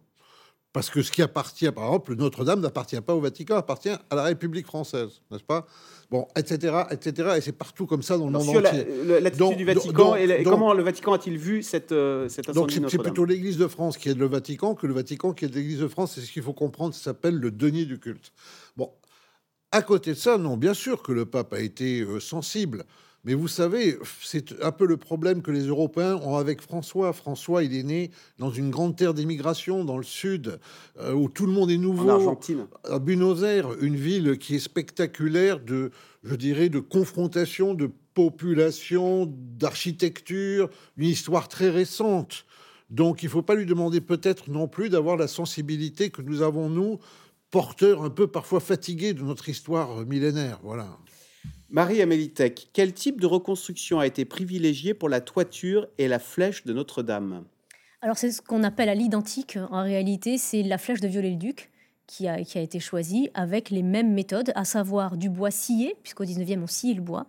Parce 0.72 0.90
que 0.90 1.02
ce 1.02 1.10
qui 1.10 1.22
appartient, 1.22 1.70
par 1.72 1.86
exemple, 1.86 2.14
Notre-Dame 2.14 2.60
n'appartient 2.60 3.00
pas 3.00 3.14
au 3.14 3.20
Vatican, 3.20 3.56
appartient 3.56 3.88
à 3.88 4.14
la 4.14 4.22
République 4.24 4.66
française, 4.66 5.22
n'est-ce 5.30 5.42
pas? 5.42 5.66
Bon, 6.10 6.26
etc., 6.36 6.82
etc. 6.90 7.30
Et 7.38 7.40
c'est 7.40 7.52
partout 7.52 7.86
comme 7.86 8.02
ça 8.02 8.18
dans 8.18 8.26
le 8.26 8.32
monde 8.32 8.48
entier. 8.48 8.86
L'attitude 9.20 9.56
du 9.56 9.64
Vatican, 9.64 10.14
et 10.14 10.42
comment 10.42 10.74
le 10.74 10.82
Vatican 10.82 11.14
a-t-il 11.14 11.38
vu 11.38 11.62
cette, 11.62 11.92
euh, 11.92 12.28
cette 12.28 12.50
Donc 12.50 12.70
c'est 12.70 12.98
plutôt 12.98 13.24
l'Église 13.24 13.56
de 13.56 13.66
France 13.66 13.96
qui 13.96 14.10
est 14.10 14.14
le 14.14 14.26
Vatican 14.26 14.74
que 14.74 14.86
le 14.86 14.94
Vatican 14.94 15.32
qui 15.32 15.46
est 15.46 15.54
l'Église 15.54 15.80
de 15.80 15.88
France. 15.88 16.12
C'est 16.14 16.20
ce 16.20 16.32
qu'il 16.32 16.42
faut 16.42 16.52
comprendre, 16.52 16.94
ça 16.94 17.02
s'appelle 17.02 17.36
le 17.36 17.50
denier 17.50 17.86
du 17.86 17.98
culte. 17.98 18.32
Bon, 18.76 18.90
À 19.72 19.82
côté 19.82 20.12
de 20.12 20.18
ça, 20.18 20.38
non, 20.38 20.56
bien 20.56 20.74
sûr 20.74 21.02
que 21.02 21.12
le 21.12 21.24
pape 21.24 21.52
a 21.54 21.60
été 21.60 22.00
euh, 22.00 22.20
sensible. 22.20 22.84
Mais 23.24 23.34
vous 23.34 23.48
savez, 23.48 23.98
c'est 24.22 24.62
un 24.62 24.72
peu 24.72 24.86
le 24.86 24.96
problème 24.96 25.42
que 25.42 25.50
les 25.50 25.66
Européens 25.66 26.16
ont 26.16 26.36
avec 26.36 26.62
François. 26.62 27.12
François, 27.12 27.64
il 27.64 27.74
est 27.74 27.82
né 27.82 28.10
dans 28.38 28.50
une 28.50 28.70
grande 28.70 28.96
terre 28.96 29.12
d'immigration, 29.12 29.84
dans 29.84 29.98
le 29.98 30.04
sud, 30.04 30.58
euh, 30.98 31.12
où 31.12 31.28
tout 31.28 31.46
le 31.46 31.52
monde 31.52 31.70
est 31.70 31.78
nouveau. 31.78 32.08
En 32.10 32.14
Argentine. 32.14 32.66
À 32.84 32.98
Buenos 32.98 33.42
Aires, 33.42 33.68
une 33.80 33.96
ville 33.96 34.38
qui 34.38 34.54
est 34.54 34.60
spectaculaire 34.60 35.60
de, 35.60 35.90
je 36.22 36.36
dirais, 36.36 36.68
de 36.68 36.80
confrontation, 36.80 37.74
de 37.74 37.90
population, 38.14 39.32
d'architecture, 39.58 40.70
une 40.96 41.08
histoire 41.08 41.48
très 41.48 41.70
récente. 41.70 42.46
Donc 42.90 43.22
il 43.22 43.26
ne 43.26 43.30
faut 43.30 43.42
pas 43.42 43.54
lui 43.54 43.66
demander 43.66 44.00
peut-être 44.00 44.50
non 44.50 44.68
plus 44.68 44.88
d'avoir 44.88 45.16
la 45.16 45.28
sensibilité 45.28 46.10
que 46.10 46.22
nous 46.22 46.42
avons, 46.42 46.70
nous, 46.70 46.98
porteurs 47.50 48.02
un 48.02 48.10
peu 48.10 48.26
parfois 48.26 48.60
fatigués 48.60 49.12
de 49.12 49.22
notre 49.22 49.48
histoire 49.48 50.04
millénaire. 50.06 50.58
Voilà. 50.62 50.98
Marie-Amélie 51.70 52.30
Tech, 52.30 52.68
quel 52.72 52.94
type 52.94 53.20
de 53.20 53.26
reconstruction 53.26 53.98
a 54.00 54.06
été 54.06 54.24
privilégié 54.24 54.94
pour 54.94 55.10
la 55.10 55.20
toiture 55.20 55.86
et 55.98 56.08
la 56.08 56.18
flèche 56.18 56.64
de 56.64 56.72
Notre-Dame? 56.72 57.44
Alors 58.00 58.16
c'est 58.16 58.32
ce 58.32 58.40
qu'on 58.40 58.62
appelle 58.64 58.88
à 58.88 58.94
l'identique. 58.94 59.58
En 59.70 59.82
réalité, 59.82 60.38
c'est 60.38 60.62
la 60.62 60.78
flèche 60.78 61.00
de 61.00 61.08
Viollet-le-Duc 61.08 61.70
qui 62.08 62.26
a, 62.26 62.42
qui 62.42 62.58
a 62.58 62.60
été 62.62 62.80
choisie 62.80 63.30
avec 63.34 63.70
les 63.70 63.82
mêmes 63.84 64.12
méthodes, 64.12 64.50
à 64.56 64.64
savoir 64.64 65.16
du 65.16 65.28
bois 65.28 65.52
scié, 65.52 65.94
puisqu'au 66.02 66.24
19e 66.24 66.62
on 66.62 66.66
scie 66.66 66.94
le 66.94 67.02
bois, 67.02 67.26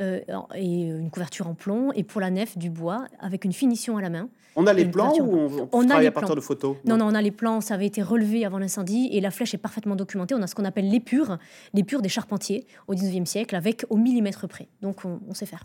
euh, 0.00 0.20
et 0.54 0.82
une 0.82 1.10
couverture 1.10 1.48
en 1.48 1.54
plomb, 1.54 1.90
et 1.92 2.04
pour 2.04 2.20
la 2.20 2.30
nef 2.30 2.56
du 2.56 2.70
bois 2.70 3.06
avec 3.18 3.44
une 3.44 3.52
finition 3.52 3.96
à 3.96 4.02
la 4.02 4.10
main. 4.10 4.28
On 4.56 4.66
a 4.66 4.72
les 4.72 4.84
plans 4.84 5.12
ou 5.18 5.34
on, 5.36 5.46
on 5.62 5.68
On 5.72 5.80
a 5.82 5.86
travaille 5.86 6.02
les 6.02 6.08
à 6.08 6.12
partir 6.12 6.28
plans. 6.28 6.36
de 6.36 6.40
photos 6.40 6.76
Non, 6.84 6.96
non, 6.98 7.06
on 7.06 7.14
a 7.14 7.22
les 7.22 7.30
plans, 7.30 7.60
ça 7.60 7.74
avait 7.74 7.86
été 7.86 8.02
relevé 8.02 8.44
avant 8.44 8.58
l'incendie 8.58 9.08
et 9.12 9.20
la 9.20 9.30
flèche 9.30 9.54
est 9.54 9.58
parfaitement 9.58 9.96
documentée. 9.96 10.34
On 10.34 10.42
a 10.42 10.46
ce 10.46 10.54
qu'on 10.54 10.64
appelle 10.64 10.90
l'épure, 10.90 11.38
l'épure 11.72 12.02
des 12.02 12.08
charpentiers 12.08 12.66
au 12.88 12.94
19e 12.94 13.24
siècle 13.26 13.56
avec 13.56 13.86
au 13.90 13.96
millimètre 13.96 14.46
près. 14.48 14.68
Donc 14.82 15.04
on, 15.04 15.20
on 15.28 15.34
sait 15.34 15.46
faire. 15.46 15.64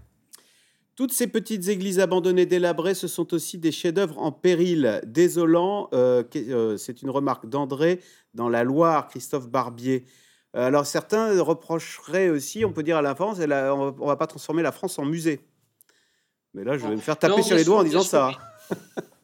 Toutes 0.95 1.11
ces 1.11 1.27
petites 1.27 1.67
églises 1.67 1.99
abandonnées, 1.99 2.45
délabrées, 2.45 2.93
ce 2.93 3.07
sont 3.09 3.33
aussi 3.33 3.57
des 3.57 3.73
chefs-d'œuvre 3.73 4.17
en 4.17 4.31
péril, 4.31 5.01
désolants. 5.05 5.89
Euh, 5.93 6.23
que- 6.23 6.39
euh, 6.39 6.77
c'est 6.77 7.01
une 7.01 7.09
remarque 7.09 7.49
d'André 7.49 7.99
dans 8.35 8.49
la 8.49 8.63
Loire, 8.63 9.07
Christophe 9.07 9.47
Barbier. 9.49 10.05
Euh, 10.55 10.67
alors 10.67 10.85
certains 10.85 11.41
reprocheraient 11.41 12.29
aussi, 12.29 12.63
on 12.63 12.71
peut 12.71 12.83
dire 12.83 12.97
à 12.97 13.01
la 13.01 13.15
France, 13.15 13.39
elle 13.39 13.51
a- 13.53 13.73
on 13.73 13.91
ne 13.91 14.05
va 14.05 14.15
pas 14.15 14.27
transformer 14.27 14.61
la 14.61 14.71
France 14.71 14.99
en 14.99 15.05
musée. 15.05 15.39
Mais 16.53 16.63
là, 16.63 16.77
je 16.77 16.85
vais 16.87 16.95
me 16.95 17.01
faire 17.01 17.17
taper 17.17 17.35
Non, 17.37 17.43
sur 17.43 17.55
les 17.55 17.63
doigts 17.65 17.79
en 17.79 17.83
disant 17.83 18.01
ça. 18.03 18.31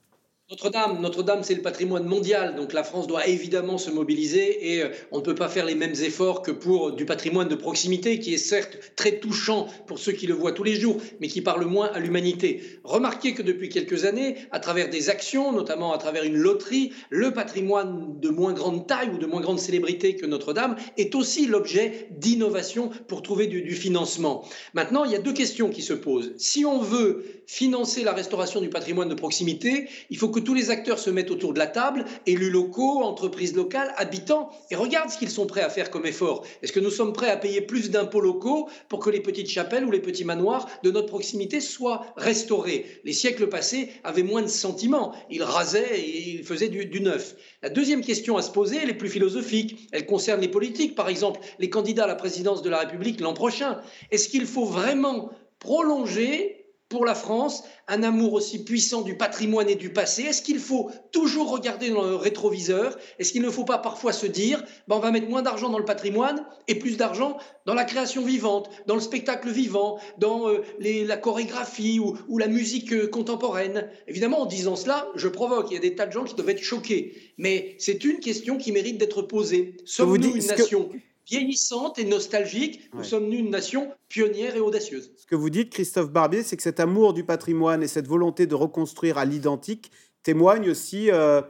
Notre-Dame, 0.51 0.99
Notre-Dame, 0.99 1.43
c'est 1.43 1.55
le 1.55 1.61
patrimoine 1.61 2.03
mondial, 2.03 2.55
donc 2.57 2.73
la 2.73 2.83
France 2.83 3.07
doit 3.07 3.25
évidemment 3.25 3.77
se 3.77 3.89
mobiliser 3.89 4.73
et 4.73 4.83
euh, 4.83 4.89
on 5.13 5.19
ne 5.19 5.23
peut 5.23 5.33
pas 5.33 5.47
faire 5.47 5.65
les 5.65 5.75
mêmes 5.75 5.95
efforts 6.03 6.41
que 6.41 6.51
pour 6.51 6.91
du 6.91 7.05
patrimoine 7.05 7.47
de 7.47 7.55
proximité, 7.55 8.19
qui 8.19 8.33
est 8.33 8.37
certes 8.37 8.77
très 8.97 9.19
touchant 9.19 9.67
pour 9.87 9.97
ceux 9.97 10.11
qui 10.11 10.27
le 10.27 10.33
voient 10.33 10.51
tous 10.51 10.65
les 10.65 10.75
jours, 10.75 10.97
mais 11.21 11.29
qui 11.29 11.39
parle 11.39 11.63
moins 11.63 11.89
à 11.93 11.99
l'humanité. 11.99 12.63
Remarquez 12.83 13.33
que 13.33 13.41
depuis 13.41 13.69
quelques 13.69 14.03
années, 14.03 14.35
à 14.51 14.59
travers 14.59 14.89
des 14.89 15.09
actions, 15.09 15.53
notamment 15.53 15.93
à 15.93 15.97
travers 15.97 16.25
une 16.25 16.35
loterie, 16.35 16.91
le 17.09 17.31
patrimoine 17.31 18.19
de 18.19 18.27
moins 18.27 18.51
grande 18.51 18.85
taille 18.85 19.11
ou 19.13 19.17
de 19.17 19.27
moins 19.27 19.39
grande 19.39 19.59
célébrité 19.59 20.17
que 20.17 20.25
Notre-Dame 20.25 20.75
est 20.97 21.15
aussi 21.15 21.47
l'objet 21.47 22.09
d'innovation 22.11 22.89
pour 23.07 23.21
trouver 23.21 23.47
du, 23.47 23.61
du 23.61 23.73
financement. 23.73 24.43
Maintenant, 24.73 25.05
il 25.05 25.11
y 25.11 25.15
a 25.15 25.19
deux 25.19 25.31
questions 25.31 25.69
qui 25.69 25.81
se 25.81 25.93
posent. 25.93 26.33
Si 26.35 26.65
on 26.65 26.81
veut 26.81 27.23
financer 27.47 28.03
la 28.03 28.11
restauration 28.11 28.59
du 28.59 28.67
patrimoine 28.67 29.07
de 29.07 29.15
proximité, 29.15 29.87
il 30.09 30.17
faut 30.17 30.27
que 30.27 30.40
tous 30.41 30.53
les 30.53 30.69
acteurs 30.69 30.99
se 30.99 31.09
mettent 31.09 31.31
autour 31.31 31.53
de 31.53 31.59
la 31.59 31.67
table, 31.67 32.05
élus 32.25 32.49
locaux, 32.49 33.03
entreprises 33.03 33.55
locales, 33.55 33.93
habitants, 33.97 34.49
et 34.69 34.75
regardent 34.75 35.09
ce 35.09 35.17
qu'ils 35.17 35.29
sont 35.29 35.45
prêts 35.45 35.61
à 35.61 35.69
faire 35.69 35.89
comme 35.89 36.05
effort. 36.05 36.45
Est-ce 36.61 36.71
que 36.71 36.79
nous 36.79 36.89
sommes 36.89 37.13
prêts 37.13 37.29
à 37.29 37.37
payer 37.37 37.61
plus 37.61 37.89
d'impôts 37.91 38.21
locaux 38.21 38.69
pour 38.89 38.99
que 38.99 39.09
les 39.09 39.19
petites 39.19 39.49
chapelles 39.49 39.85
ou 39.85 39.91
les 39.91 39.99
petits 39.99 40.25
manoirs 40.25 40.67
de 40.83 40.91
notre 40.91 41.07
proximité 41.07 41.59
soient 41.59 42.05
restaurés 42.17 42.85
Les 43.03 43.13
siècles 43.13 43.47
passés 43.47 43.89
avaient 44.03 44.23
moins 44.23 44.41
de 44.41 44.47
sentiments. 44.47 45.13
Ils 45.29 45.43
rasaient 45.43 45.99
et 45.99 46.29
ils 46.29 46.43
faisaient 46.43 46.69
du, 46.69 46.85
du 46.85 47.01
neuf. 47.01 47.35
La 47.61 47.69
deuxième 47.69 48.01
question 48.01 48.37
à 48.37 48.41
se 48.41 48.51
poser, 48.51 48.79
elle 48.81 48.89
est 48.89 48.95
plus 48.95 49.09
philosophique. 49.09 49.89
Elle 49.91 50.05
concerne 50.05 50.41
les 50.41 50.47
politiques, 50.47 50.95
par 50.95 51.09
exemple, 51.09 51.39
les 51.59 51.69
candidats 51.69 52.05
à 52.05 52.07
la 52.07 52.15
présidence 52.15 52.61
de 52.61 52.69
la 52.69 52.79
République 52.79 53.19
l'an 53.19 53.33
prochain. 53.33 53.79
Est-ce 54.11 54.29
qu'il 54.29 54.45
faut 54.45 54.65
vraiment 54.65 55.31
prolonger 55.59 56.60
pour 56.91 57.05
la 57.05 57.15
France 57.15 57.63
un 57.87 58.03
amour 58.03 58.33
aussi 58.33 58.63
puissant 58.63 59.01
du 59.01 59.15
patrimoine 59.17 59.69
et 59.69 59.75
du 59.75 59.91
passé 59.91 60.23
Est-ce 60.23 60.41
qu'il 60.41 60.59
faut 60.59 60.91
toujours 61.11 61.49
regarder 61.49 61.89
dans 61.89 62.03
le 62.03 62.15
rétroviseur? 62.15 62.97
Est-ce 63.17 63.31
qu'il 63.31 63.41
ne 63.41 63.49
faut 63.49 63.63
pas 63.65 63.79
parfois 63.79 64.13
se 64.13 64.25
dire 64.27 64.63
ben, 64.87 64.97
on 64.97 64.99
va 64.99 65.09
mettre 65.11 65.27
moins 65.29 65.41
d'argent 65.41 65.69
dans 65.69 65.79
le 65.79 65.85
patrimoine 65.85 66.45
et 66.67 66.75
plus 66.75 66.97
d'argent 66.97 67.37
dans 67.65 67.73
la 67.73 67.83
création 67.85 68.23
vivante, 68.23 68.69
dans 68.87 68.95
le 68.95 69.01
spectacle 69.01 69.49
vivant, 69.49 69.99
dans 70.19 70.47
euh, 70.49 70.61
les- 70.79 71.03
la 71.05 71.17
chorégraphie 71.17 71.99
ou, 71.99 72.17
ou 72.27 72.37
la 72.37 72.47
musique 72.47 72.93
euh, 72.93 73.07
contemporaine? 73.07 73.89
Évidemment, 74.07 74.41
en 74.41 74.45
disant 74.45 74.75
cela, 74.75 75.07
je 75.15 75.27
provoque. 75.27 75.67
Il 75.71 75.75
y 75.75 75.77
a 75.77 75.81
des 75.81 75.95
tas 75.95 76.05
de 76.05 76.11
gens 76.11 76.23
qui 76.25 76.35
doivent 76.35 76.49
être 76.49 76.63
choqués. 76.63 77.13
Mais 77.37 77.75
c'est 77.79 78.03
une 78.03 78.19
question 78.19 78.57
qui 78.57 78.71
mérite 78.71 78.97
d'être 78.97 79.21
posée. 79.21 79.77
Sommes-nous 79.85 80.35
une 80.35 80.43
que- 80.43 80.47
nation 80.47 80.89
vieillissante 81.27 81.99
et 81.99 82.05
nostalgique 82.05 82.89
Ou 82.93 82.97
Ouais. 82.99 83.03
sommes-nous 83.03 83.37
une 83.39 83.49
nation 83.49 83.91
pionnière 84.09 84.55
et 84.55 84.59
audacieuse 84.59 85.11
Ce 85.17 85.25
que 85.25 85.35
vous 85.35 85.49
dites, 85.49 85.69
Christophe 85.71 86.11
Barbier, 86.11 86.43
c'est 86.43 86.57
que 86.57 86.63
cet 86.63 86.79
amour 86.79 87.13
du 87.13 87.23
patrimoine 87.23 87.83
et 87.83 87.87
cette 87.87 88.07
volonté 88.07 88.47
de 88.47 88.55
reconstruire 88.55 89.17
à 89.17 89.25
l'identique 89.25 89.91
témoignent 90.23 90.69
aussi 90.69 91.09
euh, 91.11 91.41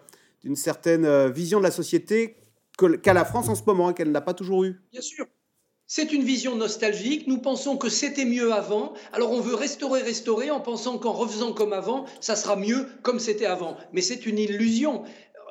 d'une 0.43 0.55
certaine 0.55 1.05
euh, 1.05 1.30
vision 1.30 1.59
de 1.59 1.63
la 1.63 1.72
société 1.72 2.38
qu'a 3.03 3.13
la 3.13 3.26
France 3.26 3.47
en 3.49 3.55
ce 3.55 3.63
moment 3.65 3.91
et 3.91 3.93
qu'elle 3.93 4.11
n'a 4.11 4.22
pas 4.22 4.34
toujours 4.34 4.63
eue. 4.63 4.82
Bien 4.91 5.01
sûr. 5.01 5.26
C'est 5.86 6.13
une 6.13 6.24
vision 6.24 6.55
nostalgique. 6.55 7.28
Nous 7.28 7.39
pensons 7.39 7.76
que 7.78 7.89
c'était 7.89 8.24
mieux 8.26 8.53
avant. 8.53 8.93
Alors 9.11 9.32
on 9.32 9.41
veut 9.41 9.55
restaurer, 9.55 10.01
restaurer 10.01 10.49
en 10.49 10.61
pensant 10.61 10.97
qu'en 10.97 11.11
refaisant 11.11 11.51
comme 11.51 11.74
avant, 11.74 12.05
ça 12.22 12.38
sera 12.38 12.55
mieux 12.55 12.88
comme 13.03 13.19
c'était 13.19 13.45
avant. 13.45 13.76
Mais 13.91 14.01
c'est 14.01 14.26
une 14.26 14.39
illusion. 14.39 15.03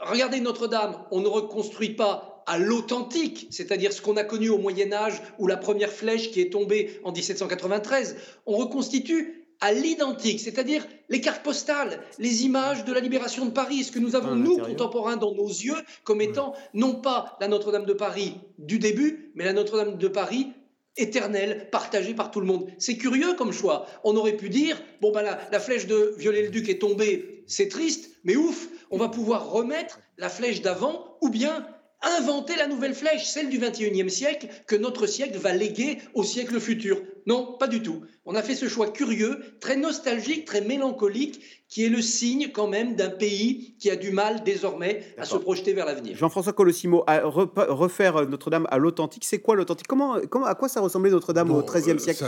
Regardez 0.03 0.41
Notre-Dame, 0.41 0.97
on 1.11 1.21
ne 1.21 1.29
reconstruit 1.29 1.91
pas 1.95 2.30
à 2.51 2.59
l'authentique, 2.59 3.47
c'est-à-dire 3.51 3.93
ce 3.93 4.03
qu'on 4.03 4.17
a 4.17 4.25
connu 4.25 4.49
au 4.49 4.59
Moyen 4.59 4.93
Âge 4.93 5.23
ou 5.39 5.47
la 5.47 5.57
première 5.57 5.93
flèche 5.93 6.33
qui 6.33 6.41
est 6.41 6.51
tombée 6.51 6.99
en 7.05 7.13
1793. 7.13 8.17
On 8.45 8.57
reconstitue 8.57 9.47
à 9.61 9.73
l'identique, 9.73 10.41
c'est-à-dire 10.41 10.85
les 11.09 11.21
cartes 11.21 11.45
postales, 11.45 12.01
les 12.19 12.45
images 12.45 12.85
de 12.85 12.93
la 12.93 12.99
libération 12.99 13.47
de 13.47 13.53
Paris, 13.53 13.85
ce 13.85 13.93
que 13.93 14.01
nous 14.01 14.17
avons, 14.17 14.33
À 14.33 14.35
nous, 14.35 14.59
contemporains, 14.59 15.17
dans 15.17 15.33
nos 15.33 15.47
yeux, 15.47 15.77
comme 16.03 16.21
étant 16.21 16.55
non 16.75 16.97
pas 16.97 17.37
la 17.41 17.47
Notre-Dame 17.47 17.85
de 17.85 17.93
Paris 17.93 18.35
du 18.59 18.81
début, 18.81 19.31
mais 19.37 19.45
la 19.45 19.53
Notre-Dame 19.53 19.97
de 19.97 20.09
Paris 20.09 20.49
éternelle, 20.97 21.69
partagée 21.71 22.15
par 22.15 22.33
tout 22.33 22.41
le 22.41 22.47
monde. 22.47 22.67
C'est 22.79 22.97
curieux 22.97 23.35
comme 23.35 23.53
choix. 23.53 23.87
On 24.03 24.17
aurait 24.17 24.37
pu 24.37 24.49
dire, 24.49 24.83
bon, 25.01 25.13
ben 25.13 25.23
la, 25.23 25.39
la 25.53 25.61
flèche 25.61 25.87
de 25.87 26.17
Viollet-le-Duc 26.19 26.69
est 26.69 26.81
tombée, 26.81 27.45
c'est 27.47 27.69
triste, 27.69 28.11
mais 28.25 28.35
ouf, 28.35 28.69
on 28.91 28.99
va 28.99 29.09
pouvoir 29.09 29.51
remettre 29.51 30.01
la 30.19 30.29
flèche 30.29 30.63
d'avant, 30.63 31.17
ou 31.21 31.29
bien 31.29 31.65
inventer 32.03 32.57
la 32.57 32.67
nouvelle 32.67 32.95
flèche, 32.95 33.27
celle 33.27 33.49
du 33.49 33.59
21e 33.59 34.09
siècle, 34.09 34.49
que 34.67 34.77
notre 34.77 35.07
siècle 35.07 35.39
va 35.39 35.53
léguer 35.53 35.99
au 36.15 36.23
siècle 36.23 36.61
futur. 36.61 37.03
Non, 37.27 37.57
pas 37.59 37.67
du 37.69 37.83
tout. 37.83 38.05
On 38.27 38.35
a 38.35 38.43
fait 38.43 38.55
ce 38.55 38.69
choix 38.69 38.89
curieux, 38.91 39.41
très 39.61 39.77
nostalgique, 39.77 40.45
très 40.45 40.61
mélancolique, 40.61 41.41
qui 41.69 41.85
est 41.85 41.89
le 41.89 42.03
signe 42.03 42.49
quand 42.53 42.67
même 42.67 42.97
d'un 42.97 43.09
pays 43.09 43.75
qui 43.79 43.91
a 43.91 43.97
du 43.97 44.11
mal 44.11 44.43
désormais 44.45 45.05
à 45.17 45.25
se 45.25 45.37
projeter 45.37 45.73
vers 45.73 45.87
l'avenir. 45.87 46.17
Jean-François 46.17 46.53
Colossimo, 46.53 47.05
à 47.07 47.21
refaire 47.25 48.29
Notre-Dame 48.29 48.67
à 48.71 48.77
l'authentique, 48.79 49.25
c'est 49.25 49.39
quoi 49.39 49.55
l'authentique? 49.57 49.87
Comment, 49.87 50.19
comment, 50.29 50.47
À 50.47 50.55
quoi 50.57 50.69
ça 50.69 50.81
ressemblait 50.81 51.11
Notre-Dame 51.11 51.51
au 51.51 51.63
XIIIe 51.63 51.93
euh, 51.95 51.99
siècle? 51.99 52.25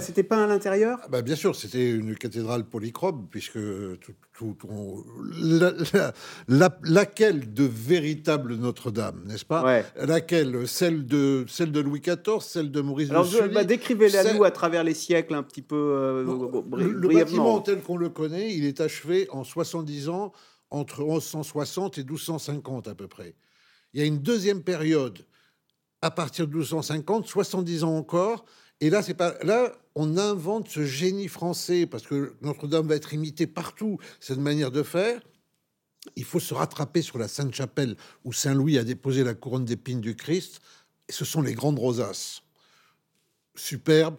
C'était 0.00 0.22
peint 0.22 0.42
à 0.42 0.46
l'intérieur? 0.46 0.98
Ah 1.04 1.08
bah, 1.10 1.22
bien 1.22 1.36
sûr, 1.36 1.54
c'était 1.54 1.90
une 1.90 2.16
cathédrale 2.16 2.64
polychrome, 2.64 3.26
puisque 3.30 3.58
tout, 4.00 4.14
tout- 4.32 4.56
on- 4.70 5.04
la- 5.42 5.72
la- 5.92 6.12
la- 6.48 6.78
laquelle 6.84 7.52
de 7.52 7.64
véritable 7.64 8.54
Notre-Dame, 8.56 9.22
n'est-ce 9.26 9.44
pas? 9.44 9.82
Laquelle? 10.00 10.66
Celle 10.66 11.04
de, 11.06 11.44
celle 11.46 11.72
de 11.72 11.80
Louis 11.80 12.00
XIV, 12.00 12.40
celle 12.40 12.70
de 12.70 12.80
Maurice 12.80 13.10
Alors, 13.10 13.24
de 13.24 13.30
je- 13.30 13.36
Sully 13.36 13.54
bah, 13.54 13.64
décrivez-la 13.64 14.32
nous 14.32 14.44
à 14.44 14.50
travers 14.50 14.82
les 14.82 14.94
siècles 14.94 15.27
un 15.34 15.42
petit 15.42 15.62
peu 15.62 15.76
euh, 15.76 16.24
bri- 16.62 16.84
Le, 16.84 17.08
bâtiment 17.08 17.60
tel 17.60 17.82
qu'on 17.82 17.96
le 17.96 18.08
connaît, 18.08 18.54
il 18.54 18.64
est 18.64 18.80
achevé 18.80 19.28
en 19.30 19.44
70 19.44 20.08
ans, 20.08 20.32
entre 20.70 21.02
1160 21.02 21.98
et 21.98 22.04
1250 22.04 22.88
à 22.88 22.94
peu 22.94 23.08
près. 23.08 23.34
Il 23.92 24.00
y 24.00 24.02
a 24.02 24.06
une 24.06 24.18
deuxième 24.18 24.62
période 24.62 25.18
à 26.02 26.10
partir 26.10 26.46
de 26.46 26.52
1250, 26.52 27.26
70 27.26 27.84
ans 27.84 27.96
encore. 27.96 28.44
Et 28.80 28.90
là, 28.90 29.02
c'est 29.02 29.14
pas 29.14 29.34
là, 29.42 29.72
on 29.94 30.16
invente 30.16 30.68
ce 30.68 30.84
génie 30.84 31.26
français 31.28 31.86
parce 31.86 32.06
que 32.06 32.34
Notre-Dame 32.42 32.86
va 32.86 32.94
être 32.94 33.12
imitée 33.14 33.46
partout. 33.46 33.98
Cette 34.20 34.38
manière 34.38 34.70
de 34.70 34.82
faire. 34.82 35.20
Il 36.16 36.24
faut 36.24 36.38
se 36.40 36.54
rattraper 36.54 37.02
sur 37.02 37.18
la 37.18 37.26
Sainte-Chapelle 37.28 37.96
où 38.24 38.32
Saint 38.32 38.54
Louis 38.54 38.78
a 38.78 38.84
déposé 38.84 39.24
la 39.24 39.34
couronne 39.34 39.64
d'épines 39.64 40.00
du 40.00 40.14
Christ. 40.14 40.60
Et 41.08 41.12
ce 41.12 41.24
sont 41.24 41.42
les 41.42 41.54
grandes 41.54 41.78
rosaces. 41.78 42.42
Superbe, 43.56 44.16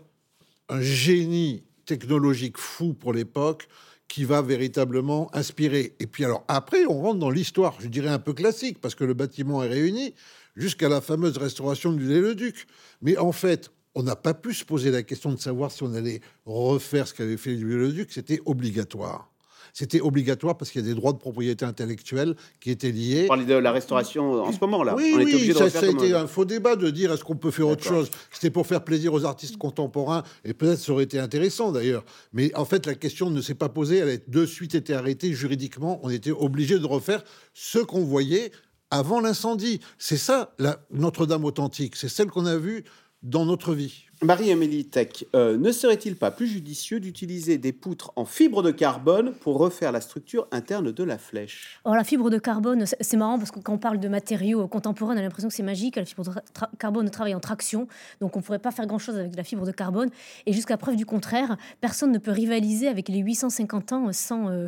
un 0.69 0.81
génie 0.81 1.63
technologique 1.85 2.57
fou 2.57 2.93
pour 2.93 3.13
l'époque 3.13 3.67
qui 4.07 4.23
va 4.23 4.41
véritablement 4.41 5.33
inspirer. 5.35 5.95
Et 5.99 6.07
puis 6.07 6.25
alors 6.25 6.43
après, 6.47 6.85
on 6.85 7.01
rentre 7.01 7.19
dans 7.19 7.29
l'histoire, 7.29 7.75
je 7.79 7.87
dirais 7.87 8.09
un 8.09 8.19
peu 8.19 8.33
classique, 8.33 8.79
parce 8.81 8.95
que 8.95 9.03
le 9.03 9.13
bâtiment 9.13 9.63
est 9.63 9.67
réuni 9.67 10.13
jusqu'à 10.55 10.89
la 10.89 11.01
fameuse 11.01 11.37
restauration 11.37 11.93
du 11.93 12.05
Viollet-le-Duc. 12.05 12.67
Mais 13.01 13.17
en 13.17 13.31
fait, 13.31 13.71
on 13.95 14.03
n'a 14.03 14.15
pas 14.15 14.33
pu 14.33 14.53
se 14.53 14.65
poser 14.65 14.91
la 14.91 15.03
question 15.03 15.31
de 15.31 15.39
savoir 15.39 15.71
si 15.71 15.83
on 15.83 15.93
allait 15.93 16.21
refaire 16.45 17.07
ce 17.07 17.13
qu'avait 17.13 17.37
fait 17.37 17.55
le 17.55 17.67
Viollet-le-Duc, 17.67 18.11
c'était 18.11 18.39
obligatoire. 18.45 19.31
C'était 19.73 20.01
obligatoire 20.01 20.57
parce 20.57 20.71
qu'il 20.71 20.81
y 20.81 20.83
a 20.83 20.87
des 20.87 20.95
droits 20.95 21.13
de 21.13 21.17
propriété 21.17 21.65
intellectuelle 21.65 22.35
qui 22.59 22.71
étaient 22.71 22.91
liés. 22.91 23.23
On 23.25 23.27
parlait 23.29 23.45
de 23.45 23.53
la 23.53 23.71
restauration 23.71 24.43
en 24.43 24.51
ce 24.51 24.57
moment 24.59 24.83
là. 24.83 24.95
Oui, 24.95 25.11
on 25.15 25.17
oui, 25.23 25.53
ça, 25.53 25.63
a 25.65 25.85
été 25.87 26.13
un- 26.13 26.23
un 26.23 26.27
faux 26.27 26.45
débat 26.45 26.75
de 26.75 26.89
dire 26.89 27.11
est-ce 27.13 27.23
qu'on 27.23 27.35
peut 27.35 27.51
faire 27.51 27.67
autre 27.67 27.83
chose? 27.83 28.09
C'était 28.31 28.49
pour 28.49 28.65
faire 28.67 28.83
plaisir 28.83 29.13
aux 29.13 29.25
artistes 29.25 29.57
contemporains 29.57 30.23
et 30.45 30.53
peut-être 30.53 30.79
ça 30.79 30.91
aurait 30.91 31.03
été 31.03 31.19
intéressant 31.19 31.71
d'ailleurs. 31.71 32.03
Mais 32.33 32.53
en 32.55 32.65
fait, 32.65 32.85
la 32.85 32.95
question 32.95 33.29
ne 33.29 33.41
s'est 33.41 33.55
pas 33.55 33.69
posée. 33.69 33.97
Elle 33.97 34.09
a 34.09 34.17
de 34.27 34.45
suite 34.45 34.75
été 34.75 34.93
arrêtée 34.93 35.33
juridiquement. 35.33 35.99
On 36.03 36.09
était 36.09 36.31
obligé 36.31 36.79
de 36.79 36.85
refaire 36.85 37.23
ce 37.53 37.79
qu'on 37.79 38.03
voyait 38.03 38.51
avant 38.91 39.21
l'incendie. 39.21 39.79
C'est 39.97 40.17
ça, 40.17 40.53
la 40.59 40.79
Notre-Dame 40.91 41.45
authentique. 41.45 41.95
C'est 41.95 42.09
celle 42.09 42.27
qu'on 42.27 42.45
a 42.45 42.57
vue 42.57 42.83
dans 43.21 43.45
notre 43.45 43.73
vie. 43.73 44.05
Marie-Amélie 44.21 44.83
Tech, 44.83 45.23
euh, 45.33 45.57
ne 45.57 45.71
serait-il 45.71 46.17
pas 46.17 46.29
plus 46.29 46.45
judicieux 46.45 46.99
d'utiliser 46.99 47.57
des 47.57 47.71
poutres 47.71 48.11
en 48.17 48.25
fibre 48.25 48.61
de 48.61 48.69
carbone 48.69 49.31
pour 49.39 49.57
refaire 49.57 49.93
la 49.93 50.01
structure 50.01 50.45
interne 50.51 50.91
de 50.91 51.03
la 51.05 51.17
flèche? 51.17 51.79
Or, 51.85 51.95
la 51.95 52.03
fibre 52.03 52.29
de 52.29 52.37
carbone, 52.37 52.83
c'est 52.85 53.15
marrant 53.15 53.37
parce 53.37 53.51
que 53.51 53.61
quand 53.61 53.75
on 53.75 53.77
parle 53.77 53.97
de 53.97 54.09
matériaux 54.09 54.67
contemporains, 54.67 55.15
on 55.15 55.17
a 55.17 55.21
l'impression 55.21 55.47
que 55.47 55.55
c'est 55.55 55.63
magique. 55.63 55.95
La 55.95 56.03
fibre 56.03 56.25
de 56.25 56.31
carbone 56.77 57.09
travaille 57.09 57.33
en 57.33 57.39
traction, 57.39 57.87
donc 58.19 58.35
on 58.35 58.39
ne 58.39 58.43
pourrait 58.43 58.59
pas 58.59 58.71
faire 58.71 58.87
grand-chose 58.87 59.15
avec 59.17 59.37
la 59.37 59.45
fibre 59.45 59.65
de 59.65 59.71
carbone. 59.71 60.09
Et 60.45 60.51
jusqu'à 60.51 60.75
preuve 60.75 60.97
du 60.97 61.05
contraire, 61.05 61.55
personne 61.79 62.11
ne 62.11 62.17
peut 62.17 62.31
rivaliser 62.31 62.89
avec 62.89 63.07
les 63.07 63.19
850 63.19 63.93
ans 63.93 64.11
sans, 64.11 64.49
euh, 64.49 64.67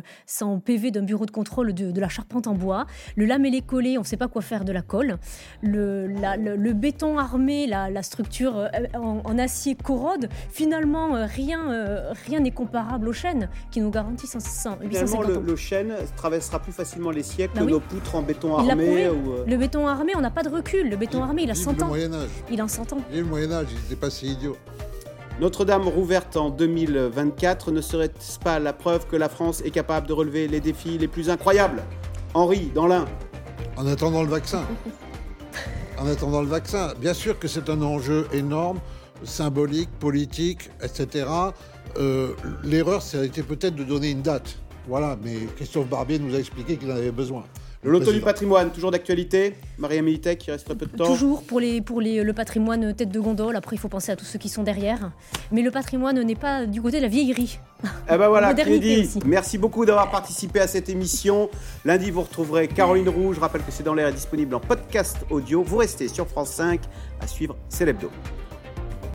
PV 0.64 0.92
d'un 0.92 1.02
bureau 1.02 1.26
de 1.26 1.30
contrôle 1.30 1.74
de, 1.74 2.00
la 2.00 2.08
charpente 2.08 2.46
en 2.46 2.54
bois. 2.54 2.86
Le 3.16 3.26
lamellé 3.26 3.60
collé, 3.60 3.98
on 3.98 4.00
ne 4.00 4.06
sait 4.06 4.16
pas 4.16 4.28
quoi 4.28 4.40
faire 4.40 4.64
de 4.64 4.72
la 4.72 4.80
colle. 4.80 5.18
Le, 5.60 6.72
béton 6.72 7.18
armé, 7.18 7.66
la, 7.66 7.90
la 7.90 8.02
structure 8.02 8.56
euh, 8.56 8.68
en, 8.94 9.20
en 9.24 9.41
acier 9.42 9.74
corrode. 9.74 10.28
Finalement, 10.50 11.14
euh, 11.14 11.26
rien 11.26 11.70
euh, 11.70 12.12
rien 12.26 12.40
n'est 12.40 12.50
comparable 12.50 13.08
aux 13.08 13.12
chaînes 13.12 13.50
qui 13.70 13.80
nous 13.82 13.90
garantissent 13.90 14.38
100 14.38 14.78
Finalement, 14.80 14.88
850 14.88 15.26
le, 15.28 15.36
ans. 15.36 15.42
le 15.46 15.56
chêne 15.56 15.94
traversera 16.16 16.58
plus 16.60 16.72
facilement 16.72 17.10
les 17.10 17.22
siècles 17.22 17.52
Bah 17.54 17.60
que 17.60 17.66
oui. 17.66 17.72
nos 17.72 17.80
poutres 17.80 18.14
en 18.14 18.22
béton 18.22 18.56
Il 18.62 18.70
armé. 18.70 19.08
ou, 19.10 19.32
euh, 19.32 19.44
Le 19.46 19.56
béton 19.58 19.86
armé, 19.86 20.12
on 20.16 20.20
n'a 20.22 20.30
pas 20.30 20.42
de 20.42 20.48
recul. 20.48 20.88
Le 20.88 20.96
béton 20.96 21.22
armé, 21.22 21.42
il 21.42 21.50
a 21.50 21.52
Vive 21.52 21.62
100 21.64 21.72
le 21.78 21.82
ans. 21.84 21.92
Il 22.50 22.60
a 22.60 22.68
100 22.68 22.92
ans. 22.94 22.98
Et 23.12 23.18
le 23.18 23.24
Moyen-Âge, 23.26 23.66
il 23.70 23.76
n'était 23.76 23.96
pas 23.96 24.08
si 24.10 24.28
idiot. 24.32 24.56
Notre-Dame 25.40 25.88
rouverte 25.88 26.36
en 26.36 26.50
2024 26.50 27.72
ne 27.72 27.80
serait-ce 27.80 28.38
pas 28.38 28.58
la 28.58 28.72
preuve 28.72 29.06
que 29.06 29.16
la 29.16 29.28
France 29.28 29.60
est 29.64 29.70
capable 29.70 30.06
de 30.06 30.12
relever 30.12 30.46
les 30.48 30.60
défis 30.60 30.98
les 30.98 31.08
plus 31.08 31.30
incroyables? 31.30 31.82
Henri, 32.34 32.70
dans 32.74 32.86
l'un. 32.86 33.06
En 33.76 33.86
attendant 33.86 34.22
le 34.22 34.28
vaccin. 34.28 34.62
En 35.98 36.06
attendant 36.08 36.40
le 36.40 36.48
vaccin. 36.48 36.94
Bien 37.00 37.14
sûr 37.14 37.38
que 37.38 37.46
c'est 37.46 37.68
un 37.70 37.80
enjeu 37.80 38.26
énorme, 38.32 38.80
symbolique, 39.24 39.90
politique, 39.98 40.70
etc. 40.82 41.26
Euh, 41.98 42.28
L'erreur, 42.64 43.02
ça 43.02 43.20
a 43.20 43.24
été 43.24 43.42
peut-être 43.42 43.74
de 43.74 43.84
donner 43.84 44.10
une 44.10 44.22
date. 44.22 44.58
Voilà, 44.88 45.16
mais 45.22 45.34
Christophe 45.56 45.88
Barbier 45.88 46.18
nous 46.18 46.34
a 46.34 46.38
expliqué 46.38 46.76
qu'il 46.76 46.90
en 46.90 46.96
avait 46.96 47.12
besoin. 47.12 47.44
Le 47.84 47.90
loto 47.90 48.12
du 48.12 48.20
patrimoine, 48.20 48.70
toujours 48.70 48.92
d'actualité. 48.92 49.54
Marie-Amélie 49.78 50.20
Tech, 50.20 50.38
il 50.46 50.52
reste 50.52 50.66
très 50.66 50.76
peu 50.76 50.86
de 50.86 50.96
temps. 50.96 51.04
Toujours 51.04 51.42
pour, 51.42 51.58
les, 51.58 51.80
pour 51.80 52.00
les, 52.00 52.22
le 52.22 52.32
patrimoine 52.32 52.94
tête 52.94 53.08
de 53.08 53.18
gondole. 53.18 53.56
Après, 53.56 53.74
il 53.74 53.78
faut 53.80 53.88
penser 53.88 54.12
à 54.12 54.16
tous 54.16 54.24
ceux 54.24 54.38
qui 54.38 54.48
sont 54.48 54.62
derrière. 54.62 55.10
Mais 55.50 55.62
le 55.62 55.72
patrimoine 55.72 56.22
n'est 56.22 56.36
pas 56.36 56.64
du 56.66 56.80
côté 56.80 56.98
de 56.98 57.02
la 57.02 57.08
vieillerie. 57.08 57.58
Eh 58.08 58.16
ben 58.16 58.28
voilà, 58.28 58.54
crédit. 58.54 59.00
aussi. 59.00 59.18
Merci 59.26 59.58
beaucoup 59.58 59.84
d'avoir 59.84 60.12
participé 60.12 60.60
à 60.60 60.68
cette 60.68 60.88
émission. 60.90 61.50
Lundi, 61.84 62.12
vous 62.12 62.22
retrouverez 62.22 62.68
Caroline 62.68 63.08
Roux. 63.08 63.32
Je 63.34 63.40
rappelle 63.40 63.62
que 63.62 63.72
c'est 63.72 63.82
dans 63.82 63.94
l'air 63.94 64.06
est 64.06 64.12
disponible 64.12 64.54
en 64.54 64.60
podcast 64.60 65.16
audio. 65.28 65.64
Vous 65.64 65.78
restez 65.78 66.06
sur 66.06 66.28
France 66.28 66.50
5 66.50 66.80
à 67.20 67.26
suivre 67.26 67.56
C'est 67.68 67.84
l'hebdo. 67.84 68.10